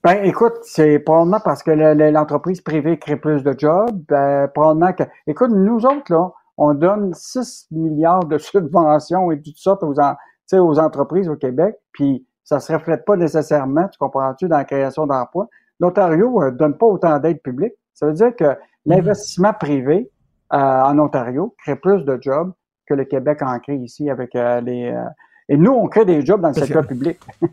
Ben, 0.04 0.24
écoute, 0.24 0.54
c'est 0.64 1.00
probablement 1.00 1.40
parce 1.44 1.62
que 1.64 1.72
le- 1.72 1.94
le- 1.94 2.12
l'entreprise 2.12 2.62
privée 2.62 2.98
crée 2.98 3.18
plus 3.18 3.44
de 3.44 3.54
jobs. 3.58 3.90
Ben, 4.08 4.48
probablement 4.48 4.94
que, 4.94 5.04
écoute, 5.28 5.52
nous 5.52 5.86
autres, 5.86 6.14
là, 6.14 6.32
on 6.58 6.74
donne 6.74 7.14
6 7.14 7.68
milliards 7.72 8.26
de 8.26 8.38
subventions 8.38 9.32
et 9.32 9.42
toutes 9.42 9.58
sortes 9.58 9.84
aux, 9.84 10.00
en- 10.00 10.16
aux 10.54 10.80
entreprises 10.80 11.28
au 11.30 11.36
Québec, 11.36 11.76
puis 11.92 12.26
ça 12.44 12.60
se 12.60 12.74
reflète 12.74 13.06
pas 13.06 13.16
nécessairement, 13.16 13.88
tu 13.90 13.98
comprends-tu, 14.00 14.48
dans 14.48 14.58
la 14.58 14.66
création 14.66 15.06
d'emplois. 15.06 15.48
L'Ontario 15.80 16.42
euh, 16.42 16.52
donne 16.52 16.78
pas 16.78 16.88
autant 16.88 17.20
d'aide 17.20 17.42
publique. 17.42 17.74
Ça 17.94 18.08
veut 18.08 18.14
dire 18.14 18.36
que 18.36 18.58
l'investissement 18.86 19.54
privé 19.54 20.10
euh, 20.54 20.58
en 20.58 20.98
Ontario 20.98 21.54
crée 21.64 21.76
plus 21.76 22.04
de 22.06 22.18
jobs 22.22 22.52
que 22.88 22.94
le 22.96 23.06
Québec 23.06 23.42
en 23.44 23.60
crée 23.60 23.76
ici 23.76 24.10
avec 24.10 24.36
euh, 24.36 24.62
les... 24.62 24.92
euh, 24.92 25.04
et 25.48 25.58
nous, 25.58 25.72
on 25.72 25.88
crée 25.88 26.06
des 26.06 26.26
jobs 26.26 26.42
dans 26.42 26.48
le 26.50 26.54
secteur 26.56 26.88
public. 26.88 27.20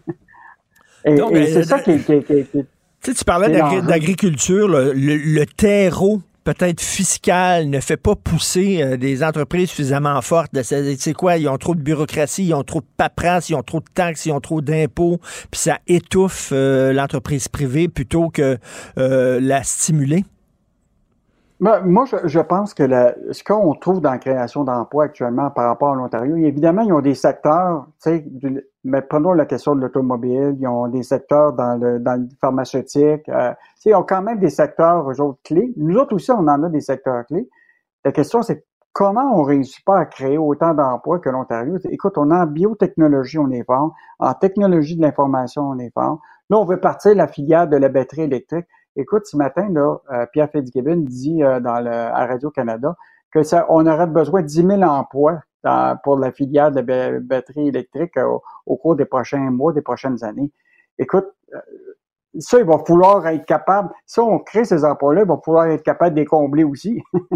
et 1.30 1.46
c'est 1.52 1.64
ça 1.64 1.78
qui, 1.80 1.98
qui, 1.98 2.22
qui, 2.22 2.44
qui- 2.44 2.66
Tu 3.02 3.10
sais, 3.12 3.14
tu 3.14 3.24
parlais 3.24 3.48
d'agriculture, 3.82 4.68
le, 4.68 4.92
le- 4.92 5.16
le 5.16 5.46
terreau 5.46 6.20
peut-être 6.44 6.80
fiscal 6.80 7.68
ne 7.68 7.80
fait 7.80 7.96
pas 7.96 8.14
pousser 8.14 8.80
euh, 8.80 8.96
des 8.96 9.24
entreprises 9.24 9.68
suffisamment 9.70 10.20
fortes. 10.22 10.52
C'est 10.62 11.12
quoi? 11.12 11.38
Ils 11.38 11.48
ont 11.48 11.56
trop 11.58 11.74
de 11.74 11.80
bureaucratie, 11.80 12.46
ils 12.46 12.54
ont 12.54 12.62
trop 12.62 12.80
de 12.80 12.86
paperasse, 12.96 13.48
ils 13.50 13.54
ont 13.56 13.64
trop 13.64 13.80
de 13.80 13.86
taxes, 13.92 14.26
ils 14.26 14.32
ont 14.32 14.40
trop 14.40 14.60
d'impôts, 14.60 15.18
puis 15.50 15.60
ça 15.60 15.78
étouffe 15.88 16.50
euh, 16.52 16.92
l'entreprise 16.92 17.48
privée 17.48 17.88
plutôt 17.88 18.28
que 18.30 18.58
euh, 18.98 19.40
la 19.40 19.64
stimuler. 19.64 20.24
Moi, 21.58 21.80
moi, 21.80 22.04
je, 22.04 22.28
je 22.28 22.40
pense 22.40 22.74
que 22.74 22.82
la- 22.82 23.14
ce 23.32 23.42
qu'on 23.42 23.74
trouve 23.74 24.00
dans 24.00 24.10
la 24.12 24.18
création 24.18 24.62
d'emplois 24.62 25.04
actuellement 25.04 25.50
par 25.50 25.66
rapport 25.68 25.92
à 25.94 25.96
l'Ontario, 25.96 26.36
évidemment, 26.36 26.82
ils 26.82 26.92
ont 26.92 27.00
des 27.00 27.14
secteurs, 27.14 27.86
tu 28.02 28.10
sais, 28.10 28.24
du- 28.26 28.62
mais 28.86 29.02
prenons 29.02 29.32
la 29.32 29.46
question 29.46 29.74
de 29.74 29.80
l'automobile. 29.80 30.56
Ils 30.60 30.68
ont 30.68 30.86
des 30.88 31.02
secteurs 31.02 31.52
dans 31.52 31.76
le, 31.76 31.98
dans 31.98 32.20
le 32.20 32.28
pharmaceutique. 32.40 33.28
Euh, 33.28 33.52
ils 33.84 33.94
ont 33.94 34.04
quand 34.04 34.22
même 34.22 34.38
des 34.38 34.50
secteurs, 34.50 35.06
autres, 35.06 35.38
clés. 35.44 35.72
Nous 35.76 35.96
autres 35.96 36.14
aussi, 36.14 36.30
on 36.30 36.46
en 36.46 36.62
a 36.62 36.68
des 36.68 36.80
secteurs 36.80 37.26
clés. 37.26 37.48
La 38.04 38.12
question, 38.12 38.42
c'est 38.42 38.64
comment 38.92 39.38
on 39.38 39.42
réussit 39.42 39.84
pas 39.84 39.98
à 39.98 40.04
créer 40.06 40.38
autant 40.38 40.72
d'emplois 40.72 41.18
que 41.18 41.28
l'Ontario? 41.28 41.78
Écoute, 41.90 42.16
on 42.16 42.30
est 42.30 42.34
en 42.34 42.46
biotechnologie, 42.46 43.38
on 43.38 43.50
est 43.50 43.64
fort. 43.64 43.92
En 44.20 44.32
technologie 44.34 44.96
de 44.96 45.02
l'information, 45.02 45.62
on 45.62 45.78
est 45.78 45.92
fort. 45.92 46.20
Là, 46.48 46.58
on 46.58 46.64
veut 46.64 46.80
partir 46.80 47.14
la 47.14 47.26
filière 47.26 47.66
de 47.66 47.76
la 47.76 47.88
batterie 47.88 48.22
électrique. 48.22 48.66
Écoute, 48.94 49.26
ce 49.26 49.36
matin, 49.36 49.68
là, 49.70 49.96
euh, 50.12 50.26
Pierre 50.32 50.48
Fitzgibbon 50.50 50.96
dit 50.98 51.42
euh, 51.42 51.60
dans 51.60 51.80
le, 51.80 51.90
à 51.90 52.24
Radio-Canada 52.26 52.96
que 53.32 53.42
ça, 53.42 53.66
on 53.68 53.86
aurait 53.86 54.06
besoin 54.06 54.42
de 54.42 54.46
10 54.46 54.66
000 54.66 54.82
emplois 54.82 55.40
pour 56.02 56.18
la 56.18 56.32
filière 56.32 56.70
de 56.70 56.80
la 56.80 57.20
batterie 57.20 57.68
électrique 57.68 58.16
euh, 58.16 58.38
au, 58.66 58.76
cours 58.76 58.96
des 58.96 59.04
prochains 59.04 59.50
mois, 59.50 59.72
des 59.72 59.82
prochaines 59.82 60.22
années. 60.24 60.50
Écoute, 60.98 61.26
ça, 62.38 62.58
il 62.58 62.64
va 62.64 62.78
falloir 62.86 63.26
être 63.28 63.46
capable, 63.46 63.90
si 64.04 64.20
on 64.20 64.38
crée 64.38 64.64
ces 64.64 64.84
emplois-là, 64.84 65.22
il 65.22 65.28
va 65.28 65.38
falloir 65.44 65.66
être 65.66 65.82
capable 65.82 66.14
de 66.14 66.20
les 66.20 66.26
combler 66.26 66.64
aussi. 66.64 67.02
tu 67.12 67.28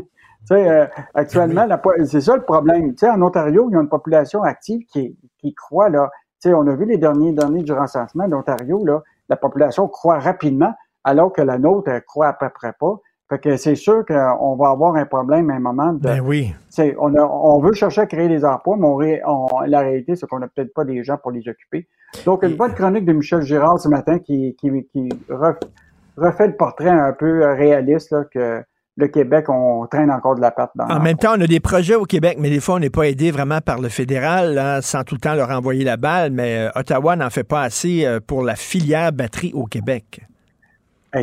sais, 0.44 0.90
actuellement, 1.15 1.66
c'est 2.05 2.20
ça 2.20 2.36
le 2.36 2.43
problème. 2.43 2.94
Tu 2.94 2.98
sais, 2.98 3.11
en 3.11 3.23
Ontario, 3.23 3.69
il 3.70 3.74
y 3.74 3.77
a 3.77 3.81
une 3.81 3.89
population 3.89 4.43
active 4.43 4.85
qui, 4.86 5.16
qui 5.39 5.55
croît, 5.55 5.89
là. 5.89 6.11
Tu 6.43 6.48
sais, 6.48 6.55
on 6.55 6.66
a 6.66 6.74
vu 6.74 6.86
les 6.86 6.98
derniers 6.98 7.32
données 7.32 7.62
du 7.62 7.73
recensement 7.73 8.27
d'Ontario, 8.27 8.85
là, 8.85 9.02
la 9.28 9.36
population 9.36 9.89
croît 9.89 10.19
rapidement, 10.19 10.74
alors 11.05 11.32
que 11.32 11.43
la 11.43 11.59
nôtre, 11.59 11.90
elle 11.90 12.02
croît 12.02 12.28
à 12.28 12.32
peu 12.32 12.48
près 12.51 12.73
pas. 12.78 12.98
Fait 13.31 13.39
que 13.39 13.57
c'est 13.57 13.77
sûr 13.77 14.05
qu'on 14.05 14.57
va 14.57 14.70
avoir 14.70 14.97
un 14.97 15.07
problème 15.07 15.51
à 15.51 15.55
un 15.55 15.61
moment. 15.61 15.93
De, 15.93 16.01
ben 16.01 16.20
oui. 16.20 16.52
On, 16.98 17.15
on 17.15 17.61
veut 17.61 17.74
chercher 17.74 18.01
à 18.01 18.07
créer 18.07 18.28
des 18.28 18.44
emplois, 18.44 18.77
mais 18.77 19.23
la 19.69 19.81
réalité, 19.81 20.16
c'est 20.16 20.27
qu'on 20.27 20.40
n'a 20.40 20.48
peut-être 20.48 20.74
pas 20.74 20.85
des 20.85 21.05
gens 21.05 21.16
pour 21.16 21.31
les 21.31 21.48
occuper. 21.48 21.86
Donc, 22.27 22.43
une 22.43 22.57
bonne 22.57 22.74
chronique 22.74 23.05
de 23.05 23.12
Michel 23.12 23.43
Girard 23.43 23.78
ce 23.78 23.89
matin 23.89 24.19
qui, 24.19 24.57
qui, 24.61 25.09
refait 25.28 26.48
le 26.48 26.57
portrait 26.57 26.90
un 26.90 27.12
peu 27.12 27.44
réaliste 27.55 28.11
là, 28.11 28.24
que 28.24 28.65
le 28.97 29.07
Québec, 29.07 29.48
on 29.48 29.86
traîne 29.86 30.11
encore 30.11 30.35
de 30.35 30.40
la 30.40 30.51
patte 30.51 30.73
dans 30.74 30.86
En 30.86 30.98
même 30.98 31.16
temps, 31.16 31.35
on 31.36 31.40
a 31.40 31.47
des 31.47 31.61
projets 31.61 31.94
au 31.94 32.07
Québec, 32.07 32.36
mais 32.40 32.51
des 32.51 32.59
fois, 32.59 32.74
on 32.74 32.78
n'est 32.81 32.90
pas 32.90 33.05
aidé 33.05 33.31
vraiment 33.31 33.61
par 33.61 33.81
le 33.81 33.89
fédéral, 33.89 34.82
sans 34.82 35.05
tout 35.05 35.15
le 35.15 35.20
temps 35.20 35.35
leur 35.35 35.51
envoyer 35.51 35.85
la 35.85 35.97
balle. 35.97 36.32
Mais 36.32 36.66
euh, 36.66 36.70
Ottawa 36.81 37.15
n'en 37.15 37.31
fait 37.31 37.44
pas 37.44 37.62
assez 37.62 38.05
euh, 38.05 38.19
pour 38.19 38.43
la 38.43 38.57
filière 38.57 39.12
batterie 39.12 39.52
au 39.55 39.66
Québec 39.66 40.23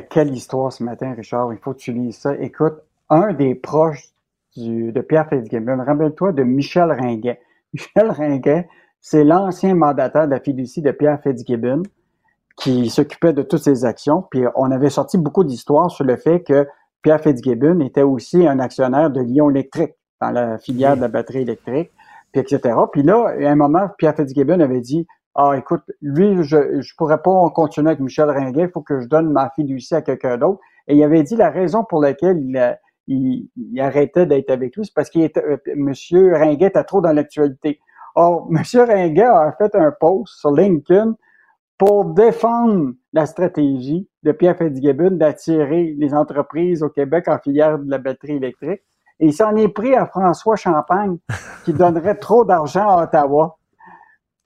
quelle 0.10 0.34
histoire 0.34 0.72
ce 0.72 0.84
matin, 0.84 1.14
Richard. 1.14 1.54
Il 1.54 1.60
faut 1.60 1.74
que 1.74 1.80
tu 1.80 1.94
lises 1.94 2.18
ça. 2.18 2.36
Écoute, 2.36 2.76
un 3.10 3.34
des 3.34 3.56
proches 3.56 4.10
de 4.58 5.02
Pierre 5.02 5.30
Fitzgibbon, 5.30 5.84
rappelle-toi 5.84 6.32
de 6.32 6.44
Michel 6.44 6.92
Ringuet. 6.92 7.40
Michel 7.74 8.10
Ringuet, 8.12 8.68
c'est 9.02 9.24
l'ancien 9.24 9.76
mandataire 9.76 10.26
de 10.26 10.32
la 10.32 10.40
fiducie 10.40 10.82
de 10.82 10.92
Pierre 10.92 11.22
Fitzgibbon 11.22 11.84
qui 12.56 12.90
s'occupait 12.90 13.34
de 13.34 13.44
toutes 13.44 13.62
ses 13.62 13.86
actions. 13.86 14.24
Puis 14.30 14.44
on 14.56 14.72
avait 14.72 14.90
sorti 14.90 15.18
beaucoup 15.18 15.44
d'histoires 15.44 15.92
sur 15.92 16.06
le 16.06 16.18
fait 16.18 16.42
que 16.42 16.68
Pierre 17.04 17.22
Fitzgibbon 17.22 17.80
était 17.82 18.02
aussi 18.02 18.48
un 18.48 18.60
actionnaire 18.60 19.12
de 19.12 19.22
Lyon 19.22 19.52
Électrique 19.52 19.94
dans 20.20 20.32
la 20.32 20.58
filière 20.58 20.96
de 20.96 21.02
la 21.02 21.08
batterie 21.08 21.42
électrique, 21.42 21.92
puis 22.32 22.42
etc. 22.42 22.76
Puis 22.92 23.04
là, 23.04 23.28
à 23.28 23.50
un 23.50 23.56
moment, 23.56 23.88
Pierre 23.98 24.16
Fitzgibbon 24.16 24.60
avait 24.60 24.82
dit 24.82 25.08
ah, 25.40 25.56
écoute, 25.56 25.84
lui, 26.02 26.44
je 26.44 26.58
ne 26.58 26.96
pourrais 26.98 27.22
pas 27.22 27.50
continuer 27.52 27.92
avec 27.92 28.00
Michel 28.00 28.28
Ringuet, 28.28 28.64
il 28.64 28.72
faut 28.72 28.82
que 28.82 29.00
je 29.02 29.08
donne 29.08 29.32
ma 29.32 29.52
fiducie 29.52 29.94
à 29.94 30.02
quelqu'un 30.02 30.36
d'autre. 30.38 30.60
Et 30.88 30.96
il 30.96 31.04
avait 31.04 31.22
dit 31.22 31.36
la 31.36 31.52
raison 31.52 31.84
pour 31.84 32.02
laquelle 32.02 32.40
il, 33.06 33.48
il, 33.56 33.80
arrêtait 33.80 34.26
d'être 34.26 34.50
avec 34.50 34.76
lui, 34.76 34.84
c'est 34.84 34.94
parce 34.96 35.16
était, 35.16 35.44
euh, 35.46 35.58
Monsieur 35.76 36.34
Ringuet 36.34 36.66
était 36.66 36.84
trop 36.84 37.02
dans 37.02 37.12
l'actualité. 37.12 37.80
Or, 38.16 38.48
Monsieur 38.50 38.82
Ringuet 38.82 39.22
a 39.22 39.54
fait 39.56 39.76
un 39.76 39.92
post 39.92 40.40
sur 40.40 40.50
LinkedIn 40.50 41.16
pour 41.78 42.06
défendre 42.06 42.94
la 43.14 43.28
stratégie 43.28 44.10
de 44.24 44.32
Pierre 44.32 44.58
Fitzgibbon 44.58 45.12
d'attirer 45.12 45.94
les 46.00 46.16
entreprises 46.16 46.82
au 46.82 46.90
Québec 46.90 47.28
en 47.28 47.38
filière 47.38 47.78
de 47.78 47.92
la 47.92 48.00
batterie 48.00 48.38
électrique. 48.38 48.82
Et 49.20 49.28
il 49.28 49.34
s'en 49.34 49.56
est 49.56 49.68
pris 49.68 49.94
à 49.94 50.08
François 50.08 50.56
Champagne, 50.56 51.18
qui 51.64 51.74
donnerait 51.74 52.18
trop 52.18 52.44
d'argent 52.44 52.88
à 52.88 53.04
Ottawa 53.04 53.57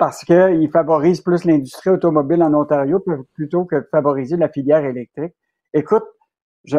parce 0.02 0.26
qu'il 0.26 0.68
favorise 0.72 1.22
plus 1.22 1.46
l'industrie 1.46 1.92
automobile 1.92 2.42
en 2.42 2.52
Ontario 2.56 3.06
plutôt 3.36 3.66
que 3.66 3.76
de 3.76 3.88
favoriser 3.92 4.36
la 4.36 4.50
filière 4.50 4.84
électrique. 4.84 5.36
Écoute, 5.76 6.06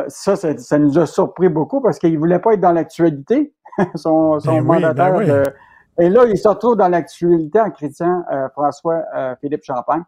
ça, 0.09 0.35
ça, 0.35 0.79
nous 0.81 0.99
a 0.99 1.07
surpris 1.07 1.49
beaucoup 1.49 1.81
parce 1.81 2.01
qu'il 2.01 2.19
voulait 2.19 2.41
pas 2.41 2.55
être 2.55 2.61
dans 2.61 2.73
l'actualité, 2.73 3.55
son, 3.95 4.41
son 4.41 4.55
ben 4.55 4.65
mandataire. 4.65 5.15
Ben 5.15 5.45
et 6.01 6.09
là, 6.09 6.25
il 6.27 6.37
se 6.37 6.49
retrouve 6.49 6.75
dans 6.75 6.89
l'actualité 6.89 7.61
en 7.61 7.71
critiquant 7.71 8.25
euh, 8.33 8.49
François 8.49 9.05
euh, 9.15 9.37
Philippe 9.41 9.63
Champagne. 9.63 10.03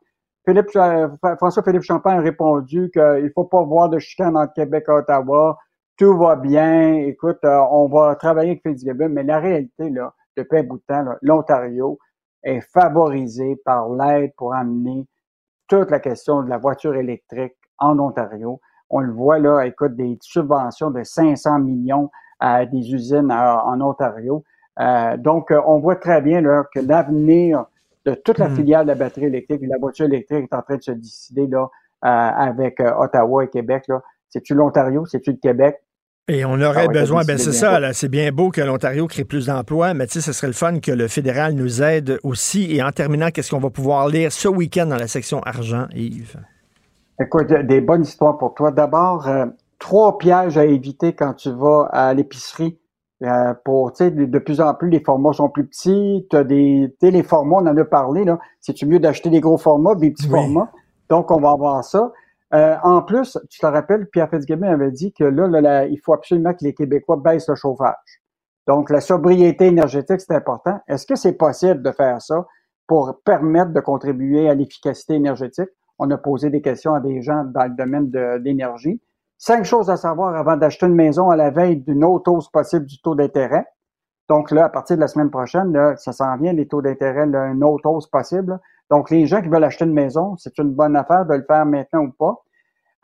Philippe, 0.44 0.74
euh, 0.74 1.06
François 1.36 1.62
Philippe 1.62 1.82
Champagne 1.82 2.18
a 2.18 2.20
répondu 2.20 2.90
qu'il 2.92 3.30
faut 3.32 3.44
pas 3.44 3.62
voir 3.62 3.90
de 3.90 4.00
chicane 4.00 4.36
entre 4.36 4.54
Québec 4.54 4.86
et 4.88 4.90
Ottawa. 4.90 5.56
Tout 5.96 6.18
va 6.18 6.34
bien. 6.34 6.94
Écoute, 6.94 7.38
on 7.44 7.86
va 7.86 8.16
travailler 8.16 8.50
avec 8.50 8.62
Fitzgibbon, 8.66 9.10
mais 9.10 9.22
la 9.22 9.38
réalité, 9.38 9.88
là, 9.90 10.12
depuis 10.36 10.58
un 10.58 10.62
bout 10.64 10.78
de 10.78 10.82
temps, 10.88 11.04
l'Ontario, 11.22 12.00
est 12.44 12.60
favorisé 12.60 13.56
par 13.64 13.88
l'aide 13.88 14.32
pour 14.36 14.54
amener 14.54 15.06
toute 15.66 15.90
la 15.90 15.98
question 15.98 16.42
de 16.42 16.48
la 16.48 16.58
voiture 16.58 16.94
électrique 16.94 17.54
en 17.78 17.98
Ontario. 17.98 18.60
On 18.90 19.00
le 19.00 19.12
voit 19.12 19.38
là, 19.38 19.62
écoute, 19.62 19.96
des 19.96 20.18
subventions 20.20 20.90
de 20.90 21.02
500 21.02 21.58
millions 21.60 22.10
à 22.38 22.66
des 22.66 22.94
usines 22.94 23.32
en 23.32 23.80
Ontario. 23.80 24.44
Euh, 24.80 25.16
donc, 25.16 25.50
euh, 25.50 25.60
on 25.66 25.78
voit 25.78 25.96
très 25.96 26.20
bien 26.20 26.40
là, 26.40 26.64
que 26.72 26.80
l'avenir 26.80 27.64
de 28.04 28.14
toute 28.14 28.38
la 28.38 28.48
hmm. 28.48 28.56
filière 28.56 28.82
de 28.82 28.88
la 28.88 28.94
batterie 28.94 29.26
électrique 29.26 29.62
et 29.62 29.66
de 29.66 29.70
la 29.72 29.78
voiture 29.78 30.06
électrique 30.06 30.48
est 30.50 30.54
en 30.54 30.62
train 30.62 30.76
de 30.76 30.82
se 30.82 30.92
décider 30.92 31.46
là, 31.46 31.70
euh, 32.04 32.08
avec 32.08 32.80
Ottawa 32.80 33.44
et 33.44 33.48
Québec. 33.48 33.86
C'est-tu 34.28 34.54
l'Ontario, 34.54 35.06
c'est-tu 35.06 35.30
le 35.32 35.36
Québec? 35.38 35.80
Et 36.26 36.46
on 36.46 36.58
aurait 36.62 36.88
besoin, 36.88 37.22
ben 37.22 37.36
c'est 37.36 37.52
ça, 37.52 37.78
là, 37.78 37.92
c'est 37.92 38.08
bien 38.08 38.32
beau 38.32 38.50
que 38.50 38.62
l'Ontario 38.62 39.06
crée 39.06 39.24
plus 39.24 39.46
d'emplois, 39.46 39.92
mais 39.92 40.06
tu 40.06 40.14
sais, 40.14 40.20
ce 40.22 40.32
serait 40.32 40.46
le 40.46 40.54
fun 40.54 40.80
que 40.80 40.90
le 40.90 41.06
fédéral 41.06 41.52
nous 41.52 41.82
aide 41.82 42.18
aussi. 42.22 42.74
Et 42.74 42.82
en 42.82 42.92
terminant, 42.92 43.28
qu'est-ce 43.28 43.50
qu'on 43.50 43.60
va 43.60 43.68
pouvoir 43.68 44.08
lire 44.08 44.32
ce 44.32 44.48
week-end 44.48 44.86
dans 44.86 44.96
la 44.96 45.06
section 45.06 45.40
argent, 45.40 45.86
Yves? 45.94 46.40
Écoute, 47.20 47.52
des 47.52 47.82
bonnes 47.82 48.04
histoires 48.04 48.38
pour 48.38 48.54
toi. 48.54 48.70
D'abord, 48.70 49.28
euh, 49.28 49.44
trois 49.78 50.16
pièges 50.16 50.56
à 50.56 50.64
éviter 50.64 51.12
quand 51.12 51.34
tu 51.34 51.50
vas 51.50 51.90
à 51.92 52.14
l'épicerie. 52.14 52.78
Euh, 53.22 53.52
pour, 53.62 53.92
tu 53.92 54.04
sais, 54.04 54.10
de, 54.10 54.38
plus 54.38 54.62
en 54.62 54.72
plus, 54.72 54.88
les 54.88 55.00
formats 55.00 55.34
sont 55.34 55.50
plus 55.50 55.66
petits. 55.66 56.26
Tu 56.30 56.36
as 56.36 56.44
des, 56.44 56.90
les 57.02 57.22
formats, 57.22 57.56
on 57.56 57.66
en 57.66 57.76
a 57.76 57.84
parlé, 57.84 58.24
là. 58.24 58.38
C'est-tu 58.60 58.86
mieux 58.86 58.98
d'acheter 58.98 59.28
des 59.28 59.40
gros 59.40 59.58
formats, 59.58 59.94
des 59.94 60.10
petits 60.10 60.28
formats? 60.28 60.72
Donc, 61.10 61.30
on 61.30 61.38
va 61.38 61.50
avoir 61.50 61.84
ça. 61.84 62.12
Euh, 62.52 62.76
en 62.82 63.02
plus, 63.02 63.38
tu 63.50 63.58
te 63.58 63.66
rappelles, 63.66 64.06
Pierre 64.10 64.28
Fitzgibbon 64.28 64.68
avait 64.68 64.90
dit 64.90 65.12
que 65.12 65.24
là, 65.24 65.86
il 65.86 65.98
faut 65.98 66.12
absolument 66.12 66.52
que 66.52 66.64
les 66.64 66.74
Québécois 66.74 67.16
baissent 67.16 67.48
le 67.48 67.54
chauffage. 67.54 68.22
Donc, 68.66 68.90
la 68.90 69.00
sobriété 69.00 69.66
énergétique, 69.66 70.20
c'est 70.20 70.34
important. 70.34 70.80
Est-ce 70.88 71.06
que 71.06 71.16
c'est 71.16 71.34
possible 71.34 71.82
de 71.82 71.90
faire 71.92 72.20
ça 72.22 72.46
pour 72.86 73.20
permettre 73.24 73.72
de 73.72 73.80
contribuer 73.80 74.48
à 74.48 74.54
l'efficacité 74.54 75.14
énergétique? 75.14 75.68
On 75.98 76.10
a 76.10 76.18
posé 76.18 76.50
des 76.50 76.62
questions 76.62 76.94
à 76.94 77.00
des 77.00 77.22
gens 77.22 77.44
dans 77.44 77.64
le 77.64 77.76
domaine 77.76 78.10
de, 78.10 78.38
l'énergie. 78.42 79.00
Cinq 79.38 79.64
choses 79.64 79.90
à 79.90 79.96
savoir 79.96 80.34
avant 80.34 80.56
d'acheter 80.56 80.86
une 80.86 80.94
maison 80.94 81.30
à 81.30 81.36
la 81.36 81.50
veille 81.50 81.76
d'une 81.76 82.04
autre 82.04 82.30
hausse 82.30 82.48
possible 82.48 82.86
du 82.86 83.00
taux 83.00 83.14
d'intérêt. 83.14 83.66
Donc 84.28 84.50
là, 84.50 84.64
à 84.64 84.68
partir 84.70 84.96
de 84.96 85.02
la 85.02 85.08
semaine 85.08 85.30
prochaine, 85.30 85.72
là, 85.72 85.96
ça 85.96 86.12
s'en 86.12 86.36
vient, 86.36 86.52
les 86.52 86.66
taux 86.66 86.80
d'intérêt, 86.80 87.24
une 87.24 87.62
autre 87.62 87.88
hausse 87.88 88.06
possible. 88.06 88.58
Donc, 88.90 89.10
les 89.10 89.26
gens 89.26 89.42
qui 89.42 89.48
veulent 89.48 89.64
acheter 89.64 89.84
une 89.84 89.92
maison, 89.92 90.36
c'est 90.36 90.56
une 90.58 90.72
bonne 90.72 90.96
affaire 90.96 91.26
de 91.26 91.34
le 91.34 91.44
faire 91.46 91.66
maintenant 91.66 92.04
ou 92.04 92.12
pas. 92.12 92.42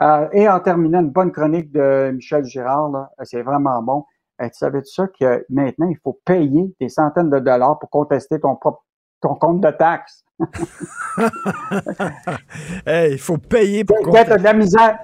Euh, 0.02 0.28
et 0.32 0.48
en 0.48 0.60
terminant, 0.60 1.00
une 1.00 1.10
bonne 1.10 1.32
chronique 1.32 1.72
de 1.72 2.12
Michel 2.12 2.44
Girard, 2.44 3.08
c'est 3.22 3.42
vraiment 3.42 3.82
bon. 3.82 4.04
Euh, 4.40 4.46
tu 4.46 4.54
savais 4.54 4.82
ça 4.84 5.06
que 5.08 5.44
maintenant, 5.50 5.88
il 5.88 5.98
faut 6.02 6.18
payer 6.24 6.74
des 6.80 6.88
centaines 6.88 7.30
de 7.30 7.38
dollars 7.38 7.78
pour 7.78 7.90
contester 7.90 8.40
ton 8.40 8.56
propre 8.56 8.84
ton 9.20 9.34
compte 9.34 9.60
de 9.60 9.70
taxes? 9.70 10.24
il 12.86 13.18
faut 13.18 13.38
payer 13.38 13.84
pour 13.84 13.98
contester. 13.98 14.26
Tu 14.26 14.32
as 14.32 14.38
de 14.38 14.44
la 14.44 14.54
misère. 14.54 14.98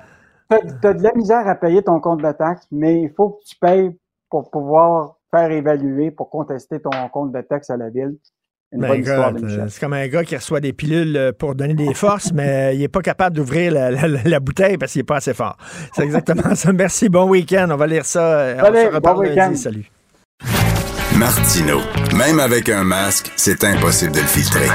T'as 0.49 0.95
de 0.95 1.03
la 1.03 1.13
misère 1.13 1.49
à 1.49 1.57
payer 1.57 1.83
ton 1.83 2.01
compte 2.01 2.23
de 2.23 2.33
taxes, 2.33 2.67
mais 2.71 3.03
il 3.03 3.13
faut 3.13 3.31
que 3.31 3.45
tu 3.45 3.57
payes 3.57 3.99
pour 4.31 4.51
pouvoir 4.51 5.17
faire 5.31 5.51
évaluer, 5.51 6.11
pour 6.11 6.31
contester 6.31 6.81
ton 6.81 6.91
compte 7.13 7.33
de 7.33 7.41
taxes 7.41 7.71
à 7.71 7.77
la 7.77 7.91
ville. 7.91 8.17
Ben, 8.73 9.69
c'est 9.69 9.81
comme 9.81 9.93
un 9.93 10.09
gars 10.09 10.25
qui 10.25 10.35
reçoit 10.35 10.61
des 10.61 10.73
pilules 10.73 11.17
euh, 11.17 11.33
pour 11.33 11.55
donner 11.55 11.75
des 11.75 11.95
forces, 11.95 12.33
mais 12.33 12.75
il 12.75 12.81
n'est 12.81 12.89
pas 12.89 13.01
capable 13.01 13.37
d'ouvrir 13.37 13.73
la, 13.73 14.41
bouteille 14.41 14.77
parce 14.77 14.93
qu'il 14.93 15.01
n'est 15.01 15.05
pas 15.05 15.17
assez 15.17 15.35
fort. 15.35 15.57
C'est 15.95 16.03
exactement 16.03 16.55
ça. 16.55 16.73
Merci, 16.73 17.09
bon 17.09 17.29
week-end. 17.29 17.69
On 17.71 17.77
va 17.77 17.87
lire 17.87 18.05
ça. 18.05 18.39
Euh, 18.39 18.61
on 18.61 18.75
se 18.75 18.95
reparle 18.95 19.27
lundi. 19.29 19.57
Salut. 19.57 19.91
Martino, 21.17 21.81
même 22.15 22.41
avec 22.41 22.69
un 22.69 22.85
masque, 22.85 23.33
c'est 23.37 23.65
impossible 23.65 24.13
de 24.13 24.21
le 24.21 24.27
filtrer. 24.27 24.69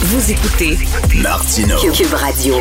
Vous 0.00 0.30
écoutez 0.30 0.78
Martino. 1.20 1.76
Cube 1.92 2.14
Radio. 2.14 2.54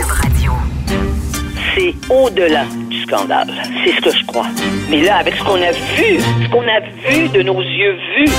C'est 1.77 1.93
au-delà 2.11 2.65
scandale. 3.03 3.53
C'est 3.85 3.91
ce 3.91 4.01
que 4.01 4.17
je 4.17 4.25
crois. 4.25 4.47
Mais 4.89 5.03
là, 5.03 5.17
avec 5.17 5.35
ce 5.35 5.43
qu'on 5.43 5.61
a 5.61 5.71
vu, 5.71 6.19
ce 6.19 6.49
qu'on 6.49 6.63
a 6.63 6.79
vu 7.07 7.29
de 7.29 7.43
nos 7.43 7.61
yeux 7.61 7.93
vus, 8.17 8.31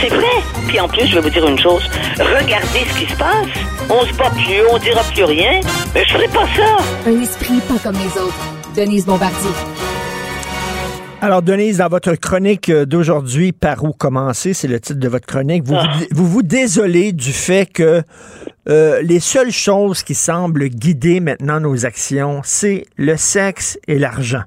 c'est 0.00 0.08
vrai. 0.08 0.26
Puis 0.66 0.80
en 0.80 0.88
plus, 0.88 1.06
je 1.06 1.14
vais 1.14 1.20
vous 1.20 1.30
dire 1.30 1.46
une 1.46 1.58
chose. 1.58 1.82
Regardez 2.18 2.80
ce 2.92 2.98
qui 2.98 3.06
se 3.06 3.16
passe. 3.16 3.46
On 3.88 4.04
se 4.04 4.12
bat 4.14 4.30
plus, 4.30 4.62
on 4.72 4.78
dira 4.78 5.02
plus 5.14 5.22
rien. 5.24 5.60
Mais 5.94 6.02
je 6.04 6.12
ferai 6.14 6.26
pas 6.28 6.46
ça. 6.56 6.78
Un 7.06 7.20
esprit 7.22 7.60
pas 7.68 7.78
comme 7.82 7.94
les 7.96 8.20
autres. 8.20 8.54
Denise 8.76 9.06
Bombardier. 9.06 9.50
Alors, 11.22 11.42
Denise, 11.42 11.76
dans 11.78 11.88
votre 11.88 12.14
chronique 12.14 12.72
d'aujourd'hui, 12.72 13.52
Par 13.52 13.84
où 13.84 13.92
commencer, 13.92 14.52
c'est 14.54 14.68
le 14.68 14.80
titre 14.80 14.98
de 14.98 15.08
votre 15.08 15.26
chronique, 15.26 15.62
vous 15.64 15.76
Ah. 15.76 15.86
vous 16.12 16.42
désolez 16.42 17.12
du 17.12 17.32
fait 17.32 17.66
que 17.70 18.02
euh, 18.70 19.02
les 19.02 19.20
seules 19.20 19.50
choses 19.50 20.02
qui 20.02 20.14
semblent 20.14 20.68
guider 20.68 21.20
maintenant 21.20 21.60
nos 21.60 21.84
actions, 21.86 22.40
c'est 22.44 22.86
le 22.96 23.16
sexe 23.16 23.78
et 23.88 23.98
l'argent. 23.98 24.44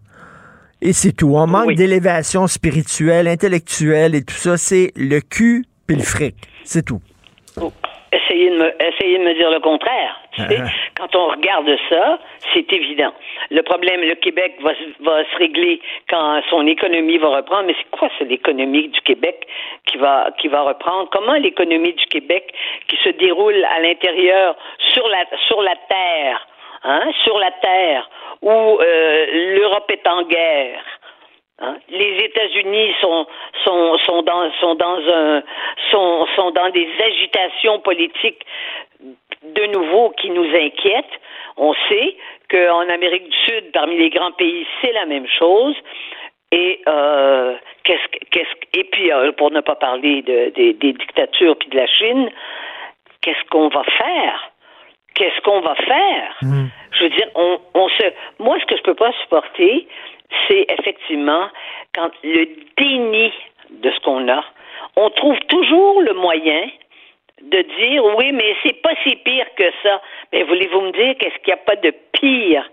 Et 0.82 0.94
c'est 0.94 1.12
tout. 1.12 1.36
On 1.36 1.48
manque 1.48 1.76
d'élévation 1.76 2.48
spirituelle, 2.48 3.28
intellectuelle 3.28 4.16
et 4.16 4.24
tout 4.24 4.36
ça. 4.36 4.58
C'est 4.58 4.92
le 4.96 5.20
cul 5.20 5.66
puis 5.88 5.96
le 5.96 6.04
fric. 6.04 6.36
C'est 6.64 6.84
tout. 6.84 7.02
Essayez 8.16 8.50
de, 8.52 8.56
me, 8.58 8.74
essayez 8.82 9.18
de 9.18 9.24
me 9.24 9.34
dire 9.34 9.50
le 9.50 9.60
contraire. 9.60 10.20
Tu 10.34 10.42
sais, 10.44 10.58
Ah. 10.62 10.68
quand 10.98 11.16
on 11.16 11.28
regarde 11.28 11.70
ça, 11.90 12.20
c'est 12.54 12.72
évident. 12.74 13.14
Le 13.50 13.62
problème, 13.64 14.02
le 14.02 14.16
Québec 14.16 14.56
va, 14.62 14.72
se- 14.76 15.04
va 15.04 15.24
se 15.24 15.38
régler 15.38 15.82
quand 16.10 16.42
son 16.50 16.66
économie 16.68 17.18
va 17.18 17.30
reprendre. 17.30 17.64
Mais 17.68 17.76
c'est 17.78 17.90
quoi, 17.98 18.10
c'est 18.18 18.26
l'économie 18.26 18.88
du 18.90 19.02
Québec 19.02 19.48
qui 19.88 19.98
va, 19.98 20.30
qui 20.40 20.48
va 20.48 20.62
reprendre? 20.62 21.10
Comment 21.12 21.34
l'économie 21.34 21.94
du 21.94 22.06
Québec 22.06 22.54
qui 22.88 22.98
se 23.04 23.10
déroule 23.10 23.64
à 23.76 23.80
l'intérieur, 23.82 24.56
sur 24.94 25.08
la, 25.08 25.26
sur 25.48 25.62
la 25.62 25.76
terre, 25.90 26.48
hein, 26.84 27.10
sur 27.24 27.38
la 27.40 27.52
terre, 27.52 28.10
où 28.42 28.52
euh, 28.52 29.26
l'Europe 29.58 29.90
est 29.92 30.08
en 30.08 30.24
guerre, 30.24 30.82
Hein? 31.64 31.78
Les 31.90 32.18
États-Unis 32.26 32.94
sont 33.02 33.26
sont 33.64 33.98
sont 34.00 34.22
dans 34.24 34.52
sont 34.60 34.76
dans 34.76 34.98
un 35.14 35.44
sont 35.92 36.28
sont 36.36 36.52
dans 36.52 36.70
des 36.72 36.88
agitations 37.00 37.80
politiques 37.80 38.46
de 39.44 39.66
nouveau 39.68 40.10
qui 40.20 40.30
nous 40.30 40.50
inquiètent. 40.56 41.16
On 41.58 41.74
sait 41.90 42.16
qu'en 42.50 42.88
Amérique 42.90 43.30
du 43.30 43.38
Sud, 43.46 43.72
parmi 43.74 43.98
les 43.98 44.10
grands 44.10 44.32
pays, 44.32 44.66
c'est 44.82 44.92
la 44.94 45.06
même 45.06 45.28
chose. 45.40 45.76
Et 46.52 46.82
euh, 46.88 47.56
qu'est-ce 47.84 48.08
que- 48.10 48.26
qu'est-ce 48.32 48.56
que- 48.56 48.80
et 48.80 48.84
puis 48.84 49.12
euh, 49.12 49.32
pour 49.32 49.52
ne 49.52 49.62
pas 49.62 49.76
parler 49.76 50.22
de, 50.22 50.50
des- 50.56 50.74
des 50.74 50.94
dictatures 50.94 51.58
puis 51.58 51.70
de 51.70 51.78
la 51.78 51.88
Chine, 51.88 52.30
qu'est-ce 53.22 53.44
qu'on 53.50 53.70
va 53.70 53.84
faire? 53.84 54.52
Qu'est-ce 55.16 55.40
qu'on 55.42 55.62
va 55.62 55.76
faire? 55.76 56.36
Je 56.92 57.04
veux 57.04 57.10
dire, 57.10 57.28
on, 57.36 57.60
on 57.76 57.88
se. 57.90 58.04
Moi, 58.40 58.58
ce 58.60 58.66
que 58.66 58.78
je 58.78 58.82
peux 58.84 58.96
pas 58.96 59.12
supporter, 59.24 59.88
c'est 60.48 60.66
effectivement 60.70 61.48
quand 61.96 62.12
le 62.24 62.48
déni 62.78 63.32
de 63.70 63.92
ce 63.92 64.00
qu'on 64.02 64.28
a, 64.30 64.44
on 64.96 65.10
trouve 65.10 65.40
toujours 65.48 66.02
le 66.02 66.14
moyen 66.14 66.70
de 67.42 67.62
dire 67.62 68.06
oui, 68.18 68.32
mais 68.32 68.56
c'est 68.64 68.82
pas 68.82 68.94
si 69.04 69.16
pire 69.18 69.48
que 69.56 69.70
ça. 69.84 70.02
Mais 70.32 70.44
voulez-vous 70.44 70.82
me 70.82 70.92
dire 70.92 71.16
qu'est-ce 71.20 71.38
qu'il 71.44 71.54
n'y 71.54 71.60
a 71.60 71.64
pas 71.64 71.76
de 71.76 71.94
pire? 72.14 72.70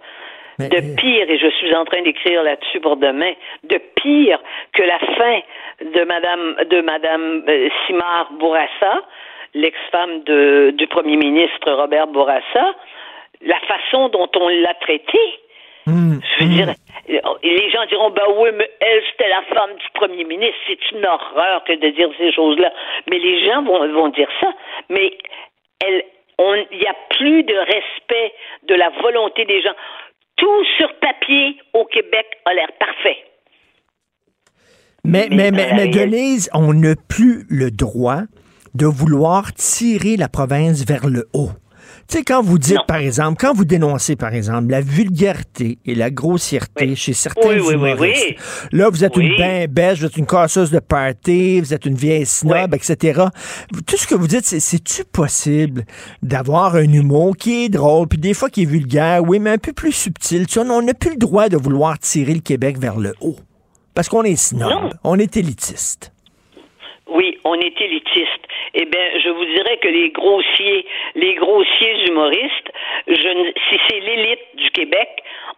De 0.59 0.95
pire, 0.95 1.31
et 1.31 1.39
je 1.39 1.49
suis 1.53 1.75
en 1.75 1.87
train 1.87 2.03
d'écrire 2.03 2.43
là-dessus 2.43 2.81
pour 2.81 2.99
demain, 2.99 3.33
de 3.65 3.81
pire 3.97 4.39
que 4.75 4.83
la 4.83 4.99
fin 4.99 5.41
de 5.81 6.05
Madame 6.05 6.57
de 6.69 6.83
Madame 6.83 7.45
euh, 7.49 7.71
Simard 7.87 8.31
Bourassa, 8.33 9.03
l'ex-femme 9.55 10.23
du 10.23 10.87
premier 10.89 11.17
ministre 11.17 11.73
Robert 11.73 12.09
Bourassa, 12.09 12.75
la 13.41 13.59
façon 13.61 14.11
dont 14.11 14.29
on 14.37 14.49
l'a 14.49 14.75
traitée. 14.75 15.41
Je 16.39 16.45
veux 16.45 16.51
dire, 16.51 16.75
les 17.43 17.71
gens 17.71 17.87
diront, 17.87 18.11
ben 18.11 18.25
oui, 18.37 18.51
mais 18.55 18.71
elle, 18.81 19.03
c'était 19.11 19.29
la 19.29 19.43
femme 19.55 19.77
du 19.77 19.87
premier 19.95 20.25
ministre. 20.25 20.57
C'est 20.67 20.91
une 20.93 21.05
horreur 21.05 21.65
que 21.65 21.73
de 21.73 21.89
dire 21.91 22.09
ces 22.19 22.33
choses-là. 22.33 22.73
Mais 23.11 23.19
les 23.19 23.45
gens 23.47 23.63
vont, 23.63 23.87
vont 23.93 24.09
dire 24.09 24.29
ça. 24.41 24.49
Mais 24.89 25.17
elle, 25.85 26.05
on, 26.39 26.55
il 26.71 26.79
n'y 26.79 26.87
a 26.87 26.97
plus 27.11 27.43
de 27.43 27.55
respect 27.55 28.33
de 28.69 28.75
la 28.75 28.91
volonté 29.03 29.45
des 29.45 29.63
gens. 29.63 29.75
Tout 30.37 30.65
sur 30.79 30.93
papier 31.01 31.57
au 31.75 31.85
Québec 31.85 32.27
a 32.47 32.55
l'air 32.55 32.71
parfait. 32.79 33.19
Mais, 35.05 35.29
mais, 35.31 35.51
mais, 35.51 35.73
mais 35.75 35.89
Denise, 35.89 36.51
on 36.55 36.73
n'a 36.73 36.95
plus 37.09 37.45
le 37.49 37.71
droit 37.71 38.23
de 38.75 38.87
vouloir 38.87 39.53
tirer 39.53 40.17
la 40.17 40.29
province 40.29 40.85
vers 40.87 41.09
le 41.09 41.25
haut. 41.35 41.51
Tu 42.11 42.17
sais, 42.17 42.25
quand 42.25 42.43
vous 42.43 42.59
dites, 42.59 42.85
par 42.89 42.97
exemple, 42.97 43.37
quand 43.39 43.55
vous 43.55 43.65
dénoncez, 43.65 44.17
par 44.17 44.35
exemple, 44.35 44.69
la 44.69 44.81
vulgarité 44.81 45.79
et 45.87 45.95
la 45.95 46.11
grossièreté 46.11 46.97
chez 46.97 47.13
certains 47.13 47.51
Oui, 47.51 47.61
oui, 47.61 47.67
oui, 47.69 47.75
humoristes, 47.75 48.35
là, 48.73 48.89
vous 48.89 49.05
êtes 49.05 49.17
une 49.17 49.37
bain 49.37 49.67
bêche, 49.69 50.01
vous 50.01 50.07
êtes 50.07 50.17
une 50.17 50.27
casseuse 50.27 50.73
de 50.73 50.81
party, 50.81 51.61
vous 51.61 51.73
êtes 51.73 51.87
une 51.87 51.95
vieille 51.95 52.27
snob, 52.27 52.75
etc. 52.75 53.27
Tout 53.87 53.97
ce 53.97 54.09
que 54.09 54.17
vous 54.17 54.27
dites, 54.27 54.45
c'est, 54.45 54.59
c'est-tu 54.59 55.05
possible 55.05 55.85
d'avoir 56.21 56.75
un 56.75 56.93
humour 56.93 57.37
qui 57.37 57.67
est 57.67 57.69
drôle, 57.69 58.09
puis 58.09 58.19
des 58.19 58.35
fois 58.35 58.51
qui 58.51 58.63
est 58.63 58.69
vulgaire, 58.69 59.23
oui, 59.23 59.39
mais 59.39 59.51
un 59.51 59.59
peu 59.59 59.73
plus 59.73 59.93
subtil? 59.93 60.49
Tu 60.49 60.55
sais, 60.55 60.61
on 60.61 60.83
n'a 60.83 60.95
plus 60.95 61.11
le 61.11 61.17
droit 61.17 61.49
de 61.49 61.57
vouloir 61.57 61.97
tirer 62.01 62.35
le 62.35 62.41
Québec 62.41 62.77
vers 62.77 62.99
le 62.99 63.15
haut. 63.21 63.37
Parce 63.95 64.09
qu'on 64.09 64.25
est 64.25 64.35
snob, 64.35 64.95
on 65.05 65.17
est 65.17 65.37
élitiste. 65.37 66.13
Oui, 67.07 67.39
on 67.45 67.55
est 67.55 67.81
élitiste. 67.81 68.40
Eh 68.75 68.85
bien, 68.85 69.19
je 69.19 69.29
vous 69.31 69.45
dirais 69.45 69.77
que 69.79 69.89
les 69.89 70.11
grossiers, 70.11 70.87
les 71.15 71.35
grossiers 71.35 72.09
humoristes, 72.09 72.71
je 73.09 73.53
si 73.69 73.81
c'est 73.89 74.01
l'élite 74.01 74.47
du 74.55 74.71
Québec, 74.71 75.09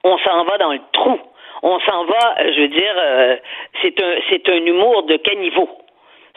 on 0.05 0.17
s'en 0.19 0.45
va 0.45 0.59
dans 0.59 0.73
le 0.73 0.81
trou. 0.93 1.21
On 1.63 1.79
s'en 1.81 2.05
va, 2.05 2.37
je 2.53 2.61
veux 2.63 2.69
dire, 2.69 2.95
euh, 2.99 3.37
c'est 3.83 4.03
un, 4.03 4.15
c'est 4.29 4.49
un 4.49 4.65
humour 4.67 5.05
de 5.05 5.17
caniveau. 5.17 5.69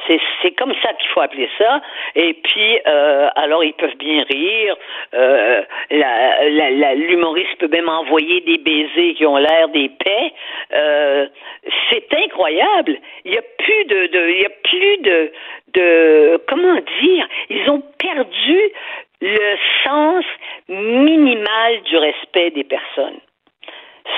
C'est, 0.07 0.19
c'est 0.41 0.51
comme 0.51 0.73
ça 0.83 0.93
qu'il 0.93 1.09
faut 1.09 1.21
appeler 1.21 1.49
ça. 1.57 1.81
Et 2.15 2.33
puis, 2.33 2.79
euh, 2.87 3.29
alors 3.35 3.63
ils 3.63 3.73
peuvent 3.73 3.95
bien 3.97 4.23
rire. 4.29 4.75
Euh, 5.13 5.61
la, 5.89 6.49
la- 6.49 6.69
la- 6.71 6.95
l'humoriste 6.95 7.57
peut 7.59 7.69
même 7.69 7.89
envoyer 7.89 8.41
des 8.41 8.57
baisers 8.57 9.13
qui 9.15 9.25
ont 9.25 9.37
l'air 9.37 9.69
des 9.69 9.89
paix. 9.89 10.33
Euh, 10.73 11.27
c'est 11.89 12.13
incroyable. 12.13 12.97
Il 13.23 13.31
n'y 13.31 13.37
a 13.37 13.41
plus 13.57 13.85
de, 13.85 14.07
de- 14.07 14.29
il 14.29 14.41
y 14.41 14.45
a 14.45 14.49
plus 14.49 14.97
de, 14.97 15.31
de, 15.73 16.41
comment 16.47 16.75
dire, 17.01 17.27
ils 17.49 17.69
ont 17.69 17.81
perdu 17.97 18.59
le 19.21 19.57
sens 19.85 20.25
minimal 20.67 21.81
du 21.83 21.97
respect 21.97 22.51
des 22.51 22.63
personnes. 22.65 23.19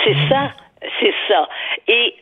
C'est 0.04 0.16
ça, 0.30 0.52
c'est 0.99 1.14
ça. 1.28 1.48
Et 1.88 2.16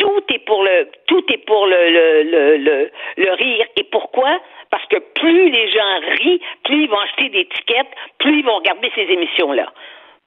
tout 0.00 0.22
est 0.34 0.44
pour 0.48 0.60
le 0.68 0.76
tout 1.06 1.24
est 1.34 1.42
pour 1.46 1.62
le 1.72 1.80
le, 1.96 2.04
le, 2.34 2.42
le, 2.66 2.76
le 3.24 3.30
rire. 3.44 3.66
Et 3.76 3.86
pourquoi? 3.92 4.32
Parce 4.70 4.86
que 4.90 4.98
plus 5.20 5.50
les 5.50 5.66
gens 5.76 5.92
rient, 6.18 6.40
plus 6.64 6.84
ils 6.84 6.90
vont 6.90 7.02
acheter 7.06 7.28
des 7.28 7.46
tickets, 7.54 7.90
plus 8.18 8.40
ils 8.40 8.44
vont 8.44 8.56
regarder 8.62 8.88
ces 8.94 9.06
émissions-là. 9.16 9.66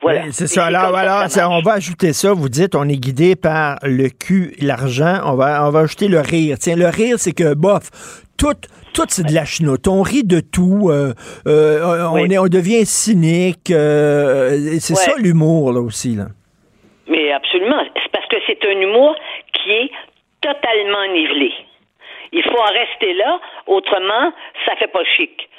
Voilà. 0.02 0.24
Oui, 0.26 0.34
c'est 0.34 0.48
ça. 0.48 0.66
Alors, 0.66 1.30
ça, 1.30 1.50
on 1.50 1.62
va 1.62 1.74
ajouter 1.74 2.12
ça. 2.12 2.34
Vous 2.34 2.50
dites, 2.50 2.76
on 2.76 2.90
est 2.90 3.00
guidé 3.08 3.38
par 3.38 3.78
le 3.84 4.10
cul, 4.10 4.54
l'argent. 4.60 5.22
On 5.26 5.36
va, 5.36 5.66
on 5.66 5.70
va 5.70 5.80
ajouter 5.86 6.10
le 6.10 6.20
rire. 6.20 6.58
Tiens, 6.60 6.76
le 6.76 6.88
rire, 6.88 7.16
c'est 7.18 7.32
que, 7.32 7.54
bof, 7.54 7.90
tout, 8.38 8.60
tout 8.94 9.06
c'est 9.08 9.26
de 9.26 9.34
la 9.34 9.46
chenoute. 9.46 9.88
On 9.88 10.02
rit 10.02 10.26
de 10.26 10.42
tout. 10.42 10.90
euh, 10.90 11.14
euh, 11.48 12.06
on, 12.12 12.30
est, 12.30 12.38
on 12.38 12.48
devient 12.48 12.86
cynique. 12.86 13.72
euh, 13.72 14.76
c'est 14.82 14.96
ça 14.96 15.14
l'humour, 15.18 15.72
là 15.72 15.80
aussi. 15.80 16.16
Là. 16.16 16.26
Mais 17.08 17.32
absolument. 17.32 17.82
C'est 17.96 18.12
parce 18.12 18.28
que 18.28 18.36
c'est 18.46 18.60
un 18.66 18.80
humour 18.82 19.16
qui 19.54 19.72
est 19.72 19.92
totalement 20.42 21.06
nivelé. 21.08 21.54
Il 22.32 22.44
faut 22.44 22.58
en 22.58 22.74
rester 22.74 23.14
là, 23.14 23.40
autrement, 23.68 24.34
ça 24.66 24.76
fait 24.76 24.88
pas 24.88 25.04
chic. 25.04 25.50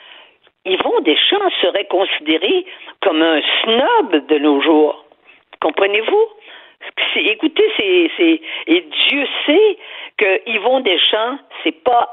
Yvon 0.65 1.01
Deschamps 1.01 1.51
serait 1.61 1.87
considéré 1.87 2.65
comme 3.01 3.23
un 3.23 3.41
snob 3.63 4.27
de 4.27 4.39
nos 4.39 4.61
jours. 4.61 5.05
Comprenez-vous? 5.61 6.29
Écoutez, 7.17 7.65
c'est, 7.77 8.41
et 8.67 8.81
Dieu 8.81 9.27
sait 9.47 9.79
que 10.19 10.51
Yvon 10.51 10.81
Deschamps, 10.81 11.39
c'est 11.63 11.83
pas, 11.85 12.09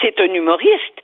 c'est 0.00 0.20
un 0.20 0.32
humoriste, 0.32 1.02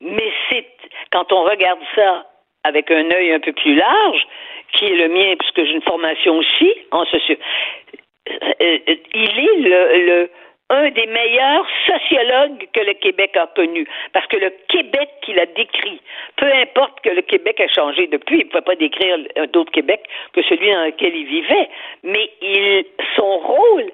mais 0.00 0.32
c'est, 0.48 0.66
quand 1.12 1.32
on 1.32 1.42
regarde 1.44 1.80
ça 1.94 2.26
avec 2.64 2.90
un 2.90 3.10
œil 3.10 3.32
un 3.32 3.40
peu 3.40 3.52
plus 3.52 3.74
large, 3.74 4.26
qui 4.72 4.86
est 4.86 4.96
le 4.96 5.08
mien, 5.08 5.34
puisque 5.38 5.64
j'ai 5.64 5.74
une 5.74 5.82
formation 5.82 6.38
aussi 6.38 6.74
en 6.90 7.04
socio, 7.04 7.36
euh, 7.36 7.98
il 8.26 9.38
est 9.38 9.68
le, 9.68 10.06
le 10.06 10.30
un 10.70 10.90
des 10.90 11.06
meilleurs 11.06 11.66
sociologues 11.86 12.66
que 12.72 12.80
le 12.80 12.94
Québec 12.94 13.36
a 13.36 13.46
connu. 13.48 13.86
Parce 14.12 14.26
que 14.26 14.36
le 14.36 14.50
Québec 14.68 15.08
qu'il 15.22 15.38
a 15.38 15.46
décrit, 15.46 16.00
peu 16.36 16.50
importe 16.52 17.00
que 17.02 17.10
le 17.10 17.22
Québec 17.22 17.60
a 17.60 17.68
changé 17.68 18.06
depuis, 18.06 18.40
il 18.40 18.44
ne 18.46 18.50
pouvait 18.50 18.62
pas 18.62 18.74
décrire 18.74 19.18
un 19.36 19.46
d'autre 19.46 19.72
Québec 19.72 20.04
que 20.32 20.42
celui 20.42 20.70
dans 20.70 20.84
lequel 20.86 21.14
il 21.14 21.26
vivait, 21.26 21.68
mais 22.02 22.30
il, 22.40 22.84
son 23.16 23.38
rôle, 23.38 23.90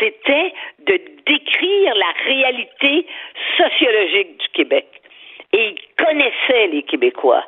c'était 0.00 0.52
de 0.86 1.00
décrire 1.26 1.94
la 1.94 2.12
réalité 2.26 3.06
sociologique 3.58 4.38
du 4.38 4.48
Québec. 4.54 4.86
Et 5.52 5.68
il 5.68 6.04
connaissait 6.04 6.66
les 6.68 6.82
Québécois. 6.82 7.44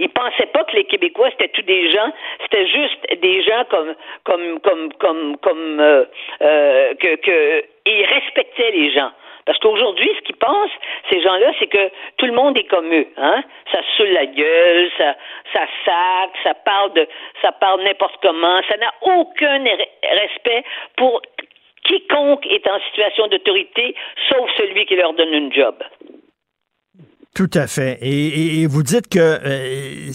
Ils 0.00 0.08
pensaient 0.08 0.50
pas 0.52 0.64
que 0.64 0.74
les 0.74 0.84
Québécois 0.84 1.28
c'était 1.30 1.48
tous 1.48 1.62
des 1.62 1.90
gens, 1.92 2.10
c'était 2.42 2.66
juste 2.66 3.20
des 3.20 3.42
gens 3.42 3.64
comme 3.70 3.94
comme 4.24 4.60
comme 4.60 4.92
comme 4.94 5.36
comme 5.38 5.80
euh, 5.80 6.04
euh, 6.42 6.94
que 6.94 7.14
que 7.16 7.64
ils 7.86 8.04
respectaient 8.06 8.72
les 8.72 8.90
gens. 8.92 9.12
Parce 9.46 9.58
qu'aujourd'hui, 9.58 10.10
ce 10.16 10.20
qu'ils 10.22 10.36
pensent, 10.36 10.76
ces 11.10 11.20
gens-là, 11.22 11.50
c'est 11.58 11.66
que 11.66 11.90
tout 12.18 12.26
le 12.26 12.32
monde 12.32 12.56
est 12.58 12.68
comme 12.68 12.92
eux, 12.94 13.06
hein. 13.16 13.42
Ça 13.72 13.80
saoule 13.96 14.12
la 14.12 14.26
gueule, 14.26 14.90
ça, 14.98 15.16
ça 15.52 15.66
sac, 15.84 16.30
ça 16.44 16.54
parle 16.54 16.92
de, 16.92 17.08
ça 17.42 17.50
parle 17.52 17.82
n'importe 17.82 18.16
comment, 18.22 18.60
ça 18.68 18.76
n'a 18.76 18.92
aucun 19.02 19.58
re- 19.64 19.88
respect 20.22 20.62
pour 20.96 21.20
quiconque 21.84 22.46
est 22.46 22.68
en 22.68 22.78
situation 22.88 23.26
d'autorité, 23.28 23.94
sauf 24.28 24.48
celui 24.56 24.84
qui 24.86 24.94
leur 24.96 25.14
donne 25.14 25.32
une 25.32 25.52
job. 25.52 25.74
Tout 27.34 27.50
à 27.54 27.66
fait. 27.68 27.98
Et, 28.02 28.08
et- 28.26 28.62
et 28.62 28.66
vous 28.66 28.82
dites 28.82 29.08
que, 29.08 29.18
euh, 29.20 30.10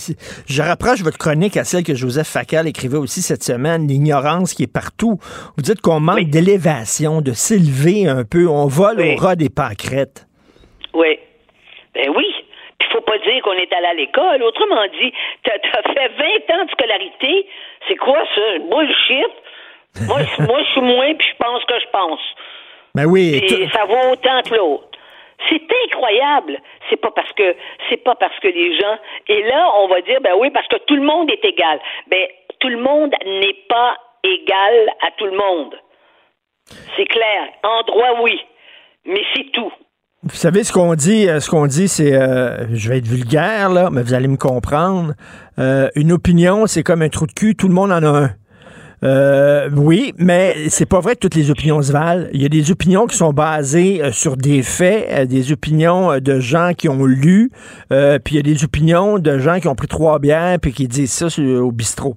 je 0.47 0.61
rapproche 0.61 1.01
votre 1.01 1.17
chronique 1.17 1.55
à 1.55 1.63
celle 1.63 1.83
que 1.83 1.95
Joseph 1.95 2.27
Facal 2.27 2.67
écrivait 2.67 2.97
aussi 2.97 3.21
cette 3.21 3.41
semaine, 3.43 3.87
l'ignorance 3.87 4.53
qui 4.53 4.63
est 4.63 4.71
partout. 4.71 5.17
Vous 5.55 5.63
dites 5.63 5.79
qu'on 5.81 6.01
manque 6.01 6.25
d'élévation, 6.29 7.21
de 7.21 7.31
s'élever 7.31 8.07
un 8.07 8.25
peu. 8.25 8.47
On 8.47 8.67
vole 8.67 8.99
au 8.99 9.15
ras 9.15 9.35
des 9.37 9.49
pâquerettes. 9.49 10.27
Oui. 10.93 11.17
Ben 11.93 12.09
oui. 12.15 12.25
Puis 12.79 12.89
faut 12.91 13.01
pas 13.01 13.17
dire 13.19 13.41
qu'on 13.43 13.53
est 13.53 13.71
allé 13.73 13.87
à 13.87 13.93
l'école. 13.93 14.43
Autrement 14.43 14.83
dit, 14.99 15.11
t'as 15.45 15.53
as 15.53 15.93
fait 15.93 16.09
20 16.17 16.55
ans 16.59 16.65
de 16.65 16.71
scolarité. 16.71 17.47
C'est 17.87 17.95
quoi 17.95 18.19
ça? 18.35 18.59
Bullshit. 18.69 19.33
Moi, 20.07 20.19
je- 20.37 20.43
moi, 20.43 20.59
je 20.63 20.71
suis 20.71 20.81
moins, 20.81 21.13
puis 21.15 21.27
je 21.31 21.37
pense 21.43 21.63
que 21.63 21.75
je 21.79 21.89
pense. 21.93 22.19
Ben 22.93 23.05
oui. 23.05 23.41
Tout- 23.47 23.69
ça 23.71 23.85
vaut 23.85 24.11
autant 24.11 24.41
que 24.43 24.53
l'autre. 24.55 24.89
C'est 25.49 25.62
incroyable. 25.86 26.60
C'est 26.90 26.98
pas 26.98 27.12
parce 27.12 27.32
que 27.34 27.56
pas 28.03 28.16
parce 28.16 28.38
que 28.40 28.48
les 28.48 28.78
gens 28.78 28.98
et 29.28 29.41
là 29.44 29.72
on 29.78 29.88
va 29.88 30.02
dire 30.02 30.22
ben 30.22 30.36
oui 30.38 30.52
parce 30.52 30.68
que 30.68 30.78
tout 30.86 30.95
le 30.95 31.02
monde 31.02 31.30
est 31.32 31.44
égal. 31.44 31.80
Ben 32.07 32.28
tout 32.60 32.70
le 32.70 32.78
monde 32.78 33.14
n'est 33.26 33.57
pas 33.68 33.98
égal 34.24 34.90
à 35.02 35.12
tout 35.18 35.26
le 35.26 35.38
monde. 35.38 35.76
C'est 36.95 37.06
clair. 37.06 37.48
En 37.64 37.84
droit 37.84 38.22
oui, 38.22 38.40
mais 39.06 39.24
c'est 39.36 39.52
tout. 39.52 39.72
Vous 40.24 40.36
savez 40.36 40.64
ce 40.64 40.74
qu'on 40.74 40.95
dit, 40.95 41.30
euh, 41.30 41.40
ce 41.40 41.52
qu'on 41.52 41.68
dit, 41.68 41.88
c'est, 41.88 42.16
euh, 42.16 42.66
je 42.74 42.90
vais 42.90 42.98
être 42.98 43.06
vulgaire 43.06 43.70
là, 43.70 43.90
mais 43.91 44.02
vous 44.02 44.16
allez 44.16 44.28
me 44.28 44.38
comprendre. 44.38 45.14
Euh, 45.60 45.90
une 45.95 46.12
opinion, 46.12 46.66
c'est 46.66 46.82
comme 46.82 47.03
un 47.03 47.10
trou 47.10 47.28
de 47.28 47.32
cul, 47.32 47.56
tout 47.56 47.68
le 47.68 47.76
monde 47.76 47.91
en 47.91 48.02
a 48.02 48.07
un. 48.07 48.30
Euh, 49.03 49.69
oui, 49.76 50.13
mais 50.17 50.53
c'est 50.69 50.89
pas 50.89 50.99
vrai 50.99 51.15
que 51.15 51.19
toutes 51.19 51.35
les 51.35 51.51
opinions 51.51 51.81
se 51.81 51.91
valent. 51.91 52.27
Il 52.34 52.41
y 52.41 52.45
a 52.45 52.49
des 52.49 52.72
opinions 52.72 53.05
qui 53.07 53.15
sont 53.15 53.34
basées 53.34 54.01
euh, 54.01 54.11
sur 54.11 54.38
des 54.38 54.63
faits, 54.63 55.07
euh, 55.11 55.26
des 55.26 55.51
opinions 55.51 56.11
euh, 56.11 56.19
de 56.19 56.39
gens 56.39 56.72
qui 56.77 56.89
ont 56.89 57.05
lu, 57.05 57.49
puis 57.89 58.35
il 58.35 58.38
y 58.38 58.39
a 58.39 58.43
des 58.43 58.63
opinions 58.63 59.19
de 59.19 59.38
gens 59.38 59.59
qui 59.59 59.67
ont 59.67 59.76
pris 59.76 59.88
trois 59.88 60.19
bières 60.19 60.57
puis 60.61 60.72
qui 60.72 60.88
disent 60.88 61.11
ça 61.11 61.27
au 61.41 61.72
bistrot. 61.72 62.15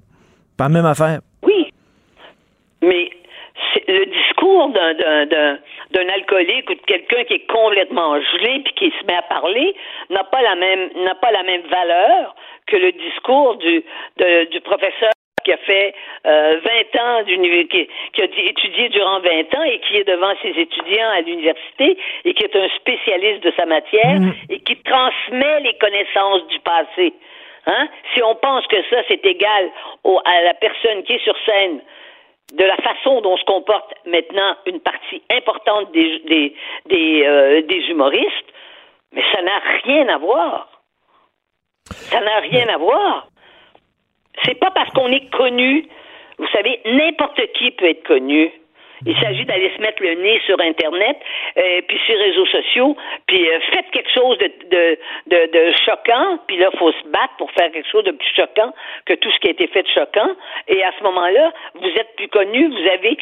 Pas 0.56 0.64
la 0.64 0.70
même 0.70 0.86
affaire. 0.86 1.20
Oui. 1.42 1.72
Mais 2.82 3.10
le 3.86 4.04
discours 4.06 4.70
d'un, 4.70 6.08
alcoolique 6.14 6.70
ou 6.70 6.74
de 6.74 6.80
quelqu'un 6.86 7.24
qui 7.24 7.34
est 7.34 7.46
complètement 7.52 8.20
gelé 8.20 8.62
puis 8.64 8.74
qui 8.74 8.92
se 8.98 9.06
met 9.06 9.16
à 9.16 9.22
parler 9.22 9.74
n'a 10.10 10.24
pas 10.24 10.42
la 10.42 10.54
même 10.54 10.90
n'a 11.04 11.14
pas 11.14 11.30
la 11.32 11.42
même 11.42 11.62
valeur 11.70 12.34
que 12.66 12.76
le 12.76 12.92
discours 12.92 13.56
du 13.56 13.84
du 14.50 14.60
professeur 14.60 15.12
qui 15.48 15.52
a 15.54 15.56
fait 15.56 15.94
euh, 16.26 16.60
20 16.92 17.00
ans 17.00 17.22
d'université, 17.22 17.88
qui, 18.12 18.20
a 18.20 18.24
étudié 18.26 18.90
durant 18.90 19.18
20 19.20 19.54
ans 19.54 19.62
et 19.62 19.80
qui 19.80 19.96
est 19.96 20.04
devant 20.04 20.34
ses 20.42 20.50
étudiants 20.50 21.08
à 21.08 21.22
l'université 21.22 21.96
et 22.26 22.34
qui 22.34 22.44
est 22.44 22.54
un 22.54 22.68
spécialiste 22.76 23.42
de 23.44 23.52
sa 23.56 23.64
matière 23.64 24.18
et 24.50 24.60
qui 24.60 24.76
transmet 24.82 25.60
les 25.60 25.72
connaissances 25.78 26.46
du 26.48 26.60
passé. 26.60 27.14
Hein? 27.64 27.88
Si 28.12 28.22
on 28.22 28.34
pense 28.34 28.66
que 28.66 28.76
ça, 28.90 28.98
c'est 29.08 29.24
égal 29.24 29.70
au- 30.04 30.20
à 30.22 30.42
la 30.42 30.52
personne 30.52 31.02
qui 31.04 31.14
est 31.14 31.24
sur 31.24 31.34
scène, 31.46 31.80
de 32.52 32.64
la 32.64 32.76
façon 32.76 33.22
dont 33.22 33.36
se 33.38 33.44
comporte 33.44 33.94
maintenant 34.04 34.54
une 34.66 34.80
partie 34.80 35.22
importante 35.30 35.92
des, 35.92 36.18
des, 36.26 36.54
des, 36.86 37.24
euh, 37.26 37.62
des 37.62 37.80
humoristes, 37.88 38.52
mais 39.14 39.22
ça 39.32 39.40
n'a 39.40 39.58
rien 39.84 40.08
à 40.08 40.18
voir. 40.18 40.68
Ça 41.84 42.20
n'a 42.20 42.38
rien 42.40 42.68
à 42.68 42.76
voir. 42.76 43.28
C'est 44.44 44.58
pas 44.58 44.70
parce 44.70 44.90
qu'on 44.90 45.08
est 45.08 45.30
connu, 45.30 45.86
vous 46.38 46.46
savez, 46.48 46.80
n'importe 46.84 47.40
qui 47.54 47.70
peut 47.72 47.88
être 47.88 48.06
connu. 48.06 48.50
Il 49.06 49.16
s'agit 49.20 49.44
d'aller 49.44 49.70
se 49.76 49.80
mettre 49.80 50.02
le 50.02 50.14
nez 50.14 50.40
sur 50.46 50.58
Internet, 50.60 51.16
euh, 51.56 51.80
puis 51.86 51.98
sur 52.06 52.16
les 52.16 52.24
réseaux 52.24 52.46
sociaux, 52.46 52.96
puis 53.26 53.48
euh, 53.48 53.58
faites 53.72 53.90
quelque 53.92 54.10
chose 54.12 54.38
de, 54.38 54.50
de, 54.70 54.98
de, 55.26 55.52
de 55.52 55.72
choquant, 55.84 56.38
puis 56.46 56.56
là, 56.56 56.68
il 56.72 56.78
faut 56.78 56.92
se 56.92 57.08
battre 57.08 57.34
pour 57.38 57.50
faire 57.52 57.70
quelque 57.70 57.88
chose 57.88 58.04
de 58.04 58.12
plus 58.12 58.28
choquant 58.34 58.72
que 59.06 59.14
tout 59.14 59.30
ce 59.30 59.38
qui 59.38 59.48
a 59.48 59.50
été 59.50 59.66
fait 59.68 59.82
de 59.82 59.88
choquant. 59.88 60.30
Et 60.66 60.82
à 60.82 60.90
ce 60.98 61.02
moment-là, 61.04 61.52
vous 61.74 61.88
êtes 61.88 62.16
plus 62.16 62.28
connu, 62.28 62.68
vous 62.68 62.88
avez... 62.92 63.16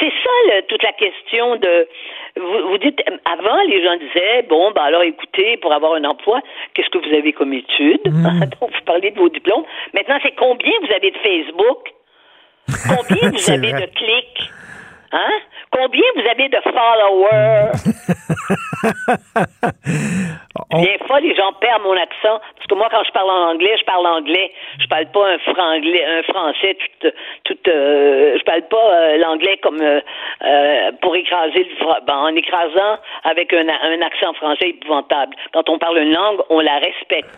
C'est 0.00 0.12
ça, 0.24 0.62
toute 0.68 0.82
la 0.82 0.92
question 0.92 1.56
de... 1.56 1.88
Vous, 2.36 2.68
vous 2.68 2.78
dites, 2.78 3.00
avant, 3.24 3.62
les 3.62 3.82
gens 3.82 3.96
disaient, 3.96 4.42
bon, 4.48 4.72
ben 4.72 4.82
alors 4.82 5.02
écoutez, 5.02 5.56
pour 5.58 5.72
avoir 5.72 5.94
un 5.94 6.04
emploi, 6.04 6.40
qu'est-ce 6.74 6.90
que 6.90 6.98
vous 6.98 7.14
avez 7.14 7.32
comme 7.32 7.52
études? 7.52 8.02
Donc, 8.60 8.70
vous 8.70 8.84
parlez 8.84 9.10
de 9.12 9.18
vos 9.18 9.28
diplômes. 9.28 9.64
Maintenant, 9.94 10.18
c'est 10.22 10.34
combien 10.34 10.72
vous 10.82 10.92
avez 10.92 11.10
de 11.10 11.18
Facebook? 11.18 11.90
Combien 12.88 13.30
vous 13.32 13.50
avez 13.50 13.70
vrai. 13.70 13.86
de 13.86 13.94
clics? 13.94 14.50
Hein? 15.12 15.30
Combien 15.70 16.02
vous 16.16 16.28
avez 16.28 16.48
de 16.48 16.58
followers? 16.64 17.72
Des 20.82 20.98
fois, 21.06 21.20
les 21.20 21.34
gens 21.34 21.52
perdent 21.60 21.82
mon 21.82 21.96
accent. 21.96 22.40
Parce 22.56 22.66
que 22.68 22.74
moi, 22.74 22.88
quand 22.90 23.02
je 23.04 23.10
parle 23.12 23.30
en 23.30 23.50
anglais, 23.52 23.74
je 23.78 23.84
parle 23.84 24.06
anglais. 24.06 24.52
Je 24.80 24.86
parle 24.86 25.06
pas 25.06 25.28
un 25.32 25.38
franglais, 25.38 26.04
un 26.04 26.22
français 26.24 26.76
tout, 27.00 27.08
tout 27.44 27.58
euh, 27.68 28.36
je 28.38 28.44
parle 28.44 28.62
pas 28.68 28.76
euh, 28.92 29.16
l'anglais 29.18 29.56
comme 29.62 29.80
euh, 29.80 30.00
euh, 30.44 30.92
pour 31.00 31.16
écraser 31.16 31.64
le 31.70 31.76
fra- 31.84 32.00
ben, 32.06 32.16
en 32.16 32.34
écrasant 32.36 32.98
avec 33.24 33.52
un, 33.52 33.66
un 33.68 34.02
accent 34.02 34.34
français 34.34 34.68
épouvantable. 34.70 35.34
Quand 35.52 35.68
on 35.70 35.78
parle 35.78 35.98
une 35.98 36.12
langue, 36.12 36.40
on 36.50 36.60
la 36.60 36.78
respecte. 36.78 37.30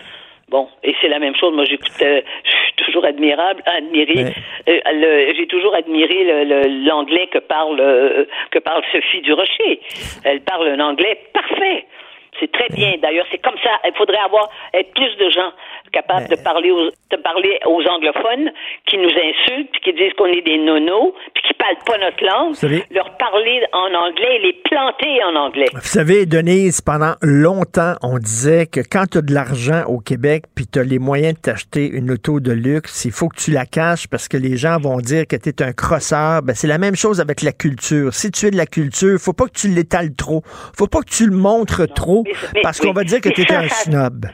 Bon, 0.50 0.68
et 0.82 0.94
c'est 1.00 1.08
la 1.08 1.20
même 1.20 1.36
chose. 1.36 1.54
Moi, 1.54 1.64
j'écoute, 1.64 1.92
euh, 2.02 2.20
je 2.44 2.50
suis 2.50 2.72
toujours 2.84 3.04
admirable, 3.04 3.62
admiré. 3.66 4.34
euh, 4.68 5.32
j'ai 5.36 5.46
toujours 5.46 5.74
admiré 5.76 6.24
le- 6.24 6.44
le- 6.44 6.86
l'anglais 6.88 7.28
que 7.28 7.38
parle 7.38 7.78
euh, 7.80 8.24
que 8.50 8.58
parle 8.58 8.82
Sophie 8.90 9.20
Durocher. 9.20 9.80
Elle 10.24 10.40
parle 10.40 10.68
un 10.68 10.80
anglais 10.80 11.18
parfait. 11.32 11.86
C'est 12.40 12.50
très 12.52 12.68
bien. 12.74 12.94
D'ailleurs, 13.02 13.26
c'est 13.30 13.38
comme 13.42 13.56
ça. 13.62 13.70
Il 13.84 13.92
faudrait 13.96 14.18
avoir 14.24 14.48
être 14.74 14.92
plus 14.94 15.14
de 15.24 15.30
gens 15.30 15.52
capables 15.92 16.28
de 16.28 16.36
parler 16.36 16.70
aux, 16.70 16.86
de 17.10 17.16
parler 17.22 17.58
aux 17.66 17.82
anglophones 17.82 18.50
qui 18.86 18.96
nous 18.98 19.10
insultent, 19.10 19.70
puis 19.72 19.80
qui 19.84 19.92
disent 19.92 20.12
qu'on 20.16 20.26
est 20.26 20.42
des 20.42 20.58
nonos, 20.58 21.14
puis 21.34 21.42
qui 21.48 21.54
parlent 21.54 21.76
pas 21.84 21.98
notre 21.98 22.24
langue. 22.24 22.54
savez- 22.54 22.84
Leur 22.90 23.16
parler 23.18 23.62
en 23.72 23.92
anglais 23.94 24.36
et 24.36 24.38
les 24.46 24.52
planter 24.64 25.22
en 25.24 25.36
anglais. 25.36 25.66
Vous 25.74 25.80
savez, 25.82 26.26
Denise, 26.26 26.80
pendant 26.80 27.14
longtemps, 27.22 27.94
on 28.02 28.18
disait 28.18 28.66
que 28.66 28.80
quand 28.80 29.04
tu 29.10 29.18
as 29.18 29.22
de 29.22 29.34
l'argent 29.34 29.82
au 29.88 29.98
Québec 29.98 30.44
puis 30.54 30.66
tu 30.66 30.78
as 30.78 30.84
les 30.84 30.98
moyens 30.98 31.34
de 31.34 31.40
t'acheter 31.40 31.88
une 31.88 32.10
auto 32.12 32.40
de 32.40 32.52
luxe, 32.52 33.04
il 33.04 33.12
faut 33.12 33.28
que 33.28 33.36
tu 33.36 33.50
la 33.50 33.66
caches 33.66 34.06
parce 34.08 34.28
que 34.28 34.36
les 34.36 34.56
gens 34.56 34.78
vont 34.78 34.98
dire 34.98 35.24
que 35.28 35.36
tu 35.36 35.48
es 35.48 35.62
un 35.62 35.72
crosseur. 35.72 36.42
Ben, 36.42 36.54
c'est 36.54 36.68
la 36.68 36.78
même 36.78 36.94
chose 36.96 37.20
avec 37.20 37.42
la 37.42 37.52
culture. 37.52 38.14
Si 38.14 38.30
tu 38.30 38.46
es 38.46 38.50
de 38.50 38.56
la 38.56 38.66
culture, 38.66 39.18
faut 39.18 39.32
pas 39.32 39.46
que 39.46 39.58
tu 39.58 39.68
l'étales 39.68 40.14
trop. 40.16 40.42
faut 40.76 40.86
pas 40.86 41.00
que 41.00 41.10
tu 41.10 41.26
le 41.26 41.36
montres 41.36 41.92
trop 41.94 42.24
mais- 42.54 42.62
parce 42.62 42.80
qu'on 42.80 42.92
va 42.92 43.04
dire 43.04 43.20
que 43.20 43.28
tu 43.28 43.42
es 43.42 43.44
ça, 43.44 43.60
un 43.60 43.68
snob. 43.68 44.26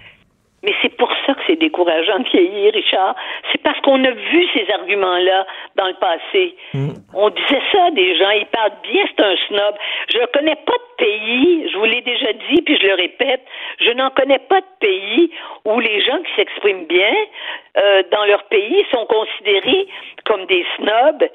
Mais 0.62 0.74
c'est 0.82 0.96
pour 0.96 1.12
ça 1.24 1.34
que 1.34 1.40
c'est 1.46 1.56
décourageant 1.60 2.18
de 2.18 2.28
vieillir, 2.28 2.72
Richard. 2.72 3.14
C'est 3.52 3.62
parce 3.62 3.78
qu'on 3.82 4.02
a 4.02 4.10
vu 4.10 4.46
ces 4.52 4.66
arguments-là 4.72 5.46
dans 5.76 5.86
le 5.86 5.94
passé. 5.94 6.56
On 7.14 7.30
disait 7.30 7.62
ça 7.70 7.90
des 7.92 8.16
gens, 8.18 8.30
ils 8.30 8.46
parlent 8.46 8.72
bien, 8.82 9.04
c'est 9.06 9.22
un 9.24 9.36
snob. 9.46 9.74
Je 10.12 10.18
ne 10.18 10.26
connais 10.26 10.56
pas 10.56 10.72
de 10.72 11.04
pays, 11.04 11.68
je 11.70 11.78
vous 11.78 11.84
l'ai 11.84 12.00
déjà 12.00 12.32
dit, 12.32 12.62
puis 12.62 12.76
je 12.80 12.86
le 12.86 12.94
répète, 12.94 13.42
je 13.78 13.90
n'en 13.92 14.10
connais 14.10 14.40
pas 14.40 14.60
de 14.60 14.66
pays 14.80 15.30
où 15.66 15.78
les 15.78 16.00
gens 16.00 16.18
qui 16.18 16.34
s'expriment 16.34 16.86
bien 16.86 17.14
euh, 17.76 18.02
dans 18.10 18.24
leur 18.24 18.42
pays 18.44 18.84
sont 18.92 19.06
considérés 19.06 19.86
comme 20.24 20.46
des 20.46 20.64
snobs. 20.76 21.28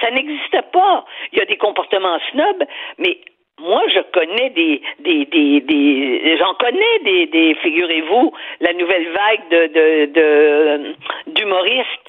Ça 0.00 0.10
n'existe 0.10 0.60
pas. 0.72 1.04
Il 1.32 1.38
y 1.38 1.42
a 1.42 1.44
des 1.44 1.58
comportements 1.58 2.18
snobs, 2.32 2.64
mais 2.98 3.18
moi, 3.60 3.82
je 3.88 4.00
connais 4.12 4.50
des, 4.50 4.82
des, 5.00 5.24
des, 5.26 5.60
des 5.60 6.36
j'en 6.38 6.54
connais 6.54 6.98
des, 7.04 7.26
des 7.26 7.54
figurez-vous, 7.56 8.32
la 8.60 8.72
nouvelle 8.72 9.08
vague 9.08 9.48
de, 9.50 9.66
de, 9.66 10.12
de 10.12 10.94
d'humoristes 11.28 12.04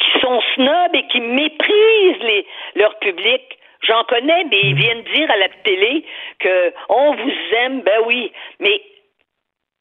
qui 0.00 0.20
sont 0.20 0.40
snobs 0.54 0.94
et 0.94 1.06
qui 1.08 1.20
méprisent 1.20 2.22
les, 2.22 2.46
leur 2.76 2.98
public. 2.98 3.42
J'en 3.82 4.02
connais, 4.04 4.44
mais 4.50 4.60
ils 4.62 4.74
viennent 4.74 5.04
dire 5.14 5.30
à 5.30 5.36
la 5.36 5.48
télé 5.64 6.04
que 6.40 6.72
on 6.88 7.14
vous 7.14 7.32
aime, 7.58 7.80
ben 7.82 8.00
oui, 8.06 8.32
mais 8.58 8.82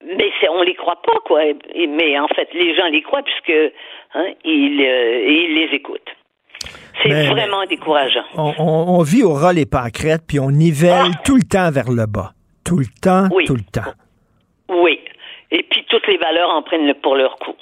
mais 0.05 0.31
c'est, 0.39 0.49
on 0.49 0.61
les 0.61 0.75
croit 0.75 1.01
pas 1.01 1.17
quoi. 1.25 1.43
Et- 1.45 1.87
Mais 1.87 2.17
en 2.19 2.27
fait, 2.27 2.47
les 2.53 2.75
gens 2.75 2.85
les 2.87 3.01
croient 3.01 3.23
puisque 3.23 3.73
hein, 4.13 4.27
ils, 4.43 4.85
euh, 4.85 5.25
ils 5.27 5.55
les 5.55 5.75
écoutent. 5.75 6.15
C'est 7.03 7.09
Mais- 7.09 7.27
vraiment 7.27 7.65
décourageant. 7.69 8.23
On, 8.35 8.53
on- 8.57 8.97
on 8.99 9.01
vit 9.03 9.23
au 9.23 9.33
ras 9.33 9.53
les 9.53 9.65
pâquerettes 9.65 10.23
puis 10.27 10.39
on 10.39 10.49
nivelle 10.51 11.11
tout 11.23 11.35
le 11.35 11.43
temps 11.43 11.69
vers 11.71 11.91
le 11.91 12.05
bas. 12.07 12.33
Tout 12.65 12.79
le 12.79 12.85
temps, 13.01 13.25
Ah! 13.25 13.33
Oui. 13.33 13.45
tout 13.45 13.55
le 13.55 13.61
temps. 13.61 13.91
Oui. 14.69 14.99
Et 15.51 15.63
puis 15.69 15.85
toutes 15.89 16.05
les 16.07 16.17
valeurs 16.17 16.49
en 16.49 16.61
prennent 16.63 16.91
pour 17.01 17.15
leur 17.15 17.35
coup. 17.37 17.53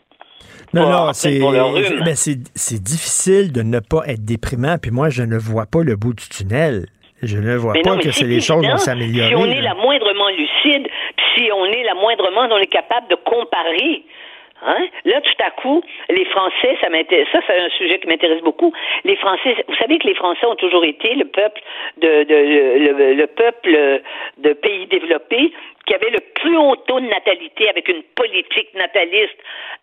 Non, 0.74 0.90
non, 0.90 1.14
c'est 1.14 1.40
ben, 1.40 2.16
c'est 2.16 2.38
c'est 2.56 2.82
difficile 2.84 3.52
de 3.52 3.62
ne 3.62 3.80
pas 3.80 4.02
être 4.08 4.26
déprimant. 4.26 4.78
Puis 4.82 4.92
moi, 4.92 5.10
je 5.10 5.24
ne 5.24 5.38
vois 5.38 5.66
pas 5.68 5.84
le 5.84 5.96
bout 5.96 6.14
du 6.14 6.28
tunnel. 6.28 6.88
Je 7.22 7.38
ne 7.38 7.56
vois 7.56 7.74
Mais 7.74 7.82
pas 7.82 7.92
non, 7.96 8.00
que 8.00 8.12
c'est 8.12 8.26
les 8.26 8.42
choses 8.42 8.66
vont 8.68 8.78
s'améliorer. 8.78 9.30
Si 9.30 9.36
on 9.36 9.46
est 9.46 9.62
là. 9.62 9.74
la 9.74 9.76
moindrement 9.76 10.28
lucide, 10.30 10.88
puis 11.16 11.26
si 11.38 11.50
on 11.56 11.66
est 11.66 11.84
la 11.84 11.94
moindrement, 11.96 12.42
on 12.52 12.58
est 12.58 12.68
capable 12.68 13.08
de 13.10 13.16
comparer. 13.16 14.04
Hein? 14.66 14.88
Là, 15.06 15.22
tout 15.22 15.44
à 15.44 15.52
coup, 15.52 15.84
les 16.10 16.26
Français, 16.26 16.78
ça 16.82 16.90
m'intéresse. 16.90 17.28
Ça, 17.32 17.40
c'est 17.46 17.60
un 17.60 17.70
sujet 17.70 18.00
qui 18.00 18.08
m'intéresse 18.08 18.42
beaucoup. 18.42 18.74
Les 19.04 19.16
Français, 19.18 19.56
vous 19.68 19.76
savez 19.76 20.00
que 20.00 20.08
les 20.08 20.16
Français 20.16 20.46
ont 20.46 20.56
toujours 20.56 20.84
été 20.86 21.14
le 21.14 21.26
peuple 21.26 21.62
de, 21.98 22.24
de 22.24 22.36
le, 22.36 23.14
le 23.14 23.28
peuple 23.28 24.02
de 24.38 24.54
pays 24.54 24.88
développés 24.88 25.52
qui 25.86 25.94
avait 25.94 26.10
le 26.10 26.20
plus 26.20 26.58
haut 26.58 26.76
taux 26.88 27.00
de 27.00 27.06
natalité 27.06 27.70
avec 27.70 27.88
une 27.88 28.02
politique 28.16 28.74
nataliste 28.74 29.38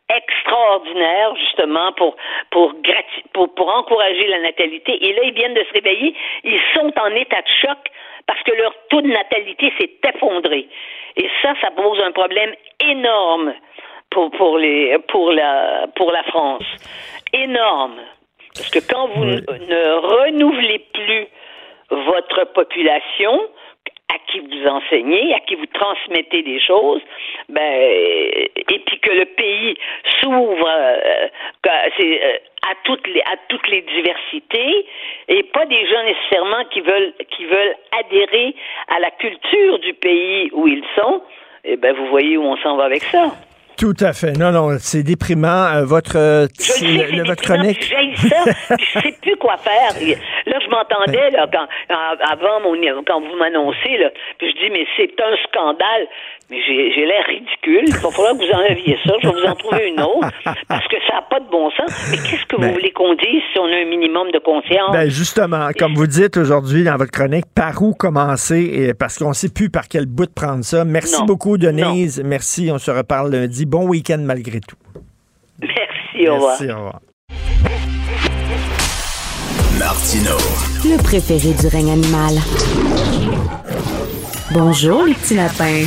extraordinaire 0.09 1.35
justement 1.37 1.93
pour 1.93 2.17
pour 2.51 2.75
pour 3.35 3.77
encourager 3.77 4.27
la 4.27 4.41
natalité 4.41 4.93
et 5.05 5.13
là 5.15 5.23
ils 5.25 5.35
viennent 5.35 5.55
de 5.55 5.65
se 5.65 5.73
réveiller 5.73 6.15
ils 6.45 6.61
sont 6.75 6.93
en 6.99 7.15
état 7.15 7.41
de 7.41 7.49
choc 7.61 7.79
parce 8.27 8.43
que 8.43 8.53
leur 8.53 8.75
taux 8.89 9.01
de 9.01 9.09
natalité 9.09 9.73
s'est 9.79 9.93
effondré 10.09 10.69
et 11.17 11.31
ça 11.41 11.55
ça 11.61 11.71
pose 11.71 12.01
un 12.03 12.13
problème 12.13 12.55
énorme 12.81 13.55
pour 14.13 14.31
pour 14.31 14.59
les 14.59 14.99
pour 15.09 15.33
la 15.33 15.87
pour 15.97 16.13
la 16.13 16.23
France 16.25 16.65
énorme 17.33 18.01
parce 18.55 18.71
que 18.71 18.81
quand 18.81 19.09
vous 19.09 19.25
ne, 19.25 19.37
ne 19.37 19.85
renouvelez 19.95 20.79
plus 20.93 21.27
votre 21.91 22.45
population 22.53 23.41
à 24.09 24.19
qui 24.31 24.41
vous 24.41 24.67
enseignez, 24.67 25.33
à 25.35 25.41
qui 25.41 25.55
vous 25.55 25.67
transmettez 25.67 26.43
des 26.43 26.61
choses, 26.61 27.01
ben 27.49 27.63
et 27.63 28.79
puis 28.87 28.99
que 29.01 29.11
le 29.11 29.25
pays 29.25 29.77
s'ouvre 30.21 30.69
euh, 30.69 31.29
euh, 31.67 32.37
à 32.63 32.75
toutes 32.85 33.07
les 33.07 33.21
à 33.21 33.37
toutes 33.49 33.69
les 33.69 33.83
diversités 33.83 34.87
et 35.29 35.43
pas 35.45 35.65
des 35.65 35.87
gens 35.87 36.03
nécessairement 36.05 36.65
qui 36.71 36.81
veulent 36.81 37.15
qui 37.31 37.47
veulent 37.47 37.75
adhérer 37.99 38.55
à 38.89 39.01
la 39.01 39.11
culture 39.13 39.79
du 39.79 39.95
pays 39.95 40.51
où 40.53 40.69
ils 40.69 40.85
sont. 40.95 41.23
Eh 41.65 41.77
ben 41.77 41.95
vous 41.95 42.07
voyez 42.07 42.37
où 42.37 42.45
on 42.45 42.57
s'en 42.59 42.77
va 42.77 42.85
avec 42.85 43.03
ça. 43.05 43.33
Tout 43.79 43.95
à 44.01 44.13
fait. 44.13 44.33
Non, 44.33 44.53
non, 44.53 44.77
c'est 44.79 45.03
déprimant. 45.03 45.67
Euh, 45.75 45.85
votre, 45.85 46.17
euh, 46.17 46.47
Je 46.61 46.85
le 46.85 46.99
sais, 46.99 47.13
le- 47.17 47.25
votre 47.25 47.43
chronique. 47.43 47.83
j'haïs 47.83 48.17
ça, 48.17 48.45
je 48.79 49.01
sais 49.01 49.15
plus 49.21 49.37
quoi 49.37 49.57
faire. 49.57 49.91
Là, 50.47 50.59
je 50.65 50.69
m'entendais 50.71 51.31
là 51.31 51.47
quand 51.53 51.67
à- 51.89 52.33
avant 52.33 52.61
mon 52.61 52.75
quand 53.07 53.21
vous 53.21 53.37
m'annoncez 53.37 53.97
là, 53.99 54.11
puis 54.39 54.51
je 54.53 54.65
dis 54.65 54.71
mais 54.71 54.87
c'est 54.97 55.13
un 55.21 55.37
scandale. 55.49 56.07
Mais 56.51 56.59
j'ai 56.67 57.07
l'air 57.07 57.25
ridicule. 57.29 57.85
Il 57.87 57.95
va 57.95 58.11
falloir 58.11 58.33
que 58.33 58.39
vous 58.45 58.53
enleviez 58.53 58.99
ça. 59.07 59.13
Je 59.23 59.29
vais 59.29 59.35
vous 59.35 59.47
en 59.49 59.55
trouver 59.55 59.89
une 59.89 60.01
autre 60.03 60.29
parce 60.69 60.87
que 60.89 60.97
ça 61.09 61.15
n'a 61.15 61.23
pas 61.23 61.41
de 61.41 61.49
bon 61.51 61.71
sens. 61.71 61.91
Mais 62.11 62.19
qu'est-ce 62.19 62.45
que 62.47 62.57
Ben- 62.61 62.69
vous 62.69 62.75
voulez 62.75 62.91
qu'on 62.91 63.15
dise 63.15 63.41
si 63.53 63.59
on 63.59 63.65
a 63.65 63.77
un 63.77 63.85
minimum 63.89 64.31
de 64.33 64.39
conscience? 64.39 64.93
Ben 64.93 65.09
justement, 65.09 65.69
comme 65.79 65.95
vous 65.95 66.07
dites 66.07 66.37
aujourd'hui 66.37 66.85
dans 66.85 66.97
votre 66.99 67.11
chronique, 67.11 67.47
par 67.55 67.81
où 67.83 67.95
commencer? 67.95 68.71
Et 68.75 68.93
parce 68.95 69.17
qu'on 69.19 69.31
ne 69.31 69.35
sait 69.35 69.49
plus 69.49 69.71
par 69.71 69.89
quel 69.89 70.05
bout 70.07 70.27
de 70.27 70.33
prendre 70.33 70.63
ça. 70.63 70.85
Merci 70.85 71.21
Non. 71.21 71.25
beaucoup, 71.27 71.57
Denise. 71.57 72.23
Merci. 72.23 72.69
On 72.71 72.79
se 72.79 72.91
reparle 72.91 73.31
lundi. 73.33 73.65
Bon 73.65 73.87
week-end 73.89 74.19
malgré 74.21 74.61
tout. 74.61 74.77
Merci, 75.61 76.29
au 76.29 76.35
revoir. 76.35 76.51
Merci, 76.61 76.71
au 76.73 76.77
revoir. 76.77 77.01
Martino. 79.79 80.37
Le 80.85 81.03
préféré 81.03 81.55
du 81.55 81.67
règne 81.69 81.93
animal. 81.93 82.35
Bonjour, 84.53 85.05
les 85.07 85.15
petits 85.15 85.35
lapins. 85.35 85.87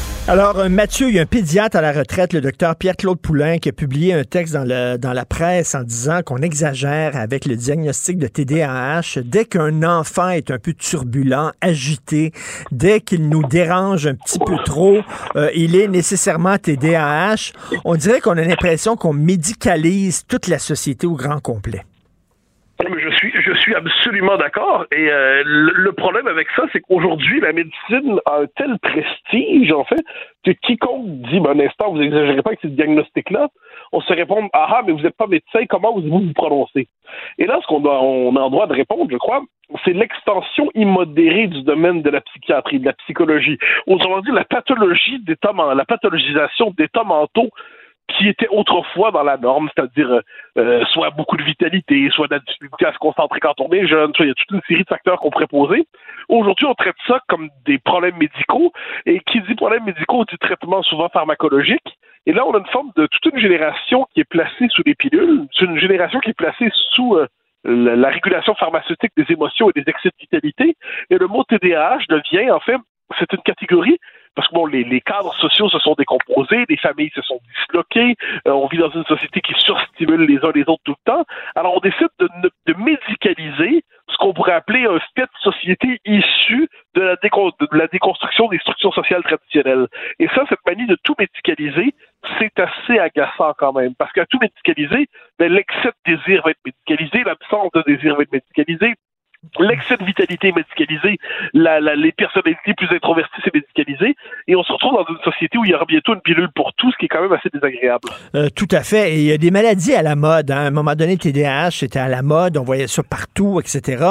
Alors, 0.27 0.59
euh, 0.59 0.69
Mathieu, 0.69 1.09
il 1.09 1.15
y 1.15 1.19
a 1.19 1.23
un 1.23 1.25
pédiatre 1.25 1.75
à 1.75 1.81
la 1.81 1.91
retraite, 1.91 2.31
le 2.31 2.41
docteur 2.41 2.75
Pierre-Claude 2.75 3.19
Poulain, 3.19 3.57
qui 3.57 3.69
a 3.69 3.71
publié 3.71 4.13
un 4.13 4.23
texte 4.23 4.53
dans, 4.53 4.63
le, 4.63 4.97
la 5.01 5.25
presse 5.25 5.73
en 5.73 5.81
disant 5.81 6.21
qu'on 6.23 6.37
exagère 6.37 7.17
avec 7.17 7.45
le 7.45 7.55
diagnostic 7.55 8.19
de 8.19 8.27
TDAH. 8.27 9.21
Dès 9.25 9.45
qu'un 9.45 9.81
enfant 9.81 10.29
est 10.29 10.51
un 10.51 10.59
peu 10.59 10.73
turbulent, 10.73 11.51
agité, 11.59 12.31
dès 12.71 13.01
qu'il 13.01 13.29
nous 13.29 13.43
dérange 13.47 14.05
un 14.05 14.13
petit 14.13 14.37
peu 14.37 14.57
trop, 14.63 14.99
euh, 15.35 15.49
il 15.55 15.75
est 15.75 15.87
nécessairement 15.87 16.57
TDAH. 16.57 17.53
On 17.83 17.95
dirait 17.95 18.21
qu'on 18.21 18.37
a 18.37 18.43
l'impression 18.43 18.95
qu'on 18.95 19.13
médicalise 19.13 20.25
toute 20.27 20.47
la 20.47 20.59
société 20.59 21.07
au 21.07 21.15
grand 21.15 21.39
complet. 21.39 21.83
Je 23.41 23.53
suis 23.53 23.75
absolument 23.75 24.37
d'accord. 24.37 24.85
Et 24.95 25.09
euh, 25.09 25.43
le, 25.45 25.91
problème 25.91 26.27
avec 26.27 26.47
ça, 26.55 26.63
c'est 26.71 26.79
qu'aujourd'hui, 26.81 27.39
la 27.41 27.53
médecine 27.53 28.19
a 28.25 28.39
un 28.41 28.45
tel 28.55 28.77
prestige, 28.79 29.71
en 29.71 29.83
fait, 29.83 30.03
que 30.43 30.51
quiconque 30.51 31.07
dit, 31.07 31.39
ben, 31.39 31.59
un 31.59 31.65
instant, 31.65 31.91
vous 31.91 31.99
n'exagérez 31.99 32.41
pas 32.41 32.51
avec 32.51 32.61
ce 32.61 32.67
diagnostic-là, 32.67 33.49
on 33.91 34.01
se 34.01 34.13
répond, 34.13 34.49
ah 34.53 34.67
ah, 34.69 34.81
mais 34.85 34.93
vous 34.93 35.01
n'êtes 35.01 35.17
pas 35.17 35.27
médecin, 35.27 35.65
comment 35.69 35.93
vous 35.93 36.01
vous 36.01 36.33
prononcez? 36.33 36.87
Et 37.37 37.45
là, 37.45 37.59
ce 37.61 37.67
qu'on 37.67 37.81
doit, 37.81 38.01
on 38.01 38.35
a 38.35 38.39
en 38.39 38.49
droit 38.49 38.67
de 38.67 38.73
répondre, 38.73 39.09
je 39.11 39.17
crois, 39.17 39.41
c'est 39.85 39.93
l'extension 39.93 40.69
immodérée 40.75 41.47
du 41.47 41.63
domaine 41.63 42.01
de 42.01 42.09
la 42.09 42.21
psychiatrie, 42.21 42.79
de 42.79 42.85
la 42.85 42.93
psychologie. 42.93 43.57
Autrement 43.87 44.21
dit, 44.21 44.31
la 44.31 44.45
pathologie 44.45 45.23
men- 45.53 45.75
la 45.75 45.85
pathologisation 45.85 46.73
d'états 46.77 47.03
mentaux 47.03 47.49
qui 48.17 48.27
était 48.27 48.47
autrefois 48.49 49.11
dans 49.11 49.23
la 49.23 49.37
norme, 49.37 49.69
c'est-à-dire 49.75 50.21
euh, 50.57 50.85
soit 50.85 51.09
beaucoup 51.11 51.37
de 51.37 51.43
vitalité, 51.43 52.09
soit 52.11 52.27
de 52.27 52.35
la 52.35 52.39
difficulté 52.39 52.85
à 52.85 52.93
se 52.93 52.97
concentrer 52.97 53.39
quand 53.39 53.59
on 53.59 53.71
est 53.71 53.87
jeune, 53.87 54.13
soit 54.13 54.25
il 54.25 54.29
y 54.29 54.31
a 54.31 54.35
toute 54.35 54.51
une 54.51 54.61
série 54.67 54.83
de 54.83 54.87
facteurs 54.87 55.19
qu'on 55.19 55.29
pourrait 55.29 55.47
poser. 55.47 55.87
Aujourd'hui, 56.29 56.65
on 56.65 56.73
traite 56.73 56.95
ça 57.07 57.19
comme 57.27 57.49
des 57.65 57.77
problèmes 57.79 58.17
médicaux, 58.17 58.71
et 59.05 59.19
qui 59.21 59.41
dit 59.41 59.55
problèmes 59.55 59.85
médicaux 59.85 60.25
dit 60.25 60.37
traitement 60.37 60.81
souvent 60.83 61.09
pharmacologique. 61.09 61.97
Et 62.25 62.33
là, 62.33 62.45
on 62.45 62.53
a 62.53 62.59
une 62.59 62.67
forme 62.67 62.91
de 62.95 63.07
toute 63.07 63.33
une 63.33 63.39
génération 63.39 64.05
qui 64.13 64.21
est 64.21 64.29
placée 64.29 64.67
sous 64.69 64.83
les 64.85 64.95
pilules, 64.95 65.47
c'est 65.57 65.65
une 65.65 65.79
génération 65.79 66.19
qui 66.19 66.29
est 66.29 66.37
placée 66.37 66.69
sous 66.93 67.15
euh, 67.15 67.27
la 67.63 68.09
régulation 68.09 68.55
pharmaceutique 68.55 69.11
des 69.17 69.25
émotions 69.29 69.69
et 69.69 69.73
des 69.73 69.89
excès 69.89 70.09
de 70.09 70.15
vitalité. 70.19 70.75
Et 71.09 71.17
le 71.17 71.27
mot 71.27 71.43
TDAH 71.43 72.05
devient, 72.09 72.51
en 72.51 72.59
fait, 72.59 72.77
c'est 73.19 73.31
une 73.33 73.41
catégorie 73.41 73.97
parce 74.35 74.47
que 74.47 74.55
bon, 74.55 74.65
les, 74.65 74.83
les 74.83 75.01
cadres 75.01 75.33
sociaux 75.35 75.69
se 75.69 75.79
sont 75.79 75.95
décomposés, 75.97 76.65
les 76.69 76.77
familles 76.77 77.11
se 77.15 77.21
sont 77.21 77.39
disloquées, 77.57 78.15
euh, 78.47 78.51
on 78.51 78.67
vit 78.67 78.77
dans 78.77 78.89
une 78.91 79.05
société 79.05 79.41
qui 79.41 79.53
surstimule 79.57 80.21
les 80.25 80.43
uns 80.45 80.51
les 80.53 80.61
autres 80.63 80.83
tout 80.83 80.95
le 81.05 81.11
temps. 81.11 81.25
Alors 81.55 81.75
on 81.75 81.79
décide 81.79 82.09
de, 82.19 82.29
de 82.67 82.73
médicaliser 82.73 83.83
ce 84.09 84.17
qu'on 84.17 84.33
pourrait 84.33 84.53
appeler 84.53 84.85
un 84.85 84.99
fait 85.15 85.23
de 85.23 85.51
société 85.51 85.99
issu 86.05 86.67
de 86.95 87.01
la, 87.01 87.15
décon- 87.15 87.53
de 87.59 87.77
la 87.77 87.87
déconstruction 87.87 88.47
des 88.49 88.57
structures 88.59 88.93
sociales 88.93 89.23
traditionnelles. 89.23 89.87
Et 90.19 90.27
ça, 90.29 90.43
cette 90.49 90.59
manie 90.65 90.85
de 90.85 90.97
tout 91.03 91.15
médicaliser, 91.17 91.93
c'est 92.37 92.59
assez 92.59 92.99
agaçant 92.99 93.53
quand 93.57 93.73
même, 93.73 93.95
parce 93.95 94.11
qu'à 94.11 94.25
tout 94.25 94.39
médicaliser, 94.39 95.07
ben, 95.39 95.51
l'excès 95.51 95.91
de 96.05 96.15
désir 96.15 96.41
va 96.43 96.51
être 96.51 96.59
médicalisé, 96.65 97.23
l'absence 97.23 97.71
de 97.73 97.83
désir 97.87 98.15
va 98.15 98.23
être 98.23 98.31
médicalisé, 98.33 98.95
L'excès 99.59 99.97
de 99.97 100.05
vitalité 100.05 100.49
est 100.49 100.55
médicalisé, 100.55 101.17
les 101.53 102.11
personnalités 102.11 102.73
plus 102.77 102.87
introverties 102.95 103.41
c'est 103.43 103.53
médicalisé, 103.53 104.15
et 104.47 104.55
on 104.55 104.63
se 104.63 104.71
retrouve 104.71 104.93
dans 104.93 105.05
une 105.09 105.21
société 105.23 105.57
où 105.57 105.65
il 105.65 105.71
y 105.71 105.73
aura 105.73 105.85
bientôt 105.85 106.13
une 106.13 106.21
pilule 106.21 106.49
pour 106.55 106.73
tout, 106.73 106.91
ce 106.91 106.97
qui 106.97 107.05
est 107.05 107.07
quand 107.07 107.21
même 107.23 107.33
assez 107.33 107.49
désagréable. 107.51 108.07
Euh, 108.35 108.49
tout 108.55 108.67
à 108.71 108.81
fait. 108.83 109.15
Il 109.15 109.23
y 109.23 109.31
a 109.31 109.37
des 109.37 109.49
maladies 109.51 109.95
à 109.95 110.03
la 110.03 110.15
mode. 110.15 110.51
hein. 110.51 110.57
À 110.57 110.67
un 110.67 110.71
moment 110.71 110.93
donné, 110.95 111.17
TDAH, 111.17 111.71
c'était 111.71 111.99
à 111.99 112.07
la 112.07 112.21
mode. 112.21 112.55
On 112.57 112.63
voyait 112.63 112.87
ça 112.87 113.01
partout, 113.03 113.59
etc. 113.59 114.03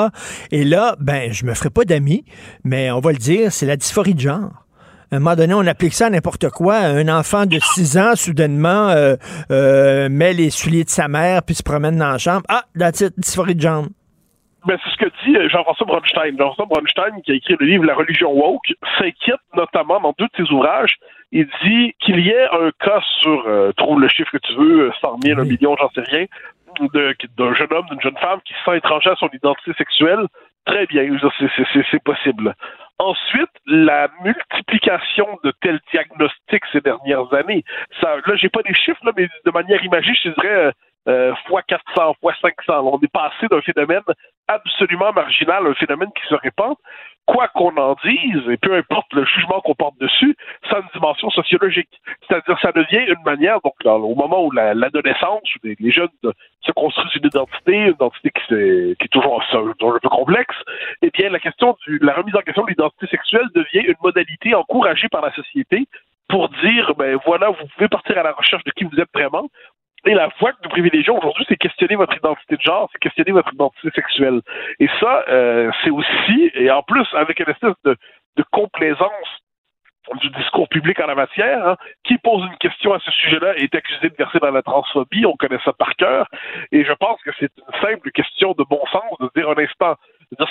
Et 0.51 0.65
là, 0.65 0.97
ben, 0.99 1.33
je 1.33 1.47
me 1.47 1.55
ferai 1.55 1.71
pas 1.71 1.85
d'amis, 1.85 2.25
mais 2.65 2.91
on 2.91 2.99
va 3.01 3.13
le 3.13 3.19
dire, 3.19 3.53
c'est 3.53 3.67
la 3.67 3.77
dysphorie 3.77 4.15
de 4.15 4.21
genre. 4.21 4.51
À 5.13 5.17
un 5.17 5.19
moment 5.21 5.37
donné, 5.37 5.55
on 5.55 5.67
applique 5.67 5.95
ça 5.95 6.07
à 6.07 6.11
n'importe 6.11 6.51
quoi. 6.51 6.77
Un 6.77 7.09
enfant 7.09 7.47
de 7.47 7.59
6 7.59 7.99
ans, 7.99 8.13
soudainement, 8.15 8.89
euh, 8.91 9.17
euh, 9.51 10.09
met 10.09 10.33
les 10.33 10.51
souliers 10.51 10.85
de 10.85 10.91
sa 10.91 11.09
mère 11.09 11.43
puis 11.45 11.55
se 11.55 11.63
promène 11.63 11.97
dans 11.97 12.11
la 12.11 12.19
chambre. 12.19 12.43
Ah, 12.49 12.65
la 12.75 12.93
dysphorie 12.93 13.55
de 13.55 13.61
genre. 13.61 13.87
Ben, 14.67 14.79
c'est 14.85 14.91
ce 14.91 14.97
que 14.97 15.11
dit 15.25 15.37
euh, 15.37 15.49
Jean-François 15.49 15.87
Bronstein. 15.87 16.37
Jean-François 16.39 16.67
Bronstein, 16.67 17.21
qui 17.25 17.33
a 17.33 17.35
écrit 17.35 17.57
le 17.59 17.67
livre 17.67 17.85
La 17.85 17.95
religion 17.95 18.31
woke, 18.33 18.73
s'inquiète 18.99 19.41
notamment 19.57 20.01
dans 20.01 20.15
deux 20.19 20.27
de 20.27 20.45
ses 20.45 20.53
ouvrages. 20.53 20.97
Il 21.33 21.49
dit 21.65 21.95
qu'il 22.01 22.21
y 22.21 22.29
ait 22.31 22.49
un 22.53 22.71
cas 22.81 23.01
sur, 23.21 23.45
euh, 23.47 23.73
trouve 23.73 24.01
le 24.01 24.09
chiffre 24.09 24.31
que 24.33 24.39
tu 24.39 24.53
veux, 24.55 24.89
euh, 24.89 24.93
100 25.01 25.17
000, 25.23 25.41
un 25.41 25.45
million, 25.45 25.77
j'en 25.79 25.89
sais 25.91 26.03
rien, 26.03 26.27
de- 26.81 27.15
d'un 27.39 27.55
jeune 27.55 27.73
homme, 27.73 27.87
d'une 27.91 28.01
jeune 28.01 28.17
femme 28.19 28.41
qui 28.45 28.53
se 28.55 28.59
sent 28.65 28.77
étranger 28.77 29.11
à 29.11 29.17
son 29.17 29.29
identité 29.33 29.73
sexuelle. 29.79 30.27
Très 30.67 30.87
bien, 30.87 31.05
c'est- 31.39 31.99
possible. 32.05 32.55
Ensuite, 32.99 33.51
la 33.67 34.09
multiplication 34.23 35.27
de 35.45 35.53
tels 35.63 35.81
diagnostics 35.91 36.65
ces 36.73 36.81
dernières 36.81 37.33
années. 37.33 37.65
Ça, 38.01 38.17
là, 38.27 38.37
j'ai 38.37 38.49
pas 38.51 38.63
des 38.63 38.75
chiffres, 38.75 39.01
là, 39.05 39.13
mais 39.17 39.27
de 39.45 39.51
manière 39.53 39.83
imagée, 39.85 40.13
je 40.23 40.29
dirais 40.31 40.49
euh, 40.67 40.71
euh, 41.09 41.35
fois 41.47 41.63
400, 41.63 42.15
fois 42.21 42.35
500. 42.43 42.81
On 42.93 42.99
est 43.01 43.11
passé 43.13 43.47
d'un 43.51 43.63
phénomène 43.63 44.03
absolument 44.51 45.13
marginal 45.13 45.67
un 45.67 45.75
phénomène 45.75 46.11
qui 46.15 46.27
se 46.29 46.35
répand 46.35 46.77
quoi 47.31 47.49
qu'on 47.49 47.77
en 47.77 47.95
dise, 48.05 48.43
et 48.49 48.57
peu 48.57 48.75
importe 48.75 49.13
le 49.13 49.25
jugement 49.25 49.61
qu'on 49.61 49.75
porte 49.75 49.99
dessus, 50.01 50.37
ça 50.69 50.77
a 50.77 50.81
une 50.81 50.89
dimension 50.93 51.31
sociologique. 51.31 52.01
C'est-à-dire, 52.27 52.59
ça 52.61 52.73
devient 52.73 53.07
une 53.07 53.23
manière, 53.25 53.61
donc, 53.61 53.75
au 53.85 54.15
moment 54.15 54.45
où 54.45 54.51
l'adolescence, 54.51 55.43
où 55.57 55.69
les, 55.69 55.91
jeunes 55.93 56.09
se 56.23 56.73
construisent 56.73 57.15
une 57.15 57.27
identité, 57.27 57.75
une 57.75 57.95
identité 57.95 58.31
qui, 58.31 58.55
est, 58.55 58.99
qui 58.99 59.05
est 59.05 59.13
toujours 59.13 59.43
un, 59.53 59.73
peu 59.79 60.09
complexe, 60.09 60.57
eh 61.03 61.11
bien, 61.11 61.31
la 61.31 61.39
question 61.39 61.77
du, 61.87 61.99
la 62.03 62.15
remise 62.15 62.35
en 62.35 62.41
question 62.41 62.65
de 62.65 62.71
l'identité 62.71 63.07
sexuelle 63.07 63.47
devient 63.55 63.87
une 63.87 64.01
modalité 64.03 64.55
encouragée 64.55 65.09
par 65.09 65.23
la 65.23 65.33
société 65.33 65.87
pour 66.29 66.49
dire, 66.49 66.95
ben 66.97 67.19
voilà, 67.27 67.51
vous 67.51 67.67
pouvez 67.75 67.89
partir 67.89 68.17
à 68.19 68.23
la 68.23 68.33
recherche 68.33 68.63
de 68.65 68.71
qui 68.71 68.85
vous 68.85 69.01
êtes 69.01 69.09
vraiment. 69.13 69.49
Et 70.07 70.15
la 70.15 70.29
voie 70.39 70.53
que 70.53 70.59
nous 70.65 70.71
privilégions 70.71 71.19
aujourd'hui, 71.19 71.45
c'est 71.49 71.57
questionner 71.57 71.97
votre 71.97 72.17
identité 72.17 72.57
de 72.57 72.63
genre, 72.63 72.89
c'est 72.93 72.99
questionner 72.99 73.33
votre 73.33 73.53
identité 73.53 73.91
sexuelle. 73.95 74.41
Et 74.79 74.89
ça, 74.99 75.25
euh, 75.29 75.71
c'est 75.85 75.91
aussi, 75.91 76.51
et 76.55 76.71
en 76.71 76.83
plus, 76.83 77.07
avec 77.15 77.39
une 77.41 77.51
espèce 77.51 77.75
de, 77.85 77.97
de 78.37 78.45
complaisance 78.51 79.41
du 80.21 80.31
discours 80.31 80.69
public 80.69 80.99
en 81.01 81.07
la 81.07 81.15
matière, 81.15 81.69
hein, 81.69 81.77
qui 82.05 82.19
pose 82.19 82.45
une 82.45 82.57
question 82.59 82.93
à 82.93 82.99
ce 83.01 83.11
sujet-là 83.11 83.55
est 83.57 83.75
accusé 83.75 84.09
de 84.09 84.15
verser 84.17 84.39
dans 84.39 84.51
la 84.51 84.63
transphobie, 84.63 85.27
on 85.27 85.37
connaît 85.37 85.61
ça 85.65 85.73
par 85.73 85.95
cœur, 85.97 86.27
et 86.73 86.85
je 86.85 86.93
pense 86.95 87.23
que 87.23 87.31
c'est 87.39 87.53
une 87.59 87.81
simple 87.81 88.11
question 88.11 88.53
de 88.53 88.65
bon 88.65 88.81
sens 88.91 89.19
de 89.21 89.31
dire 89.37 89.49
un 89.49 89.63
instant, 89.63 89.97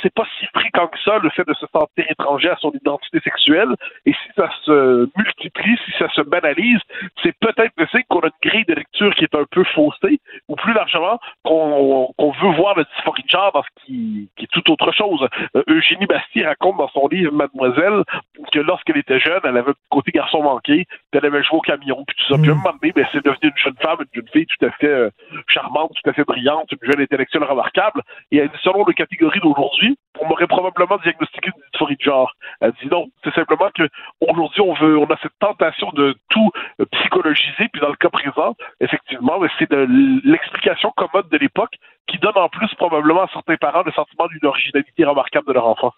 c'est 0.01 0.13
pas 0.13 0.25
si 0.39 0.45
fréquent 0.53 0.87
que 0.87 0.99
ça, 0.99 1.17
le 1.19 1.29
fait 1.29 1.47
de 1.47 1.53
se 1.53 1.65
sentir 1.67 2.05
étranger 2.09 2.49
à 2.49 2.57
son 2.57 2.71
identité 2.71 3.19
sexuelle. 3.21 3.75
Et 4.05 4.13
si 4.13 4.29
ça 4.35 4.49
se 4.63 5.09
multiplie, 5.17 5.77
si 5.85 5.91
ça 5.97 6.09
se 6.09 6.21
banalise, 6.21 6.79
c'est 7.23 7.35
peut-être 7.39 7.73
le 7.77 7.87
signe 7.87 8.03
qu'on 8.09 8.19
a 8.19 8.27
une 8.27 8.49
grille 8.49 8.65
de 8.65 8.73
lecture 8.73 9.13
qui 9.15 9.23
est 9.23 9.35
un 9.35 9.45
peu 9.49 9.63
faussée, 9.75 10.19
ou 10.47 10.55
plus 10.55 10.73
largement, 10.73 11.19
qu'on 11.43 12.33
veut 12.41 12.55
voir 12.55 12.75
le 12.75 12.85
dysphorie 12.95 13.23
de 13.23 13.29
genre 13.29 13.51
dans 13.53 13.63
ce 13.63 13.85
qui, 13.85 14.29
qui 14.35 14.45
est 14.45 14.47
tout 14.51 14.71
autre 14.71 14.91
chose. 14.91 15.27
Euh, 15.55 15.63
Eugénie 15.67 16.05
Bastille 16.05 16.45
raconte 16.45 16.77
dans 16.77 16.89
son 16.89 17.07
livre 17.07 17.33
Mademoiselle 17.33 18.03
que 18.51 18.59
lorsqu'elle 18.59 18.97
était 18.97 19.19
jeune, 19.19 19.39
elle 19.43 19.57
avait 19.57 19.71
un 19.71 19.75
côté 19.89 20.11
garçon 20.11 20.43
manqué, 20.43 20.85
elle 21.13 21.25
avait 21.25 21.43
joué 21.43 21.57
au 21.57 21.61
camion, 21.61 22.03
puis 22.05 22.15
tout 22.17 22.33
ça. 22.33 22.39
Puis 22.41 22.49
à 22.49 22.53
un 22.53 22.57
moment 22.57 22.75
donné, 22.81 22.93
ben, 22.93 23.05
c'est 23.11 23.23
devenu 23.23 23.39
une 23.43 23.57
jeune 23.57 23.77
femme, 23.81 23.97
une 23.99 24.07
jeune 24.13 24.29
fille 24.31 24.45
tout 24.45 24.65
à 24.65 24.71
fait 24.71 24.87
euh, 24.87 25.09
charmante, 25.47 25.91
tout 26.01 26.09
à 26.09 26.13
fait 26.13 26.23
brillante, 26.23 26.71
une 26.71 26.91
jeune 26.91 27.01
intellectuelle 27.01 27.43
remarquable. 27.43 28.01
Et 28.31 28.43
selon 28.63 28.85
les 28.85 28.93
catégories 28.93 29.39
d'aujourd'hui, 29.39 29.59
aujourd'hui, 29.59 29.97
on 30.19 30.27
m'aurait 30.27 30.47
probablement 30.47 30.97
diagnostiqué 31.03 31.49
une 31.55 31.61
dysphorie 31.71 31.95
de 31.95 32.01
genre. 32.01 32.33
Elle 32.61 32.71
dit 32.81 32.87
non, 32.89 33.07
c'est 33.23 33.33
simplement 33.33 33.69
que 33.73 33.87
aujourd'hui 34.21 34.61
on 34.61 34.73
veut, 34.73 34.97
on 34.97 35.05
a 35.05 35.17
cette 35.21 35.37
tentation 35.39 35.91
de 35.91 36.15
tout 36.29 36.51
euh, 36.79 36.85
psychologiser, 36.91 37.69
puis 37.71 37.81
dans 37.81 37.89
le 37.89 37.95
cas 37.95 38.09
présent, 38.09 38.55
effectivement, 38.79 39.39
c'est 39.57 39.69
de 39.69 39.87
l'explication 40.23 40.91
commode 40.95 41.29
de 41.29 41.37
l'époque 41.37 41.75
qui 42.09 42.17
donne 42.17 42.37
en 42.37 42.49
plus 42.49 42.67
probablement 42.75 43.23
à 43.23 43.27
certains 43.31 43.57
parents 43.57 43.83
le 43.85 43.91
sentiment 43.91 44.27
d'une 44.27 44.45
originalité 44.45 45.05
remarquable 45.05 45.47
de 45.47 45.53
leur 45.53 45.67
enfant. 45.67 45.93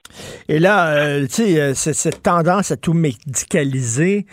Et 0.47 0.59
là, 0.59 0.87
euh, 0.89 1.21
tu 1.21 1.27
sais, 1.29 1.61
euh, 1.61 1.73
cette 1.73 2.23
tendance 2.23 2.71
à 2.71 2.77
tout 2.77 2.93
médicaliser, 2.93 4.25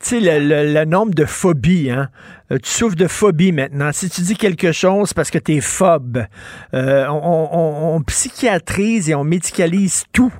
tu 0.00 0.20
sais, 0.20 0.20
le, 0.20 0.84
nombre 0.84 1.14
de 1.14 1.24
phobies, 1.24 1.90
hein? 1.90 2.08
Euh, 2.52 2.58
tu 2.58 2.70
souffres 2.70 2.96
de 2.96 3.08
phobie 3.08 3.52
maintenant. 3.52 3.90
Si 3.92 4.08
tu 4.08 4.20
dis 4.20 4.36
quelque 4.36 4.72
chose 4.72 5.12
parce 5.12 5.30
que 5.30 5.38
tu 5.38 5.56
es 5.56 5.60
phobe, 5.60 6.24
on, 6.72 8.00
psychiatrise 8.06 9.10
et 9.10 9.14
on 9.14 9.24
médicalise 9.24 10.04
tout. 10.12 10.32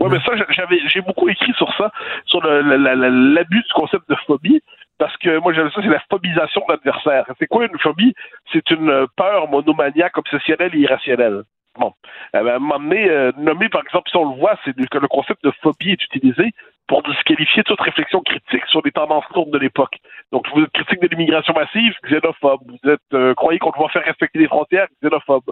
Oui, 0.00 0.08
mais 0.10 0.18
ça, 0.20 0.32
j'avais, 0.50 0.80
j'ai 0.88 1.02
beaucoup 1.02 1.28
écrit 1.28 1.52
sur 1.58 1.68
ça, 1.76 1.92
sur 2.24 2.40
l'abus 2.42 3.62
du 3.62 3.72
concept 3.74 4.08
de 4.08 4.16
phobie 4.26 4.62
parce 4.98 5.16
que 5.18 5.38
moi 5.38 5.52
j'aime 5.52 5.70
ça, 5.70 5.80
c'est 5.82 5.88
la 5.88 6.02
phobisation 6.10 6.62
de 6.68 6.72
l'adversaire. 6.72 7.26
C'est 7.38 7.46
quoi 7.46 7.66
une 7.66 7.78
phobie? 7.78 8.14
C'est 8.52 8.70
une 8.70 9.06
peur 9.16 9.48
monomaniaque, 9.48 10.18
obsessionnelle 10.18 10.74
et 10.74 10.78
irrationnelle. 10.78 11.42
Bon. 11.78 11.92
Euh, 12.34 12.46
à 12.46 12.56
un 12.56 12.58
moment 12.58 12.78
donné, 12.78 13.08
euh, 13.10 13.32
nommé 13.36 13.68
par 13.68 13.82
exemple, 13.82 14.10
si 14.10 14.16
on 14.16 14.30
le 14.30 14.36
voit, 14.36 14.58
c'est 14.64 14.74
que 14.74 14.98
le 14.98 15.08
concept 15.08 15.44
de 15.44 15.52
phobie 15.62 15.92
est 15.92 16.04
utilisé 16.04 16.52
pour 16.88 17.02
disqualifier 17.02 17.64
toute 17.64 17.80
réflexion 17.80 18.20
critique 18.20 18.64
sur 18.68 18.80
les 18.84 18.92
tendances 18.92 19.24
lourdes 19.34 19.50
de 19.50 19.58
l'époque. 19.58 19.96
Donc, 20.32 20.46
vous 20.54 20.62
êtes 20.62 20.72
critique 20.72 21.00
de 21.00 21.08
l'immigration 21.08 21.52
massive, 21.52 21.94
xénophobe. 22.08 22.60
Vous 22.66 22.90
êtes 22.90 23.00
euh, 23.12 23.34
croyez 23.34 23.58
qu'on 23.58 23.70
doit 23.70 23.88
faire 23.88 24.04
respecter 24.04 24.38
les 24.38 24.46
frontières, 24.46 24.86
xénophobe. 25.02 25.50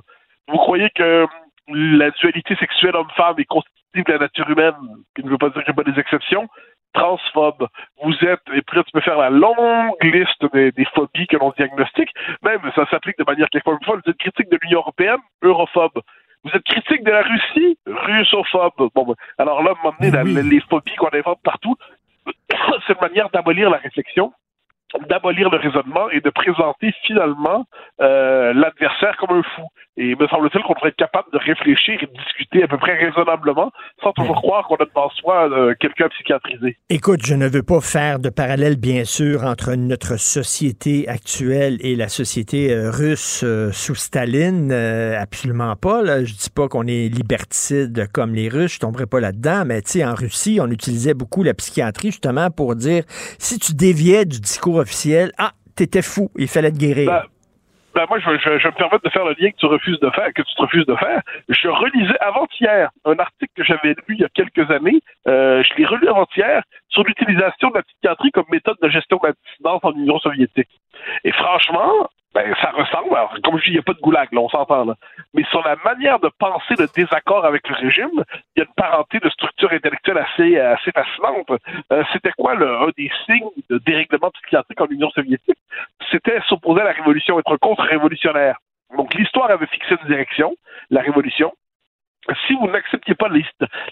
Vous 0.48 0.58
croyez 0.58 0.90
que 0.90 1.26
la 1.68 2.10
dualité 2.10 2.54
sexuelle 2.56 2.94
homme-femme 2.94 3.36
est 3.38 3.44
constitutive 3.46 4.04
de 4.04 4.12
la 4.12 4.18
nature 4.18 4.48
humaine, 4.48 4.74
qui 5.16 5.24
ne 5.24 5.30
veut 5.30 5.38
pas 5.38 5.48
dire 5.48 5.64
qu'il 5.64 5.74
n'y 5.74 5.80
a 5.80 5.84
pas 5.84 5.90
des 5.90 5.98
exceptions, 5.98 6.48
transphobe. 6.94 7.66
Vous 8.02 8.14
êtes, 8.22 8.40
et 8.54 8.62
puis 8.62 8.76
là, 8.76 8.84
tu 8.84 8.92
peux 8.92 9.00
faire 9.00 9.18
la 9.18 9.30
longue 9.30 10.02
liste 10.02 10.44
des, 10.52 10.86
phobies 10.94 11.26
que 11.26 11.36
l'on 11.36 11.52
diagnostique. 11.56 12.10
Même, 12.42 12.60
ça 12.74 12.86
s'applique 12.90 13.18
de 13.18 13.24
manière 13.26 13.48
quelquefois 13.50 13.78
fois. 13.84 13.96
Vous 13.96 14.10
êtes 14.10 14.18
critique 14.18 14.50
de 14.50 14.58
l'Union 14.62 14.78
européenne, 14.78 15.20
europhobe. 15.42 16.00
Vous 16.44 16.50
êtes 16.54 16.64
critique 16.64 17.04
de 17.04 17.10
la 17.10 17.22
Russie, 17.22 17.78
russophobe. 17.86 18.90
Bon, 18.94 19.04
ben, 19.04 19.14
alors 19.38 19.62
là, 19.62 19.72
un 19.80 19.82
moment 19.82 20.42
les 20.42 20.60
phobies 20.60 20.94
qu'on 20.96 21.08
invente 21.12 21.40
partout, 21.42 21.76
c'est 22.86 22.94
une 22.94 23.00
manière 23.00 23.30
d'abolir 23.30 23.70
la 23.70 23.78
réflexion 23.78 24.32
d'abolir 25.08 25.50
le 25.50 25.58
raisonnement 25.58 26.10
et 26.10 26.20
de 26.20 26.30
présenter 26.30 26.92
finalement 27.06 27.64
euh, 28.00 28.52
l'adversaire 28.54 29.16
comme 29.18 29.38
un 29.38 29.42
fou. 29.42 29.62
Et 29.96 30.16
me 30.16 30.26
semble-t-il 30.26 30.60
qu'on 30.64 30.72
devrait 30.72 30.88
être 30.88 30.96
capable 30.96 31.28
de 31.32 31.38
réfléchir 31.38 32.02
et 32.02 32.06
de 32.06 32.12
discuter 32.12 32.64
à 32.64 32.66
peu 32.66 32.78
près 32.78 32.96
raisonnablement 32.96 33.70
sans 34.02 34.12
toujours 34.12 34.34
croire 34.42 34.66
qu'on 34.66 34.74
a 34.74 34.84
devant 34.86 35.08
soi 35.10 35.48
euh, 35.50 35.74
quelqu'un 35.78 36.08
psychiatrisé. 36.08 36.76
Écoute, 36.90 37.20
je 37.24 37.34
ne 37.34 37.46
veux 37.46 37.62
pas 37.62 37.80
faire 37.80 38.18
de 38.18 38.28
parallèle, 38.28 38.76
bien 38.76 39.04
sûr, 39.04 39.44
entre 39.44 39.74
notre 39.74 40.18
société 40.18 41.08
actuelle 41.08 41.78
et 41.80 41.94
la 41.94 42.08
société 42.08 42.72
euh, 42.72 42.90
russe 42.90 43.44
sous 43.72 43.94
Staline. 43.94 44.72
absolument 44.72 45.76
pas. 45.76 46.02
Là. 46.02 46.24
Je 46.24 46.34
dis 46.34 46.50
pas 46.50 46.66
qu'on 46.66 46.88
est 46.88 47.08
liberticide 47.08 48.08
comme 48.12 48.34
les 48.34 48.48
Russes, 48.48 48.74
je 48.74 48.80
tomberai 48.80 49.06
pas 49.06 49.20
là-dedans, 49.20 49.64
mais 49.64 49.80
tu 49.82 49.92
sais, 49.92 50.04
en 50.04 50.14
Russie, 50.14 50.58
on 50.60 50.70
utilisait 50.70 51.14
beaucoup 51.14 51.42
la 51.42 51.54
psychiatrie 51.54 52.10
justement 52.10 52.50
pour 52.50 52.74
dire 52.74 53.04
si 53.38 53.58
tu 53.58 53.74
déviais 53.74 54.24
du 54.24 54.40
discours 54.40 54.83
officiel, 54.84 55.32
ah, 55.38 55.52
t'étais 55.76 56.02
fou, 56.02 56.30
il 56.36 56.48
fallait 56.48 56.70
te 56.70 56.78
guérir. 56.78 57.10
Ben, 57.10 57.22
ben 57.94 58.06
moi, 58.08 58.18
je, 58.18 58.24
je, 58.24 58.68
me 58.68 58.76
permets 58.76 58.98
de 59.02 59.10
faire 59.10 59.24
le 59.24 59.34
lien 59.38 59.50
que 59.50 59.56
tu 59.56 59.66
refuses 59.66 60.00
de 60.00 60.10
faire, 60.10 60.32
que 60.34 60.42
tu 60.42 60.54
te 60.54 60.62
refuses 60.62 60.86
de 60.86 60.96
faire. 60.96 61.20
Je 61.48 61.68
relisais 61.68 62.18
avant-hier 62.20 62.90
un 63.04 63.18
article 63.18 63.52
que 63.54 63.64
j'avais 63.64 63.94
lu 64.08 64.16
il 64.16 64.20
y 64.20 64.24
a 64.24 64.28
quelques 64.28 64.68
années. 64.70 65.00
Euh, 65.28 65.62
je 65.62 65.74
l'ai 65.76 65.86
relu 65.86 66.08
avant-hier 66.08 66.62
sur 66.88 67.04
l'utilisation 67.04 67.70
de 67.70 67.76
la 67.76 67.82
psychiatrie 67.82 68.32
comme 68.32 68.46
méthode 68.50 68.76
de 68.82 68.88
gestion 68.88 69.18
de 69.22 69.28
la 69.28 69.34
dissidence 69.44 69.80
en 69.84 69.92
Union 69.92 70.18
soviétique. 70.18 70.70
Et 71.22 71.32
franchement, 71.32 72.08
ben, 72.34 72.52
ça 72.60 72.70
ressemble. 72.70 73.14
Alors, 73.14 73.36
comme 73.44 73.58
je 73.58 73.64
dis, 73.64 73.70
il 73.70 73.74
n'y 73.74 73.78
a 73.78 73.82
pas 73.82 73.92
de 73.92 74.00
goulag, 74.00 74.28
là, 74.32 74.40
on 74.40 74.48
s'entend. 74.48 74.84
Là. 74.84 74.94
Mais 75.34 75.44
sur 75.44 75.62
la 75.62 75.76
manière 75.84 76.18
de 76.18 76.28
penser 76.38 76.74
le 76.78 76.88
désaccord 76.94 77.44
avec 77.44 77.68
le 77.68 77.76
régime, 77.76 78.24
il 78.56 78.58
y 78.58 78.62
a 78.62 78.64
une 78.64 78.74
parenté 78.74 79.20
de 79.20 79.28
structure 79.30 79.72
intellectuelle 79.72 80.18
assez, 80.18 80.58
assez 80.58 80.90
fascinante. 80.90 81.50
Euh, 81.92 82.02
c'était 82.12 82.32
quoi 82.36 82.54
le, 82.54 82.68
un 82.68 82.88
des 82.96 83.10
signes 83.26 83.50
de 83.70 83.78
dérèglement 83.78 84.30
psychiatrique 84.30 84.80
en 84.80 84.86
Union 84.86 85.10
soviétique? 85.10 85.58
C'était 86.10 86.40
s'opposer 86.48 86.80
à 86.80 86.84
la 86.84 86.92
révolution, 86.92 87.38
être 87.38 87.56
contre-révolutionnaire. 87.56 88.58
Donc 88.96 89.14
l'histoire 89.14 89.50
avait 89.50 89.66
fixé 89.66 89.94
une 90.00 90.08
direction, 90.08 90.54
la 90.90 91.02
révolution, 91.02 91.52
si 92.46 92.54
vous 92.54 92.68
n'acceptiez 92.68 93.14
pas 93.14 93.28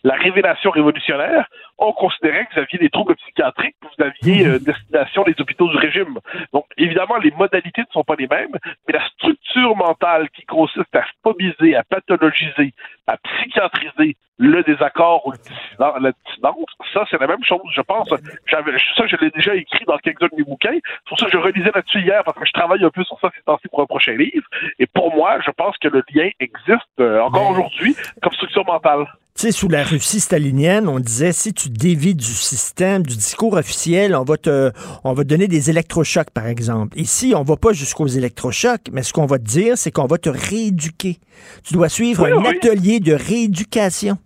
la 0.05 0.15
révélation 0.15 0.71
révolutionnaire, 0.71 1.47
on 1.79 1.93
considérait 1.93 2.47
que 2.47 2.55
vous 2.55 2.61
aviez 2.61 2.79
des 2.79 2.91
troubles 2.91 3.17
psychiatriques, 3.17 3.77
que 3.81 3.87
vous 3.87 4.05
aviez 4.05 4.47
euh, 4.47 4.59
destination 4.61 5.25
des 5.25 5.35
hôpitaux 5.39 5.69
du 5.69 5.77
régime. 5.77 6.19
Donc, 6.53 6.65
évidemment, 6.77 7.17
les 7.19 7.31
modalités 7.33 7.83
ne 7.83 7.93
sont 7.93 8.05
pas 8.05 8.17
les 8.19 8.29
mêmes, 8.29 8.57
mais 8.87 8.95
la 8.95 9.07
structure 9.09 9.77
mentale 9.77 10.31
qui 10.31 10.45
consiste 10.45 10.95
à 10.95 11.05
phobiser, 11.23 11.77
à 11.77 11.83
pathologiser, 11.85 12.73
à 13.07 13.17
psychiatriser 13.17 14.17
le 14.39 14.63
désaccord 14.65 15.27
ou 15.27 15.33
la 15.79 16.13
dissidence, 16.27 16.67
ça, 16.93 17.05
c'est 17.11 17.21
la 17.21 17.27
même 17.27 17.45
chose, 17.45 17.61
je 17.73 17.81
pense. 17.81 18.09
ça, 18.09 19.07
je 19.07 19.17
l'ai 19.17 19.31
déjà 19.31 19.55
écrit 19.55 19.85
dans 19.87 19.99
quelques-uns 19.99 20.29
de 20.33 20.37
mes 20.37 20.43
bouquins. 20.43 20.73
C'est 20.73 21.09
pour 21.09 21.19
ça 21.19 21.27
que 21.27 21.33
je 21.33 21.39
relisais 21.39 21.71
là-dessus 21.73 22.01
hier, 22.01 22.23
parce 22.25 22.37
que 22.37 22.45
je 22.45 22.53
travaille 22.53 22.85
un 22.85 22.91
peu 22.91 23.05
sur 23.05 23.19
ça 23.21 23.31
ces 23.35 23.43
temps-ci 23.43 23.69
pour 23.69 23.83
un 23.83 23.87
prochain 23.87 24.13
livre. 24.13 24.47
Et 24.79 24.87
pour 24.87 25.15
moi, 25.15 25.39
je 25.45 25.51
pense 25.53 25.77
que 25.79 25.89
le 25.89 26.03
lien 26.13 26.29
existe 26.41 26.83
euh, 26.99 27.21
encore 27.21 27.51
aujourd'hui 27.51 27.95
mentale. 28.67 29.07
Tu 29.35 29.47
sais, 29.47 29.53
sous 29.53 29.69
la 29.69 29.83
Russie 29.83 30.21
stalinienne, 30.21 30.89
on 30.89 31.01
disait 31.01 31.33
si 31.33 31.55
tu 31.55 31.71
dévis 31.71 32.15
du 32.15 32.25
système, 32.25 33.03
du 33.03 33.17
discours 33.17 33.55
officiel, 33.55 34.15
on 34.15 34.25
va 34.25 34.37
te, 34.37 34.71
on 35.05 35.15
va 35.15 35.25
donner 35.25 35.49
des 35.49 35.71
électrochocs, 35.71 36.31
par 36.31 36.47
exemple. 36.47 36.99
Ici, 36.99 37.33
on 37.35 37.43
va 37.43 37.57
pas 37.57 37.73
jusqu'aux 37.73 38.07
électrochocs, 38.07 38.89
mais 38.93 39.03
ce 39.03 39.15
qu'on 39.15 39.25
va 39.25 39.39
te 39.39 39.45
dire, 39.45 39.79
c'est 39.79 39.91
qu'on 39.91 40.07
va 40.07 40.19
te 40.19 40.29
rééduquer. 40.29 41.19
Tu 41.65 41.73
dois 41.73 41.89
suivre 41.89 42.27
un 42.27 42.45
atelier 42.45 43.01
de 43.01 43.15
rééducation. 43.15 44.19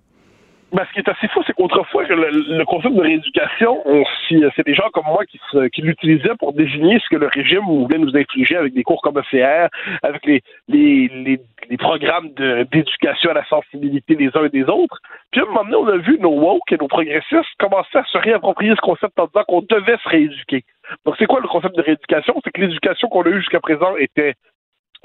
Ben, 0.72 0.84
ce 0.88 0.92
qui 0.92 0.98
est 0.98 1.08
assez 1.08 1.28
fou, 1.28 1.42
c'est 1.46 1.52
qu'autrefois, 1.52 2.02
le, 2.08 2.64
concept 2.64 2.96
de 2.96 3.00
rééducation, 3.00 3.84
c'est 4.28 4.66
des 4.66 4.74
gens 4.74 4.88
comme 4.92 5.04
moi 5.06 5.24
qui, 5.24 5.80
l'utilisaient 5.80 6.34
pour 6.40 6.52
désigner 6.52 6.98
ce 6.98 7.08
que 7.08 7.16
le 7.16 7.28
régime 7.28 7.64
voulait 7.64 7.98
nous 7.98 8.16
infliger 8.16 8.56
avec 8.56 8.74
des 8.74 8.82
cours 8.82 9.00
comme 9.00 9.16
ECR, 9.18 9.68
avec 10.02 10.26
les, 10.26 10.42
les, 10.68 11.38
les, 11.70 11.76
programmes 11.76 12.30
d'éducation 12.72 13.30
à 13.30 13.34
la 13.34 13.44
sensibilité 13.44 14.16
des 14.16 14.30
uns 14.34 14.44
et 14.44 14.48
des 14.48 14.64
autres. 14.64 15.00
Puis 15.30 15.40
à 15.40 15.44
un 15.44 15.46
moment 15.46 15.62
donné, 15.62 15.76
on 15.76 15.86
a 15.86 15.98
vu 15.98 16.18
nos 16.18 16.32
woke 16.32 16.72
et 16.72 16.76
nos 16.78 16.88
progressistes 16.88 17.54
commencer 17.58 17.98
à 17.98 18.04
se 18.04 18.18
réapproprier 18.18 18.74
ce 18.74 18.80
concept 18.80 19.18
en 19.20 19.26
disant 19.26 19.44
qu'on 19.46 19.62
devait 19.62 19.98
se 20.02 20.08
rééduquer. 20.08 20.64
Donc 21.04 21.14
c'est 21.18 21.26
quoi 21.26 21.40
le 21.40 21.48
concept 21.48 21.76
de 21.76 21.82
rééducation? 21.82 22.34
C'est 22.42 22.50
que 22.50 22.60
l'éducation 22.60 23.08
qu'on 23.08 23.22
a 23.22 23.28
eue 23.28 23.38
jusqu'à 23.38 23.60
présent 23.60 23.96
était 23.96 24.34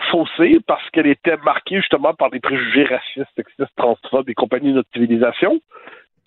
faussée 0.09 0.59
parce 0.67 0.87
qu'elle 0.91 1.07
était 1.07 1.37
marquée 1.37 1.77
justement 1.77 2.13
par 2.13 2.29
des 2.29 2.39
préjugés 2.39 2.85
racistes, 2.85 3.29
sexistes, 3.35 3.75
transphobes 3.75 4.29
et 4.29 4.33
compagnie 4.33 4.69
de 4.69 4.77
notre 4.77 4.89
civilisation. 4.93 5.59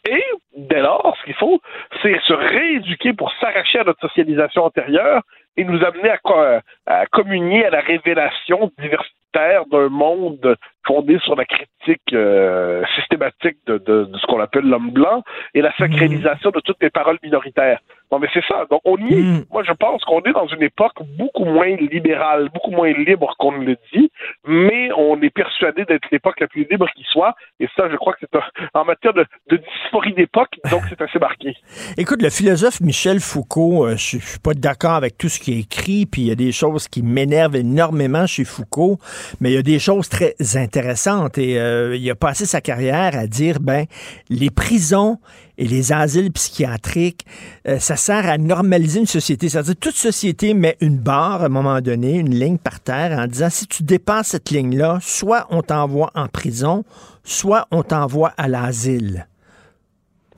Et 0.09 0.23
dès 0.57 0.81
lors, 0.81 1.17
ce 1.19 1.25
qu'il 1.25 1.35
faut, 1.35 1.61
c'est 2.03 2.21
se 2.21 2.33
rééduquer 2.35 3.15
pour 3.15 3.33
s'arracher 3.41 3.79
à 3.79 3.85
notre 3.85 4.01
socialisation 4.01 4.65
antérieure 4.65 5.23
et 5.57 5.65
nous 5.65 5.83
amener 5.83 6.11
à, 6.11 6.61
à 6.87 7.07
communier 7.07 7.65
à 7.65 7.71
la 7.71 7.81
révélation 7.81 8.71
diversitaire 8.79 9.65
d'un 9.71 9.89
monde 9.89 10.57
fondé 10.87 11.19
sur 11.25 11.37
la 11.37 11.45
critique 11.45 12.13
euh, 12.13 12.83
systématique 12.97 13.59
de, 13.67 13.79
de, 13.79 14.05
de 14.05 14.19
ce 14.19 14.27
qu'on 14.27 14.41
appelle 14.41 14.65
l'homme 14.65 14.91
blanc 14.91 15.23
et 15.55 15.61
la 15.61 15.75
sacralisation 15.77 16.51
de 16.51 16.61
toutes 16.61 16.83
les 16.83 16.91
paroles 16.91 17.19
minoritaires. 17.23 17.81
Non, 18.13 18.19
mais 18.19 18.29
c'est 18.33 18.45
ça. 18.47 18.67
Donc, 18.71 18.81
on 18.85 18.97
y 18.99 19.15
est. 19.15 19.51
Moi, 19.51 19.65
je 19.67 19.73
pense 19.73 20.05
qu'on 20.05 20.21
est 20.23 20.33
dans 20.33 20.47
une 20.47 20.63
époque 20.63 20.93
beaucoup 21.19 21.45
moins 21.45 21.75
libérale, 21.77 22.49
beaucoup 22.55 22.71
moins 22.71 22.93
libre 22.93 23.35
qu'on 23.39 23.53
ne 23.53 23.65
le 23.65 23.77
dit, 23.93 24.11
mais 24.47 24.91
on 24.97 25.21
est 25.23 25.31
persuadé 25.31 25.85
d'être 25.85 26.07
l'époque 26.13 26.39
la 26.39 26.47
plus 26.47 26.67
libre 26.71 26.87
qui 26.95 27.05
soit. 27.11 27.35
Et 27.59 27.69
ça, 27.77 27.89
je 27.91 27.97
crois 27.97 28.13
que 28.13 28.21
c'est 28.21 28.39
en 28.75 28.85
matière 28.85 29.15
de, 29.15 29.27
de 29.51 29.57
dysphorie 29.57 30.13
d'époque, 30.13 30.61
donc 30.71 30.83
c'est 30.89 31.01
assez 31.01 31.19
marqué. 31.19 31.57
Écoute, 31.97 32.23
le 32.23 32.31
philosophe 32.31 32.81
Michel 32.81 33.21
Foucault, 33.21 33.87
euh, 33.87 33.97
je 33.97 34.15
je 34.15 34.27
suis 34.31 34.39
pas 34.39 34.55
d'accord 34.55 34.93
avec 34.93 35.19
tout 35.19 35.29
ce 35.29 35.41
qui 35.41 35.53
est 35.53 35.61
écrit, 35.61 36.07
puis 36.07 36.23
il 36.23 36.29
y 36.29 36.31
a 36.31 36.37
des 36.37 36.53
choses 36.53 36.89
qui 36.89 37.03
m'énervent 37.03 37.57
énormément 37.57 38.27
chez 38.27 38.45
Foucault, 38.45 38.99
mais 39.41 39.51
il 39.51 39.55
y 39.55 39.59
a 39.59 39.63
des 39.63 39.79
choses 39.79 40.09
très 40.09 40.35
intéressantes 40.55 40.74
et 40.77 41.59
euh, 41.59 41.97
il 41.97 42.11
a 42.11 42.15
passé 42.15 42.47
sa 42.47 42.61
carrière 42.61 43.17
à 43.17 43.27
dire, 43.27 43.61
ben, 43.61 43.87
les 44.29 44.51
prisons 44.51 45.19
et 45.57 45.67
les 45.67 45.93
asiles 45.93 46.33
psychiatriques, 46.33 47.25
euh, 47.69 47.79
ça 47.79 47.97
sert 47.97 48.29
à 48.29 48.39
normaliser 48.39 49.01
une 49.01 49.07
société. 49.07 49.49
C'est-à-dire, 49.49 49.77
toute 49.79 49.95
société 49.95 50.53
met 50.55 50.77
une 50.81 50.99
barre 50.99 51.43
à 51.43 51.47
un 51.47 51.49
moment 51.49 51.81
donné, 51.81 52.15
une 52.15 52.35
ligne 52.35 52.59
par 52.59 52.81
terre, 52.81 53.19
en 53.19 53.27
disant, 53.27 53.51
si 53.51 53.67
tu 53.67 53.83
dépasses 53.83 54.29
cette 54.29 54.51
ligne-là, 54.51 54.99
soit 55.01 55.47
on 55.51 55.63
t'envoie 55.63 56.11
en 56.15 56.27
prison, 56.29 56.85
soit 57.23 57.67
on 57.71 57.83
t'envoie 57.83 58.33
à 58.37 58.49
l'asile. 58.49 59.27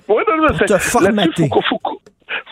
Oui, 0.09 0.23
non, 0.29 0.37
non, 0.43 0.49
Pour 0.49 0.59
c'est- 0.59 0.67
te 0.67 0.79
formater. 0.79 1.51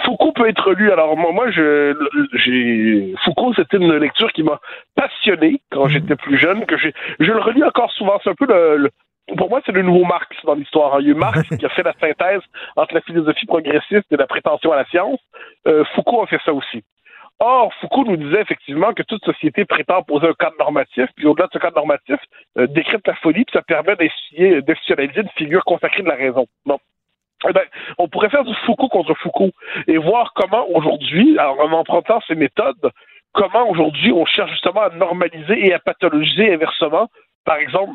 Foucault 0.04 0.32
peut 0.32 0.48
être 0.48 0.72
lu. 0.72 0.90
Alors 0.92 1.16
moi, 1.16 1.32
moi, 1.32 1.50
je, 1.50 1.94
j'ai 2.34 3.14
Foucault, 3.24 3.52
c'était 3.54 3.76
une 3.78 3.96
lecture 3.96 4.32
qui 4.32 4.42
m'a 4.42 4.60
passionné 4.94 5.60
quand 5.70 5.88
j'étais 5.88 6.16
plus 6.16 6.38
jeune. 6.38 6.64
Que 6.66 6.76
je 6.76 6.90
le 7.32 7.40
relis 7.40 7.64
encore 7.64 7.90
souvent. 7.92 8.18
C'est 8.22 8.30
un 8.30 8.34
peu 8.34 8.46
le, 8.46 8.76
le- 8.76 8.90
pour 9.36 9.48
moi, 9.48 9.60
c'est 9.64 9.72
le 9.72 9.82
nouveau 9.82 10.04
Marx 10.04 10.28
dans 10.44 10.54
l'histoire. 10.54 11.00
Il 11.00 11.06
y 11.06 11.08
a 11.10 11.12
eu 11.12 11.16
Marx 11.16 11.48
qui 11.58 11.64
a 11.64 11.68
fait 11.70 11.82
la 11.82 11.94
synthèse 12.00 12.42
entre 12.76 12.94
la 12.94 13.00
philosophie 13.00 13.46
progressiste 13.46 14.06
et 14.10 14.16
la 14.16 14.26
prétention 14.26 14.72
à 14.72 14.76
la 14.76 14.84
science. 14.86 15.18
Euh, 15.66 15.84
Foucault 15.94 16.22
a 16.22 16.26
fait 16.26 16.40
ça 16.44 16.52
aussi. 16.52 16.82
Or, 17.40 17.72
Foucault 17.80 18.04
nous 18.04 18.16
disait 18.16 18.42
effectivement 18.42 18.92
que 18.92 19.02
toute 19.02 19.24
société 19.24 19.64
prétend 19.64 20.02
poser 20.02 20.28
un 20.28 20.34
cadre 20.34 20.54
normatif, 20.58 21.06
puis 21.16 21.26
au-delà 21.26 21.46
de 21.46 21.52
ce 21.52 21.58
cadre 21.58 21.76
normatif, 21.76 22.16
euh, 22.58 22.68
décrypte 22.68 23.08
la 23.08 23.14
folie, 23.16 23.44
puis 23.44 23.52
ça 23.54 23.62
permet 23.62 23.96
d'instituer- 23.96 24.62
d'institutionnaliser 24.62 25.22
une 25.22 25.28
figure 25.30 25.64
consacrée 25.64 26.02
de 26.02 26.08
la 26.08 26.14
raison. 26.14 26.46
Bon. 26.64 26.78
Eh 27.48 27.52
ben, 27.52 27.64
on 27.98 28.08
pourrait 28.08 28.30
faire 28.30 28.44
du 28.44 28.54
Foucault 28.66 28.88
contre 28.88 29.14
Foucault 29.14 29.50
et 29.86 29.98
voir 29.98 30.32
comment 30.34 30.66
aujourd'hui, 30.70 31.38
en 31.38 31.72
empruntant 31.72 32.20
ces 32.26 32.34
méthodes, 32.34 32.90
comment 33.32 33.68
aujourd'hui 33.68 34.12
on 34.12 34.24
cherche 34.24 34.50
justement 34.52 34.82
à 34.82 34.90
normaliser 34.90 35.66
et 35.66 35.74
à 35.74 35.78
pathologiser 35.78 36.54
inversement. 36.54 37.08
Par 37.44 37.56
exemple, 37.56 37.92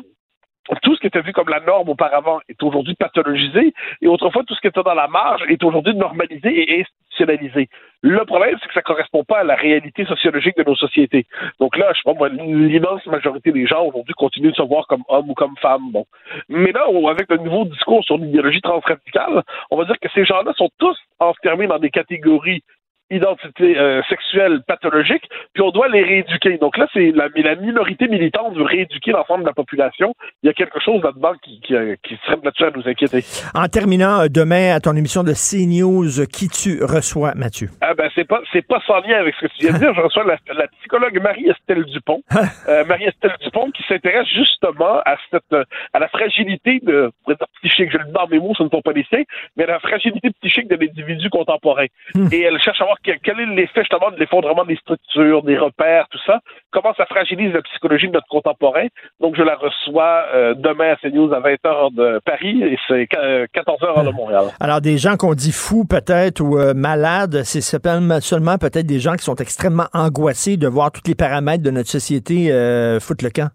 tout 0.82 0.94
ce 0.94 1.00
qui 1.00 1.06
était 1.06 1.22
vu 1.22 1.32
comme 1.32 1.48
la 1.48 1.60
norme 1.60 1.88
auparavant 1.88 2.40
est 2.48 2.62
aujourd'hui 2.62 2.94
pathologisé 2.94 3.72
et 4.02 4.08
autrefois 4.08 4.42
tout 4.46 4.54
ce 4.54 4.60
qui 4.60 4.68
était 4.68 4.82
dans 4.82 4.94
la 4.94 5.08
marge 5.08 5.42
est 5.48 5.62
aujourd'hui 5.64 5.94
normalisé 5.94 6.48
et 6.48 6.80
institutionnalisé. 6.80 7.68
Le 8.02 8.24
problème, 8.24 8.56
c'est 8.60 8.68
que 8.68 8.74
ça 8.74 8.82
correspond 8.82 9.24
pas 9.24 9.40
à 9.40 9.44
la 9.44 9.56
réalité 9.56 10.04
sociologique 10.06 10.56
de 10.56 10.64
nos 10.64 10.76
sociétés. 10.76 11.26
Donc 11.58 11.76
là, 11.76 11.92
je 11.92 12.00
moi, 12.10 12.28
l'immense 12.28 13.04
majorité 13.06 13.52
des 13.52 13.66
gens 13.66 13.84
aujourd'hui 13.84 14.14
continuent 14.14 14.50
de 14.50 14.56
se 14.56 14.62
voir 14.62 14.86
comme 14.86 15.02
hommes 15.08 15.30
ou 15.30 15.34
comme 15.34 15.56
femmes. 15.60 15.90
Bon. 15.92 16.06
Mais 16.48 16.72
là, 16.72 16.86
avec 17.10 17.30
le 17.30 17.38
nouveau 17.38 17.64
discours 17.64 18.04
sur 18.04 18.18
l'idéologie 18.18 18.60
transradicale, 18.60 19.42
on 19.70 19.76
va 19.76 19.84
dire 19.84 19.98
que 20.00 20.08
ces 20.14 20.24
gens-là 20.24 20.52
sont 20.56 20.70
tous 20.78 20.96
enfermés 21.18 21.66
dans 21.66 21.78
des 21.78 21.90
catégories 21.90 22.62
identité 23.10 23.78
euh, 23.78 24.02
sexuelle 24.08 24.60
pathologique, 24.66 25.22
puis 25.52 25.62
on 25.62 25.70
doit 25.70 25.88
les 25.88 26.02
rééduquer. 26.02 26.58
Donc 26.58 26.76
là, 26.76 26.86
c'est 26.92 27.10
la, 27.12 27.28
la 27.34 27.54
minorité 27.56 28.08
militante 28.08 28.56
veut 28.56 28.64
rééduquer 28.64 29.12
l'ensemble 29.12 29.42
de 29.42 29.48
la 29.48 29.54
population. 29.54 30.14
Il 30.42 30.46
y 30.46 30.50
a 30.50 30.52
quelque 30.52 30.80
chose 30.80 31.02
là-dedans 31.02 31.32
qui, 31.42 31.60
qui, 31.60 31.74
qui 32.02 32.18
serait 32.24 32.38
là-dessus 32.42 32.64
à 32.64 32.70
nous 32.70 32.86
inquiéter. 32.86 33.24
En 33.54 33.66
terminant, 33.66 34.22
euh, 34.22 34.28
demain, 34.28 34.74
à 34.74 34.80
ton 34.80 34.94
émission 34.96 35.22
de 35.22 35.32
CNews, 35.32 36.26
qui 36.32 36.48
tu 36.48 36.84
reçois, 36.84 37.32
Mathieu? 37.34 37.68
Ah 37.80 37.94
ben 37.94 38.08
c'est 38.14 38.24
pas 38.26 38.40
c'est 38.52 38.66
pas 38.66 38.80
sans 38.86 39.00
lien 39.00 39.18
avec 39.18 39.34
ce 39.34 39.46
que 39.46 39.52
tu 39.56 39.66
viens 39.66 39.72
de 39.72 39.78
dire. 39.78 39.94
Je 39.94 40.00
reçois 40.00 40.24
la, 40.24 40.36
la 40.54 40.66
psychologue 40.78 41.20
Marie-Estelle 41.20 41.84
Dupont, 41.84 42.22
euh, 42.68 42.84
Marie-Estelle 42.84 43.34
Dupont 43.42 43.70
qui 43.72 43.82
s'intéresse 43.88 44.28
justement 44.28 45.00
à 45.04 45.16
cette 45.30 45.54
à 45.92 45.98
la 45.98 46.08
fragilité 46.08 46.80
de 46.82 47.10
dire 47.26 47.36
psychique. 47.62 47.90
Je 47.92 47.98
le 47.98 48.04
dis 48.04 48.12
dans 48.12 48.28
mes 48.28 48.38
mots, 48.38 48.54
ce 48.56 48.62
ne 48.62 48.68
sont 48.68 48.82
pas 48.82 48.92
siens, 49.08 49.22
mais 49.56 49.64
à 49.64 49.68
la 49.68 49.80
fragilité 49.80 50.30
psychique 50.40 50.68
de 50.68 50.76
l'individu 50.76 51.30
contemporain. 51.30 51.86
Et 52.32 52.40
elle 52.42 52.60
cherche 52.60 52.80
à 52.80 52.84
voir 52.84 52.98
quel, 53.02 53.18
quel 53.20 53.40
est 53.40 53.46
l'effet 53.46 53.80
justement 53.80 54.10
de 54.10 54.16
l'effondrement 54.16 54.64
des 54.64 54.76
structures, 54.76 55.42
des 55.42 55.56
repères, 55.56 56.06
tout 56.10 56.20
ça? 56.26 56.40
Comment 56.70 56.94
ça 56.96 57.06
fragilise 57.06 57.52
la 57.52 57.62
psychologie 57.62 58.08
de 58.08 58.12
notre 58.12 58.28
contemporain? 58.28 58.86
Donc 59.20 59.36
je 59.36 59.42
la 59.42 59.56
reçois 59.56 60.24
euh, 60.34 60.54
demain 60.54 60.92
à 60.92 60.96
CNews 60.96 61.32
à 61.32 61.40
20h 61.40 61.94
de 61.94 62.20
Paris 62.24 62.62
et 62.62 62.78
c'est 62.88 63.04
14h 63.04 64.04
de 64.06 64.10
Montréal. 64.10 64.44
Alors, 64.60 64.80
des 64.80 64.98
gens 64.98 65.16
qu'on 65.16 65.34
dit 65.34 65.52
fous 65.52 65.84
peut-être 65.84 66.40
ou 66.40 66.58
euh, 66.58 66.74
malades, 66.74 67.42
c'est 67.44 67.60
seulement 67.60 68.20
seulement 68.20 68.58
peut-être 68.58 68.86
des 68.86 69.00
gens 69.00 69.14
qui 69.14 69.24
sont 69.24 69.36
extrêmement 69.36 69.86
angoissés 69.92 70.56
de 70.56 70.68
voir 70.68 70.92
tous 70.92 71.02
les 71.06 71.14
paramètres 71.14 71.62
de 71.62 71.70
notre 71.70 71.88
société 71.88 72.52
euh, 72.52 73.00
foutre 73.00 73.24
le 73.24 73.30
camp. 73.30 73.48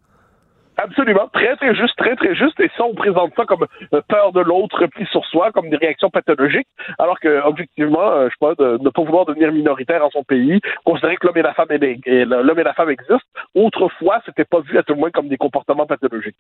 Absolument, 0.78 1.28
très 1.34 1.56
très 1.56 1.74
juste, 1.76 1.96
très 1.98 2.16
très 2.16 2.36
juste. 2.36 2.60
Et 2.60 2.70
ça, 2.78 2.84
on 2.86 2.94
présente 2.94 3.32
ça 3.36 3.46
comme 3.46 3.66
euh, 3.94 4.02
peur 4.08 4.32
de 4.34 4.42
l'autre, 4.42 4.82
repli 4.82 5.06
sur 5.08 5.24
soi, 5.26 5.52
comme 5.52 5.70
des 5.70 5.78
réactions 5.78 6.10
pathologiques, 6.10 6.68
alors 7.00 7.20
que 7.20 7.42
objectivement, 7.46 8.12
euh, 8.12 8.28
je 8.30 8.34
sais 8.34 8.56
pas, 8.56 8.64
de 8.64 8.78
ne 8.84 8.90
pas 8.90 9.02
vouloir 9.04 9.26
devenir 9.26 9.52
minoritaire 9.52 10.04
en 10.06 10.10
son 10.10 10.24
pays, 10.24 10.60
considérer 10.84 11.16
que 11.18 11.28
l'homme 11.28 11.38
et 11.38 11.42
la 11.42 11.54
femme 11.54 11.68
et- 11.72 12.26
l'homme 12.26 12.60
et 12.60 12.64
la 12.64 12.74
femme 12.74 12.90
existent. 12.90 13.18
Autrefois, 13.56 14.22
c'était 14.26 14.46
pas 14.46 14.60
vu 14.62 14.78
à 14.78 14.84
tout 14.84 14.94
le 14.94 15.00
moins 15.00 15.12
comme 15.12 15.28
des 15.30 15.38
comportements 15.38 15.86
pathologiques. 15.86 16.36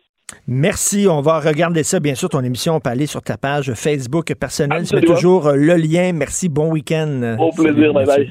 Merci. 0.48 1.08
On 1.10 1.22
va 1.22 1.40
regarder 1.40 1.84
ça, 1.84 2.00
bien 2.00 2.16
sûr, 2.16 2.30
ton 2.30 2.44
émission. 2.44 2.76
On 2.76 2.80
peut 2.80 2.90
aller 2.90 3.06
sur 3.08 3.22
ta 3.22 3.38
page 3.38 3.74
Facebook 3.74 4.34
personnelle. 4.40 4.84
Tu 4.86 4.96
mets 4.96 5.02
toujours 5.02 5.48
euh, 5.48 5.56
le 5.56 5.76
lien. 5.76 6.12
Merci. 6.14 6.50
Bon 6.50 6.72
week-end. 6.72 7.38
Au 7.40 7.52
plaisir, 7.52 7.94
bye 7.94 8.06
bye. 8.06 8.30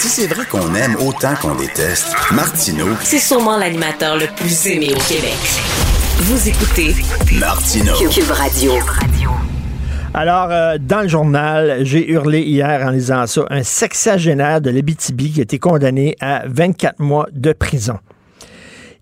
Si 0.00 0.08
c'est 0.08 0.28
vrai 0.28 0.46
qu'on 0.46 0.74
aime 0.74 0.96
autant 1.06 1.34
qu'on 1.34 1.54
déteste, 1.54 2.16
Martineau, 2.32 2.86
C'est 3.02 3.18
sûrement 3.18 3.58
l'animateur 3.58 4.16
le 4.16 4.28
plus 4.34 4.66
aimé 4.68 4.86
au 4.92 5.00
Québec. 5.00 5.36
Vous 6.20 6.48
écoutez 6.48 6.94
Martineau. 7.38 7.92
Cube 8.08 8.30
Radio. 8.30 8.72
Alors, 10.14 10.48
euh, 10.50 10.78
dans 10.80 11.02
le 11.02 11.08
journal, 11.08 11.80
j'ai 11.84 12.10
hurlé 12.10 12.40
hier 12.40 12.86
en 12.86 12.92
lisant 12.92 13.26
ça, 13.26 13.42
un 13.50 13.62
sexagénaire 13.62 14.62
de 14.62 14.70
l'Abitibi 14.70 15.32
qui 15.32 15.40
a 15.40 15.42
été 15.42 15.58
condamné 15.58 16.16
à 16.22 16.44
24 16.46 17.00
mois 17.00 17.26
de 17.34 17.52
prison. 17.52 17.98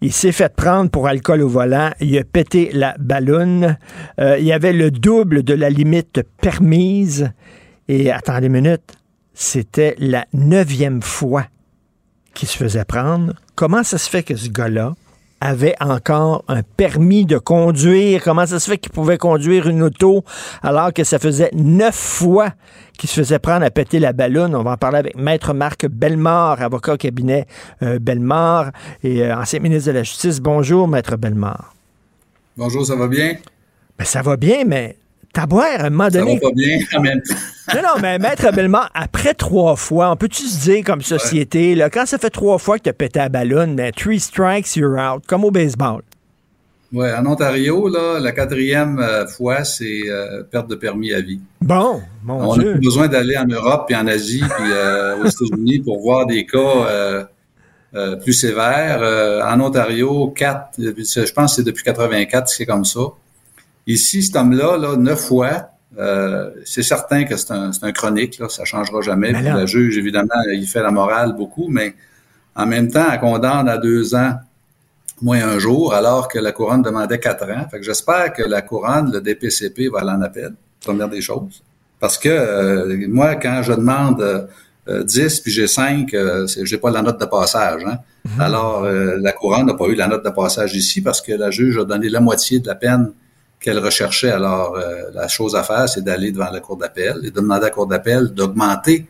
Il 0.01 0.12
s'est 0.12 0.33
fait 0.33 0.53
prendre 0.53 0.91
pour 0.91 1.07
alcool 1.07 1.43
au 1.43 1.49
volant. 1.49 1.91
Il 2.01 2.19
a 2.19 2.25
pété 2.25 2.70
la 2.73 2.97
balloune. 2.99 3.79
Euh, 4.19 4.37
il 4.41 4.47
y 4.47 4.53
avait 4.53 4.73
le 4.73 4.91
double 4.91 5.45
de 5.45 5.55
la 5.55 5.70
limite 5.70 6.23
permise. 6.43 7.31
Et 7.87 8.11
attendez 8.11 8.49
une 8.49 8.53
minute, 8.53 8.98
c'était 9.39 9.94
la 9.98 10.27
neuvième 10.32 11.01
fois 11.01 11.47
qu'il 12.35 12.48
se 12.48 12.56
faisait 12.56 12.85
prendre. 12.85 13.35
Comment 13.55 13.85
ça 13.85 13.97
se 13.97 14.10
fait 14.10 14.24
que 14.24 14.35
ce 14.35 14.48
gars-là 14.48 14.97
avait 15.40 15.77
encore 15.78 16.44
un 16.48 16.65
permis 16.65 17.24
de 17.24 17.39
conduire? 17.39 18.20
Comment 18.24 18.47
ça 18.47 18.59
se 18.59 18.69
fait 18.69 18.78
qu'il 18.78 18.90
pouvait 18.90 19.16
conduire 19.16 19.69
une 19.69 19.85
auto 19.85 20.24
alors 20.60 20.93
que 20.93 21.05
ça 21.05 21.20
faisait 21.20 21.51
neuf 21.55 21.94
fois 21.94 22.52
qu'il 22.98 23.09
se 23.09 23.15
faisait 23.15 23.39
prendre 23.39 23.65
à 23.65 23.70
péter 23.70 24.01
la 24.01 24.12
balloune? 24.12 24.56
On 24.56 24.65
va 24.65 24.73
en 24.73 24.77
parler 24.77 24.98
avec 24.98 25.16
Maître 25.16 25.55
Marc 25.55 25.86
Bellemare, 25.86 26.60
avocat 26.60 26.94
au 26.94 26.97
cabinet 26.97 27.47
euh, 27.85 28.01
Bellemare 28.01 28.73
et 29.05 29.23
euh, 29.23 29.36
ancien 29.36 29.60
ministre 29.60 29.93
de 29.93 29.98
la 29.98 30.02
Justice. 30.02 30.40
Bonjour, 30.40 30.89
Maître 30.89 31.16
Bellemare. 31.16 31.77
Bonjour, 32.56 32.85
ça 32.85 32.97
va 32.97 33.06
bien? 33.06 33.36
Ben, 33.97 34.05
ça 34.05 34.20
va 34.20 34.36
bien, 34.36 34.65
mais 34.66 34.97
taboire, 35.32 35.78
à 35.78 35.85
un 35.85 35.90
moment 35.90 36.10
Ça 36.10 36.19
donné... 36.19 36.35
va 36.35 36.48
pas 36.48 36.55
bien 36.56 36.78
même. 37.01 37.23
Non, 37.74 37.82
non, 37.82 38.01
mais 38.01 38.19
Maître 38.19 38.51
Bellemare, 38.51 38.90
après 38.95 39.35
trois 39.35 39.77
fois, 39.77 40.11
on 40.11 40.16
peut-tu 40.16 40.45
se 40.45 40.70
dire 40.70 40.85
comme 40.85 41.03
société, 41.03 41.74
là, 41.74 41.90
quand 41.90 42.07
ça 42.07 42.16
fait 42.16 42.31
trois 42.31 42.59
fois 42.59 42.78
que 42.78 42.85
tu 42.85 42.89
as 42.89 42.95
pété 42.95 43.19
la 43.19 43.28
ballonne, 43.28 43.77
ben, 43.77 43.93
three 43.93 44.19
strikes, 44.19 44.74
you're 44.74 44.99
out, 44.99 45.24
comme 45.27 45.45
au 45.45 45.51
baseball? 45.51 46.03
Ouais, 46.90 47.12
en 47.12 47.27
Ontario, 47.27 47.89
là, 47.89 48.19
la 48.19 48.32
quatrième 48.32 48.99
euh, 48.99 49.27
fois, 49.27 49.65
c'est 49.65 50.09
euh, 50.09 50.43
perte 50.43 50.70
de 50.70 50.74
permis 50.74 51.12
à 51.12 51.20
vie. 51.20 51.40
Bon, 51.61 52.01
mon 52.24 52.51
On 52.51 52.55
Dieu. 52.55 52.73
plus 52.73 52.81
besoin 52.81 53.09
d'aller 53.09 53.36
en 53.36 53.45
Europe 53.47 53.90
et 53.90 53.97
en 53.97 54.07
Asie 54.07 54.40
puis 54.40 54.70
euh, 54.73 55.23
aux 55.23 55.27
États-Unis 55.27 55.81
pour 55.81 56.01
voir 56.01 56.24
des 56.27 56.47
cas 56.47 57.28
plus 58.23 58.32
sévères. 58.32 59.03
En 59.47 59.61
Ontario, 59.61 60.32
quatre, 60.35 60.70
je 60.78 61.32
pense 61.32 61.53
que 61.53 61.57
c'est 61.57 61.66
depuis 61.66 61.85
84 61.85 62.45
que 62.45 62.51
c'est 62.51 62.66
comme 62.66 62.85
ça. 62.85 63.01
Ici, 63.86 64.23
cet 64.23 64.36
homme-là, 64.36 64.77
là, 64.78 64.97
neuf 64.97 65.20
fois, 65.20 65.70
euh, 65.98 66.51
c'est 66.65 66.82
certain 66.82 67.24
que 67.24 67.36
c'est 67.36 67.51
un, 67.52 67.73
c'est 67.73 67.85
un 67.85 67.93
chronique, 67.93 68.39
là, 68.39 68.48
ça 68.48 68.65
changera 68.65 69.01
jamais. 69.01 69.32
Puis 69.32 69.43
le 69.60 69.66
juge, 69.66 69.97
évidemment, 69.97 70.35
il 70.52 70.66
fait 70.66 70.82
la 70.82 70.90
morale 70.90 71.35
beaucoup, 71.35 71.69
mais 71.69 71.94
En 72.55 72.66
même 72.66 72.90
temps, 72.90 73.06
elle 73.12 73.20
condamne 73.20 73.69
à 73.69 73.78
deux 73.78 74.16
ans 74.16 74.35
moins 75.23 75.43
un 75.48 75.59
jour, 75.60 75.94
alors 75.94 76.27
que 76.28 76.40
la 76.40 76.51
couronne 76.52 76.82
demandait 76.82 77.20
quatre 77.20 77.44
ans. 77.51 77.66
Fait 77.70 77.78
que 77.78 77.85
j'espère 77.85 78.32
que 78.32 78.43
la 78.43 78.62
couronne, 78.62 79.12
le 79.12 79.20
DPCP, 79.20 79.89
va 79.89 80.01
aller 80.01 80.10
en 80.10 80.23
appel, 80.23 80.55
première 80.85 81.09
des 81.09 81.20
choses. 81.20 81.62
Parce 82.01 82.19
que 82.19 82.28
euh, 82.28 83.06
moi, 83.09 83.36
quand 83.36 83.62
je 83.62 83.73
demande 83.73 84.20
euh, 84.89 85.05
10 85.05 85.40
puis 85.40 85.52
j'ai 85.52 85.69
5, 85.69 86.12
euh, 86.15 86.47
c'est- 86.48 86.65
j'ai 86.66 86.78
pas 86.78 86.90
la 86.90 87.02
note 87.02 87.20
de 87.20 87.27
passage. 87.27 87.82
Hein? 87.86 87.98
Alors, 88.40 88.85
euh, 88.85 89.16
la 89.20 89.32
couronne 89.32 89.66
n'a 89.66 89.74
pas 89.74 89.86
eu 89.86 89.94
la 89.94 90.09
note 90.09 90.24
de 90.24 90.31
passage 90.31 90.74
ici 90.74 91.01
parce 91.01 91.20
que 91.23 91.32
la 91.32 91.51
juge 91.52 91.78
a 91.78 91.85
donné 91.85 92.09
la 92.09 92.20
moitié 92.20 92.59
de 92.60 92.66
la 92.66 92.74
peine 92.74 93.12
qu'elle 93.60 93.78
recherchait. 93.78 94.30
Alors, 94.30 94.76
euh, 94.76 95.10
la 95.14 95.28
chose 95.28 95.56
à 95.56 95.62
faire, 95.62 95.89
c'est 95.89 96.02
d'aller 96.02 96.30
devant 96.30 96.51
la 96.51 96.60
cour 96.60 96.76
d'appel 96.76 97.20
et 97.24 97.30
de 97.30 97.35
demander 97.35 97.62
à 97.62 97.64
la 97.64 97.70
cour 97.70 97.86
d'appel 97.86 98.28
d'augmenter 98.28 99.06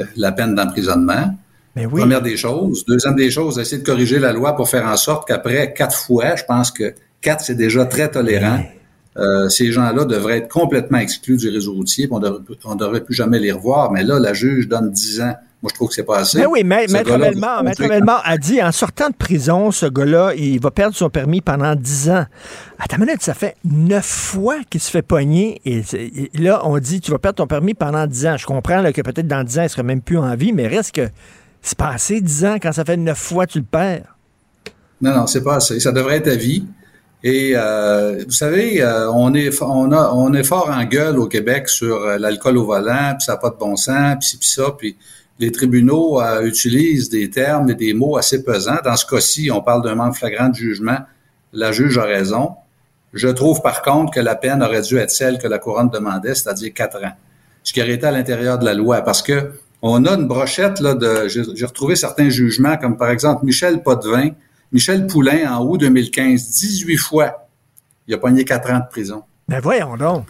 euh, 0.00 0.04
la 0.16 0.32
peine 0.32 0.54
d'emprisonnement. 0.54 1.36
Mais 1.76 1.86
oui. 1.86 2.00
Première 2.00 2.22
des 2.22 2.36
choses. 2.36 2.84
Deuxième 2.86 3.16
des 3.16 3.30
choses, 3.30 3.58
essayer 3.58 3.82
de 3.82 3.86
corriger 3.86 4.18
la 4.18 4.32
loi 4.32 4.54
pour 4.54 4.68
faire 4.68 4.86
en 4.86 4.96
sorte 4.96 5.26
qu'après 5.26 5.74
quatre 5.74 5.96
fois, 5.96 6.36
je 6.36 6.44
pense 6.44 6.70
que 6.70 6.94
quatre, 7.20 7.44
c'est 7.44 7.56
déjà 7.56 7.84
très 7.84 8.10
tolérant. 8.10 8.60
Euh, 9.16 9.48
ces 9.48 9.70
gens-là 9.70 10.04
devraient 10.04 10.38
être 10.38 10.48
complètement 10.48 10.98
exclus 10.98 11.36
du 11.36 11.48
réseau 11.48 11.72
routier, 11.72 12.08
on 12.10 12.20
on 12.64 12.74
devrait 12.74 13.04
plus 13.04 13.14
jamais 13.14 13.38
les 13.38 13.52
revoir. 13.52 13.92
Mais 13.92 14.02
là, 14.02 14.18
la 14.18 14.34
juge 14.34 14.68
donne 14.68 14.90
10 14.90 15.20
ans. 15.20 15.34
Moi, 15.64 15.70
je 15.72 15.76
trouve 15.76 15.88
que 15.88 15.94
c'est 15.94 16.02
pas 16.04 16.18
assez. 16.18 16.36
Mais 16.36 16.44
Ben 16.44 16.50
oui, 16.50 16.62
Ma- 16.62 16.86
Ce 16.86 16.92
Maître 16.92 17.88
Bellemare, 17.88 18.22
a 18.26 18.36
dit, 18.36 18.62
en 18.62 18.70
sortant 18.70 19.08
de 19.08 19.14
prison, 19.14 19.70
ce 19.70 19.86
gars-là, 19.86 20.34
il 20.36 20.60
va 20.60 20.70
perdre 20.70 20.94
son 20.94 21.08
permis 21.08 21.40
pendant 21.40 21.74
10 21.74 22.10
ans. 22.10 22.26
Attends 22.78 22.98
une 22.98 23.06
minute, 23.06 23.22
ça 23.22 23.32
fait 23.32 23.56
neuf 23.64 24.04
fois 24.04 24.56
qu'il 24.68 24.82
se 24.82 24.90
fait 24.90 25.00
pogner. 25.00 25.62
Et, 25.64 25.82
là, 26.34 26.60
on 26.66 26.76
dit, 26.76 27.00
tu 27.00 27.12
vas 27.12 27.18
perdre 27.18 27.36
ton 27.36 27.46
permis 27.46 27.72
pendant 27.72 28.06
10 28.06 28.26
ans. 28.26 28.36
Je 28.36 28.44
comprends 28.44 28.82
là, 28.82 28.92
que 28.92 29.00
peut-être 29.00 29.26
dans 29.26 29.42
10 29.42 29.58
ans, 29.58 29.62
il 29.62 29.70
serait 29.70 29.82
même 29.84 30.02
plus 30.02 30.18
en 30.18 30.36
vie, 30.36 30.52
mais 30.52 30.68
reste 30.68 30.94
que 30.94 31.08
c'est 31.62 31.78
passé 31.78 32.20
10 32.20 32.44
ans 32.44 32.56
quand 32.60 32.72
ça 32.72 32.84
fait 32.84 32.98
neuf 32.98 33.16
fois 33.16 33.46
tu 33.46 33.56
le 33.56 33.64
perds. 33.64 34.18
Non, 35.00 35.16
non, 35.16 35.26
c'est 35.26 35.42
pas 35.42 35.56
assez. 35.56 35.80
Ça 35.80 35.92
devrait 35.92 36.16
être 36.18 36.28
à 36.28 36.34
vie. 36.34 36.66
Et 37.22 37.52
euh, 37.56 38.22
vous 38.26 38.32
savez, 38.32 38.82
euh, 38.82 39.10
on 39.10 39.32
est 39.32 39.48
on 39.62 39.90
a 39.92 40.10
on 40.12 40.34
est 40.34 40.44
fort 40.44 40.68
en 40.70 40.84
gueule 40.84 41.18
au 41.18 41.26
Québec 41.26 41.70
sur 41.70 42.02
euh, 42.02 42.18
l'alcool 42.18 42.58
au 42.58 42.66
volant, 42.66 43.14
puis 43.18 43.24
ça 43.24 43.32
n'a 43.32 43.38
pas 43.38 43.48
de 43.48 43.56
bon 43.56 43.76
sens, 43.76 44.16
puis 44.20 44.36
puis 44.38 44.46
ça, 44.46 44.64
puis 44.76 44.94
les 45.38 45.50
tribunaux 45.50 46.20
euh, 46.20 46.42
utilisent 46.42 47.08
des 47.08 47.28
termes 47.30 47.70
et 47.70 47.74
des 47.74 47.94
mots 47.94 48.16
assez 48.16 48.44
pesants. 48.44 48.78
Dans 48.84 48.96
ce 48.96 49.06
cas-ci, 49.06 49.50
on 49.50 49.60
parle 49.62 49.82
d'un 49.82 49.94
manque 49.94 50.16
flagrant 50.16 50.48
de 50.48 50.54
jugement. 50.54 50.98
La 51.52 51.72
juge 51.72 51.98
a 51.98 52.04
raison. 52.04 52.52
Je 53.12 53.28
trouve 53.28 53.62
par 53.62 53.82
contre 53.82 54.12
que 54.12 54.20
la 54.20 54.34
peine 54.34 54.62
aurait 54.62 54.82
dû 54.82 54.96
être 54.98 55.10
celle 55.10 55.38
que 55.38 55.46
la 55.46 55.58
couronne 55.58 55.88
demandait, 55.88 56.34
c'est-à-dire 56.34 56.72
quatre 56.72 57.02
ans, 57.04 57.12
ce 57.62 57.72
qui 57.72 57.80
aurait 57.80 57.94
été 57.94 58.06
à 58.06 58.10
l'intérieur 58.10 58.58
de 58.58 58.64
la 58.64 58.74
loi, 58.74 59.02
parce 59.02 59.22
que 59.22 59.52
on 59.82 60.04
a 60.06 60.14
une 60.14 60.26
brochette 60.26 60.80
là 60.80 60.94
de. 60.94 61.28
J'ai 61.28 61.66
retrouvé 61.66 61.94
certains 61.94 62.30
jugements, 62.30 62.76
comme 62.76 62.96
par 62.96 63.10
exemple 63.10 63.44
Michel 63.44 63.82
Potvin, 63.82 64.30
Michel 64.72 65.06
Poulain 65.06 65.52
en 65.54 65.64
août 65.64 65.78
2015, 65.78 66.50
18 66.50 66.96
fois, 66.96 67.48
il 68.08 68.14
a 68.14 68.18
pogné 68.18 68.44
quatre 68.44 68.70
ans 68.70 68.78
de 68.78 68.88
prison. 68.90 69.22
Mais 69.46 69.60
voyons 69.60 69.96
donc. 69.96 70.26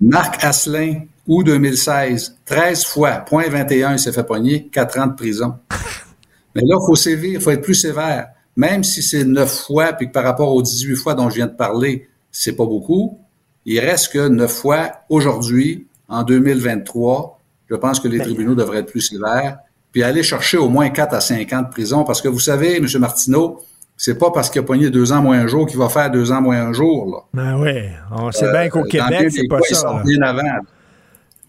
Marc 0.00 0.42
Asselin, 0.42 1.02
août 1.28 1.44
2016, 1.44 2.38
13 2.44 2.84
fois, 2.84 3.12
point 3.18 3.48
21, 3.48 3.92
il 3.92 3.98
s'est 3.98 4.12
fait 4.12 4.24
pogner, 4.24 4.68
4 4.72 4.98
ans 4.98 5.06
de 5.06 5.14
prison. 5.14 5.54
Mais 6.54 6.62
là, 6.62 6.76
il 6.80 6.86
faut 6.86 6.96
sévir, 6.96 7.34
il 7.34 7.40
faut 7.40 7.50
être 7.50 7.62
plus 7.62 7.74
sévère. 7.74 8.28
Même 8.56 8.82
si 8.82 9.02
c'est 9.02 9.24
9 9.24 9.48
fois, 9.66 9.92
puis 9.92 10.08
que 10.08 10.12
par 10.12 10.24
rapport 10.24 10.52
aux 10.52 10.62
18 10.62 10.96
fois 10.96 11.14
dont 11.14 11.30
je 11.30 11.36
viens 11.36 11.46
de 11.46 11.52
parler, 11.54 12.08
c'est 12.32 12.56
pas 12.56 12.64
beaucoup, 12.66 13.18
il 13.64 13.78
reste 13.78 14.12
que 14.12 14.26
9 14.28 14.50
fois 14.50 14.90
aujourd'hui, 15.08 15.86
en 16.08 16.22
2023, 16.24 17.38
je 17.70 17.76
pense 17.76 18.00
que 18.00 18.08
les 18.08 18.18
tribunaux 18.18 18.54
devraient 18.54 18.78
être 18.78 18.90
plus 18.90 19.02
sévères, 19.02 19.58
puis 19.92 20.02
aller 20.02 20.22
chercher 20.22 20.56
au 20.56 20.68
moins 20.68 20.88
4 20.90 21.14
à 21.14 21.20
5 21.20 21.52
ans 21.52 21.62
de 21.62 21.68
prison, 21.68 22.04
parce 22.04 22.20
que 22.22 22.28
vous 22.28 22.40
savez, 22.40 22.76
M. 22.78 22.86
Martineau, 22.98 23.60
c'est 23.96 24.16
pas 24.18 24.30
parce 24.30 24.48
qu'il 24.48 24.60
a 24.60 24.64
pogné 24.64 24.90
deux 24.90 25.12
ans 25.12 25.22
moins 25.22 25.38
un 25.40 25.46
jour 25.46 25.66
qu'il 25.66 25.78
va 25.78 25.88
faire 25.88 26.10
deux 26.10 26.30
ans 26.32 26.40
moins 26.40 26.60
un 26.60 26.72
jour, 26.72 27.06
là. 27.10 27.18
Ben 27.34 27.60
oui, 27.60 27.72
on 28.12 28.30
sait 28.32 28.46
Euh, 28.46 28.52
bien 28.52 28.68
qu'au 28.68 28.84
Québec, 28.84 29.30
c'est 29.30 29.46
pas 29.48 29.58
Ils 29.68 29.74
ça. 29.76 30.02
bien 30.04 30.22
avant. 30.22 30.42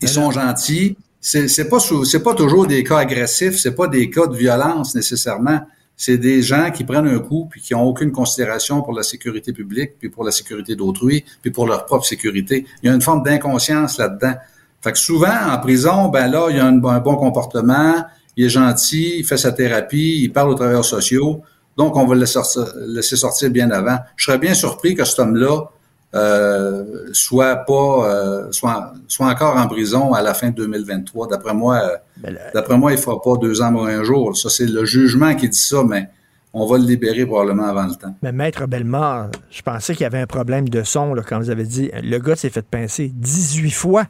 Ils 0.02 0.08
sont 0.10 0.32
gentils. 0.32 0.98
C'est 1.22 1.48
c'est 1.48 1.68
pas 1.68 1.80
c'est 2.06 2.24
pas 2.24 2.34
toujours 2.34 2.66
des 2.68 2.84
cas 2.84 3.00
agressifs. 3.00 3.58
C'est 3.60 3.76
pas 3.76 3.88
des 3.88 4.10
cas 4.10 4.28
de 4.28 4.36
violence 4.36 4.96
nécessairement. 4.96 5.62
C'est 5.98 6.18
des 6.18 6.42
gens 6.42 6.72
qui 6.72 6.86
prennent 6.86 7.08
un 7.08 7.20
coup 7.20 7.48
puis 7.52 7.60
qui 7.62 7.76
ont 7.76 7.84
aucune 7.84 8.14
considération 8.14 8.82
pour 8.82 8.94
la 8.94 9.04
sécurité 9.04 9.52
publique 9.52 9.94
puis 10.00 10.10
pour 10.10 10.24
la 10.24 10.32
sécurité 10.32 10.76
d'autrui 10.76 11.26
puis 11.42 11.52
pour 11.52 11.68
leur 11.68 11.86
propre 11.86 12.06
sécurité. 12.06 12.66
Il 12.82 12.88
y 12.88 12.90
a 12.90 12.96
une 12.96 13.02
forme 13.02 13.22
d'inconscience 13.24 13.98
là-dedans. 13.98 14.36
Fait 14.82 14.94
que 14.94 14.98
souvent 14.98 15.36
en 15.52 15.58
prison, 15.60 16.08
ben 16.08 16.32
là, 16.32 16.48
il 16.50 16.56
y 16.56 16.60
a 16.60 16.66
un, 16.66 16.82
un 16.82 17.00
bon 17.00 17.18
comportement, 17.18 17.96
il 18.38 18.46
est 18.46 18.50
gentil, 18.50 19.16
il 19.18 19.26
fait 19.26 19.36
sa 19.36 19.52
thérapie, 19.52 20.22
il 20.24 20.32
parle 20.32 20.52
aux 20.52 20.56
travailleurs 20.56 20.86
sociaux. 20.86 21.42
Donc, 21.76 21.98
on 21.98 22.06
va 22.06 22.16
le 22.16 22.26
sortir- 22.26 22.74
laisser 22.88 23.18
sortir 23.18 23.50
bien 23.50 23.70
avant. 23.72 23.98
Je 24.16 24.24
serais 24.26 24.38
bien 24.38 24.54
surpris 24.54 24.96
que 24.96 25.04
cet 25.04 25.20
homme-là 25.20 25.70
euh, 26.16 27.10
soit 27.14 27.56
pas 27.56 28.10
euh, 28.10 28.52
soit, 28.52 28.94
soit 29.08 29.28
encore 29.28 29.56
en 29.56 29.68
prison 29.68 30.14
à 30.14 30.24
la 30.24 30.34
fin 30.34 30.50
de 30.50 30.56
2023. 30.56 31.28
D'après 31.28 31.54
moi, 31.54 32.00
euh, 32.26 32.32
d'après 32.54 32.78
moi, 32.78 32.92
il 32.92 32.96
ne 32.96 33.02
fera 33.02 33.22
pas 33.22 33.38
deux 33.38 33.62
ans 33.62 33.72
moins 33.72 33.90
un 33.90 34.04
jour. 34.04 34.36
Ça, 34.36 34.50
c'est 34.50 34.66
le 34.66 34.86
jugement 34.86 35.36
qui 35.36 35.50
dit 35.50 35.60
ça, 35.60 35.84
mais 35.84 36.10
on 36.52 36.66
va 36.66 36.80
le 36.80 36.86
libérer 36.86 37.28
probablement 37.28 37.66
avant 37.66 37.86
le 37.86 37.94
temps. 37.94 38.16
Mais 38.24 38.32
Maître 38.32 38.66
Bellemare, 38.66 39.30
je 39.52 39.62
pensais 39.62 39.94
qu'il 39.94 40.02
y 40.02 40.08
avait 40.08 40.20
un 40.20 40.26
problème 40.26 40.68
de 40.68 40.82
son 40.82 41.14
là, 41.14 41.22
quand 41.22 41.38
vous 41.38 41.52
avez 41.52 41.64
dit 41.64 41.92
le 42.02 42.18
gars 42.18 42.36
s'est 42.36 42.50
fait 42.50 42.66
pincer 42.66 43.12
18 43.14 43.70
fois. 43.70 44.06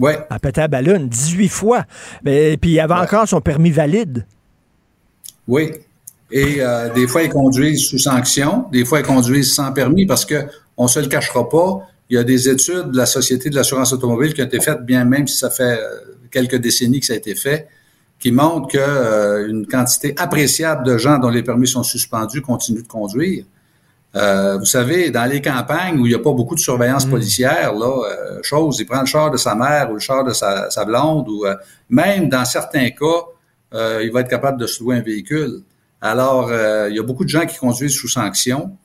Oui. 0.00 0.12
En 0.30 0.38
pétant 0.38 0.62
à 0.62 0.68
ballon, 0.68 1.06
18 1.08 1.48
fois. 1.48 1.84
Mais, 2.24 2.56
puis 2.56 2.72
il 2.72 2.80
avait 2.80 2.94
encore 2.94 3.28
son 3.28 3.40
permis 3.40 3.70
valide. 3.70 4.26
Oui. 5.46 5.70
Et 6.30 6.56
euh, 6.60 6.92
des 6.92 7.06
fois, 7.06 7.22
ils 7.22 7.30
conduisent 7.30 7.86
sous 7.86 7.98
sanction, 7.98 8.66
des 8.70 8.84
fois, 8.84 9.00
ils 9.00 9.06
conduisent 9.06 9.54
sans 9.54 9.72
permis 9.72 10.06
parce 10.06 10.24
que 10.24 10.46
on 10.76 10.86
se 10.86 11.00
le 11.00 11.06
cachera 11.06 11.48
pas. 11.48 11.80
Il 12.10 12.16
y 12.16 12.18
a 12.18 12.24
des 12.24 12.48
études 12.48 12.90
de 12.92 12.96
la 12.96 13.06
Société 13.06 13.50
de 13.50 13.54
l'assurance 13.54 13.92
automobile 13.92 14.34
qui 14.34 14.42
ont 14.42 14.46
été 14.46 14.60
faites, 14.60 14.82
bien 14.82 15.04
même 15.04 15.26
si 15.26 15.36
ça 15.36 15.50
fait 15.50 15.78
euh, 15.78 16.16
quelques 16.30 16.56
décennies 16.56 17.00
que 17.00 17.06
ça 17.06 17.14
a 17.14 17.16
été 17.16 17.34
fait, 17.34 17.68
qui 18.18 18.32
montrent 18.32 18.68
que 18.68 18.78
euh, 18.78 19.48
une 19.48 19.66
quantité 19.66 20.14
appréciable 20.16 20.84
de 20.86 20.98
gens 20.98 21.18
dont 21.18 21.30
les 21.30 21.42
permis 21.42 21.68
sont 21.68 21.82
suspendus 21.82 22.42
continuent 22.42 22.82
de 22.82 22.88
conduire. 22.88 23.44
Euh, 24.16 24.56
vous 24.58 24.64
savez, 24.64 25.10
dans 25.10 25.26
les 25.26 25.42
campagnes 25.42 26.00
où 26.00 26.06
il 26.06 26.10
n'y 26.10 26.14
a 26.14 26.18
pas 26.18 26.32
beaucoup 26.32 26.54
de 26.54 26.60
surveillance 26.60 27.04
policière, 27.04 27.74
là, 27.74 27.86
euh, 27.86 28.40
chose, 28.42 28.78
il 28.80 28.86
prend 28.86 29.00
le 29.00 29.06
char 29.06 29.30
de 29.30 29.36
sa 29.36 29.54
mère 29.54 29.90
ou 29.90 29.94
le 29.94 30.00
char 30.00 30.24
de 30.24 30.32
sa, 30.32 30.70
sa 30.70 30.84
blonde, 30.84 31.28
ou 31.28 31.44
euh, 31.44 31.54
même 31.90 32.28
dans 32.28 32.44
certains 32.44 32.90
cas, 32.90 33.26
euh, 33.74 34.00
il 34.02 34.10
va 34.10 34.20
être 34.20 34.28
capable 34.28 34.58
de 34.58 34.66
se 34.66 34.82
louer 34.82 34.96
un 34.96 35.02
véhicule. 35.02 35.60
Alors, 36.00 36.48
euh, 36.50 36.88
il 36.90 36.96
y 36.96 36.98
a 36.98 37.02
beaucoup 37.02 37.24
de 37.24 37.28
gens 37.28 37.46
qui 37.46 37.56
conduisent 37.56 37.94
sous 37.94 38.08
sanction, 38.08 38.76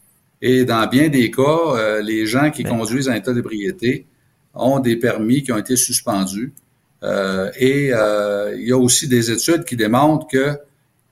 et 0.41 0.65
dans 0.65 0.85
bien 0.87 1.09
des 1.09 1.31
cas, 1.31 1.41
euh, 1.41 2.01
les 2.01 2.25
gens 2.25 2.51
qui 2.51 2.63
conduisent 2.63 3.07
en 3.07 3.13
état 3.13 3.33
d'ébriété 3.33 4.07
ont 4.53 4.79
des 4.79 4.97
permis 4.97 5.43
qui 5.43 5.51
ont 5.51 5.57
été 5.57 5.75
suspendus. 5.75 6.53
Euh, 7.03 7.51
et 7.57 7.91
euh, 7.93 8.55
il 8.57 8.67
y 8.67 8.71
a 8.71 8.77
aussi 8.77 9.07
des 9.07 9.29
études 9.31 9.65
qui 9.65 9.75
démontrent 9.75 10.27
que 10.27 10.57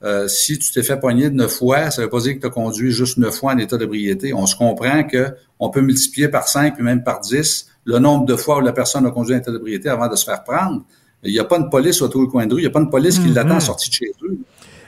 euh, 0.04 0.28
si 0.28 0.58
tu 0.58 0.72
t'es 0.72 0.84
fait 0.84 1.00
poigner 1.00 1.30
de 1.30 1.36
neuf 1.36 1.58
fois, 1.58 1.92
ça 1.92 2.02
veut 2.02 2.10
pas 2.10 2.22
dire 2.22 2.36
que 2.36 2.40
tu 2.40 2.48
as 2.48 2.50
conduit 2.50 2.92
juste 2.92 3.18
neuf 3.18 3.36
fois 3.36 3.54
en 3.54 3.58
état 3.58 3.78
d'ébriété. 3.78 4.34
On 4.34 4.46
se 4.46 4.56
comprend 4.56 5.04
que 5.04 5.34
on 5.60 5.70
peut 5.70 5.82
multiplier 5.82 6.28
par 6.28 6.48
cinq 6.48 6.76
puis 6.76 6.84
même 6.84 7.04
par 7.04 7.20
dix 7.20 7.68
le 7.84 8.00
nombre 8.00 8.26
de 8.26 8.36
fois 8.36 8.58
où 8.58 8.62
la 8.62 8.74
personne 8.74 9.06
a 9.06 9.12
conduit 9.12 9.36
en 9.36 9.40
état 9.40 9.52
d'ébriété 9.52 9.90
avant 9.90 10.08
de 10.08 10.16
se 10.16 10.26
faire 10.26 10.44
prendre. 10.44 10.84
Il 11.24 11.32
n'y 11.32 11.40
a 11.40 11.44
pas 11.44 11.58
une 11.58 11.70
police 11.70 12.02
autour 12.02 12.22
du 12.22 12.28
coin 12.30 12.48
de 12.48 12.54
rue, 12.54 12.62
il 12.62 12.64
n'y 12.64 12.68
a 12.68 12.72
pas 12.72 12.80
une 12.80 12.90
police 12.90 13.20
qui 13.20 13.28
Mhm. 13.28 13.36
l'attend 13.36 13.60
sorti 13.60 13.90
de 13.90 13.96
chez 13.96 14.12
eux. 14.24 14.38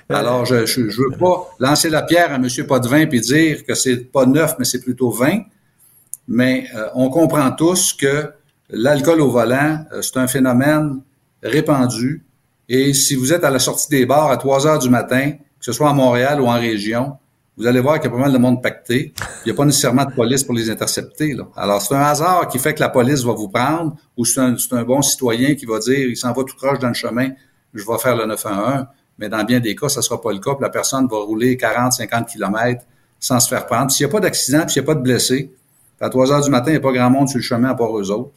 Alors, 0.10 0.46
je, 0.46 0.66
je 0.66 0.82
veux 0.82 1.18
pas 1.18 1.50
lancer 1.60 1.90
la 1.90 2.02
pierre 2.02 2.32
à 2.32 2.36
M. 2.36 2.48
Potvin 2.68 3.06
puis 3.06 3.22
dire 3.22 3.66
que 3.66 3.74
c'est 3.74 3.98
pas 3.98 4.26
neuf, 4.26 4.56
mais 4.60 4.66
c'est 4.66 4.82
plutôt 4.82 5.10
20. 5.10 5.44
Mais 6.28 6.68
euh, 6.76 6.88
on 6.96 7.10
comprend 7.10 7.52
tous 7.52 7.94
que 7.94 8.32
l'alcool 8.70 9.22
au 9.22 9.30
volant, 9.30 9.86
euh, 9.92 10.02
c'est 10.02 10.18
un 10.18 10.28
phénomène 10.28 11.02
répandu. 11.42 12.24
Et 12.70 12.94
si 12.94 13.16
vous 13.16 13.34
êtes 13.34 13.44
à 13.44 13.50
la 13.50 13.60
sortie 13.60 13.90
des 13.90 14.06
bars 14.06 14.32
à 14.32 14.38
3 14.38 14.68
heures 14.68 14.80
du 14.80 14.90
matin, 14.90 15.32
que 15.32 15.66
ce 15.66 15.74
soit 15.74 15.90
à 15.90 15.94
Montréal 15.94 16.42
ou 16.42 16.48
en 16.48 16.60
région, 16.60 17.18
vous 17.58 17.68
allez 17.68 17.82
voir 17.82 18.00
qu'il 18.00 18.10
y 18.10 18.14
a 18.14 18.16
pas 18.16 18.22
mal 18.22 18.34
de 18.34 18.38
monde 18.38 18.64
pacté. 18.64 19.14
Il 19.20 19.48
n'y 19.48 19.52
a 19.52 19.56
pas 19.56 19.66
nécessairement 19.66 20.06
de 20.06 20.14
police 20.14 20.44
pour 20.44 20.56
les 20.56 20.70
intercepter. 20.72 21.36
Alors, 21.56 21.82
c'est 21.82 21.94
un 21.94 22.02
hasard 22.02 22.48
qui 22.48 22.58
fait 22.58 22.74
que 22.74 22.80
la 22.80 22.90
police 22.90 23.24
va 23.24 23.34
vous 23.34 23.50
prendre 23.50 23.96
ou 24.18 24.26
c'est 24.26 24.40
un, 24.40 24.58
c'est 24.58 24.74
un 24.74 24.84
bon 24.84 25.02
citoyen 25.04 25.54
qui 25.54 25.66
va 25.66 25.78
dire, 25.80 26.10
il 26.10 26.18
s'en 26.18 26.34
va 26.34 26.44
tout 26.44 26.56
croche 26.56 26.80
dans 26.80 26.88
le 26.88 26.94
chemin, 26.96 27.30
je 27.74 27.86
vais 27.86 27.98
faire 28.00 28.16
le 28.16 28.26
911. 28.26 28.86
Mais 29.20 29.30
dans 29.30 29.44
bien 29.44 29.60
des 29.60 29.76
cas, 29.76 29.90
ça 29.90 30.00
ne 30.00 30.04
sera 30.04 30.22
pas 30.22 30.32
le 30.32 30.40
cas. 30.40 30.56
Puis 30.56 30.64
la 30.64 30.70
personne 30.70 31.08
va 31.08 31.18
rouler 31.18 31.58
40, 31.58 31.94
50 31.94 32.28
kilomètres 32.28 32.84
sans 33.20 33.40
se 33.40 33.48
faire 33.48 33.66
prendre. 33.66 33.92
S'il 33.92 34.06
n'y 34.06 34.12
a 34.12 34.14
pas 34.14 34.20
d'accident, 34.20 34.62
puis 34.62 34.74
s'il 34.74 34.82
n'y 34.82 34.90
a 34.90 34.94
pas 34.94 34.96
de 34.96 35.04
blessés, 35.04 35.52
à 36.02 36.10
3 36.10 36.34
heures 36.34 36.42
du 36.42 36.50
matin, 36.50 36.68
il 36.68 36.74
n'y 36.74 36.78
a 36.78 36.82
pas 36.82 36.92
grand 36.92 37.10
monde 37.10 37.30
sur 37.30 37.38
le 37.38 37.44
chemin 37.44 37.70
à 37.70 37.76
part 37.76 37.98
eux 37.98 38.12
autres. 38.12 38.32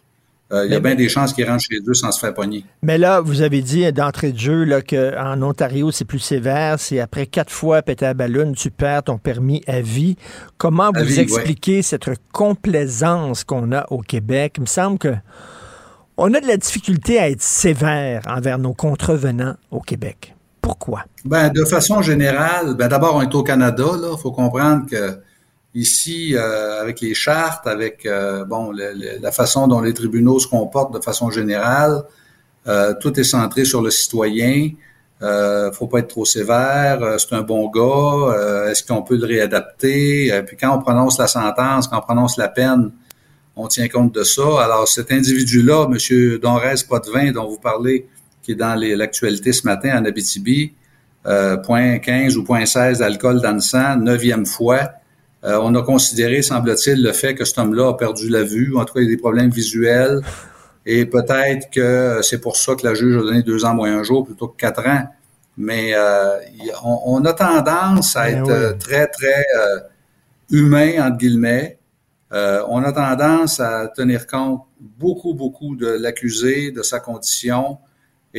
Euh, 0.53 0.65
il 0.65 0.71
y 0.71 0.77
a 0.77 0.81
bien 0.81 0.95
des 0.95 1.09
chances 1.09 1.33
qu'ils 1.33 1.49
rentrent 1.49 1.65
chez 1.65 1.79
eux 1.85 1.95
sans 1.95 2.13
se 2.13 2.21
faire 2.21 2.33
pogner. 2.33 2.65
Mais 2.83 2.99
là, 2.99 3.21
vous 3.21 3.43
avez 3.43 3.63
dit 3.63 3.93
d'entrée 3.93 4.31
de 4.31 4.39
jeu 4.39 4.65
qu'en 4.89 5.43
Ontario, 5.43 5.91
c'est 5.91 6.05
plus 6.05 6.21
sévère. 6.21 6.79
C'est 6.79 7.01
après 7.01 7.27
quatre 7.27 7.51
fois 7.51 7.83
péter 7.83 8.07
à 8.07 8.15
ballon, 8.15 8.53
tu 8.53 8.71
perds 8.71 9.05
ton 9.05 9.19
permis 9.19 9.65
à 9.67 9.81
vie. 9.81 10.17
Comment 10.57 10.91
À 10.91 11.03
vous 11.03 11.07
vie, 11.07 11.19
expliquez 11.19 11.83
cette 11.83 12.09
complaisance 12.31 13.43
qu'on 13.43 13.73
a 13.73 13.87
au 13.91 13.99
Québec? 13.99 14.55
Il 14.59 14.61
me 14.61 14.67
semble 14.67 14.99
que 14.99 15.15
on 16.17 16.33
a 16.33 16.41
de 16.41 16.47
la 16.47 16.57
difficulté 16.57 17.19
à 17.19 17.29
être 17.29 17.43
sévère 17.43 18.23
envers 18.29 18.59
nos 18.59 18.73
contrevenants 18.73 19.57
au 19.73 19.81
Québec. 19.81 20.36
Pourquoi? 20.67 21.05
Ben, 21.25 21.49
de 21.51 21.65
façon 21.65 22.03
générale, 22.03 22.75
ben, 22.75 22.89
d'abord, 22.89 23.15
on 23.15 23.23
est 23.23 23.33
au 23.37 23.45
Canada. 23.45 23.85
Il 23.95 24.19
faut 24.21 24.33
comprendre 24.33 24.85
que 24.91 25.17
ici, 25.77 26.35
euh, 26.35 26.81
avec 26.81 27.01
les 27.01 27.15
chartes, 27.15 27.69
avec 27.69 28.05
euh, 28.05 28.45
bon, 28.45 28.73
la 28.73 29.31
façon 29.31 29.69
dont 29.69 29.81
les 29.81 29.95
tribunaux 29.95 30.41
se 30.41 30.49
comportent 30.49 30.93
de 30.93 30.99
façon 31.01 31.31
générale, 31.31 32.03
euh, 32.67 32.95
tout 33.01 33.19
est 33.21 33.25
centré 33.25 33.65
sur 33.65 33.81
le 33.81 33.91
citoyen. 33.91 34.71
Euh, 35.23 35.71
faut 35.71 35.87
pas 35.87 36.01
être 36.01 36.09
trop 36.09 36.25
sévère. 36.25 36.99
c'est 37.21 37.33
un 37.33 37.43
bon 37.43 37.71
gars. 37.71 38.69
Est-ce 38.69 38.83
qu'on 38.83 39.03
peut 39.03 39.17
le 39.17 39.27
réadapter? 39.27 40.43
Puis 40.49 40.57
quand 40.57 40.77
on 40.77 40.81
prononce 40.81 41.17
la 41.19 41.29
sentence, 41.29 41.87
quand 41.87 41.99
on 41.99 42.03
prononce 42.03 42.37
la 42.39 42.49
peine, 42.49 42.91
on 43.55 43.69
tient 43.69 43.89
compte 43.89 44.13
de 44.13 44.25
ça. 44.25 44.65
Alors 44.65 44.89
cet 44.89 45.13
individu-là, 45.13 45.87
Monsieur 45.87 46.41
Donrez 46.41 46.75
Potvin, 46.89 47.31
dont 47.31 47.49
vous 47.49 47.61
parlez, 47.61 48.09
qui 48.47 48.53
est 48.53 48.55
dans 48.55 48.77
l'actualité 48.77 49.53
ce 49.53 49.67
matin 49.67 49.99
en 49.99 50.05
Abitibi, 50.05 50.73
euh, 51.27 51.57
point 51.57 51.99
15 51.99 52.37
ou 52.37 52.45
point 52.45 52.65
16 52.65 53.01
d'alcool 53.01 53.41
dans 53.41 53.55
le 53.55 53.61
sang, 53.61 53.97
neuvième 53.97 54.47
fois. 54.47 54.93
Euh, 55.43 55.59
on 55.61 55.75
a 55.75 55.83
considéré, 55.83 56.43
semble-t-il, 56.43 57.03
le 57.03 57.13
fait 57.13 57.35
que 57.35 57.45
cet 57.45 57.59
homme-là 57.59 57.89
a 57.89 57.95
perdu 57.95 58.29
la 58.29 58.45
vue, 58.45 58.77
en 58.77 58.85
tout 58.85 58.95
cas, 58.95 59.01
il 59.01 59.09
a 59.09 59.11
des 59.11 59.17
problèmes 59.17 59.51
visuels, 59.51 60.21
et 60.87 61.07
peut-être 61.07 61.71
que 61.71 62.21
c'est 62.23 62.41
pour 62.41 62.57
ça 62.57 62.77
que 62.77 62.87
la 62.87 62.95
juge 62.95 63.17
a 63.17 63.21
donné 63.23 63.43
deux 63.43 63.65
ans 63.65 63.75
moins 63.75 63.99
un 63.99 64.05
jour 64.05 64.25
plutôt 64.25 64.47
que 64.47 64.57
quatre 64.57 64.87
ans. 64.87 65.03
Mais 65.59 65.93
euh, 65.95 66.39
on, 66.85 67.25
a 67.25 67.33
tendance 67.33 68.15
à 68.15 68.31
ben 68.31 68.45
être 68.45 68.79
très, 68.79 69.09
très 69.09 69.45
humain, 70.51 71.05
entre 71.05 71.17
guillemets. 71.17 71.79
on 72.31 72.85
a 72.85 72.93
tendance 72.93 73.59
à 73.59 73.89
tenir 73.89 74.29
compte 74.29 74.61
beaucoup, 74.81 75.35
beaucoup 75.35 75.75
de 75.75 75.89
l'accusé, 75.89 76.71
de 76.71 76.83
sa 76.83 77.01
condition, 77.01 77.79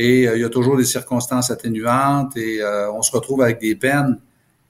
et 0.00 0.22
il 0.22 0.40
y 0.40 0.44
a 0.44 0.48
toujours 0.48 0.76
des 0.76 0.84
circonstances 0.84 1.50
atténuantes, 1.50 2.36
et 2.36 2.60
on 2.94 3.02
se 3.02 3.10
retrouve 3.10 3.42
avec 3.42 3.60
des 3.60 3.74
peines 3.74 4.18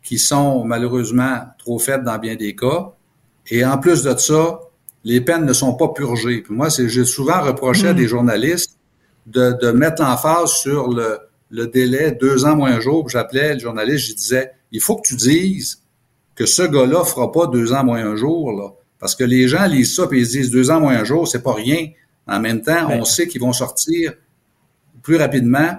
qui 0.02 0.18
sont 0.18 0.64
malheureusement 0.64 1.40
trop 1.58 1.78
faibles 1.78 2.04
dans 2.04 2.16
bien 2.16 2.34
des 2.34 2.56
cas. 2.56 2.92
Et 3.50 3.62
en 3.62 3.76
plus 3.76 4.02
de 4.04 4.16
ça, 4.16 4.60
les 5.04 5.20
peines 5.20 5.44
ne 5.44 5.52
sont 5.52 5.74
pas 5.74 5.88
purgées. 5.88 6.40
Puis 6.40 6.54
moi, 6.54 6.68
j'ai 6.70 7.04
souvent 7.04 7.42
reproché 7.42 7.88
à 7.88 7.92
hmm. 7.92 7.96
des 7.96 8.08
journalistes 8.08 8.78
de, 9.26 9.52
de 9.60 9.70
mettre 9.70 10.02
l'emphase 10.02 10.52
sur 10.52 10.88
le, 10.88 11.18
le, 11.50 11.66
délai 11.66 12.12
deux 12.12 12.46
ans 12.46 12.56
moins 12.56 12.72
un 12.72 12.80
jour. 12.80 13.08
J'appelais 13.10 13.52
le 13.52 13.60
journaliste, 13.60 14.08
je 14.08 14.14
disais, 14.14 14.52
il 14.72 14.80
faut 14.80 14.96
que 14.96 15.08
tu 15.08 15.16
dises 15.16 15.82
que 16.34 16.46
ce 16.46 16.62
gars-là 16.62 17.04
fera 17.04 17.30
pas 17.30 17.46
deux 17.46 17.74
ans 17.74 17.84
moins 17.84 18.04
un 18.04 18.16
jour, 18.16 18.52
là. 18.52 18.70
Parce 18.98 19.14
que 19.14 19.24
les 19.24 19.46
gens 19.46 19.66
lisent 19.66 19.94
ça 19.94 20.08
et 20.10 20.16
ils 20.16 20.26
se 20.26 20.32
disent 20.32 20.50
deux 20.50 20.70
ans 20.70 20.80
moins 20.80 20.96
un 20.96 21.04
jour, 21.04 21.28
c'est 21.28 21.42
pas 21.42 21.52
rien. 21.52 21.88
En 22.26 22.40
même 22.40 22.62
temps, 22.62 22.88
on 22.90 23.04
sait 23.04 23.28
qu'ils 23.28 23.40
vont 23.40 23.52
sortir 23.52 24.14
plus 25.08 25.16
rapidement. 25.16 25.70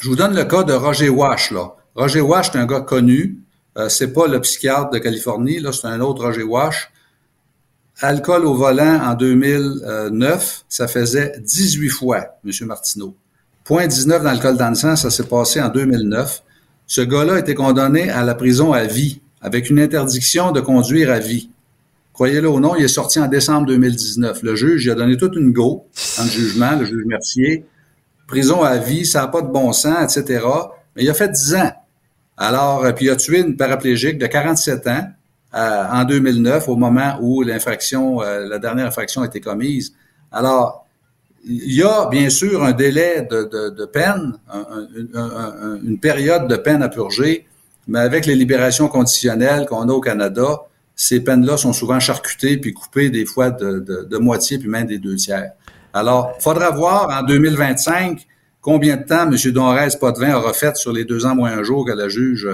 Je 0.00 0.08
vous 0.08 0.14
donne 0.14 0.36
le 0.36 0.44
cas 0.44 0.62
de 0.62 0.72
Roger 0.72 1.08
Wash. 1.08 1.52
Roger 1.96 2.20
Wash, 2.20 2.52
c'est 2.52 2.58
un 2.58 2.66
gars 2.66 2.82
connu. 2.82 3.40
Euh, 3.76 3.88
c'est 3.88 4.12
pas 4.12 4.28
le 4.28 4.40
psychiatre 4.40 4.90
de 4.90 4.98
Californie, 4.98 5.58
là, 5.58 5.72
c'est 5.72 5.88
un 5.88 6.00
autre 6.00 6.24
Roger 6.24 6.44
Wash. 6.44 6.88
Alcool 8.00 8.44
au 8.44 8.54
volant 8.54 9.00
en 9.02 9.14
2009, 9.14 10.66
ça 10.68 10.86
faisait 10.86 11.32
18 11.40 11.88
fois, 11.88 12.26
M. 12.46 12.52
Martineau. 12.68 13.16
Point 13.64 13.88
19 13.88 14.22
dans 14.22 14.54
dans 14.54 14.68
le 14.68 14.74
sang, 14.76 14.94
ça 14.94 15.10
s'est 15.10 15.26
passé 15.26 15.60
en 15.60 15.68
2009. 15.68 16.44
Ce 16.86 17.00
gars-là 17.00 17.34
a 17.34 17.38
été 17.40 17.56
condamné 17.56 18.08
à 18.08 18.22
la 18.22 18.36
prison 18.36 18.72
à 18.72 18.84
vie, 18.84 19.20
avec 19.40 19.68
une 19.68 19.80
interdiction 19.80 20.52
de 20.52 20.60
conduire 20.60 21.10
à 21.10 21.18
vie. 21.18 21.50
Croyez-le 22.12 22.48
ou 22.48 22.60
non, 22.60 22.76
il 22.76 22.84
est 22.84 22.88
sorti 22.88 23.18
en 23.18 23.26
décembre 23.26 23.66
2019. 23.66 24.44
Le 24.44 24.54
juge, 24.54 24.84
il 24.84 24.92
a 24.92 24.94
donné 24.94 25.16
toute 25.16 25.34
une 25.34 25.50
go 25.50 25.88
en 26.20 26.24
jugement, 26.26 26.76
le 26.76 26.84
juge 26.84 27.04
Mercier. 27.04 27.64
Prison 28.26 28.62
à 28.62 28.78
vie, 28.78 29.04
ça 29.04 29.22
n'a 29.22 29.28
pas 29.28 29.42
de 29.42 29.48
bon 29.48 29.72
sens, 29.72 30.16
etc. 30.16 30.44
Mais 30.96 31.04
il 31.04 31.10
a 31.10 31.14
fait 31.14 31.28
10 31.28 31.54
ans. 31.56 31.72
Alors, 32.36 32.84
euh, 32.84 32.92
puis 32.92 33.06
il 33.06 33.10
a 33.10 33.16
tué 33.16 33.40
une 33.40 33.56
paraplégique 33.56 34.18
de 34.18 34.26
47 34.26 34.86
ans 34.88 35.06
euh, 35.54 35.84
en 35.90 36.04
2009, 36.04 36.68
au 36.68 36.76
moment 36.76 37.18
où 37.20 37.42
l'infraction, 37.42 38.22
euh, 38.22 38.46
la 38.48 38.58
dernière 38.58 38.86
infraction 38.86 39.22
a 39.22 39.26
été 39.26 39.40
commise. 39.40 39.94
Alors, 40.32 40.86
il 41.46 41.74
y 41.74 41.82
a 41.82 42.08
bien 42.08 42.30
sûr 42.30 42.64
un 42.64 42.72
délai 42.72 43.28
de, 43.30 43.84
peine, 43.84 44.32
une 45.84 45.98
période 46.00 46.48
de 46.48 46.56
peine 46.56 46.82
à 46.82 46.88
purger, 46.88 47.46
mais 47.86 47.98
avec 47.98 48.24
les 48.24 48.34
libérations 48.34 48.88
conditionnelles 48.88 49.66
qu'on 49.66 49.88
a 49.90 49.92
au 49.92 50.00
Canada, 50.00 50.62
ces 50.96 51.20
peines-là 51.20 51.58
sont 51.58 51.74
souvent 51.74 52.00
charcutées 52.00 52.56
puis 52.56 52.72
coupées 52.72 53.10
des 53.10 53.26
fois 53.26 53.50
de, 53.50 53.78
de, 53.78 54.18
moitié 54.18 54.58
puis 54.58 54.68
même 54.68 54.86
des 54.86 54.98
deux 54.98 55.16
tiers. 55.16 55.52
Alors, 55.96 56.34
faudra 56.40 56.70
voir 56.72 57.08
en 57.08 57.22
2025 57.22 58.26
combien 58.60 58.96
de 58.96 59.04
temps 59.04 59.30
M. 59.30 59.36
Donrez 59.52 59.90
Potvin 60.00 60.34
aura 60.34 60.52
fait 60.52 60.76
sur 60.76 60.92
les 60.92 61.04
deux 61.04 61.24
ans 61.24 61.36
moins 61.36 61.52
un 61.52 61.62
jour 61.62 61.86
que 61.86 61.92
la 61.92 62.08
juge 62.08 62.48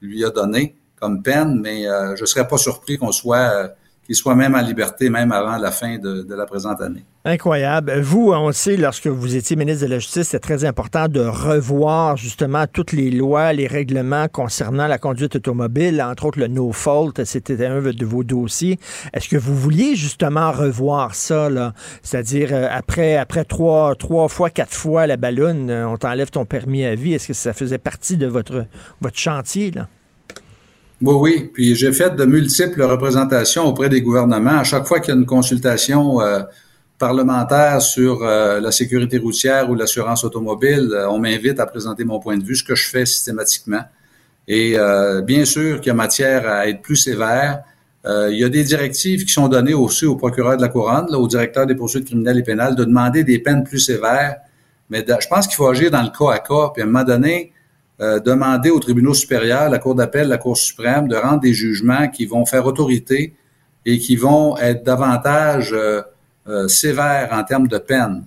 lui 0.00 0.24
a 0.24 0.30
donné 0.30 0.76
comme 0.98 1.22
peine, 1.22 1.60
mais 1.60 1.86
euh, 1.86 2.16
je 2.16 2.22
ne 2.22 2.26
serais 2.26 2.48
pas 2.48 2.56
surpris 2.56 2.96
qu'on 2.96 3.12
soit 3.12 3.36
euh, 3.36 3.68
qu'il 4.06 4.14
soit 4.16 4.34
même 4.34 4.54
en 4.54 4.62
liberté, 4.62 5.10
même 5.10 5.32
avant 5.32 5.56
la 5.56 5.70
fin 5.70 5.98
de, 5.98 6.24
la 6.34 6.46
présente 6.46 6.80
année. 6.80 7.04
Incroyable. 7.24 8.00
Vous, 8.00 8.30
on 8.32 8.52
sait, 8.52 8.76
lorsque 8.76 9.08
vous 9.08 9.34
étiez 9.34 9.56
ministre 9.56 9.84
de 9.84 9.90
la 9.90 9.98
Justice, 9.98 10.28
c'est 10.28 10.38
très 10.38 10.64
important 10.64 11.08
de 11.08 11.20
revoir 11.20 12.16
justement 12.16 12.66
toutes 12.72 12.92
les 12.92 13.10
lois, 13.10 13.52
les 13.52 13.66
règlements 13.66 14.28
concernant 14.28 14.86
la 14.86 14.98
conduite 14.98 15.34
automobile, 15.34 16.00
entre 16.00 16.26
autres 16.26 16.38
le 16.38 16.46
no 16.46 16.70
fault, 16.70 17.12
c'était 17.24 17.66
un 17.66 17.80
de 17.80 18.06
vos 18.06 18.22
dossiers. 18.22 18.78
Est-ce 19.12 19.28
que 19.28 19.36
vous 19.36 19.56
vouliez 19.56 19.96
justement 19.96 20.52
revoir 20.52 21.14
ça? 21.14 21.48
C'est-à-dire, 22.02 22.50
euh, 22.52 22.68
après, 22.70 23.16
après 23.16 23.44
trois, 23.44 23.94
trois 23.96 24.28
fois, 24.28 24.50
quatre 24.50 24.72
fois 24.72 25.06
la 25.06 25.16
ballonne, 25.16 25.70
euh, 25.70 25.88
on 25.88 25.96
t'enlève 25.96 26.30
ton 26.30 26.44
permis 26.44 26.84
à 26.84 26.94
vie. 26.94 27.14
Est-ce 27.14 27.28
que 27.28 27.34
ça 27.34 27.52
faisait 27.52 27.78
partie 27.78 28.16
de 28.16 28.26
votre, 28.26 28.66
votre 29.00 29.18
chantier, 29.18 29.72
là? 29.72 29.88
Oui, 31.02 31.14
oui. 31.14 31.50
Puis 31.52 31.74
j'ai 31.74 31.92
fait 31.92 32.16
de 32.16 32.24
multiples 32.24 32.82
représentations 32.82 33.66
auprès 33.66 33.90
des 33.90 34.00
gouvernements. 34.00 34.58
À 34.58 34.64
chaque 34.64 34.86
fois 34.86 34.98
qu'il 35.00 35.12
y 35.12 35.16
a 35.16 35.20
une 35.20 35.26
consultation 35.26 36.22
euh, 36.22 36.40
parlementaire 36.98 37.82
sur 37.82 38.22
euh, 38.22 38.60
la 38.60 38.72
sécurité 38.72 39.18
routière 39.18 39.68
ou 39.68 39.74
l'assurance 39.74 40.24
automobile, 40.24 40.88
euh, 40.92 41.10
on 41.10 41.18
m'invite 41.18 41.60
à 41.60 41.66
présenter 41.66 42.04
mon 42.04 42.18
point 42.18 42.38
de 42.38 42.44
vue, 42.44 42.56
ce 42.56 42.64
que 42.64 42.74
je 42.74 42.88
fais 42.88 43.04
systématiquement. 43.04 43.82
Et 44.48 44.76
bien 45.24 45.44
sûr 45.44 45.80
qu'il 45.80 45.88
y 45.88 45.90
a 45.90 45.94
matière 45.94 46.46
à 46.46 46.68
être 46.68 46.80
plus 46.80 46.94
sévère. 46.94 47.64
il 48.04 48.38
y 48.38 48.44
a 48.44 48.48
des 48.48 48.62
directives 48.62 49.24
qui 49.24 49.32
sont 49.32 49.48
données 49.48 49.74
aussi 49.74 50.06
au 50.06 50.14
procureur 50.14 50.56
de 50.56 50.62
la 50.62 50.68
couronne, 50.68 51.06
là, 51.10 51.18
au 51.18 51.26
directeur 51.26 51.66
des 51.66 51.74
poursuites 51.74 52.04
criminelles 52.04 52.38
et 52.38 52.44
pénales, 52.44 52.76
de 52.76 52.84
demander 52.84 53.24
des 53.24 53.40
peines 53.40 53.64
plus 53.64 53.80
sévères. 53.80 54.36
Mais 54.88 55.04
je 55.04 55.26
pense 55.26 55.48
qu'il 55.48 55.56
faut 55.56 55.66
agir 55.66 55.90
dans 55.90 56.02
le 56.02 56.10
cas 56.16 56.32
à 56.32 56.38
cas. 56.38 56.70
Puis 56.72 56.80
à 56.80 56.84
un 56.84 56.86
moment 56.86 57.02
donné, 57.02 57.52
euh, 57.98 58.20
demander 58.20 58.68
aux 58.68 58.78
tribunaux 58.78 59.14
supérieurs, 59.14 59.70
la 59.70 59.78
Cour 59.78 59.94
d'appel, 59.94 60.28
la 60.28 60.36
Cour 60.36 60.58
suprême, 60.58 61.08
de 61.08 61.16
rendre 61.16 61.40
des 61.40 61.54
jugements 61.54 62.08
qui 62.08 62.26
vont 62.26 62.44
faire 62.44 62.66
autorité 62.66 63.34
et 63.86 63.98
qui 63.98 64.16
vont 64.16 64.56
être 64.58 64.84
davantage 64.84 65.72
euh, 65.72 66.02
euh, 66.46 66.68
sévères 66.68 67.30
en 67.32 67.42
termes 67.42 67.68
de 67.68 67.78
peine. 67.78 68.26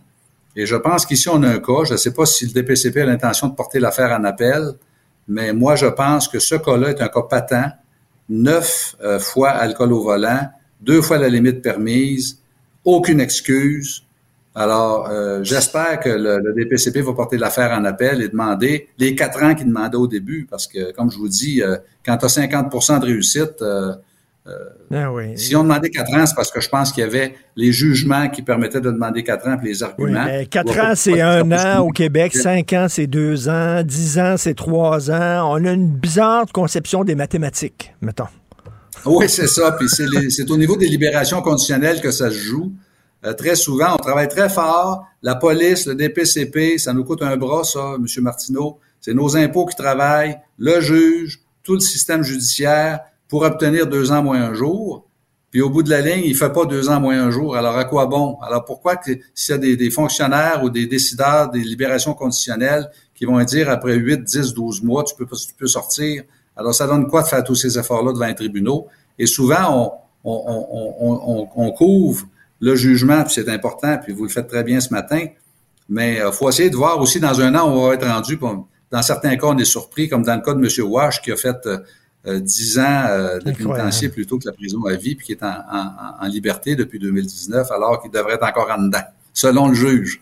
Et 0.56 0.66
je 0.66 0.76
pense 0.76 1.06
qu'ici, 1.06 1.30
on 1.30 1.44
a 1.44 1.50
un 1.50 1.60
cas, 1.60 1.84
je 1.86 1.94
ne 1.94 1.98
sais 1.98 2.14
pas 2.14 2.26
si 2.26 2.48
le 2.48 2.52
DPCP 2.52 3.02
a 3.02 3.06
l'intention 3.06 3.48
de 3.48 3.54
porter 3.54 3.80
l'affaire 3.80 4.12
en 4.12 4.24
appel, 4.24 4.72
mais 5.28 5.54
moi, 5.54 5.76
je 5.76 5.86
pense 5.86 6.28
que 6.28 6.40
ce 6.40 6.56
cas-là 6.56 6.90
est 6.90 7.02
un 7.02 7.08
cas 7.08 7.22
patent, 7.22 7.72
neuf 8.28 8.96
fois 9.20 9.50
alcool 9.50 9.94
au 9.94 10.02
volant, 10.02 10.50
deux 10.82 11.02
fois 11.04 11.20
la 11.20 11.30
limite 11.30 11.62
permise, 11.62 12.40
aucune 12.84 13.22
excuse, 13.22 14.04
alors, 14.56 15.08
euh, 15.10 15.44
j'espère 15.44 16.00
que 16.00 16.10
le, 16.10 16.54
DPCP 16.54 17.02
va 17.02 17.14
porter 17.14 17.38
l'affaire 17.38 17.72
en 17.72 17.86
appel 17.86 18.22
et 18.22 18.30
demander 18.30 18.90
les 18.98 19.16
quatre 19.16 19.44
ans 19.44 19.54
qu'il 19.54 19.68
demandait 19.68 19.98
au 19.98 20.08
début, 20.08 20.48
parce 20.50 20.68
que, 20.68 20.92
comme 20.92 21.12
je 21.12 21.18
vous 21.18 21.30
dis, 21.30 21.62
euh, 21.62 21.78
quand 22.06 22.18
tu 22.18 22.26
as 22.26 22.40
50% 22.40 23.00
de 23.00 23.06
réussite, 23.06 23.62
euh, 23.62 23.94
ah 24.92 25.12
Si 25.36 25.56
on 25.56 25.62
demandait 25.62 25.92
quatre 25.92 26.12
ans, 26.16 26.26
c'est 26.26 26.34
parce 26.34 26.50
que 26.50 26.60
je 26.60 26.70
pense 26.70 26.92
qu'il 26.92 27.04
y 27.04 27.06
avait 27.06 27.36
les 27.56 27.72
jugements 27.72 28.30
qui 28.30 28.42
permettaient 28.42 28.82
de 28.82 28.90
demander 28.90 29.24
quatre 29.24 29.48
ans, 29.48 29.56
puis 29.58 29.68
les 29.68 29.84
arguments. 29.84 30.26
quatre 30.50 30.80
ans, 30.80 30.94
c'est 30.96 31.22
un 31.22 31.52
an 31.52 31.86
au 31.86 31.92
Québec, 31.92 32.34
cinq 32.34 32.74
ans, 32.74 32.88
c'est 32.90 33.06
deux 33.06 33.48
ans, 33.48 33.84
dix 33.84 34.18
ans, 34.18 34.38
c'est 34.38 34.56
trois 34.56 35.12
ans. 35.12 35.52
On 35.52 35.64
a 35.64 35.72
une 35.72 35.92
bizarre 35.92 36.48
conception 36.52 37.04
des 37.04 37.14
mathématiques, 37.14 37.94
mettons. 38.02 38.28
Oui, 39.06 39.30
c'est 39.30 39.48
ça. 39.48 39.74
Puis 39.74 39.88
c'est 39.88 40.50
au 40.50 40.58
niveau 40.58 40.76
des 40.76 40.88
libérations 40.88 41.44
conditionnelles 41.44 42.02
que 42.02 42.10
ça 42.10 42.32
se 42.32 42.36
joue. 42.36 42.74
Euh, 43.26 43.34
très 43.34 43.56
souvent, 43.56 43.96
on 43.96 43.98
travaille 43.98 44.30
très 44.30 44.50
fort. 44.50 45.06
La 45.22 45.36
police, 45.36 45.86
le 45.86 45.96
DPCP, 45.96 46.78
ça 46.78 46.94
nous 46.94 47.04
coûte 47.04 47.22
un 47.22 47.36
bras, 47.38 47.64
ça, 47.64 47.96
M. 47.98 48.06
Martineau. 48.24 48.80
C'est 49.02 49.14
nos 49.14 49.36
impôts 49.36 49.66
qui 49.66 49.76
travaillent, 49.76 50.38
le 50.58 50.80
juge, 50.82 51.42
tout 51.64 51.74
le 51.74 51.80
système 51.80 52.24
judiciaire 52.24 53.00
pour 53.28 53.44
obtenir 53.44 53.88
deux 53.88 54.12
ans 54.12 54.24
moins 54.24 54.42
un 54.42 54.54
jour. 54.54 55.06
Puis 55.52 55.62
au 55.62 55.70
bout 55.70 55.84
de 55.84 55.90
la 55.90 56.02
ligne, 56.02 56.24
il 56.26 56.36
fait 56.36 56.52
pas 56.52 56.66
deux 56.66 56.90
ans 56.90 57.00
moins 57.00 57.20
un 57.20 57.32
jour. 57.32 57.56
Alors 57.56 57.76
à 57.76 57.86
quoi 57.86 58.06
bon? 58.06 58.38
Alors 58.42 58.66
pourquoi 58.66 58.98
que 58.98 59.12
s'il 59.34 59.56
y 59.56 59.74
a 59.74 59.76
des, 59.76 59.90
fonctionnaires 59.90 60.64
ou 60.64 60.70
des 60.70 60.86
décideurs 60.86 61.50
des 61.50 61.62
libérations 61.62 62.14
conditionnelles 62.14 62.90
qui 63.16 63.26
vont 63.26 63.42
dire 63.44 63.70
après 63.70 63.96
8, 63.96 64.24
10, 64.24 64.54
12 64.54 64.84
mois, 64.84 65.04
tu 65.04 65.16
peux, 65.16 65.26
tu 65.26 65.54
peux 65.58 65.68
sortir? 65.68 66.24
Alors 66.56 66.74
ça 66.74 66.86
donne 66.86 67.08
quoi 67.08 67.24
de 67.24 67.28
faire 67.28 67.44
tous 67.44 67.56
ces 67.56 67.80
efforts-là 67.80 68.14
devant 68.14 68.28
les 68.28 68.36
tribunaux? 68.36 68.88
Et 69.18 69.26
souvent, 69.26 69.98
on, 70.24 70.32
on, 70.32 70.98
on, 71.00 71.48
on 71.56 71.72
couvre 71.72 72.26
le 72.60 72.76
jugement, 72.76 73.24
puis 73.24 73.34
c'est 73.34 73.50
important, 73.50 73.98
puis 73.98 74.14
vous 74.14 74.24
le 74.24 74.30
faites 74.30 74.48
très 74.48 74.64
bien 74.64 74.80
ce 74.80 74.94
matin, 74.94 75.26
mais 75.88 76.16
il 76.16 76.22
euh, 76.22 76.32
faut 76.32 76.50
essayer 76.50 76.70
de 76.70 76.76
voir 76.76 77.00
aussi 77.00 77.20
dans 77.20 77.40
un 77.42 77.56
an 77.56 77.70
où 77.70 77.80
on 77.80 77.88
va 77.88 77.94
être 77.96 78.08
rendu. 78.08 78.38
dans 78.92 79.02
certains 79.02 79.36
cas, 79.38 79.48
on 79.48 79.58
est 79.58 79.66
surpris, 79.66 80.10
comme 80.10 80.24
dans 80.24 80.36
le 80.36 80.42
cas 80.42 80.54
de 80.54 80.60
M. 80.60 80.92
Wash, 80.92 81.22
qui 81.22 81.32
a 81.32 81.36
fait 81.36 81.58
euh, 81.66 82.40
10 82.40 82.80
ans 82.80 83.06
euh, 83.10 83.40
de 83.40 83.52
pénitencier 83.52 84.10
plutôt 84.10 84.38
que 84.38 84.46
la 84.46 84.54
prison 84.54 84.86
à 84.86 84.96
vie, 84.96 85.16
puis 85.16 85.26
qui 85.26 85.32
est 85.34 85.44
en, 85.44 85.48
en, 85.48 86.26
en 86.26 86.28
liberté 86.28 86.76
depuis 86.76 87.00
2019, 87.00 87.72
alors 87.72 88.02
qu'il 88.02 88.12
devrait 88.12 88.34
être 88.36 88.46
encore 88.46 88.70
en 88.70 88.84
dedans, 88.84 89.04
selon 89.34 89.70
le 89.70 89.74
juge. 89.74 90.22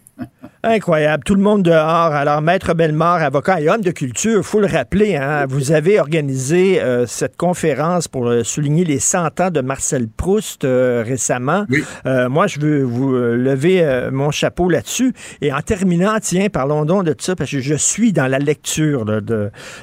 Incroyable. 0.64 1.23
Tout 1.23 1.35
le 1.35 1.41
monde 1.41 1.64
dehors. 1.64 2.14
Alors, 2.14 2.41
Maître 2.41 2.73
Bellemare, 2.73 3.22
avocat 3.22 3.61
et 3.61 3.69
homme 3.69 3.81
de 3.81 3.91
culture, 3.91 4.44
faut 4.44 4.60
le 4.60 4.68
rappeler, 4.68 5.15
hein, 5.15 5.45
vous 5.48 5.72
avez 5.72 5.99
organisé 5.99 6.81
euh, 6.81 7.06
cette 7.06 7.38
conférence 7.38 8.07
pour 8.07 8.27
euh, 8.27 8.44
souligner 8.44 8.84
les 8.84 8.99
100 8.99 9.39
ans 9.39 9.52
de 9.52 9.61
Marcel 9.61 10.07
Proust 10.10 10.65
euh, 10.65 11.03
récemment. 11.06 11.65
moi, 12.06 12.48
je 12.48 12.60
veux 12.60 12.84
vous 12.84 13.14
lever 13.14 14.10
mon 14.11 14.31
chapeau 14.31 14.69
là-dessus. 14.69 15.14
Et 15.41 15.53
en 15.53 15.61
terminant, 15.61 16.18
tiens, 16.19 16.49
parlons 16.49 16.85
donc 16.85 17.06
de 17.06 17.15
ça, 17.18 17.35
parce 17.35 17.52
que 17.52 17.60
je 17.60 17.76
suis 17.76 18.11
dans 18.11 18.27
la 18.27 18.39
lecture 18.39 19.06
de, 19.06 19.19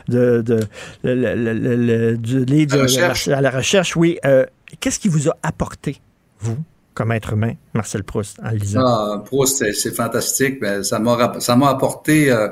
de, 0.09 0.43
de, 0.43 2.17
du 2.17 2.45
livre 2.45 2.87
à 3.33 3.41
la 3.41 3.51
recherche. 3.51 3.97
Oui. 3.97 4.19
Qu'est-ce 4.81 4.99
qui 4.99 5.09
vous 5.09 5.29
a 5.29 5.37
apporté, 5.43 6.01
vous? 6.41 6.57
Comme 6.95 7.13
être 7.13 7.33
humain, 7.33 7.55
Marcel 7.75 8.05
Proust, 8.05 8.39
en? 8.41 8.51
Ah, 8.77 9.23
Proust, 9.25 9.65
c'est 9.73 9.95
fantastique. 9.95 10.65
Ça 10.83 10.99
m'a 10.99 11.41
ça 11.41 11.57
m'a 11.57 11.69
apporté 11.69 12.31
euh, 12.31 12.49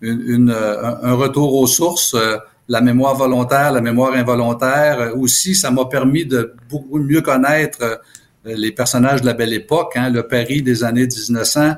une, 0.00 0.50
euh, 0.50 0.94
un, 1.02 1.14
retour 1.14 1.54
aux 1.54 1.66
sources, 1.66 2.14
euh, 2.14 2.38
la 2.68 2.80
mémoire 2.80 3.16
volontaire, 3.16 3.72
la 3.72 3.80
mémoire 3.80 4.14
involontaire. 4.14 5.12
Aussi, 5.18 5.54
ça 5.56 5.70
m'a 5.70 5.86
permis 5.86 6.24
de 6.24 6.54
beaucoup 6.70 6.98
mieux 6.98 7.20
connaître 7.20 8.00
les 8.44 8.72
personnages 8.72 9.20
de 9.20 9.26
la 9.26 9.34
belle 9.34 9.52
époque, 9.52 9.92
hein, 9.96 10.08
le 10.08 10.26
Paris 10.26 10.62
des 10.62 10.84
années 10.84 11.06
1900, 11.06 11.74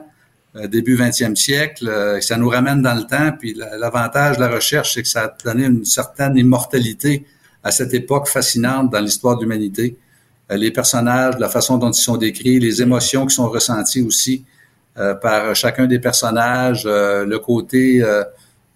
début 0.69 0.97
20e 0.97 1.35
siècle. 1.35 2.19
ça 2.21 2.37
nous 2.37 2.51
ramène 2.51 2.83
dans 2.83 2.95
le 2.95 3.05
temps. 3.05 3.33
Puis 3.37 3.55
l'avantage 3.79 4.37
de 4.37 4.43
la 4.43 4.49
recherche, 4.49 4.95
c'est 4.95 5.03
que 5.03 5.09
ça 5.09 5.25
a 5.25 5.37
donné 5.45 5.65
une 5.65 5.87
certaine 5.87 6.37
immortalité 6.37 7.25
à 7.65 7.71
cette 7.71 7.95
époque 7.95 8.29
fascinante 8.29 8.91
dans 8.91 9.01
l'histoire 9.01 9.37
de 9.37 9.43
l'humanité. 9.43 9.97
Euh, 10.53 10.57
les 10.57 10.71
personnages, 10.71 11.39
la 11.39 11.49
façon 11.49 11.79
dont 11.79 11.91
ils 11.91 12.03
sont 12.03 12.17
décrits, 12.17 12.59
les 12.59 12.83
émotions 12.83 13.27
qui 13.27 13.35
sont 13.35 13.49
ressenties 13.49 14.03
aussi 14.03 14.45
euh, 14.99 15.15
par 15.15 15.55
chacun 15.55 15.87
des 15.87 15.99
personnages, 15.99 16.85
euh, 16.87 17.25
le 17.25 17.39
côté 17.39 18.03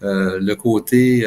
le 0.03 0.55
côté 0.55 1.27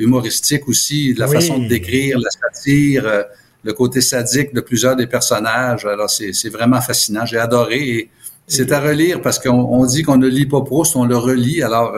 humoristique 0.00 0.68
aussi, 0.68 1.14
la 1.14 1.28
façon 1.28 1.60
de 1.60 1.68
décrire, 1.68 2.18
la 2.18 2.30
satire, 2.30 3.24
le 3.62 3.72
côté 3.72 4.00
sadique 4.00 4.52
de 4.52 4.60
plusieurs 4.60 4.96
des 4.96 5.06
personnages. 5.06 5.86
Alors 5.86 6.10
c'est 6.10 6.48
vraiment 6.48 6.80
fascinant. 6.80 7.24
J'ai 7.24 7.38
adoré. 7.38 7.78
Et 7.78 8.10
c'est 8.48 8.72
à 8.72 8.80
relire 8.80 9.22
parce 9.22 9.38
qu'on 9.38 9.86
dit 9.86 10.02
qu'on 10.02 10.16
ne 10.16 10.26
lit 10.26 10.46
pas 10.46 10.62
Proust, 10.62 10.96
on 10.96 11.06
le 11.06 11.16
relit. 11.16 11.62
Alors 11.62 11.96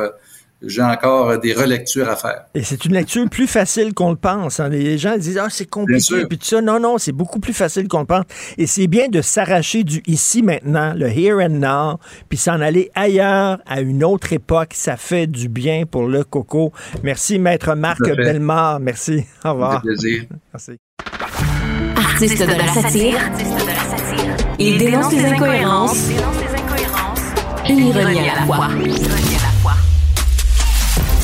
j'ai 0.66 0.82
encore 0.82 1.38
des 1.38 1.54
relectures 1.54 2.08
à 2.08 2.16
faire. 2.16 2.44
Et 2.54 2.62
c'est 2.62 2.84
une 2.84 2.92
lecture 2.92 3.28
plus 3.28 3.46
facile 3.46 3.94
qu'on 3.94 4.10
le 4.10 4.16
pense. 4.16 4.60
Hein. 4.60 4.68
Les 4.68 4.98
gens 4.98 5.16
disent 5.16 5.38
ah 5.38 5.48
c'est 5.50 5.68
compliqué 5.68 6.26
puis 6.26 6.38
tout 6.38 6.46
ça. 6.46 6.60
Non 6.60 6.78
non, 6.78 6.98
c'est 6.98 7.12
beaucoup 7.12 7.40
plus 7.40 7.52
facile 7.52 7.88
qu'on 7.88 8.00
le 8.00 8.06
pense. 8.06 8.24
Et 8.58 8.66
c'est 8.66 8.86
bien 8.86 9.08
de 9.08 9.22
s'arracher 9.22 9.84
du 9.84 10.02
ici 10.06 10.42
maintenant, 10.42 10.92
le 10.94 11.08
here 11.08 11.42
and 11.42 11.60
now, 11.60 11.98
puis 12.28 12.38
s'en 12.38 12.60
aller 12.60 12.90
ailleurs 12.94 13.58
à 13.66 13.80
une 13.80 14.04
autre 14.04 14.32
époque. 14.32 14.72
Ça 14.74 14.96
fait 14.96 15.26
du 15.26 15.48
bien 15.48 15.84
pour 15.86 16.06
le 16.06 16.24
coco. 16.24 16.72
Merci 17.02 17.38
maître 17.38 17.74
Marc 17.74 18.02
Bellemare. 18.02 18.80
Merci. 18.80 19.24
Au 19.44 19.52
revoir. 19.52 19.82
plaisir. 19.82 20.24
Merci. 20.52 20.72
Artiste 21.96 22.40
de 22.40 22.52
la 22.52 22.66
satire. 22.68 23.18
Il 24.58 24.78
dénonce 24.78 25.12
les 25.12 25.24
incohérences. 25.24 26.10
Ironie 27.66 28.28
à 28.28 28.40
la 28.40 28.46
fois. 28.46 28.68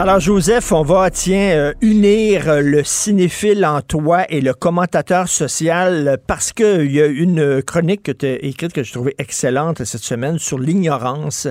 Alors, 0.00 0.18
Joseph, 0.18 0.72
on 0.72 0.82
va, 0.82 1.10
tiens, 1.10 1.50
euh, 1.50 1.74
unir 1.82 2.48
euh, 2.48 2.62
le 2.62 2.82
cinéphile 2.84 3.66
en 3.66 3.82
toi 3.82 4.24
et 4.30 4.40
le 4.40 4.54
commentateur 4.54 5.28
social 5.28 6.16
parce 6.26 6.54
qu'il 6.54 6.90
y 6.90 7.02
a 7.02 7.06
une 7.06 7.62
chronique 7.62 8.04
que 8.04 8.12
tu 8.12 8.24
as 8.24 8.42
écrite 8.42 8.72
que 8.72 8.82
je 8.82 8.92
trouvais 8.92 9.14
excellente 9.18 9.84
cette 9.84 10.02
semaine 10.02 10.38
sur 10.38 10.58
l'ignorance. 10.58 11.48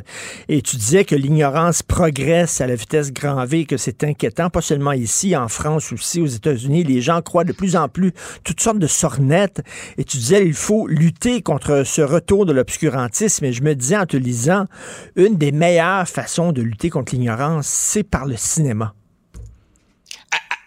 Et 0.48 0.64
tu 0.64 0.78
disais 0.78 1.06
que 1.06 1.14
l'ignorance 1.14 1.84
progresse 1.84 2.60
à 2.60 2.66
la 2.66 2.74
vitesse 2.74 3.14
grand 3.14 3.46
V 3.46 3.60
et 3.60 3.66
que 3.66 3.78
c'est 3.78 4.04
inquiétant, 4.04 4.50
pas 4.50 4.62
seulement 4.62 4.94
ici, 4.94 5.38
en 5.38 5.48
France 5.48 5.94
aussi, 5.94 6.20
aux 6.20 6.26
États-Unis. 6.26 6.84
Les 6.84 7.02
gens 7.02 7.22
croient 7.22 7.44
de 7.44 7.54
plus 7.54 7.76
en 7.76 7.88
plus 7.88 8.14
toutes 8.44 8.62
sortes 8.62 8.80
de 8.80 8.88
sornettes. 8.88 9.62
Et 10.00 10.04
tu 10.04 10.18
disais, 10.18 10.44
il 10.44 10.56
faut 10.56 10.88
lutter 10.88 11.44
contre 11.44 11.84
ce 11.86 12.02
retour 12.02 12.48
de 12.48 12.54
l'obscurantisme. 12.54 13.46
Et 13.46 13.54
je 13.54 13.62
me 13.62 13.76
disais 13.76 13.98
en 13.98 14.08
te 14.08 14.18
lisant, 14.18 14.66
une 15.16 15.36
des 15.36 15.52
meilleures 15.52 16.08
façons 16.08 16.52
de 16.52 16.64
lutter 16.64 16.90
contre 16.90 17.14
l'ignorance, 17.14 17.68
c'est 17.68 18.02
par 18.02 18.26
le 18.26 18.39
cinéma. 18.40 18.94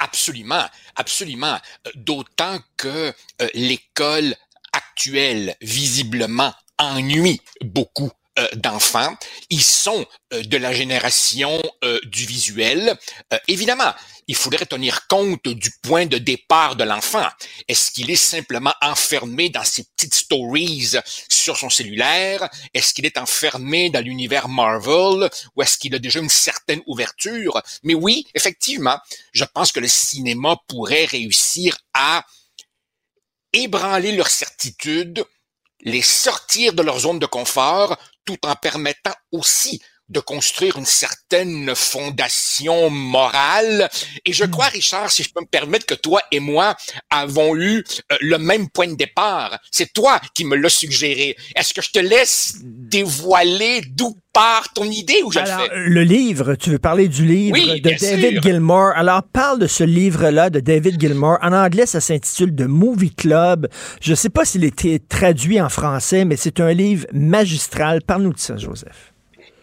Absolument, 0.03 0.65
absolument. 0.97 1.59
Euh, 1.87 1.91
d'autant 1.95 2.59
que 2.77 3.13
euh, 3.41 3.49
l'école 3.55 4.35
actuelle, 4.73 5.57
visiblement, 5.61 6.53
ennuie 6.77 7.41
beaucoup 7.61 8.11
euh, 8.39 8.49
d'enfants. 8.55 9.15
Ils 9.49 9.63
sont 9.63 10.05
de 10.33 10.57
la 10.57 10.73
génération 10.73 11.63
du 12.05 12.25
visuel. 12.25 12.97
évidemment, 13.49 13.93
il 14.33 14.37
faudrait 14.37 14.65
tenir 14.65 15.07
compte 15.09 15.47
du 15.47 15.71
point 15.83 16.07
de 16.07 16.17
départ 16.17 16.75
de 16.75 16.85
l'enfant. 16.85 17.29
Est-ce 17.69 17.91
qu'il 17.91 18.11
est 18.11 18.17
simplement 18.17 18.73
enfermé 18.81 19.51
dans 19.51 19.63
ses 19.63 19.85
petites 19.85 20.15
stories 20.15 20.97
sur 21.29 21.59
son 21.59 21.69
cellulaire? 21.69 22.49
Est-ce 22.73 22.95
qu'il 22.95 23.05
est 23.05 23.19
enfermé 23.19 23.91
dans 23.91 24.03
l'univers 24.03 24.49
Marvel? 24.49 25.29
Ou 25.55 25.61
est-ce 25.61 25.77
qu'il 25.77 25.95
a 25.95 25.99
déjà 25.99 26.21
une 26.21 26.31
certaine 26.31 26.81
ouverture? 26.87 27.61
Mais 27.83 27.93
oui, 27.93 28.27
effectivement, 28.35 28.99
je 29.35 29.45
pense 29.45 29.71
que 29.71 29.81
le 29.81 29.89
cinéma 29.89 30.57
pourrait 30.67 31.05
réussir 31.05 31.77
à 31.93 32.25
ébranler 33.53 34.13
leur 34.13 34.29
certitude, 34.29 35.27
les 35.81 36.01
sortir 36.01 36.73
de 36.73 36.81
leur 36.81 37.01
zone 37.01 37.19
de 37.19 37.27
confort, 37.27 37.99
tout 38.25 38.39
en 38.47 38.57
permettant 38.57 39.15
aussi 39.31 39.83
de 40.13 40.21
construire 40.21 40.77
une 40.77 40.87
certaine 40.87 41.75
fondation 41.75 42.91
morale. 42.91 43.89
Et 44.25 44.33
je 44.33 44.45
crois, 44.45 44.67
Richard, 44.67 45.11
si 45.11 45.23
je 45.23 45.31
peux 45.35 45.41
me 45.41 45.47
permettre, 45.47 45.87
que 45.87 45.95
toi 45.95 46.21
et 46.31 46.41
moi 46.41 46.77
avons 47.11 47.57
eu 47.57 47.85
euh, 48.13 48.17
le 48.21 48.39
même 48.39 48.69
point 48.69 48.87
de 48.89 48.95
départ. 48.95 49.59
C'est 49.71 49.93
toi 49.93 50.21
qui 50.35 50.45
me 50.45 50.57
l'as 50.57 50.69
suggéré. 50.69 51.37
Est-ce 51.57 51.75
que 51.75 51.83
je 51.83 51.91
te 51.91 51.99
laisse 51.99 52.57
dévoiler 52.63 53.83
d'où 53.91 54.17
part 54.33 54.73
ton 54.73 54.85
idée 54.85 55.23
ou 55.25 55.33
je 55.33 55.39
Alors, 55.39 55.59
le 55.59 55.65
fais? 55.65 55.71
Le 55.91 56.03
livre, 56.05 56.55
tu 56.55 56.71
veux 56.71 56.79
parler 56.79 57.09
du 57.09 57.25
livre 57.25 57.55
Oui, 57.55 57.81
de 57.81 57.91
David 57.91 58.33
sûr. 58.33 58.43
Gilmour. 58.43 58.93
Alors, 58.95 59.23
parle 59.23 59.59
de 59.59 59.67
ce 59.67 59.85
livre-là 59.85 60.51
de 60.51 60.61
David 60.61 61.01
Gilmour. 61.01 61.39
En 61.43 61.53
anglais, 61.53 61.87
ça 61.87 62.01
s'intitule 62.01 62.55
The 62.55 62.63
Movie 62.63 63.15
Club. 63.15 63.69
Je 64.01 64.11
ne 64.11 64.17
sais 64.17 64.31
pas 64.31 64.45
s'il 64.45 64.65
était 64.65 65.01
traduit 65.09 65.61
en 65.61 65.69
français, 65.69 66.25
mais 66.25 66.37
c'est 66.37 66.61
un 66.61 66.73
livre 66.73 67.07
magistral. 67.13 68.01
Parle-nous 68.07 68.33
de 68.35 68.39
ça, 68.39 68.57
Joseph. 68.57 69.12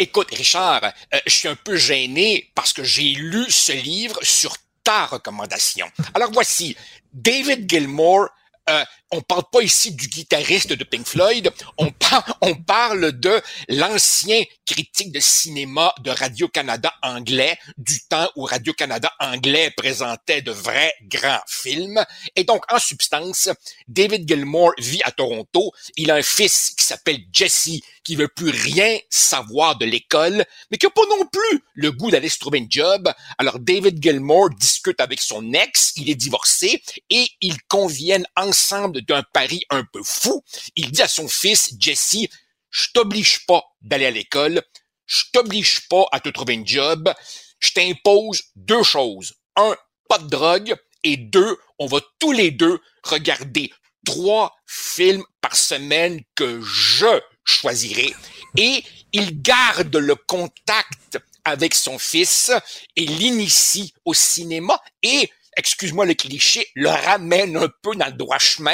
Écoute, 0.02 0.34
Richard, 0.34 0.82
euh, 1.14 1.20
je 1.28 1.34
suis 1.34 1.48
un 1.50 1.58
peu 1.58 1.76
gêné 1.76 2.50
parce 2.56 2.72
que 2.72 2.86
j'ai 2.86 3.12
lu 3.14 3.52
ce 3.52 3.74
livre 3.74 4.18
sur 4.22 4.56
ta 4.84 5.06
recommandation. 5.06 5.92
Alors 6.14 6.32
voici, 6.32 6.78
David 7.12 7.70
Gilmour. 7.70 8.30
Euh, 8.70 8.84
on 9.12 9.22
parle 9.22 9.44
pas 9.52 9.62
ici 9.62 9.92
du 9.92 10.08
guitariste 10.08 10.74
de 10.74 10.84
Pink 10.84 11.08
Floyd, 11.08 11.52
on, 11.78 11.92
par- 11.92 12.38
on 12.42 12.56
parle 12.56 13.12
de 13.14 13.42
l'ancien 13.68 14.44
critique 14.66 15.12
de 15.12 15.20
cinéma 15.20 15.94
de 16.02 16.12
Radio-Canada 16.12 16.94
anglais, 17.02 17.58
du 17.78 18.00
temps 18.08 18.30
où 18.36 18.44
Radio-Canada 18.44 19.12
anglais 19.20 19.72
présentait 19.76 20.42
de 20.42 20.52
vrais 20.52 20.94
grands 21.04 21.42
films. 21.48 22.04
Et 22.36 22.44
donc, 22.44 22.64
en 22.72 22.80
substance, 22.80 23.50
David 23.88 24.28
Gilmour 24.28 24.74
vit 24.78 25.02
à 25.04 25.12
Toronto. 25.12 25.72
Il 25.96 26.12
a 26.12 26.16
un 26.16 26.22
fils 26.22 26.72
qui 26.78 26.84
s'appelle 26.84 27.20
Jesse, 27.34 27.82
qui 28.04 28.16
veut 28.16 28.28
plus 28.28 28.50
rien 28.50 28.98
savoir 29.10 29.78
de 29.78 29.86
l'école, 29.86 30.46
mais 30.70 30.78
qui 30.78 30.86
a 30.86 30.90
pas 30.90 31.02
non 31.10 31.26
plus 31.26 31.64
le 31.74 31.92
goût 31.92 32.12
d'aller 32.12 32.30
se 32.30 32.40
trouver 32.40 32.60
une 32.60 32.72
job. 32.72 33.12
Alors, 33.38 33.60
David 33.60 34.02
Gilmour 34.02 34.52
discute 34.52 35.02
avec 35.02 35.20
son 35.20 35.54
ex, 35.54 35.94
il 35.96 36.10
est 36.10 36.16
divorcé, 36.16 36.84
et 37.10 37.28
ils 37.42 37.62
conviennent 37.64 38.28
ensemble 38.36 38.99
d'un 39.02 39.24
pari 39.24 39.66
un 39.70 39.84
peu 39.84 40.02
fou. 40.04 40.44
Il 40.76 40.92
dit 40.92 41.02
à 41.02 41.08
son 41.08 41.28
fils, 41.28 41.74
Jesse, 41.80 42.28
je 42.70 42.88
t'oblige 42.94 43.46
pas 43.46 43.64
d'aller 43.82 44.06
à 44.06 44.12
l'école, 44.12 44.62
je 45.06 45.24
t'oblige 45.34 45.88
pas 45.88 46.06
à 46.12 46.20
te 46.20 46.30
trouver 46.30 46.54
une 46.54 46.68
job, 46.68 47.14
je 47.60 47.72
t'impose 47.72 48.44
deux 48.56 48.84
choses. 48.84 49.34
Un, 49.56 49.76
pas 50.08 50.20
de 50.20 50.28
drogue 50.28 50.76
Et 51.04 51.18
deux, 51.18 51.58
on 51.78 51.88
va 51.88 52.00
tous 52.20 52.32
les 52.32 52.52
deux 52.52 52.80
regarder 53.04 53.72
trois 54.06 54.56
films 54.68 55.24
par 55.42 55.56
semaine 55.56 56.22
que 56.36 56.62
je 56.62 57.22
choisirai. 57.44 58.14
Et 58.58 58.84
il 59.14 59.42
garde 59.42 59.96
le 59.96 60.16
contact 60.16 61.20
avec 61.46 61.74
son 61.74 61.98
fils 61.98 62.52
et 62.96 63.06
l'initie 63.06 63.94
au 64.06 64.14
cinéma 64.14 64.80
et 65.04 65.30
excuse-moi 65.58 66.06
le 66.06 66.14
cliché, 66.14 66.66
le 66.76 66.90
ramène 66.90 67.58
un 67.58 67.68
peu 67.82 67.96
dans 67.96 68.06
le 68.06 68.14
droit 68.14 68.38
chemin 68.38 68.74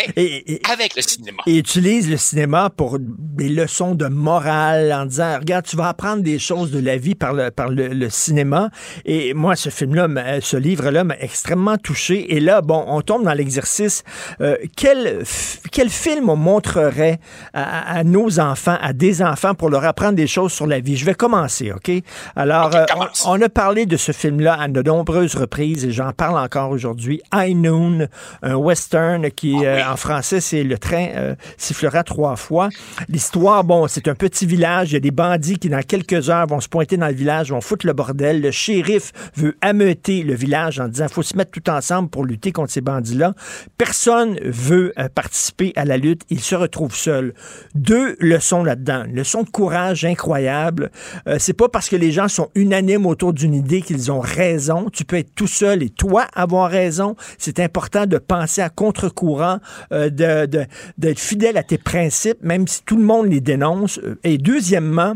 avec 0.71 0.95
le 0.95 1.01
cinéma. 1.01 1.43
Et 1.47 1.57
utilise 1.57 2.09
le 2.09 2.17
cinéma 2.17 2.69
pour 2.69 2.97
des 2.99 3.49
leçons 3.49 3.95
de 3.95 4.07
morale 4.07 4.93
en 4.93 5.05
disant, 5.05 5.37
regarde, 5.39 5.65
tu 5.65 5.75
vas 5.75 5.89
apprendre 5.89 6.23
des 6.23 6.39
choses 6.39 6.71
de 6.71 6.79
la 6.79 6.97
vie 6.97 7.15
par 7.15 7.33
le, 7.33 7.51
par 7.51 7.69
le, 7.69 8.09
cinéma. 8.09 8.69
Et 9.05 9.33
moi, 9.33 9.55
ce 9.55 9.69
film-là, 9.69 10.39
ce 10.41 10.57
livre-là 10.57 11.03
m'a 11.03 11.17
extrêmement 11.19 11.77
touché. 11.77 12.35
Et 12.35 12.39
là, 12.39 12.61
bon, 12.61 12.83
on 12.87 13.01
tombe 13.01 13.23
dans 13.23 13.33
l'exercice. 13.33 14.03
Euh, 14.41 14.57
quel, 14.75 15.23
quel 15.71 15.89
film 15.89 16.29
on 16.29 16.35
montrerait 16.35 17.19
à, 17.53 18.03
nos 18.03 18.39
enfants, 18.39 18.77
à 18.81 18.93
des 18.93 19.21
enfants 19.21 19.55
pour 19.55 19.69
leur 19.69 19.83
apprendre 19.85 20.13
des 20.13 20.27
choses 20.27 20.53
sur 20.53 20.67
la 20.67 20.79
vie? 20.79 20.97
Je 20.97 21.05
vais 21.05 21.15
commencer, 21.15 21.71
OK? 21.71 21.91
Alors, 22.35 22.75
euh, 22.75 22.85
on, 23.25 23.37
on 23.37 23.41
a 23.41 23.49
parlé 23.49 23.85
de 23.85 23.97
ce 23.97 24.11
film-là 24.11 24.59
à 24.59 24.67
de 24.67 24.81
nombreuses 24.81 25.35
reprises 25.35 25.85
et 25.85 25.91
j'en 25.91 26.11
parle 26.11 26.37
encore 26.37 26.64
aujourd'hui. 26.69 27.21
High 27.33 27.55
Noon, 27.55 28.07
un 28.41 28.55
western 28.55 29.29
qui, 29.31 29.55
ah 29.57 29.63
euh, 29.63 29.93
en 29.93 29.95
français, 29.97 30.39
c'est 30.39 30.63
Le 30.63 30.77
train 30.77 31.07
euh, 31.15 31.35
sifflera 31.57 32.03
trois 32.03 32.35
fois. 32.35 32.69
L'histoire, 33.09 33.63
bon, 33.63 33.87
c'est 33.87 34.07
un 34.07 34.15
petit 34.15 34.45
village. 34.45 34.91
Il 34.91 34.93
y 34.93 34.97
a 34.97 34.99
des 34.99 35.11
bandits 35.11 35.57
qui, 35.57 35.69
dans 35.69 35.81
quelques 35.81 36.29
heures, 36.29 36.47
vont 36.47 36.59
se 36.59 36.69
pointer 36.69 36.97
dans 36.97 37.07
le 37.07 37.13
village, 37.13 37.51
vont 37.51 37.61
foutre 37.61 37.85
le 37.85 37.93
bordel. 37.93 38.41
Le 38.41 38.51
shérif 38.51 39.11
veut 39.35 39.57
ameuter 39.61 40.23
le 40.23 40.33
village 40.33 40.79
en 40.79 40.87
disant, 40.87 41.07
faut 41.07 41.23
se 41.23 41.35
mettre 41.37 41.51
tout 41.51 41.69
ensemble 41.69 42.09
pour 42.09 42.25
lutter 42.25 42.51
contre 42.51 42.71
ces 42.71 42.81
bandits-là. 42.81 43.33
Personne 43.77 44.39
veut 44.43 44.93
euh, 44.97 45.09
participer 45.13 45.73
à 45.75 45.85
la 45.85 45.97
lutte. 45.97 46.23
Il 46.29 46.39
se 46.39 46.55
retrouve 46.55 46.95
seul. 46.95 47.33
Deux 47.73 48.15
leçons 48.19 48.63
là-dedans. 48.63 49.03
Leçon 49.11 49.43
de 49.43 49.49
courage 49.49 50.05
incroyable. 50.05 50.91
c'est 51.37 51.53
pas 51.53 51.69
parce 51.69 51.89
que 51.89 51.95
les 51.95 52.11
gens 52.11 52.27
sont 52.27 52.49
unanimes 52.55 53.05
autour 53.05 53.33
d'une 53.33 53.53
idée 53.53 53.81
qu'ils 53.81 54.11
ont 54.11 54.19
raison. 54.19 54.89
Tu 54.91 55.05
peux 55.05 55.17
être 55.17 55.33
tout 55.35 55.47
seul 55.47 55.83
et 55.83 55.89
toi 55.89 56.25
avoir 56.33 56.54
raison. 56.63 57.15
C'est 57.37 57.59
important 57.59 58.05
de 58.05 58.17
penser 58.17 58.61
à 58.61 58.69
contre-courant, 58.69 59.59
euh, 59.91 60.09
de, 60.09 60.65
d'être 60.97 61.19
fidèle 61.19 61.57
à 61.57 61.63
tes 61.63 61.77
principes, 61.77 62.41
même 62.41 62.67
si 62.67 62.83
tout 62.83 62.97
le 62.97 63.03
monde 63.03 63.27
les 63.27 63.41
dénonce. 63.41 63.99
Et 64.23 64.37
deuxièmement, 64.37 65.13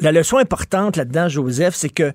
la 0.00 0.12
leçon 0.12 0.38
importante 0.38 0.96
là-dedans, 0.96 1.28
Joseph, 1.28 1.74
c'est 1.74 1.88
que 1.88 2.12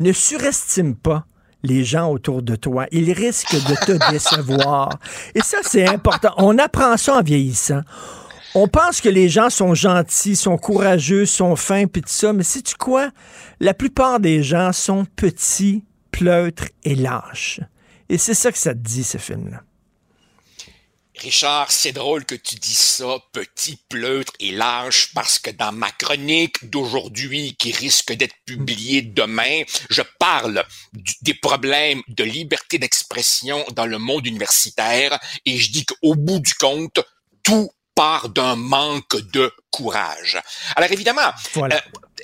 ne 0.00 0.12
surestime 0.12 0.94
pas 0.94 1.24
les 1.62 1.84
gens 1.84 2.10
autour 2.10 2.42
de 2.42 2.56
toi. 2.56 2.86
Ils 2.92 3.12
risquent 3.12 3.56
de 3.56 3.74
te 3.84 4.10
décevoir. 4.12 4.90
Et 5.34 5.40
ça, 5.40 5.58
c'est 5.62 5.88
important. 5.88 6.32
On 6.36 6.58
apprend 6.58 6.96
ça 6.96 7.16
en 7.16 7.22
vieillissant. 7.22 7.80
On 8.54 8.66
pense 8.66 9.00
que 9.00 9.08
les 9.08 9.28
gens 9.28 9.50
sont 9.50 9.74
gentils, 9.74 10.34
sont 10.34 10.56
courageux, 10.56 11.26
sont 11.26 11.54
fins, 11.54 11.86
puis 11.86 12.02
tout 12.02 12.08
ça, 12.08 12.32
mais 12.32 12.42
sais-tu 12.42 12.76
quoi? 12.76 13.10
La 13.60 13.74
plupart 13.74 14.20
des 14.20 14.42
gens 14.42 14.72
sont 14.72 15.06
petits, 15.16 15.84
pleutres 16.10 16.68
et 16.84 16.94
lâches. 16.94 17.60
Et 18.08 18.18
c'est 18.18 18.34
ça 18.34 18.52
que 18.52 18.58
ça 18.58 18.74
te 18.74 18.78
dit, 18.78 19.04
ce 19.04 19.18
film-là. 19.18 19.62
Richard, 21.18 21.72
c'est 21.72 21.92
drôle 21.92 22.24
que 22.24 22.36
tu 22.36 22.54
dis 22.54 22.74
ça, 22.74 23.18
petit, 23.32 23.78
pleutre 23.88 24.32
et 24.38 24.52
lâche, 24.52 25.12
parce 25.14 25.38
que 25.38 25.50
dans 25.50 25.72
ma 25.72 25.90
chronique 25.90 26.70
d'aujourd'hui, 26.70 27.56
qui 27.58 27.72
risque 27.72 28.12
d'être 28.12 28.36
publiée 28.44 29.02
demain, 29.02 29.62
je 29.90 30.02
parle 30.18 30.64
des 31.22 31.34
problèmes 31.34 32.02
de 32.08 32.24
liberté 32.24 32.78
d'expression 32.78 33.64
dans 33.72 33.86
le 33.86 33.98
monde 33.98 34.26
universitaire, 34.26 35.18
et 35.44 35.58
je 35.58 35.72
dis 35.72 35.84
qu'au 35.84 36.14
bout 36.14 36.38
du 36.38 36.54
compte, 36.54 37.00
tout 37.42 37.70
part 37.94 38.28
d'un 38.28 38.54
manque 38.54 39.16
de 39.32 39.52
courage. 39.70 40.40
Alors 40.76 40.92
évidemment, 40.92 41.32
euh, 41.56 41.68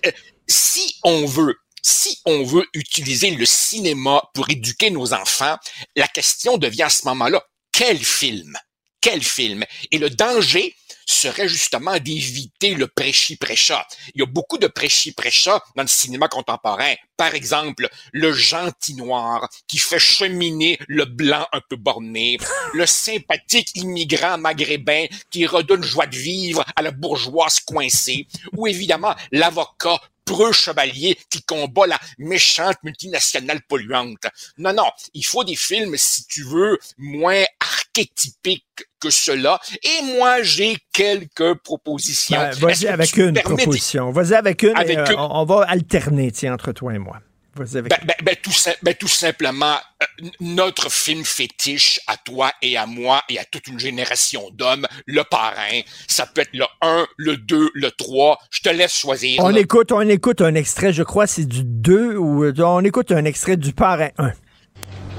euh, 0.06 0.12
si 0.47 1.01
on 1.02 1.27
veut 1.27 1.56
si 1.85 2.19
on 2.24 2.43
veut 2.44 2.66
utiliser 2.73 3.31
le 3.32 3.44
cinéma 3.44 4.23
pour 4.32 4.48
éduquer 4.48 4.90
nos 4.90 5.12
enfants, 5.12 5.56
la 5.94 6.09
question 6.09 6.56
devient 6.56 6.85
à 6.85 6.90
ce 6.90 7.06
moment-là, 7.09 7.43
quel 7.70 7.98
film? 7.98 8.56
Quel 9.02 9.23
film? 9.23 9.65
Et 9.90 9.98
le 9.98 10.09
danger 10.09 10.74
serait 11.06 11.48
justement 11.48 11.98
d'éviter 11.98 12.74
le 12.74 12.86
prêchi-prêcha. 12.86 13.86
Il 14.15 14.20
y 14.20 14.23
a 14.23 14.27
beaucoup 14.27 14.56
de 14.56 14.66
prêchi-prêcha 14.66 15.62
dans 15.77 15.82
le 15.82 15.89
cinéma 15.89 16.28
contemporain. 16.28 16.94
Par 17.19 17.35
exemple, 17.35 17.89
le 18.12 18.32
gentil 18.32 18.94
noir 18.94 19.47
qui 19.69 19.77
fait 19.77 19.98
cheminer 19.98 20.78
le 20.89 21.05
blanc 21.05 21.47
un 21.52 21.61
peu 21.69 21.77
borné, 21.77 22.39
le 22.73 22.86
sympathique 22.86 23.73
immigrant 23.74 24.39
maghrébin 24.39 25.05
qui 25.31 25.44
redonne 25.44 25.82
joie 25.82 26.06
de 26.06 26.16
vivre 26.16 26.65
à 26.74 26.81
la 26.81 26.90
bourgeoise 26.90 27.61
coincée, 27.61 28.27
ou 28.56 28.66
évidemment 28.66 29.15
l'avocat 29.32 30.01
preux 30.25 30.53
chevalier 30.53 31.19
qui 31.31 31.43
combat 31.43 31.87
la 31.87 31.99
méchante 32.19 32.77
multinationale 32.83 33.61
polluante. 33.69 34.27
Non, 34.59 34.73
non, 34.73 34.91
il 35.13 35.25
faut 35.25 35.45
des 35.45 35.57
films, 35.57 35.95
si 35.97 36.27
tu 36.27 36.45
veux, 36.45 36.79
moins 36.99 37.45
archétypiques 37.61 38.65
que 39.01 39.11
cela. 39.11 39.61
Et 39.83 40.03
moi, 40.17 40.43
j'ai 40.43 40.79
quelques 40.93 41.55
propositions. 41.63 42.39
Ben, 42.39 42.53
vas-y 42.55 42.87
avec 42.87 43.17
une 43.17 43.41
proposition. 43.41 44.11
Vas-y 44.11 44.35
avec 44.35 44.63
une. 44.63 44.77
Avec 44.77 44.99
euh, 44.99 45.17
On, 45.17 45.45
va 45.45 45.65
alterner, 45.69 46.33
tiens, 46.33 46.55
entre 46.55 46.73
toi 46.73 46.95
et 46.95 46.99
moi. 46.99 47.21
Ben, 47.57 47.67
ben, 47.83 48.15
ben, 48.23 48.37
tout, 48.43 48.51
ben, 48.83 48.95
tout, 48.95 49.09
simplement, 49.09 49.77
euh, 50.03 50.27
notre 50.41 50.91
film 50.91 51.25
fétiche 51.25 52.01
à 52.09 52.17
toi 52.17 52.51
et 52.63 52.77
à 52.77 52.87
moi 52.87 53.23
et 53.29 53.39
à 53.39 53.45
toute 53.45 53.69
une 53.69 53.79
génération 53.79 54.51
d'hommes, 54.53 54.87
le 55.07 55.23
parrain, 55.23 55.81
ça 56.09 56.27
peut 56.27 56.41
être 56.41 56.55
le 56.55 56.65
1, 56.83 57.07
le 57.17 57.37
2, 57.37 57.71
le 57.75 57.91
3. 57.93 58.39
Je 58.51 58.61
te 58.61 58.69
laisse 58.71 58.97
choisir. 58.99 59.41
On 59.43 59.55
écoute, 59.55 59.93
on 59.93 60.09
écoute 60.09 60.41
un 60.41 60.55
extrait, 60.55 60.93
je 60.93 61.05
crois, 61.05 61.27
c'est 61.27 61.47
du 61.47 61.63
2 61.65 62.17
ou 62.17 62.45
on 62.59 62.85
écoute 62.85 63.13
un 63.13 63.25
extrait 63.25 63.57
du 63.57 63.73
parrain 63.73 64.11
1. 64.19 64.33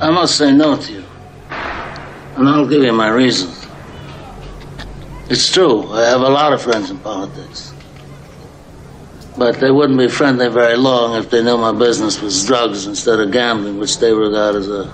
I 0.02 0.12
must 0.12 0.36
say 0.36 0.52
no 0.52 0.76
to 0.76 0.92
you. 0.92 1.04
And 2.38 2.50
I'll 2.50 2.68
give 2.68 2.84
you 2.84 2.92
my 2.92 3.08
reasons. 3.08 3.66
It's 5.30 5.52
true, 5.52 5.88
I 5.94 6.04
have 6.10 6.22
a 6.22 6.30
lot 6.30 6.52
of 6.52 6.62
friends 6.62 6.92
in 6.92 6.98
politics. 6.98 7.75
But 9.38 9.60
they 9.60 9.70
wouldn't 9.70 10.00
be 10.00 10.08
friendly 10.08 10.48
very 10.48 10.78
long 10.78 11.18
if 11.18 11.30
they 11.30 11.44
knew 11.44 11.58
my 11.58 11.74
business 11.74 12.22
was 12.22 12.46
drugs 12.46 12.88
instead 12.88 13.20
of 13.20 13.32
gambling, 13.32 13.78
which 13.80 14.00
they 14.00 14.14
regard 14.14 14.56
as 14.56 14.70
a, 14.70 14.92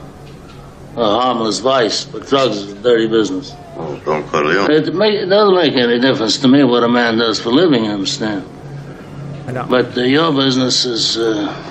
a 0.95 1.21
harmless 1.21 1.59
vice. 1.59 2.05
But 2.05 2.27
drugs 2.27 2.57
is 2.57 2.71
a 2.71 2.75
dirty 2.81 3.07
business. 3.07 3.53
Oh, 3.77 4.01
don't 4.03 4.27
Corleone. 4.27 4.71
It, 4.71 4.93
make, 4.95 5.13
it 5.13 5.27
doesn't 5.27 5.55
make 5.55 5.73
any 5.73 5.99
difference 5.99 6.37
to 6.39 6.47
me 6.47 6.63
what 6.63 6.83
a 6.83 6.89
man 6.89 7.17
does 7.17 7.39
for 7.39 7.49
a 7.49 7.51
living, 7.51 7.85
you 7.85 7.91
understand? 7.91 8.45
But 9.45 9.97
uh, 9.97 10.01
your 10.01 10.31
business 10.33 10.85
is. 10.85 11.17
Uh, 11.17 11.67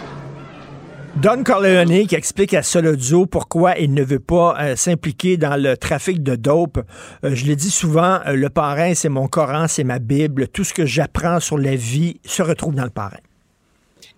Don 1.23 1.45
Corleone 1.45 2.07
qui 2.07 2.15
explique 2.15 2.55
à 2.55 2.63
Solodio 2.63 3.27
pourquoi 3.27 3.77
il 3.77 3.93
ne 3.93 4.03
veut 4.03 4.21
pas 4.21 4.57
euh, 4.59 4.75
s'impliquer 4.75 5.37
dans 5.37 5.61
le 5.61 5.77
trafic 5.77 6.23
de 6.23 6.35
dope. 6.35 6.79
Euh, 7.25 7.35
je 7.35 7.45
le 7.45 7.57
dis 7.57 7.71
souvent, 7.71 8.21
euh, 8.27 8.33
le 8.33 8.49
parrain, 8.49 8.95
c'est 8.95 9.11
mon 9.11 9.29
Coran, 9.29 9.69
c'est 9.69 9.85
ma 9.85 9.99
Bible. 9.99 10.49
Tout 10.49 10.65
ce 10.65 10.73
que 10.73 10.87
j'apprends 10.87 11.39
sur 11.39 11.59
la 11.59 11.77
vie 11.77 12.19
se 12.25 12.41
retrouve 12.41 12.75
dans 12.75 12.85
le 12.85 12.91
parrain. 12.91 13.19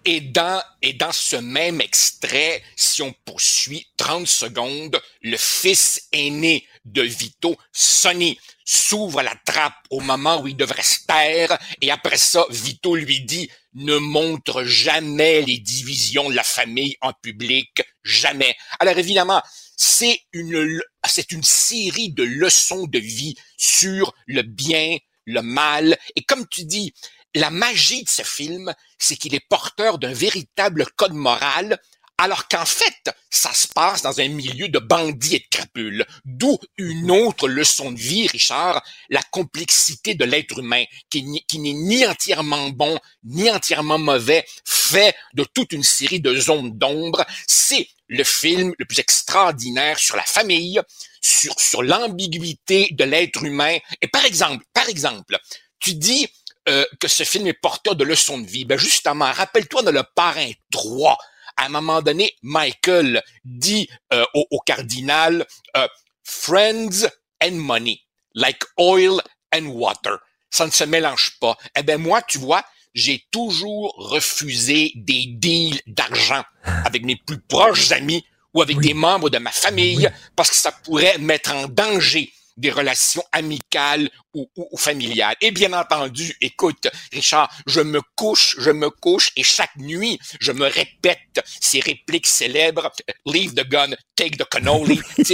Et 0.05 0.21
dans, 0.21 0.63
et 0.81 0.93
dans 0.93 1.11
ce 1.11 1.35
même 1.35 1.81
extrait, 1.81 2.63
si 2.77 3.03
on 3.03 3.13
poursuit 3.25 3.85
30 3.97 4.29
secondes, 4.29 4.97
le 5.23 5.37
fils 5.37 6.09
aîné 6.13 6.65
de 6.85 7.03
Vito, 7.03 7.57
Sonny, 7.73 8.39
s'ouvre 8.65 9.23
la 9.23 9.35
trappe 9.45 9.75
au 9.91 10.01
moment 10.01 10.41
où 10.41 10.49
il 10.49 10.57
devrait 10.57 10.83
se 10.83 11.05
taire, 11.07 11.59
et 11.81 11.91
après 11.91 12.19
ça, 12.19 12.45
Vito 12.51 12.95
lui 12.95 13.21
dit 13.21 13.51
ne 13.75 13.97
montre 13.97 14.65
jamais 14.65 15.43
les 15.43 15.59
divisions 15.59 16.29
de 16.29 16.35
la 16.35 16.43
famille 16.43 16.97
en 17.01 17.13
public, 17.13 17.83
jamais. 18.05 18.55
Alors 18.81 18.99
évidemment, 18.99 19.43
c'est 19.77 20.21
une, 20.33 20.81
c'est 21.07 21.33
une 21.33 21.43
série 21.43 22.13
de 22.13 22.23
leçons 22.23 22.87
de 22.87 22.99
vie 22.99 23.35
sur 23.57 24.15
le 24.27 24.43
bien, 24.43 24.99
le 25.25 25.41
mal, 25.43 25.97
et 26.17 26.23
comme 26.23 26.47
tu 26.49 26.65
dis, 26.65 26.93
la 27.35 27.51
magie 27.51 28.05
de 28.05 28.09
ce 28.09 28.23
film, 28.23 28.75
c'est 28.99 29.17
qu'il 29.17 29.35
est 29.35 29.49
porteur 29.49 29.99
d'un 29.99 30.13
véritable 30.13 30.87
code 30.97 31.15
moral 31.15 31.79
alors 32.23 32.47
qu'en 32.47 32.65
fait, 32.65 33.13
ça 33.31 33.53
se 33.53 33.67
passe 33.67 34.03
dans 34.03 34.21
un 34.21 34.29
milieu 34.29 34.69
de 34.69 34.79
bandits 34.79 35.35
et 35.35 35.39
de 35.41 35.49
crapules. 35.51 36.07
D'où 36.25 36.57
une 36.79 37.11
autre 37.11 37.49
leçon 37.49 37.91
de 37.91 37.99
vie, 37.99 38.29
Richard, 38.29 38.81
la 39.11 39.23
complexité 39.33 40.15
de 40.15 40.25
l'être 40.25 40.61
humain, 40.61 40.85
qui, 41.11 41.25
n'est 41.25 41.43
ni 41.73 42.07
entièrement 42.07 42.69
bon, 42.69 42.97
ni 43.25 43.51
entièrement 43.51 43.99
mauvais, 43.99 44.47
fait 44.65 45.17
de 45.35 45.43
toute 45.43 45.73
une 45.73 45.83
série 45.83 46.21
de 46.21 46.33
zones 46.33 46.79
d'ombre. 46.79 47.27
C'est 47.49 47.89
le 48.07 48.23
film 48.23 48.73
le 48.79 48.85
plus 48.85 49.01
extraordinaire 49.01 49.99
sur 49.99 50.15
la 50.15 50.23
famille, 50.23 50.81
sur, 51.21 51.59
sur 51.59 51.83
l'ambiguïté 51.83 52.87
de 52.93 53.03
l'être 53.03 53.43
humain. 53.43 53.79
Et 54.01 54.07
par 54.07 54.25
exemple, 54.25 54.65
par 54.73 54.89
exemple, 54.89 55.41
tu 55.81 55.95
dis 55.95 56.29
euh, 56.69 56.85
que 57.01 57.09
ce 57.09 57.25
film 57.25 57.49
est 57.49 57.53
porteur 57.53 57.97
de 57.97 58.05
leçons 58.05 58.39
de 58.39 58.47
vie. 58.47 58.65
Ben 58.65 58.79
justement, 58.79 59.33
rappelle-toi 59.33 59.83
de 59.83 59.91
Le 59.91 60.05
Parrain 60.15 60.53
3, 60.71 61.19
À 61.57 61.67
un 61.67 61.69
moment 61.69 62.03
donné, 62.03 62.35
Michael 62.43 63.23
dit 63.45 63.89
euh, 64.13 64.25
au, 64.35 64.47
au, 64.51 64.59
cardinal, 64.61 65.47
euh, 65.77 65.89
Friends 66.25 67.07
and 67.43 67.53
money, 67.53 68.01
like 68.35 68.63
oil 68.79 69.21
and 69.55 69.67
water. 69.67 70.19
Ça 70.51 70.67
ne 70.67 70.71
se 70.71 70.85
mélange 70.85 71.39
pas. 71.41 71.57
Eh 71.77 71.83
ben 71.83 71.99
moi, 71.99 72.23
tu 72.23 72.39
vois, 72.39 72.65
j'ai 72.95 73.27
toujours 73.31 73.95
refusé 73.97 74.93
des 74.95 75.27
deals 75.27 75.81
d'argent 75.87 76.45
avec 76.85 77.05
mes 77.05 77.17
plus 77.17 77.41
proches 77.41 77.91
amis 77.93 78.25
ou 78.55 78.61
avec 78.61 78.79
des 78.81 78.95
membres 78.95 79.31
de 79.31 79.39
ma 79.39 79.51
famille 79.51 80.11
parce 80.37 80.51
que 80.51 80.57
ça 80.57 80.73
pourrait 80.73 81.19
mettre 81.19 81.55
en 81.55 81.69
danger 81.69 82.33
des 82.57 82.71
relations 82.71 83.23
amicales 83.33 84.09
ou, 84.35 84.49
ou, 84.57 84.77
familiales. 84.77 85.35
Et 85.41 85.51
bien 85.51 85.73
entendu, 85.73 86.35
écoute, 86.41 86.89
Richard, 87.13 87.51
je 87.67 87.81
me 87.81 88.01
couche, 88.17 88.57
je 88.59 88.71
me 88.71 88.91
couche 88.91 89.31
et 89.37 89.43
chaque 89.43 89.77
nuit, 89.77 90.19
je 90.41 90.53
me 90.53 90.67
répète 90.67 91.43
ces 91.61 91.81
répliques 91.81 92.27
célèbres, 92.27 92.91
leave 93.27 93.55
the 93.55 93.69
gun, 93.69 93.91
take 94.17 94.37
the 94.37 94.49
cannoli, 94.49 95.01
quand, 95.17 95.25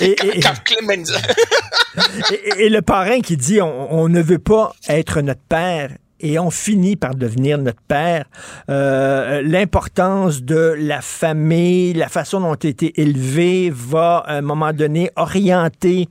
et, 0.00 0.14
quand, 0.14 0.24
et, 0.24 0.40
quand 0.40 0.64
Clemens... 0.64 1.12
et, 2.32 2.64
et, 2.64 2.68
le 2.68 2.82
parrain 2.82 3.20
qui 3.20 3.36
dit, 3.36 3.60
on, 3.60 3.92
on 3.92 4.08
ne 4.08 4.22
veut 4.22 4.38
pas 4.38 4.74
être 4.88 5.20
notre 5.20 5.42
père, 5.42 5.90
et 6.20 6.38
on 6.38 6.50
finit 6.50 6.96
par 6.96 7.14
devenir 7.14 7.58
notre 7.58 7.82
père. 7.82 8.24
Euh, 8.68 9.42
L'importance 9.42 10.42
de 10.42 10.74
la 10.78 11.00
famille, 11.00 11.92
la 11.94 12.08
façon 12.08 12.40
dont 12.40 12.56
tu 12.56 12.66
as 12.66 12.70
été 12.70 13.00
élevé 13.00 13.70
va, 13.72 14.18
à 14.26 14.34
un 14.34 14.40
moment 14.40 14.72
donné, 14.72 15.10
orienter 15.16 16.08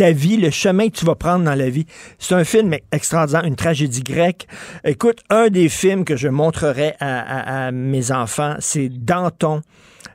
ta 0.00 0.12
vie, 0.12 0.38
le 0.38 0.48
chemin 0.48 0.88
que 0.88 0.96
tu 0.96 1.04
vas 1.04 1.14
prendre 1.14 1.44
dans 1.44 1.54
la 1.54 1.68
vie. 1.68 1.84
C'est 2.18 2.34
un 2.34 2.42
film 2.42 2.74
extraordinaire, 2.90 3.44
une 3.44 3.54
tragédie 3.54 4.02
grecque. 4.02 4.46
Écoute, 4.82 5.18
un 5.28 5.48
des 5.48 5.68
films 5.68 6.06
que 6.06 6.16
je 6.16 6.28
montrerai 6.28 6.94
à, 7.00 7.20
à, 7.20 7.66
à 7.66 7.70
mes 7.70 8.10
enfants, 8.10 8.54
c'est 8.60 8.88
Danton 8.88 9.60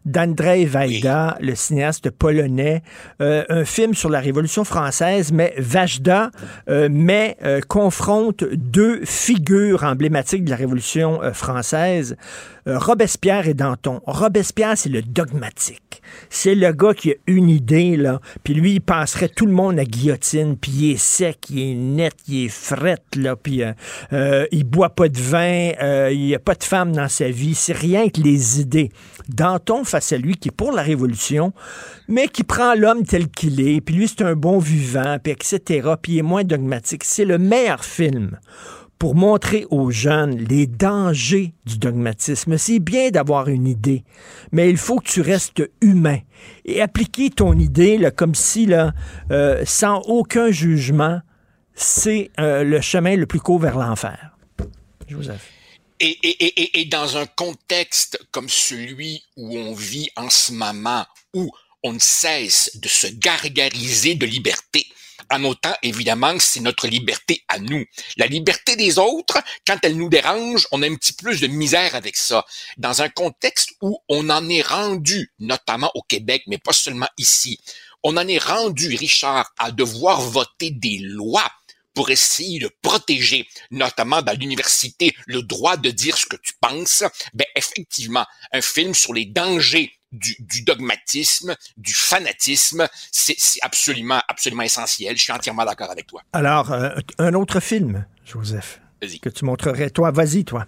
d'Andrzej 0.06 0.68
Wajda, 0.68 1.38
oui. 1.40 1.48
le 1.48 1.56
cinéaste 1.56 2.10
polonais, 2.12 2.84
euh, 3.22 3.44
un 3.50 3.66
film 3.66 3.94
sur 3.94 4.10
la 4.10 4.20
Révolution 4.20 4.64
française, 4.64 5.32
mais 5.32 5.54
Vajda 5.58 6.32
euh, 6.70 6.90
met, 6.90 7.38
euh, 7.44 7.62
confronte 7.68 8.44
deux 8.54 9.04
figures 9.06 9.84
emblématiques 9.84 10.46
de 10.46 10.50
la 10.50 10.56
Révolution 10.56 11.22
euh, 11.22 11.34
française, 11.34 12.16
Robespierre 12.68 13.48
et 13.48 13.54
Danton. 13.54 14.02
Robespierre, 14.08 14.76
c'est 14.76 14.90
le 14.90 15.04
dogmatique. 15.04 16.02
C'est 16.32 16.56
le 16.56 16.72
gars 16.72 16.96
qui 16.96 17.12
a 17.12 17.14
une 17.28 17.48
idée, 17.48 17.96
là, 17.96 18.20
puis 18.44 18.56
lui, 18.56 18.74
il 18.74 18.82
passerait 18.82 19.30
tout 19.30 19.46
le 19.46 19.52
monde 19.52 19.78
à 19.78 19.86
guillotine, 19.86 20.58
puis 20.58 20.72
il 20.72 20.92
est 20.94 20.98
sec, 20.98 21.38
il 21.52 21.60
est 21.60 21.76
net, 21.76 22.14
il 22.28 22.46
est 22.46 22.50
fret, 22.50 23.04
là, 23.18 23.36
puis 23.36 23.62
il 24.12 24.64
boit 24.64 24.90
pas 24.90 25.10
de 25.10 25.20
vin, 25.20 26.10
il 26.10 26.26
n'y 26.26 26.34
a 26.34 26.40
pas 26.40 26.56
de 26.56 26.64
femme 26.64 26.92
dans 26.92 27.08
sa 27.08 27.30
vie, 27.30 27.54
c'est 27.54 27.78
rien 27.78 28.10
que 28.10 28.22
les 28.22 28.60
idées. 28.60 28.90
Danton 29.30 29.75
face 29.84 30.12
à 30.12 30.18
lui 30.18 30.36
qui 30.36 30.50
est 30.50 30.52
pour 30.52 30.72
la 30.72 30.82
révolution, 30.82 31.54
mais 32.08 32.28
qui 32.28 32.44
prend 32.44 32.76
l'homme 32.76 33.04
tel 33.04 33.30
qu'il 33.30 33.60
est, 33.62 33.82
puis 33.82 33.96
lui 33.96 34.08
c'est 34.08 34.24
un 34.24 34.36
bon 34.36 34.60
vivant, 34.60 35.18
puis 35.22 35.34
etc., 35.34 35.90
puis 36.02 36.14
il 36.14 36.20
est 36.20 36.24
moins 36.24 36.44
dogmatique. 36.44 37.04
C'est 37.04 37.26
le 37.26 37.38
meilleur 37.38 37.84
film 37.84 38.40
pour 39.00 39.16
montrer 39.16 39.66
aux 39.70 39.92
jeunes 39.92 40.38
les 40.38 40.68
dangers 40.68 41.54
du 41.66 41.78
dogmatisme. 41.78 42.58
C'est 42.58 42.80
bien 42.80 43.10
d'avoir 43.10 43.50
une 43.50 43.68
idée, 43.68 44.04
mais 44.52 44.70
il 44.70 44.78
faut 44.78 45.00
que 45.00 45.08
tu 45.08 45.22
restes 45.22 45.70
humain 45.82 46.20
et 46.64 46.82
appliquer 46.82 47.30
ton 47.30 47.54
idée 47.54 47.98
là, 47.98 48.12
comme 48.12 48.36
si, 48.36 48.66
là, 48.66 48.94
euh, 49.32 49.64
sans 49.66 50.00
aucun 50.02 50.50
jugement, 50.52 51.20
c'est 51.74 52.32
euh, 52.40 52.64
le 52.64 52.80
chemin 52.80 53.18
le 53.18 53.26
plus 53.26 53.40
court 53.40 53.60
vers 53.60 53.78
l'enfer. 53.78 54.38
Joseph. 55.08 55.55
Et, 56.00 56.10
et, 56.24 56.46
et, 56.46 56.82
et, 56.82 56.86
dans 56.86 57.18
un 57.18 57.26
contexte 57.26 58.20
comme 58.32 58.50
celui 58.50 59.24
où 59.38 59.58
on 59.58 59.74
vit 59.74 60.10
en 60.18 60.30
ce 60.30 60.52
moment, 60.52 61.06
où 61.34 61.52
on 61.84 61.94
ne 61.94 62.00
cesse 62.00 62.72
de 62.76 62.90
se 62.90 63.08
gargariser 63.08 64.16
de 64.16 64.26
liberté, 64.26 64.86
en 65.32 65.44
autant 65.46 65.74
évidemment 65.82 66.36
que 66.38 66.44
c'est 66.44 66.60
notre 66.60 66.88
liberté 66.88 67.44
à 67.48 67.60
nous. 67.60 67.86
La 68.18 68.28
liberté 68.28 68.76
des 68.76 69.00
autres, 69.00 69.42
quand 69.66 69.78
elle 69.84 69.98
nous 69.98 70.10
dérange, 70.10 70.68
on 70.72 70.82
a 70.82 70.88
un 70.90 70.96
petit 70.96 71.14
plus 71.14 71.42
de 71.42 71.48
misère 71.48 71.96
avec 71.96 72.18
ça. 72.18 72.46
Dans 72.78 73.02
un 73.02 73.10
contexte 73.10 73.72
où 73.82 73.98
on 74.10 74.30
en 74.30 74.50
est 74.50 74.62
rendu, 74.62 75.32
notamment 75.40 75.92
au 75.96 76.02
Québec, 76.02 76.44
mais 76.48 76.58
pas 76.58 76.74
seulement 76.74 77.10
ici, 77.18 77.60
on 78.04 78.18
en 78.18 78.28
est 78.28 78.44
rendu, 78.44 78.96
Richard, 78.96 79.52
à 79.58 79.72
devoir 79.72 80.22
voter 80.22 80.72
des 80.72 81.00
lois 81.00 81.50
pour 81.96 82.10
essayer 82.10 82.60
de 82.60 82.70
protéger, 82.82 83.48
notamment 83.72 84.22
dans 84.22 84.38
l'université, 84.38 85.16
le 85.26 85.42
droit 85.42 85.78
de 85.78 85.90
dire 85.90 86.18
ce 86.18 86.26
que 86.28 86.36
tu 86.36 86.54
penses, 86.62 87.04
ben 87.34 87.48
effectivement, 87.56 88.26
un 88.52 88.62
film 88.62 88.94
sur 88.94 89.14
les 89.14 89.26
dangers 89.26 89.92
du, 90.12 90.36
du 90.40 90.62
dogmatisme, 90.64 91.56
du 91.78 91.94
fanatisme, 91.94 92.88
c'est 93.12 93.36
absolument, 93.62 94.22
absolument 94.28 94.64
essentiel. 94.64 95.18
Je 95.18 95.24
suis 95.24 95.34
entièrement 95.34 95.66
d'accord 95.66 95.92
avec 95.92 96.08
toi. 96.08 96.22
Alors, 96.34 96.72
euh, 96.72 96.90
un 97.18 97.34
autre 97.34 97.60
film, 97.60 98.06
Joseph, 98.26 98.80
que 99.22 99.30
tu 99.30 99.46
montrerais. 99.46 99.90
Toi, 99.90 100.12
vas-y, 100.12 100.46
toi. 100.46 100.68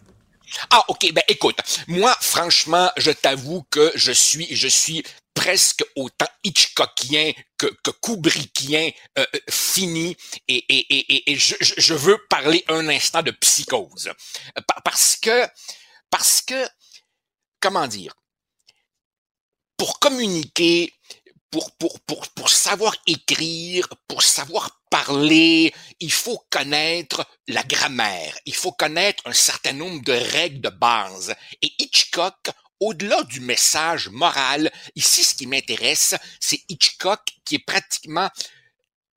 Ah, 0.70 0.84
ok, 0.88 1.12
ben 1.14 1.24
écoute, 1.28 1.60
moi, 1.88 2.16
franchement, 2.22 2.90
je 2.98 3.12
t'avoue 3.12 3.64
que 3.70 3.92
je 3.96 4.12
suis, 4.12 4.48
je 4.56 4.68
suis 4.68 5.04
presque 5.38 5.86
autant 5.96 6.28
Hitchcockien 6.44 7.32
que, 7.60 7.68
Kubrickien 8.02 8.90
euh, 9.20 9.26
fini. 9.50 10.18
Et, 10.48 10.66
et, 10.68 10.96
et, 10.96 11.32
et 11.32 11.36
je, 11.36 11.54
je, 11.60 11.94
veux 11.94 12.18
parler 12.28 12.66
un 12.70 12.88
instant 12.90 13.22
de 13.22 13.30
psychose. 13.32 14.12
Parce 14.84 15.16
que 15.16 15.48
parce 16.10 16.42
que 16.42 16.68
comment 17.60 17.88
dire? 17.88 18.16
Pour 19.78 20.00
communiquer 20.00 20.92
pour, 21.52 21.72
pour, 21.78 22.00
pour, 22.02 22.28
pour 22.30 22.50
savoir 22.50 22.96
écrire, 23.06 23.88
pour 24.08 24.22
savoir 24.22 24.82
parler, 24.90 25.74
il 26.00 26.12
faut 26.12 26.44
connaître 26.50 27.26
la 27.48 27.64
grammaire, 27.64 28.38
il 28.46 28.56
faut 28.56 28.72
connaître 28.72 29.24
un 29.26 29.34
certain 29.34 29.74
nombre 29.74 30.04
de 30.04 30.12
règles 30.12 30.62
de 30.62 30.70
base. 30.70 31.34
Et 31.62 31.72
Hitchcock, 31.80 32.50
au-delà 32.80 33.24
du 33.24 33.40
message 33.40 34.10
moral, 34.10 34.72
ici, 34.96 35.24
ce 35.24 35.36
qui 35.36 35.48
m'intéresse, 35.48 36.16
c'est 36.40 36.62
Hitchcock 36.70 37.22
qui 37.46 37.56
est 37.56 37.66
pratiquement 37.66 38.30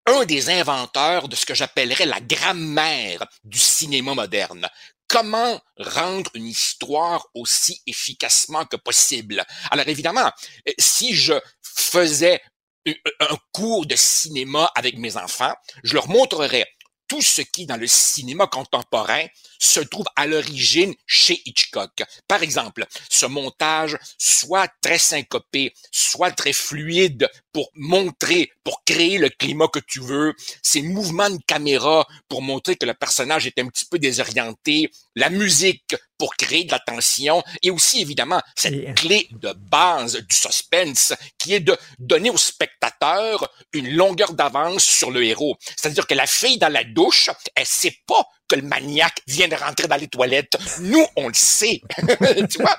un 0.06 0.24
des 0.24 0.50
inventeurs 0.50 1.28
de 1.28 1.36
ce 1.36 1.46
que 1.46 1.54
j'appellerais 1.54 2.06
la 2.06 2.20
grammaire 2.20 3.26
du 3.44 3.58
cinéma 3.58 4.14
moderne. 4.14 4.68
Comment 5.08 5.60
rendre 5.76 6.30
une 6.34 6.46
histoire 6.46 7.26
aussi 7.34 7.82
efficacement 7.86 8.64
que 8.64 8.76
possible? 8.76 9.44
Alors 9.70 9.88
évidemment, 9.88 10.30
si 10.78 11.14
je 11.14 11.34
faisais 11.62 12.40
un 12.86 13.36
cours 13.52 13.86
de 13.86 13.96
cinéma 13.96 14.70
avec 14.74 14.96
mes 14.96 15.16
enfants, 15.16 15.54
je 15.84 15.94
leur 15.94 16.08
montrerais 16.08 16.66
tout 17.08 17.22
ce 17.22 17.42
qui, 17.42 17.66
dans 17.66 17.76
le 17.76 17.88
cinéma 17.88 18.46
contemporain, 18.46 19.26
se 19.60 19.80
trouve 19.80 20.06
à 20.16 20.26
l'origine 20.26 20.94
chez 21.06 21.40
Hitchcock. 21.44 22.02
Par 22.26 22.42
exemple, 22.42 22.86
ce 23.08 23.26
montage 23.26 23.96
soit 24.18 24.68
très 24.80 24.98
syncopé, 24.98 25.72
soit 25.92 26.32
très 26.32 26.52
fluide 26.52 27.28
pour 27.52 27.70
montrer, 27.74 28.50
pour 28.64 28.82
créer 28.84 29.18
le 29.18 29.28
climat 29.28 29.68
que 29.68 29.80
tu 29.80 30.00
veux, 30.00 30.34
ces 30.62 30.82
mouvements 30.82 31.30
de 31.30 31.38
caméra 31.46 32.06
pour 32.28 32.42
montrer 32.42 32.76
que 32.76 32.86
le 32.86 32.94
personnage 32.94 33.46
est 33.46 33.58
un 33.58 33.68
petit 33.68 33.84
peu 33.84 33.98
désorienté, 33.98 34.90
la 35.14 35.30
musique 35.30 35.94
pour 36.16 36.36
créer 36.36 36.64
de 36.64 36.72
la 36.72 36.78
tension 36.78 37.42
et 37.62 37.70
aussi 37.70 38.00
évidemment 38.00 38.40
cette 38.56 38.94
clé 38.94 39.28
de 39.32 39.52
base 39.52 40.16
du 40.16 40.36
suspense 40.36 41.14
qui 41.38 41.54
est 41.54 41.60
de 41.60 41.76
donner 41.98 42.30
au 42.30 42.36
spectateur 42.36 43.50
une 43.72 43.90
longueur 43.94 44.34
d'avance 44.34 44.84
sur 44.84 45.10
le 45.10 45.24
héros. 45.24 45.56
C'est-à-dire 45.76 46.06
que 46.06 46.14
la 46.14 46.26
fille 46.26 46.58
dans 46.58 46.72
la 46.72 46.84
douche, 46.84 47.30
elle 47.54 47.66
sait 47.66 47.96
pas 48.06 48.26
que 48.50 48.56
le 48.56 48.62
maniaque 48.62 49.22
vient 49.26 49.48
de 49.48 49.54
rentrer 49.54 49.86
dans 49.86 49.96
les 49.96 50.08
toilettes. 50.08 50.58
Nous, 50.80 51.06
on 51.16 51.28
le 51.28 51.34
sait. 51.34 51.80
tu 52.50 52.58
vois? 52.58 52.76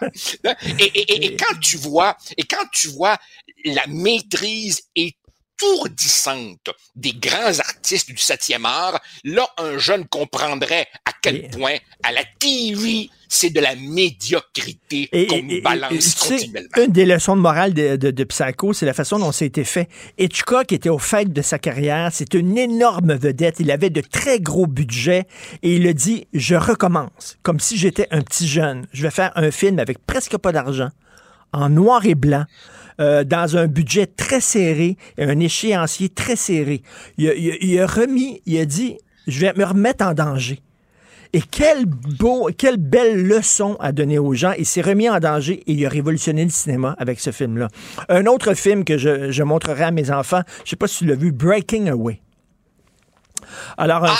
Et, 0.79 0.83
et, 0.83 1.25
et, 1.25 1.35
quand 1.37 1.57
tu 1.59 1.77
vois, 1.77 2.17
et 2.37 2.43
quand 2.43 2.65
tu 2.73 2.89
vois 2.89 3.17
la 3.63 3.87
maîtrise 3.87 4.81
étourdissante 4.95 6.69
des 6.95 7.13
grands 7.13 7.59
artistes 7.59 8.09
du 8.09 8.17
septième 8.17 8.65
art, 8.65 8.99
là, 9.23 9.47
un 9.57 9.77
jeune 9.77 10.07
comprendrait 10.07 10.87
à 11.05 11.11
quel 11.21 11.49
point, 11.49 11.77
à 12.03 12.11
la 12.11 12.23
TV, 12.39 13.09
c'est 13.33 13.49
de 13.49 13.61
la 13.61 13.75
médiocrité 13.75 15.07
qu'on 15.29 15.41
nous 15.41 15.61
balance 15.61 16.15
continuellement. 16.15 16.67
Une 16.85 16.91
des 16.91 17.05
leçons 17.05 17.37
de 17.37 17.41
morale 17.41 17.73
de, 17.73 17.95
de, 17.95 18.11
de 18.11 18.23
Psycho, 18.25 18.73
c'est 18.73 18.85
la 18.85 18.93
façon 18.93 19.19
dont 19.19 19.31
ça 19.31 19.45
a 19.45 19.47
été 19.47 19.63
fait. 19.63 19.87
Hitchcock 20.17 20.73
était 20.73 20.89
au 20.89 20.99
fait 20.99 21.31
de 21.31 21.41
sa 21.41 21.57
carrière, 21.57 22.09
c'est 22.11 22.33
une 22.33 22.57
énorme 22.57 23.13
vedette, 23.13 23.61
il 23.61 23.71
avait 23.71 23.89
de 23.89 24.01
très 24.01 24.41
gros 24.41 24.67
budgets 24.67 25.27
et 25.63 25.77
il 25.77 25.87
a 25.87 25.93
dit, 25.93 26.27
je 26.33 26.55
recommence, 26.55 27.37
comme 27.41 27.61
si 27.61 27.77
j'étais 27.77 28.07
un 28.11 28.21
petit 28.21 28.49
jeune. 28.49 28.85
Je 28.91 29.03
vais 29.03 29.11
faire 29.11 29.31
un 29.35 29.49
film 29.49 29.79
avec 29.79 30.05
presque 30.05 30.37
pas 30.37 30.51
d'argent, 30.51 30.89
en 31.53 31.69
noir 31.69 32.05
et 32.05 32.15
blanc. 32.15 32.43
Euh, 32.99 33.23
dans 33.23 33.55
un 33.55 33.67
budget 33.67 34.07
très 34.07 34.41
serré, 34.41 34.97
un 35.17 35.39
échéancier 35.39 36.09
très 36.09 36.35
serré. 36.35 36.83
Il 37.17 37.29
a, 37.29 37.33
il, 37.33 37.51
a, 37.51 37.55
il 37.61 37.79
a 37.79 37.87
remis, 37.87 38.41
il 38.45 38.59
a 38.59 38.65
dit, 38.65 38.97
je 39.25 39.39
vais 39.39 39.53
me 39.55 39.63
remettre 39.63 40.05
en 40.05 40.13
danger. 40.13 40.59
Et 41.33 41.41
quelle, 41.41 41.85
belle 42.77 43.25
leçon 43.25 43.77
à 43.79 43.91
donner 43.91 44.19
aux 44.19 44.33
gens. 44.33 44.53
Il 44.57 44.65
s'est 44.65 44.81
remis 44.81 45.09
en 45.09 45.19
danger 45.19 45.63
et 45.65 45.71
il 45.71 45.85
a 45.85 45.89
révolutionné 45.89 46.43
le 46.43 46.49
cinéma 46.49 46.95
avec 46.99 47.19
ce 47.19 47.31
film-là. 47.31 47.69
Un 48.09 48.25
autre 48.25 48.53
film 48.53 48.83
que 48.83 48.97
je, 48.97 49.43
montrerai 49.43 49.83
à 49.85 49.91
mes 49.91 50.11
enfants, 50.11 50.41
je 50.65 50.71
sais 50.71 50.75
pas 50.75 50.87
si 50.87 50.99
tu 50.99 51.05
l'as 51.05 51.15
vu, 51.15 51.31
Breaking 51.31 51.87
Away. 51.87 52.19
Alors, 53.77 54.05
un, 54.05 54.13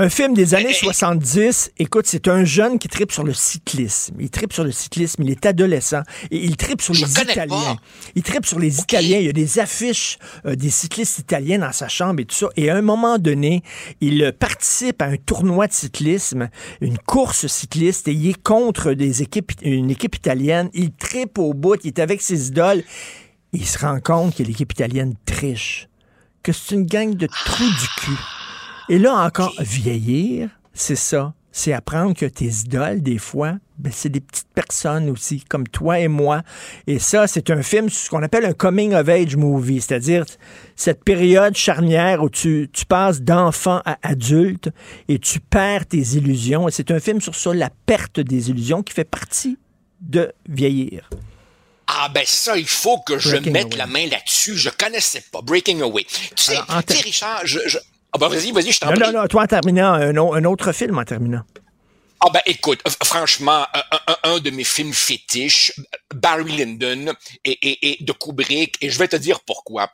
un 0.00 0.08
film 0.08 0.32
des 0.32 0.54
années 0.54 0.72
70, 0.72 1.72
écoute, 1.76 2.06
c'est 2.06 2.26
un 2.26 2.42
jeune 2.42 2.78
qui 2.78 2.88
tripe 2.88 3.12
sur 3.12 3.22
le 3.22 3.34
cyclisme. 3.34 4.14
Il 4.18 4.30
tripe 4.30 4.54
sur 4.54 4.64
le 4.64 4.72
cyclisme, 4.72 5.22
il 5.22 5.30
est 5.30 5.44
adolescent 5.44 6.00
et 6.30 6.38
il 6.38 6.56
tripe 6.56 6.80
sur 6.80 6.94
Je 6.94 7.04
les 7.04 7.10
Italiens. 7.10 7.46
pas. 7.46 7.76
Il 8.14 8.22
tripe 8.22 8.46
sur 8.46 8.58
les 8.58 8.80
Italiens. 8.80 9.18
Il 9.18 9.26
y 9.26 9.28
a 9.28 9.34
des 9.34 9.58
affiches 9.58 10.16
euh, 10.46 10.56
des 10.56 10.70
cyclistes 10.70 11.18
italiens 11.18 11.58
dans 11.58 11.72
sa 11.72 11.88
chambre 11.88 12.20
et 12.20 12.24
tout 12.24 12.34
ça. 12.34 12.46
Et 12.56 12.70
à 12.70 12.76
un 12.76 12.80
moment 12.80 13.18
donné, 13.18 13.62
il 14.00 14.22
euh, 14.22 14.32
participe 14.32 15.02
à 15.02 15.04
un 15.04 15.16
tournoi 15.16 15.66
de 15.66 15.74
cyclisme, 15.74 16.48
une 16.80 16.96
course 16.96 17.46
cycliste, 17.46 18.08
et 18.08 18.12
il 18.12 18.30
est 18.30 18.42
contre 18.42 18.94
des 18.94 19.20
équipes, 19.20 19.52
une 19.60 19.90
équipe 19.90 20.16
italienne. 20.16 20.70
Il 20.72 20.92
tripe 20.92 21.38
au 21.38 21.52
bout, 21.52 21.78
il 21.84 21.88
est 21.88 21.98
avec 21.98 22.22
ses 22.22 22.48
idoles. 22.48 22.84
Il 23.52 23.66
se 23.66 23.78
rend 23.78 24.00
compte 24.00 24.34
que 24.34 24.42
l'équipe 24.44 24.72
italienne 24.72 25.12
triche, 25.26 25.88
que 26.42 26.52
c'est 26.52 26.74
une 26.74 26.86
gang 26.86 27.14
de 27.14 27.26
trous 27.26 27.64
du 27.68 27.88
cul. 27.98 28.39
Et 28.90 28.98
là 28.98 29.14
encore, 29.14 29.54
vieillir, 29.60 30.50
c'est 30.74 30.96
ça. 30.96 31.32
C'est 31.52 31.72
apprendre 31.72 32.12
que 32.12 32.26
tes 32.26 32.46
idoles, 32.46 33.02
des 33.02 33.18
fois, 33.18 33.54
ben, 33.78 33.92
c'est 33.94 34.08
des 34.08 34.18
petites 34.18 34.52
personnes 34.52 35.08
aussi, 35.08 35.44
comme 35.48 35.68
toi 35.68 36.00
et 36.00 36.08
moi. 36.08 36.42
Et 36.88 36.98
ça, 36.98 37.28
c'est 37.28 37.50
un 37.50 37.62
film, 37.62 37.88
ce 37.88 38.10
qu'on 38.10 38.24
appelle 38.24 38.44
un 38.44 38.52
coming 38.52 38.92
of 38.94 39.08
age 39.08 39.36
movie, 39.36 39.80
c'est-à-dire 39.80 40.24
cette 40.74 41.04
période 41.04 41.56
charnière 41.56 42.20
où 42.20 42.28
tu, 42.28 42.68
tu 42.72 42.84
passes 42.84 43.22
d'enfant 43.22 43.80
à 43.84 43.96
adulte 44.02 44.70
et 45.06 45.20
tu 45.20 45.38
perds 45.38 45.86
tes 45.86 46.02
illusions. 46.16 46.66
Et 46.66 46.72
c'est 46.72 46.90
un 46.90 46.98
film 46.98 47.20
sur 47.20 47.36
ça, 47.36 47.54
la 47.54 47.70
perte 47.86 48.18
des 48.18 48.50
illusions, 48.50 48.82
qui 48.82 48.92
fait 48.92 49.04
partie 49.04 49.56
de 50.00 50.32
vieillir. 50.48 51.08
Ah 51.86 52.08
ben 52.12 52.24
ça, 52.26 52.56
il 52.56 52.66
faut 52.66 52.98
que 53.06 53.20
je 53.20 53.36
mette 53.36 53.66
Away. 53.66 53.76
la 53.76 53.86
main 53.86 54.06
là-dessus. 54.08 54.56
Je 54.56 54.70
connaissais 54.70 55.22
pas. 55.30 55.42
Breaking 55.42 55.80
Away. 55.80 56.04
Tu 56.04 56.42
sais, 56.42 56.56
sais, 56.88 57.00
Richard, 57.02 57.42
je... 57.44 57.60
je... 57.68 57.78
Ah 58.12 58.18
ben 58.18 58.28
vas-y, 58.28 58.50
vas-y, 58.52 58.72
je 58.72 58.80
t'en 58.80 58.88
prie. 58.92 58.98
non, 59.00 59.12
non, 59.12 59.26
toi 59.28 59.42
en 59.44 59.46
terminant, 59.46 59.92
un, 59.94 60.16
au- 60.16 60.34
un 60.34 60.44
autre 60.44 60.72
film 60.72 60.98
en 60.98 61.04
terminant. 61.04 61.42
Ah 62.20 62.28
ben 62.32 62.42
écoute, 62.44 62.80
franchement, 63.04 63.64
un, 63.72 63.82
un- 64.08 64.16
un 64.34 64.38
de 64.40 64.50
mes 64.50 64.64
films 64.64 64.92
fétiches, 64.92 65.72
Barry 66.14 66.56
Lyndon 66.56 67.14
et, 67.44 67.52
et, 67.52 67.92
et 68.00 68.04
de 68.04 68.12
Kubrick, 68.12 68.76
et 68.80 68.90
je 68.90 68.98
vais 68.98 69.08
te 69.08 69.16
dire 69.16 69.40
pourquoi. 69.40 69.90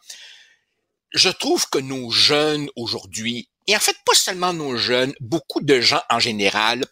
Je 1.12 1.28
trouve 1.28 1.68
que 1.68 1.78
nos 1.78 2.10
jeunes 2.10 2.68
aujourd'hui, 2.74 3.48
et 3.68 3.76
en 3.76 3.80
fait 3.80 3.96
pas 4.04 4.14
seulement 4.14 4.52
nos 4.52 4.76
jeunes, 4.76 5.14
beaucoup 5.20 5.60
de 5.60 5.80
gens 5.80 6.02
en 6.10 6.18
général, 6.18 6.84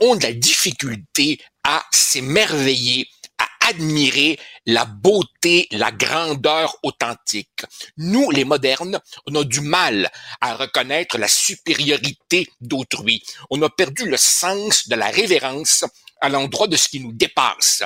ont 0.00 0.16
de 0.16 0.22
la 0.24 0.32
difficulté 0.32 1.40
à 1.62 1.84
s'émerveiller, 1.92 3.06
admirer 3.70 4.38
la 4.66 4.84
beauté, 4.84 5.68
la 5.70 5.90
grandeur 5.92 6.76
authentique. 6.82 7.62
Nous, 7.96 8.30
les 8.30 8.44
modernes, 8.44 9.00
on 9.26 9.34
a 9.36 9.44
du 9.44 9.60
mal 9.60 10.10
à 10.40 10.54
reconnaître 10.54 11.18
la 11.18 11.28
supériorité 11.28 12.48
d'autrui. 12.60 13.22
On 13.50 13.62
a 13.62 13.70
perdu 13.70 14.04
le 14.06 14.16
sens 14.16 14.88
de 14.88 14.96
la 14.96 15.08
révérence 15.08 15.84
à 16.20 16.28
l'endroit 16.28 16.66
de 16.66 16.76
ce 16.76 16.88
qui 16.88 17.00
nous 17.00 17.12
dépasse. 17.12 17.82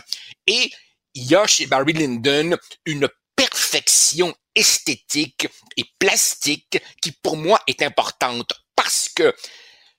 Et 0.46 0.72
il 1.14 1.24
y 1.24 1.36
a 1.36 1.46
chez 1.46 1.66
Barry 1.66 1.92
Lyndon 1.92 2.56
une 2.86 3.08
perfection 3.36 4.34
esthétique 4.54 5.48
et 5.76 5.84
plastique 5.98 6.78
qui 7.02 7.12
pour 7.12 7.36
moi 7.36 7.60
est 7.66 7.82
importante 7.82 8.52
parce 8.74 9.08
que 9.08 9.34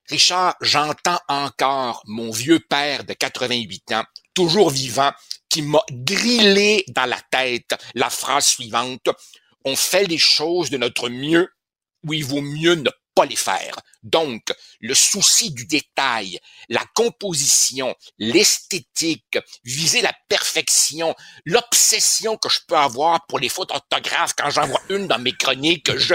Richard, 0.09 0.55
j'entends 0.61 1.19
encore 1.27 2.03
mon 2.05 2.31
vieux 2.31 2.59
père 2.59 3.05
de 3.05 3.13
88 3.13 3.91
ans, 3.93 4.03
toujours 4.35 4.69
vivant, 4.69 5.11
qui 5.49 5.61
m'a 5.61 5.81
drillé 5.89 6.83
dans 6.89 7.05
la 7.05 7.19
tête 7.31 7.75
la 7.93 8.09
phrase 8.09 8.45
suivante. 8.45 9.09
On 9.63 9.75
fait 9.75 10.05
les 10.05 10.17
choses 10.17 10.69
de 10.69 10.77
notre 10.77 11.09
mieux 11.09 11.49
où 12.05 12.13
il 12.13 12.25
vaut 12.25 12.41
mieux 12.41 12.75
ne 12.75 12.89
pas 13.15 13.25
les 13.25 13.35
faire. 13.37 13.79
Donc, 14.03 14.53
le 14.81 14.93
souci 14.93 15.51
du 15.51 15.65
détail, 15.65 16.39
la 16.69 16.83
composition, 16.93 17.95
l'esthétique, 18.19 19.39
viser 19.63 20.01
la 20.01 20.13
perfection, 20.27 21.15
l'obsession 21.45 22.37
que 22.37 22.49
je 22.49 22.59
peux 22.67 22.77
avoir 22.77 23.25
pour 23.27 23.39
les 23.39 23.49
fautes 23.49 23.71
orthographes 23.71 24.33
quand 24.37 24.49
j'en 24.49 24.67
vois 24.67 24.81
une 24.89 25.07
dans 25.07 25.17
mes 25.17 25.31
chroniques, 25.31 25.95
je 25.97 26.13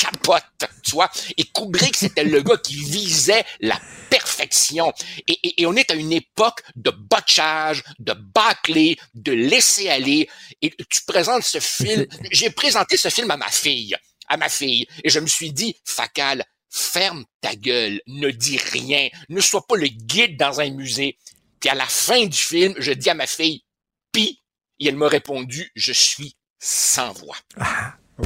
capote, 0.00 0.42
tu 0.82 0.92
vois. 0.92 1.10
Et 1.36 1.44
Kubrick, 1.44 1.94
c'était 1.96 2.24
le 2.24 2.40
gars 2.40 2.56
qui 2.56 2.74
visait 2.76 3.44
la 3.60 3.78
perfection. 4.08 4.92
Et, 5.28 5.32
et- 5.42 5.62
et 5.62 5.66
on 5.66 5.76
est 5.76 5.90
à 5.90 5.94
une 5.94 6.12
époque 6.12 6.62
de 6.74 6.90
botchage, 6.90 7.82
de 7.98 8.14
bâclé, 8.14 8.98
de 9.14 9.32
laisser 9.32 9.88
aller. 9.90 10.28
Et 10.62 10.70
tu 10.70 11.02
présentes 11.06 11.42
ce 11.44 11.60
film. 11.60 12.06
J'ai 12.32 12.50
présenté 12.50 12.96
ce 12.96 13.08
film 13.10 13.30
à 13.30 13.36
ma 13.36 13.50
fille, 13.50 13.94
à 14.28 14.36
ma 14.36 14.48
fille, 14.48 14.86
et 15.04 15.10
je 15.10 15.20
me 15.20 15.26
suis 15.26 15.52
dit, 15.52 15.76
Facal, 15.84 16.44
ferme 16.70 17.24
ta 17.40 17.54
gueule, 17.54 18.00
ne 18.06 18.30
dis 18.30 18.56
rien, 18.58 19.08
ne 19.28 19.40
sois 19.40 19.66
pas 19.66 19.76
le 19.76 19.88
guide 19.88 20.36
dans 20.38 20.60
un 20.60 20.70
musée. 20.70 21.18
Puis 21.60 21.68
à 21.68 21.74
la 21.74 21.86
fin 21.86 22.24
du 22.26 22.38
film, 22.38 22.74
je 22.78 22.92
dis 22.92 23.10
à 23.10 23.14
ma 23.14 23.26
fille, 23.26 23.64
pis, 24.12 24.40
et 24.78 24.88
elle 24.88 24.96
m'a 24.96 25.08
répondu, 25.08 25.70
je 25.74 25.92
suis 25.92 26.36
sans 26.58 27.12
voix. 27.12 27.36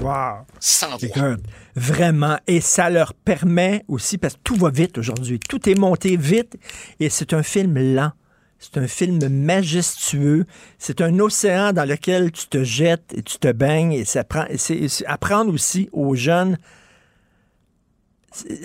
Wow. 0.03 0.47
Sans 0.61 0.97
voix. 0.97 0.99
Écoute, 1.03 1.45
vraiment. 1.77 2.39
Et 2.47 2.61
ça 2.61 2.91
leur 2.91 3.15
permet 3.15 3.85
aussi, 3.89 4.19
parce 4.19 4.35
que 4.35 4.41
tout 4.45 4.57
va 4.57 4.71
vite 4.71 4.99
aujourd'hui, 4.99 5.39
tout 5.41 5.69
est 5.69 5.75
monté 5.79 6.17
vite, 6.17 6.57
et 7.01 7.09
c'est 7.11 7.33
un 7.33 7.43
film 7.43 7.79
lent. 7.95 8.13
C'est 8.59 8.79
un 8.79 8.87
film 8.87 9.29
majestueux. 9.29 10.47
C'est 10.79 11.03
un 11.03 11.19
océan 11.19 11.73
dans 11.75 11.85
lequel 11.87 12.33
tu 12.33 12.47
te 12.47 12.65
jettes 12.65 13.13
et 13.15 13.23
tu 13.23 13.37
te 13.39 13.53
baignes. 13.53 13.93
Et 13.93 14.07
ça 14.07 14.25
prend, 14.25 14.47
c'est 14.57 14.89
apprendre 15.07 15.53
aussi 15.53 15.91
aux 15.93 16.15
jeunes 16.15 16.57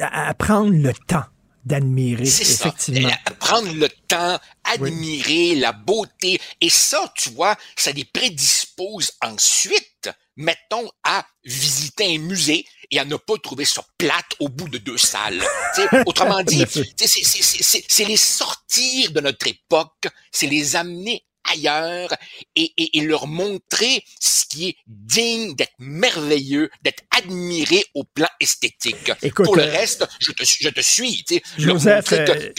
à 0.01 0.29
à 0.29 0.33
prendre 0.33 0.71
le 0.71 0.93
temps 0.93 1.25
d'admirer, 1.65 2.25
C'est 2.25 2.45
ça. 2.45 2.67
effectivement. 2.69 3.09
Euh, 3.09 3.33
Prendre 3.39 3.73
le 3.73 3.89
temps, 4.07 4.39
admirer 4.63 5.55
la 5.55 5.73
beauté. 5.73 6.39
Et 6.61 6.69
ça, 6.69 7.11
tu 7.15 7.31
vois, 7.31 7.55
ça 7.75 7.91
les 7.91 8.05
prédispose 8.05 9.11
ensuite, 9.21 10.09
mettons, 10.39 10.89
à 11.03 11.25
visiter 11.43 12.15
un 12.15 12.19
musée 12.19 12.65
et 12.91 12.99
à 12.99 13.05
ne 13.05 13.17
pas 13.17 13.35
trouver 13.43 13.65
ça 13.65 13.83
plate 13.97 14.25
au 14.39 14.47
bout 14.49 14.69
de 14.69 14.77
deux 14.79 14.97
salles. 14.97 15.43
Tu 15.75 15.81
sais, 15.81 15.87
autrement 16.07 16.41
dit, 16.43 16.65
tu 16.65 16.83
sais, 16.83 17.07
c'est- 17.07 17.23
c'est- 17.23 17.43
c'est 17.43 17.63
c'est- 17.63 17.85
c'est 17.87 18.05
les 18.05 18.17
sortir 18.17 19.11
de 19.11 19.19
notre 19.19 19.47
époque, 19.47 20.07
c'est 20.31 20.47
les 20.47 20.75
amener 20.75 21.23
ailleurs 21.53 22.13
et, 22.55 22.71
et- 22.77 22.97
et 22.97 23.01
leur 23.01 23.27
montrer 23.27 24.03
ce 24.19 24.45
qui 24.47 24.69
est 24.69 24.75
digne 24.87 25.55
d'être 25.55 25.73
merveilleux, 25.79 26.69
d'être 26.83 27.03
admiré 27.17 27.83
au 27.93 28.03
plan 28.03 28.27
esthétique. 28.39 29.11
Écoute, 29.21 29.45
Pour 29.45 29.55
le 29.55 29.63
euh, 29.63 29.71
reste, 29.71 30.07
je 30.19 30.31
te, 30.31 30.43
je 30.43 30.69
te 30.69 30.81
suis. 30.81 31.23
Joseph, 31.57 32.05
que- 32.09 32.15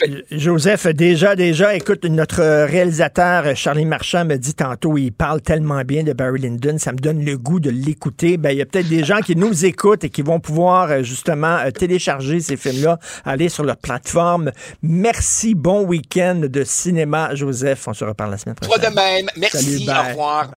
euh, 0.09 0.21
Joseph, 0.31 0.87
déjà, 0.87 1.35
déjà, 1.35 1.75
écoute, 1.75 2.05
notre 2.05 2.41
réalisateur 2.65 3.45
euh, 3.47 3.55
Charlie 3.55 3.85
Marchand 3.85 4.25
me 4.25 4.37
dit 4.37 4.53
tantôt, 4.53 4.97
il 4.97 5.11
parle 5.11 5.41
tellement 5.41 5.81
bien 5.83 6.03
de 6.03 6.13
Barry 6.13 6.39
Lyndon, 6.41 6.77
ça 6.77 6.91
me 6.91 6.97
donne 6.97 7.23
le 7.25 7.37
goût 7.37 7.59
de 7.59 7.69
l'écouter. 7.69 8.37
Ben, 8.37 8.51
il 8.51 8.57
y 8.57 8.61
a 8.61 8.65
peut-être 8.65 8.87
des 8.89 9.03
gens 9.03 9.19
qui 9.19 9.35
nous 9.35 9.65
écoutent 9.65 10.03
et 10.03 10.09
qui 10.09 10.21
vont 10.21 10.39
pouvoir 10.39 10.91
euh, 10.91 11.03
justement 11.03 11.57
euh, 11.57 11.71
télécharger 11.71 12.39
ces 12.39 12.57
films-là, 12.57 12.99
aller 13.25 13.49
sur 13.49 13.63
leur 13.63 13.77
plateforme. 13.77 14.51
Merci, 14.81 15.55
bon 15.55 15.81
week-end 15.83 16.41
de 16.43 16.63
cinéma, 16.63 17.35
Joseph. 17.35 17.87
On 17.87 17.93
se 17.93 18.03
reparle 18.05 18.31
la 18.31 18.37
semaine 18.37 18.55
prochaine. 18.55 18.80
Toi 18.81 18.89
de 18.89 18.95
même. 18.95 19.29
Merci. 19.37 19.85
Salut, 19.85 19.99
au 19.99 20.09
revoir. 20.09 20.47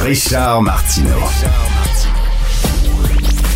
Richard 0.00 0.62
Martineau. 0.62 1.10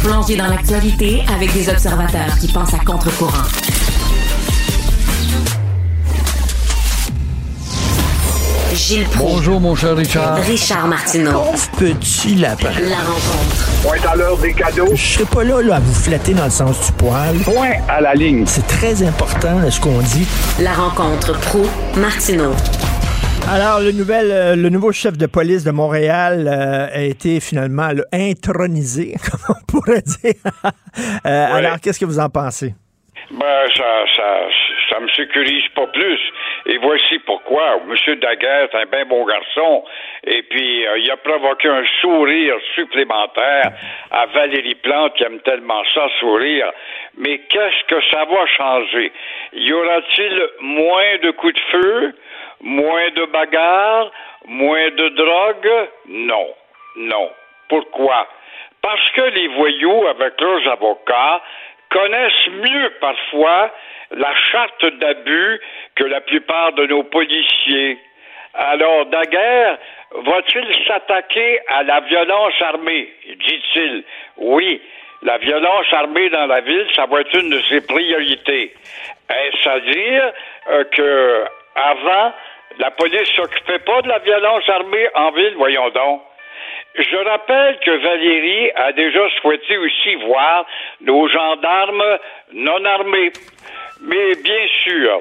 Plongé 0.01 0.36
dans 0.36 0.48
l'actualité 0.48 1.23
avec 1.32 1.52
des 1.52 1.69
observateurs 1.69 2.39
qui 2.40 2.48
pensent 2.48 2.74
à 2.74 2.78
contre-courant. 2.78 3.72
Gilles 8.83 9.05
Proulx. 9.05 9.35
Bonjour, 9.35 9.61
mon 9.61 9.77
cher 9.77 9.97
Richard. 9.97 10.39
Richard 10.39 10.89
Martineau. 10.89 11.31
Pauvre 11.31 11.71
petit 11.79 12.35
lapin. 12.35 12.73
La 12.81 12.97
rencontre. 12.97 13.83
Point 13.85 14.11
à 14.11 14.17
l'heure 14.17 14.37
des 14.39 14.53
cadeaux. 14.53 14.89
Je 14.93 15.01
serai 15.01 15.25
pas 15.25 15.45
là, 15.45 15.63
là 15.63 15.77
à 15.77 15.79
vous 15.79 15.95
flatter 15.95 16.35
dans 16.35 16.47
le 16.47 16.51
sens 16.51 16.87
du 16.87 16.93
poil. 16.95 17.37
Point 17.45 17.75
à 17.89 18.01
la 18.01 18.13
ligne. 18.15 18.45
C'est 18.45 18.67
très 18.67 19.05
important 19.05 19.61
là, 19.61 19.71
ce 19.71 19.81
qu'on 19.81 20.01
dit. 20.01 20.27
La 20.61 20.73
rencontre 20.73 21.39
pro 21.43 21.63
martineau 21.97 22.51
Alors, 23.49 23.79
le, 23.79 23.93
nouvel, 23.93 24.33
euh, 24.33 24.57
le 24.57 24.69
nouveau 24.69 24.91
chef 24.91 25.17
de 25.17 25.27
police 25.27 25.63
de 25.63 25.71
Montréal 25.71 26.49
euh, 26.49 26.89
a 26.93 27.03
été 27.03 27.39
finalement 27.39 27.93
là, 27.93 28.03
intronisé, 28.13 29.15
comme 29.31 29.57
on 29.57 29.65
pourrait 29.65 30.03
dire. 30.03 30.35
Euh, 31.25 31.47
Alors, 31.55 31.79
qu'est-ce 31.79 32.01
que 32.01 32.05
vous 32.05 32.19
en 32.19 32.29
pensez? 32.29 32.75
Ben, 33.31 33.69
ça, 33.77 33.85
ça, 34.17 34.23
ça 34.93 35.01
me 35.01 35.09
sécurise 35.09 35.66
pas 35.74 35.86
plus. 35.86 36.20
Et 36.66 36.77
voici 36.78 37.19
pourquoi. 37.20 37.81
M. 37.89 38.14
Daguerre 38.16 38.64
est 38.64 38.74
un 38.74 38.86
bien 38.86 39.05
bon 39.06 39.24
garçon. 39.24 39.85
Et 40.24 40.43
puis, 40.43 40.86
euh, 40.86 40.98
il 40.98 41.10
a 41.10 41.16
provoqué 41.16 41.69
un 41.69 41.85
sourire 42.01 42.56
supplémentaire 42.74 43.73
à 44.10 44.27
Valérie 44.27 44.74
Plante, 44.77 45.14
qui 45.14 45.24
aime 45.24 45.40
tellement 45.40 45.82
ça, 45.94 46.09
sourire. 46.20 46.70
Mais 47.16 47.39
qu'est-ce 47.48 47.85
que 47.85 48.01
ça 48.10 48.24
va 48.24 48.47
changer? 48.47 49.12
Y 49.55 49.73
aura-t-il 49.73 50.48
moins 50.60 51.16
de 51.23 51.31
coups 51.31 51.55
de 51.55 51.60
feu, 51.70 52.14
moins 52.60 53.09
de 53.16 53.24
bagarres, 53.27 54.10
moins 54.47 54.90
de 54.90 55.09
drogue? 55.09 55.89
Non. 56.09 56.48
Non. 56.97 57.31
Pourquoi? 57.69 58.28
Parce 58.82 59.10
que 59.12 59.23
les 59.23 59.48
voyous, 59.48 60.06
avec 60.09 60.40
leurs 60.40 60.69
avocats, 60.69 61.40
connaissent 61.89 62.48
mieux 62.48 62.90
parfois 63.01 63.70
la 64.14 64.34
charte 64.51 64.86
d'abus 64.98 65.60
que 65.94 66.05
la 66.05 66.20
plupart 66.20 66.72
de 66.72 66.86
nos 66.86 67.02
policiers. 67.05 67.98
Alors, 68.55 69.06
Daguerre 69.06 69.78
va-t-il 70.14 70.86
s'attaquer 70.86 71.60
à 71.68 71.82
la 71.82 72.01
violence 72.01 72.55
armée, 72.60 73.09
dit-il. 73.26 74.05
Oui, 74.36 74.80
la 75.22 75.39
violence 75.39 75.86
armée 75.93 76.28
dans 76.30 76.47
la 76.47 76.60
ville, 76.60 76.86
ça 76.94 77.06
va 77.06 77.20
être 77.20 77.34
une 77.34 77.51
de 77.51 77.60
ses 77.62 77.80
priorités. 77.86 78.74
Est-ce 79.30 79.68
à 79.68 79.80
dire 79.80 80.32
euh, 80.70 80.84
que 80.84 81.44
avant, 81.74 82.32
la 82.78 82.90
police 82.90 83.28
s'occupait 83.34 83.78
pas 83.78 84.02
de 84.02 84.09
la 84.09 84.18
violence 84.18 84.68
armée 84.68 85.09
en 85.14 85.30
ville, 85.30 85.55
voyons 85.56 85.89
donc. 85.90 86.22
Je 86.94 87.16
rappelle 87.16 87.78
que 87.78 87.90
Valérie 87.90 88.70
a 88.74 88.93
déjà 88.93 89.20
souhaité 89.40 89.78
aussi 89.78 90.14
voir 90.16 90.66
nos 91.01 91.26
gendarmes 91.26 92.18
non 92.52 92.84
armés. 92.84 93.32
Mais 94.03 94.35
bien 94.43 94.66
sûr, 94.83 95.19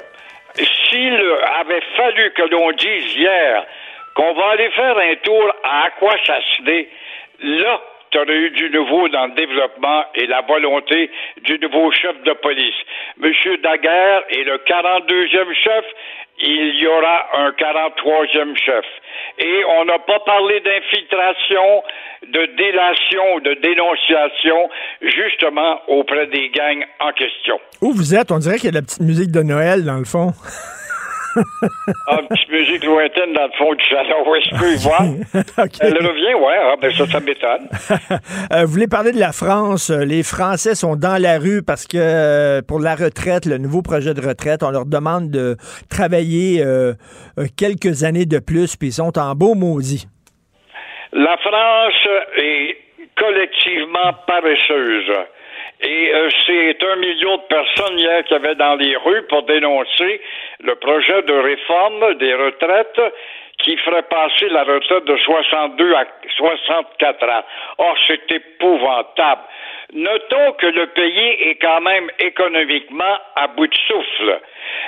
s'il 0.54 1.22
avait 1.60 1.82
fallu 1.96 2.30
que 2.32 2.42
l'on 2.42 2.72
dise 2.72 3.16
hier 3.16 3.64
qu'on 4.14 4.34
va 4.34 4.50
aller 4.50 4.70
faire 4.70 4.98
un 4.98 5.14
tour 5.16 5.52
à 5.62 5.84
Aquasasné, 5.84 6.88
là, 7.40 7.80
tu 8.10 8.18
aurais 8.18 8.36
eu 8.36 8.50
du 8.50 8.70
nouveau 8.70 9.08
dans 9.08 9.26
le 9.26 9.32
développement 9.32 10.04
et 10.14 10.26
la 10.26 10.42
volonté 10.42 11.10
du 11.42 11.58
nouveau 11.60 11.90
chef 11.92 12.22
de 12.22 12.32
police. 12.32 12.74
Monsieur 13.16 13.56
Daguerre 13.58 14.24
est 14.28 14.44
le 14.44 14.58
42e 14.58 15.54
chef, 15.54 15.84
il 16.42 16.74
y 16.80 16.86
aura 16.86 17.28
un 17.34 17.50
43e 17.50 18.56
chef. 18.56 18.84
Et 19.38 19.64
on 19.78 19.84
n'a 19.84 19.98
pas 20.00 20.20
parlé 20.26 20.60
d'infiltration, 20.60 21.82
de 22.26 22.46
délation, 22.56 23.38
de 23.44 23.54
dénonciation, 23.62 24.68
justement 25.02 25.80
auprès 25.88 26.26
des 26.26 26.50
gangs 26.50 26.84
en 27.00 27.12
question. 27.12 27.58
Où 27.80 27.92
vous 27.92 28.14
êtes? 28.14 28.30
On 28.32 28.38
dirait 28.38 28.56
qu'il 28.56 28.66
y 28.66 28.68
a 28.68 28.72
de 28.72 28.76
la 28.76 28.82
petite 28.82 29.00
musique 29.00 29.30
de 29.30 29.42
Noël, 29.42 29.84
dans 29.84 29.98
le 29.98 30.04
fond. 30.04 30.32
ah, 32.06 32.20
une 32.20 32.28
petite 32.28 32.50
musique 32.50 32.84
lointaine 32.84 33.32
dans 33.32 33.44
le 33.44 33.52
fond 33.56 33.74
du 33.74 33.84
salon. 33.84 34.24
Oui, 34.26 34.40
je 34.44 34.58
peux 34.58 34.72
y 34.72 34.76
voir. 34.76 35.02
Elle 35.80 36.06
revient, 36.06 36.34
ouais. 36.34 36.56
Ah, 36.60 36.74
ben 36.80 36.92
ça, 36.92 37.06
ça 37.06 37.20
m'étonne. 37.20 37.68
Euh, 38.52 38.64
vous 38.64 38.72
voulez 38.72 38.88
parler 38.88 39.12
de 39.12 39.18
la 39.18 39.32
France. 39.32 39.90
Les 39.90 40.22
Français 40.22 40.74
sont 40.74 40.96
dans 40.96 41.20
la 41.20 41.38
rue 41.38 41.62
parce 41.62 41.86
que 41.86 41.96
euh, 41.96 42.60
pour 42.66 42.80
la 42.80 42.94
retraite, 42.94 43.46
le 43.46 43.58
nouveau 43.58 43.82
projet 43.82 44.14
de 44.14 44.20
retraite, 44.20 44.62
on 44.62 44.70
leur 44.70 44.84
demande 44.84 45.30
de 45.30 45.56
travailler 45.88 46.62
euh, 46.62 46.92
quelques 47.56 48.04
années 48.04 48.26
de 48.26 48.38
plus, 48.38 48.76
puis 48.76 48.88
ils 48.88 48.92
sont 48.92 49.18
en 49.18 49.34
beau 49.34 49.54
maudit. 49.54 50.06
La 51.12 51.36
France 51.38 52.08
est 52.36 52.76
collectivement 53.16 54.12
paresseuse. 54.26 55.12
Et 55.82 56.14
euh, 56.14 56.28
c'est 56.46 56.84
un 56.84 56.96
million 56.96 57.36
de 57.36 57.42
personnes 57.42 57.98
hier 57.98 58.22
qui 58.24 58.34
avaient 58.34 58.54
dans 58.54 58.76
les 58.76 58.96
rues 58.96 59.26
pour 59.28 59.42
dénoncer 59.42 60.20
le 60.60 60.74
projet 60.76 61.22
de 61.22 61.32
réforme 61.32 62.14
des 62.14 62.34
retraites 62.34 63.00
qui 63.58 63.76
ferait 63.78 64.02
passer 64.02 64.48
la 64.48 64.64
retraite 64.64 65.04
de 65.04 65.16
62 65.16 65.94
à 65.94 66.04
64 66.36 67.28
ans. 67.28 67.44
Or, 67.78 67.96
c'est 68.06 68.30
épouvantable. 68.30 69.42
Notons 69.92 70.52
que 70.58 70.66
le 70.66 70.86
pays 70.86 71.50
est 71.50 71.56
quand 71.60 71.80
même 71.80 72.10
économiquement 72.18 73.18
à 73.36 73.48
bout 73.48 73.66
de 73.66 73.76
souffle. 73.88 74.40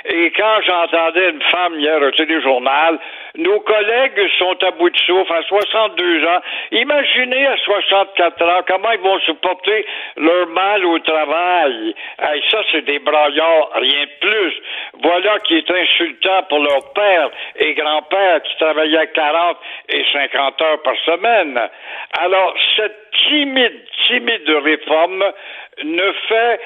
Et 0.05 0.31
quand 0.31 0.61
j'entendais 0.65 1.29
une 1.29 1.41
femme 1.43 1.79
hier 1.79 2.01
au 2.01 2.11
téléjournal, 2.11 2.99
nos 3.37 3.59
collègues 3.61 4.29
sont 4.39 4.57
à 4.63 4.71
bout 4.71 4.89
de 4.89 4.97
souffle 4.97 5.33
à 5.33 5.41
62 5.43 6.25
ans. 6.25 6.41
Imaginez 6.71 7.47
à 7.47 7.57
64 7.57 8.41
ans 8.43 8.61
comment 8.67 8.91
ils 8.91 8.99
vont 8.99 9.19
supporter 9.19 9.85
leur 10.17 10.47
mal 10.47 10.85
au 10.85 10.99
travail. 10.99 11.95
Hey, 12.19 12.43
ça, 12.49 12.59
c'est 12.71 12.85
des 12.85 12.99
braillards, 12.99 13.71
rien 13.75 14.05
de 14.05 14.27
plus. 14.27 14.53
Voilà 15.01 15.39
qui 15.39 15.57
est 15.57 15.71
insultant 15.71 16.43
pour 16.49 16.59
leur 16.59 16.93
père 16.93 17.29
et 17.57 17.73
grand-père 17.73 18.41
qui 18.43 18.57
travaillaient 18.57 19.07
40 19.07 19.57
et 19.89 20.05
50 20.13 20.61
heures 20.61 20.81
par 20.83 20.95
semaine. 21.05 21.59
Alors, 22.19 22.53
cette 22.75 23.11
timide, 23.27 23.81
timide 24.07 24.49
réforme 24.63 25.23
ne 25.83 26.11
fait 26.27 26.59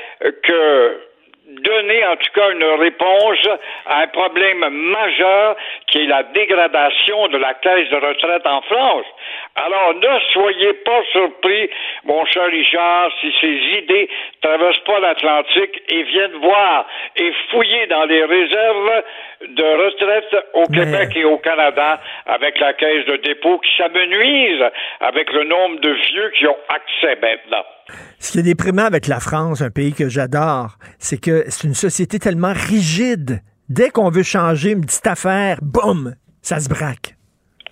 que 0.44 1.09
donner 1.49 2.05
en 2.05 2.15
tout 2.15 2.31
cas 2.34 2.51
une 2.51 2.63
réponse 2.63 3.47
à 3.85 4.01
un 4.01 4.07
problème 4.07 4.67
majeur 4.69 5.55
qui 5.88 5.99
est 5.99 6.05
la 6.05 6.23
dégradation 6.23 7.27
de 7.30 7.38
la 7.38 7.53
caisse 7.55 7.89
de 7.89 7.95
retraite 7.95 8.45
en 8.45 8.61
France. 8.61 9.05
Alors 9.55 9.95
ne 9.95 10.19
soyez 10.31 10.73
pas 10.73 11.01
surpris, 11.11 11.69
mon 12.05 12.23
cher 12.26 12.45
Richard, 12.45 13.11
si 13.19 13.34
ces 13.41 13.80
idées 13.80 14.09
traversent 14.41 14.84
pas 14.85 14.99
l'Atlantique 14.99 15.81
et 15.89 16.03
viennent 16.03 16.38
voir 16.41 16.85
et 17.15 17.31
fouiller 17.49 17.88
dans 17.88 18.05
les 18.05 18.23
réserves 18.23 19.03
de 19.47 19.63
retraite 19.63 20.35
au 20.53 20.65
Québec 20.67 21.09
et 21.15 21.26
au 21.26 21.38
Canada 21.38 21.99
avec 22.27 22.59
la 22.59 22.73
caisse 22.73 23.05
de 23.05 23.17
dépôt 23.17 23.57
qui 23.59 23.76
s'amenuise 23.76 24.63
avec 24.99 25.31
le 25.34 25.43
nombre 25.45 25.80
de 25.80 25.89
vieux 25.89 26.30
qui 26.38 26.47
ont 26.47 26.57
accès 26.69 27.17
maintenant. 27.21 27.65
Ce 28.19 28.31
qui 28.31 28.39
est 28.39 28.43
déprimant 28.43 28.85
avec 28.85 29.07
la 29.07 29.19
France, 29.19 29.61
un 29.61 29.69
pays 29.69 29.93
que 29.93 30.09
j'adore, 30.09 30.77
c'est 30.97 31.17
que 31.17 31.45
c'est 31.49 31.65
une 31.65 31.75
société 31.75 32.19
tellement 32.19 32.53
rigide. 32.53 33.41
Dès 33.69 33.89
qu'on 33.89 34.09
veut 34.09 34.23
changer 34.23 34.71
une 34.71 34.81
petite 34.81 35.07
affaire, 35.07 35.59
boum, 35.61 36.15
ça 36.41 36.59
se 36.59 36.69
braque 36.69 37.18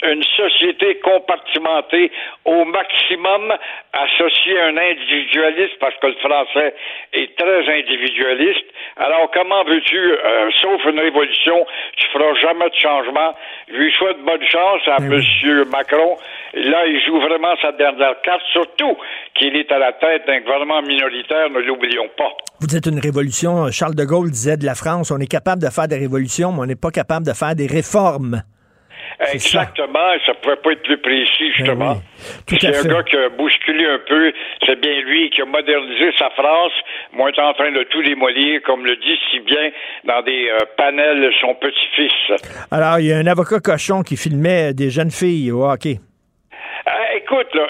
une 0.04 0.24
société 0.24 1.00
compartimentée 1.00 2.12
au 2.46 2.66
maximum, 2.66 3.54
associée 3.94 4.60
à 4.60 4.66
un 4.68 4.78
individualiste, 4.78 5.80
parce 5.80 5.96
que 6.02 6.08
le 6.08 6.16
français 6.16 6.76
est 7.14 7.36
très 7.38 7.80
individualiste. 7.80 8.66
Alors, 8.98 9.30
comment 9.34 9.64
veux-tu, 9.64 9.98
euh, 9.98 10.50
sauf 10.62 10.84
une 10.86 11.00
révolution, 11.00 11.66
tu 11.98 12.08
feras 12.10 12.34
jamais 12.42 12.70
de 12.70 12.76
changement? 12.76 13.34
Je 13.70 13.76
lui 13.76 13.92
souhaite 13.94 14.20
bonne 14.24 14.46
chance 14.46 14.82
à 14.88 14.98
M. 14.98 15.22
Macron. 15.72 16.18
Là, 16.54 16.86
il 16.86 17.00
joue 17.06 17.20
vraiment 17.20 17.56
sa 17.62 17.72
dernière 17.72 18.20
carte, 18.22 18.42
surtout 18.52 18.98
qu'il 19.36 19.56
est 19.56 19.72
à 19.72 19.80
la 19.80 19.94
tête 19.94 20.26
d'un 20.28 20.40
gouvernement 20.42 20.82
minoritaire, 20.82 21.50
ne 21.50 21.60
l'oublions 21.60 22.10
pas. 22.18 22.32
Vous 22.60 22.68
dites 22.68 22.86
une 22.86 23.00
révolution. 23.00 23.70
Charles 23.72 23.96
de 23.96 24.06
Gaulle 24.06 24.32
disait 24.32 24.58
de 24.58 24.66
la 24.66 24.76
France, 24.76 25.12
on 25.12 25.20
est 25.20 25.32
capable 25.32 25.62
de 25.62 25.70
faire 25.70 25.88
des 25.88 25.98
révolutions, 25.98 26.52
mais 26.52 26.62
on 26.62 26.66
n'est 26.66 26.76
pas 26.76 26.92
capable 26.92 27.26
de 27.26 27.34
faire 27.34 27.56
des 27.56 27.68
réformes. 27.68 28.42
Exactement, 29.34 30.14
ça. 30.26 30.32
ne 30.32 30.38
pouvait 30.44 30.56
pas 30.58 30.72
être 30.74 30.84
plus 30.84 30.98
précis, 31.00 31.52
justement. 31.56 31.96
Ben 31.96 32.58
c'est 32.60 32.68
un 32.68 32.84
gars 32.84 33.04
qui 33.04 33.18
a 33.18 33.30
bousculé 33.30 33.86
un 33.86 34.00
peu, 34.08 34.32
c'est 34.66 34.80
bien 34.80 35.02
lui 35.02 35.30
qui 35.32 35.42
a 35.42 35.46
modernisé 35.46 36.12
sa 36.20 36.30
France, 36.32 36.74
moi 37.14 37.30
est 37.30 37.40
en 37.40 37.54
train 37.54 37.72
de 37.72 37.84
tout 37.84 38.04
démolir, 38.04 38.62
comme 38.64 38.86
le 38.86 38.96
dit 38.96 39.20
si 39.32 39.40
bien 39.40 39.72
dans 40.04 40.22
des 40.22 40.50
euh, 40.50 40.60
panels 40.78 41.32
son 41.42 41.56
petit-fils. 41.56 42.42
Alors, 42.70 43.00
il 43.00 43.08
y 43.08 43.14
a 43.14 43.18
un 43.18 43.28
avocat 43.28 43.60
cochon 43.60 44.04
qui 44.04 44.18
filmait 44.18 44.74
des 44.74 44.92
jeunes 44.92 45.12
filles 45.12 45.52
au 45.52 45.66
hockey. 45.66 46.00
Euh, 46.88 47.18
écoute, 47.18 47.48
là, 47.54 47.68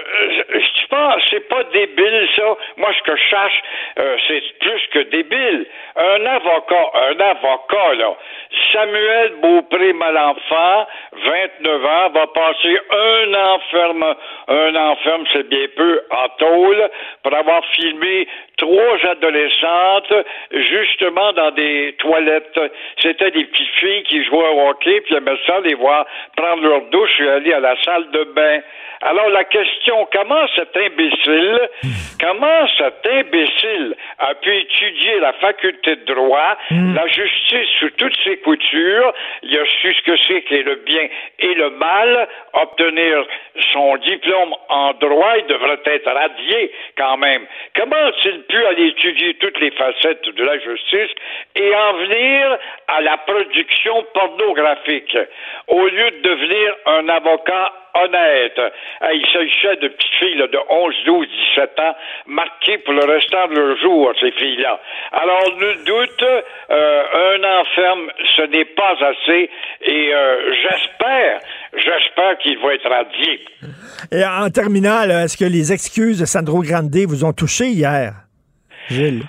c'est 1.29 1.47
pas 1.47 1.63
débile, 1.65 2.27
ça. 2.35 2.57
Moi, 2.77 2.89
ce 2.97 3.03
que 3.03 3.15
je 3.15 3.23
cherche, 3.23 3.61
euh, 3.99 4.17
c'est 4.27 4.43
plus 4.59 4.81
que 4.91 4.99
débile. 5.09 5.65
Un 5.95 6.25
avocat, 6.25 6.91
un 7.09 7.19
avocat, 7.19 7.93
là, 7.95 8.15
Samuel 8.71 9.33
Beaupré-Malenfant, 9.41 10.87
29 11.13 11.85
ans, 11.85 12.09
va 12.09 12.27
passer 12.27 12.79
un 12.89 13.33
enferme, 13.33 14.15
un 14.47 14.75
enferme, 14.75 15.23
c'est 15.33 15.47
bien 15.49 15.67
peu, 15.75 16.01
en 16.11 16.29
tôle, 16.37 16.89
pour 17.23 17.33
avoir 17.35 17.65
filmé 17.67 18.27
trois 18.57 18.97
adolescentes, 19.09 20.13
justement 20.51 21.31
dans 21.33 21.51
des 21.51 21.95
toilettes. 21.99 22.59
C'était 23.01 23.31
des 23.31 23.45
petites 23.45 23.75
filles 23.79 24.03
qui 24.03 24.23
jouaient 24.25 24.49
au 24.49 24.69
hockey, 24.69 25.01
puis 25.01 25.15
aimaient 25.15 25.37
ça 25.45 25.59
les 25.61 25.75
voir 25.75 26.05
prendre 26.35 26.63
leur 26.63 26.81
douche 26.89 27.19
et 27.19 27.29
aller 27.29 27.53
à 27.53 27.59
la 27.59 27.75
salle 27.83 28.09
de 28.11 28.23
bain. 28.35 28.59
Alors 29.01 29.29
la 29.29 29.43
question, 29.43 30.07
comment 30.11 30.47
cet 30.55 30.75
imbécile, 30.75 31.69
comment 32.19 32.67
cet 32.77 33.05
imbécile 33.05 33.95
a 34.17 34.33
pu 34.35 34.55
étudier 34.57 35.19
la 35.19 35.33
faculté 35.33 35.97
de 35.97 36.05
droit, 36.05 36.57
hmm. 36.71 36.95
la 36.95 37.07
justice 37.07 37.69
sous 37.79 37.91
toutes 37.91 38.17
ses 38.23 38.37
coutures, 38.37 39.13
il 39.43 39.57
a 39.57 39.65
su 39.65 39.93
ce 39.93 40.01
que 40.01 40.17
c'est 40.27 40.41
qu'est 40.43 40.63
le 40.63 40.75
bien 40.77 41.07
et 41.39 41.53
le 41.53 41.69
mal, 41.71 42.27
obtenir 42.53 43.23
son 43.71 43.97
diplôme 43.97 44.53
en 44.69 44.93
droit, 44.93 45.37
il 45.37 45.45
devrait 45.45 45.79
être 45.85 46.11
radié 46.11 46.71
quand 46.97 47.17
même. 47.17 47.45
Comment 47.75 47.95
a-t-il 47.95 48.43
pu 48.47 48.65
aller 48.65 48.87
étudier 48.87 49.35
toutes 49.35 49.59
les 49.59 49.71
facettes 49.71 50.27
de 50.29 50.43
la 50.43 50.59
justice 50.59 51.11
et 51.55 51.75
en 51.75 51.93
venir 51.93 52.57
à 52.87 53.01
la 53.01 53.17
production 53.17 54.05
pornographique, 54.13 55.17
au 55.67 55.87
lieu 55.87 56.11
de 56.11 56.21
devenir 56.21 56.75
un 56.85 57.09
avocat 57.09 57.73
honnête. 58.03 58.59
il 59.13 59.25
s'agissait 59.31 59.75
de 59.77 59.87
petites 59.87 60.13
filles 60.19 60.37
de 60.37 60.59
11, 60.69 60.93
12, 61.05 61.27
17 61.55 61.79
ans, 61.79 61.95
marquées 62.27 62.77
pour 62.79 62.93
le 62.93 63.05
restant 63.05 63.47
de 63.47 63.55
leur 63.55 63.77
jour, 63.77 64.11
ces 64.19 64.31
filles-là. 64.31 64.79
Alors, 65.11 65.43
nul 65.57 65.83
doute, 65.85 66.23
euh, 66.23 67.35
un 67.35 67.61
enferme, 67.61 68.11
ce 68.35 68.41
n'est 68.43 68.65
pas 68.65 68.95
assez, 69.01 69.49
et 69.81 70.13
euh, 70.13 70.53
j'espère, 70.61 71.39
j'espère 71.73 72.37
qu'il 72.39 72.57
va 72.59 72.73
être 72.73 72.89
radié. 72.89 73.45
Et 74.11 74.23
en 74.23 74.49
terminant, 74.49 75.01
est-ce 75.03 75.37
que 75.37 75.45
les 75.45 75.73
excuses 75.73 76.19
de 76.19 76.25
Sandro 76.25 76.61
Grande 76.61 76.95
vous 77.07 77.25
ont 77.25 77.33
touché 77.33 77.65
hier, 77.65 78.13
Gilles? 78.89 79.23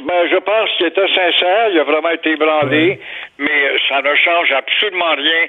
Ben, 0.00 0.26
je 0.28 0.36
pense 0.38 0.68
qu'il 0.76 0.86
était 0.86 1.06
sincère, 1.06 1.68
il 1.70 1.78
a 1.78 1.84
vraiment 1.84 2.10
été 2.10 2.32
ébranlé, 2.32 2.98
mais 3.38 3.78
ça 3.88 4.02
ne 4.02 4.12
change 4.16 4.50
absolument 4.50 5.14
rien 5.14 5.46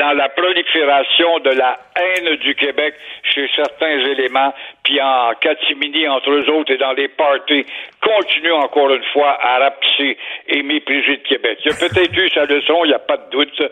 dans 0.00 0.12
la 0.14 0.28
prolifération 0.30 1.38
de 1.38 1.50
la 1.50 1.78
haine 1.94 2.34
du 2.38 2.56
Québec 2.56 2.94
chez 3.22 3.48
certains 3.54 4.04
éléments, 4.04 4.52
puis 4.82 5.00
en 5.00 5.30
catimini 5.40 6.08
entre 6.08 6.30
eux 6.32 6.50
autres 6.50 6.72
et 6.72 6.76
dans 6.76 6.92
les 6.92 7.06
parties, 7.06 7.64
continue 8.02 8.52
encore 8.52 8.92
une 8.92 9.04
fois 9.12 9.38
à 9.40 9.58
rapetisser 9.60 10.18
et 10.48 10.62
mépriser 10.64 11.22
le 11.22 11.28
Québec. 11.28 11.58
Il 11.64 11.70
a 11.70 11.76
peut-être 11.76 12.18
eu 12.18 12.28
sa 12.30 12.46
leçon, 12.46 12.84
il 12.84 12.88
n'y 12.88 12.94
a 12.94 12.98
pas 12.98 13.16
de 13.16 13.30
doute, 13.30 13.62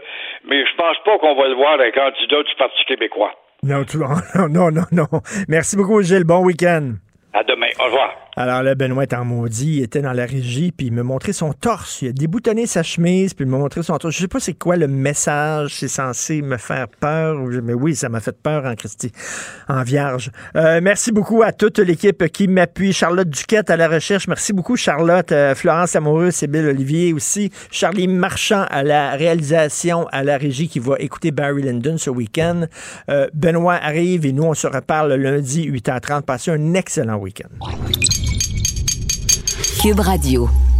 mais 0.45 0.65
je 0.65 0.77
pense 0.77 0.97
pas 1.05 1.19
qu'on 1.19 1.35
va 1.35 1.49
le 1.49 1.55
voir 1.55 1.81
un 1.81 1.91
candidat 1.91 2.45
du 2.45 2.55
Parti 2.55 2.85
québécois. 2.87 3.33
Non, 3.65 3.83
non, 4.49 4.70
non, 4.70 4.87
non. 4.93 5.07
Merci 5.49 5.77
beaucoup, 5.77 6.01
Gilles. 6.01 6.24
Bon 6.24 6.45
week-end. 6.45 6.93
À 7.33 7.43
demain. 7.43 7.69
Au 7.81 7.85
revoir. 7.85 8.15
Alors 8.35 8.63
là, 8.63 8.75
Benoît 8.75 9.03
est 9.03 9.13
en 9.13 9.27
maudit, 9.27 9.77
il 9.77 9.83
était 9.83 10.01
dans 10.01 10.15
la 10.15 10.25
régie, 10.25 10.73
puis 10.73 10.87
il 10.87 10.93
me 10.93 11.03
montrait 11.03 11.35
son 11.35 11.53
torse. 11.53 12.01
Il 12.01 12.09
a 12.09 12.13
déboutonné 12.13 12.67
sa 12.67 12.83
chemise, 12.83 13.35
puis 13.35 13.45
il 13.45 13.51
m'a 13.51 13.59
montré 13.59 13.83
son 13.83 13.99
torse. 13.99 14.15
Je 14.15 14.21
sais 14.21 14.29
pas 14.29 14.41
c'est 14.41 14.55
quoi 14.55 14.77
le 14.77 14.89
message, 14.89 15.75
c'est 15.75 15.89
censé 15.89 16.41
me 16.41 16.57
faire 16.57 16.89
peur, 16.89 17.37
mais 17.63 17.75
oui, 17.75 17.95
ça 17.95 18.09
m'a 18.09 18.21
fait 18.21 18.37
peur 18.37 18.65
en 18.65 18.75
Christie, 18.75 19.13
en 19.69 19.83
vierge. 19.83 20.31
Euh, 20.57 20.81
merci 20.83 21.13
beaucoup 21.13 21.43
à 21.43 21.53
toute 21.53 21.79
l'équipe 21.79 22.27
qui 22.29 22.49
m'appuie. 22.49 22.95
Charlotte 22.95 23.29
Duquette 23.29 23.69
à 23.69 23.77
la 23.77 23.87
recherche, 23.87 24.27
merci 24.27 24.55
beaucoup 24.55 24.77
Charlotte. 24.77 25.31
Euh, 25.31 25.55
Florence 25.55 25.95
Amoureux, 25.95 26.31
Sybille 26.31 26.67
Olivier 26.67 27.13
aussi. 27.13 27.51
Charlie 27.71 28.09
Marchand 28.09 28.65
à 28.71 28.83
la 28.83 29.11
réalisation, 29.11 30.07
à 30.11 30.25
la 30.25 30.39
régie 30.39 30.69
qui 30.69 30.79
va 30.79 30.95
écouter 31.01 31.33
Barry 31.33 31.65
Lyndon 31.65 31.99
ce 31.99 32.09
week-end. 32.09 32.63
Euh, 33.11 33.27
Benoît 33.35 33.75
arrive 33.75 34.25
et 34.25 34.33
nous, 34.33 34.45
on 34.45 34.55
se 34.55 34.67
reparle 34.67 35.13
lundi 35.17 35.71
8h30. 35.71 36.23
Passez 36.23 36.51
un 36.51 36.73
excellent 36.73 37.19
week-end. 37.19 37.51
Cube 39.83 39.99
Radio. 39.99 40.72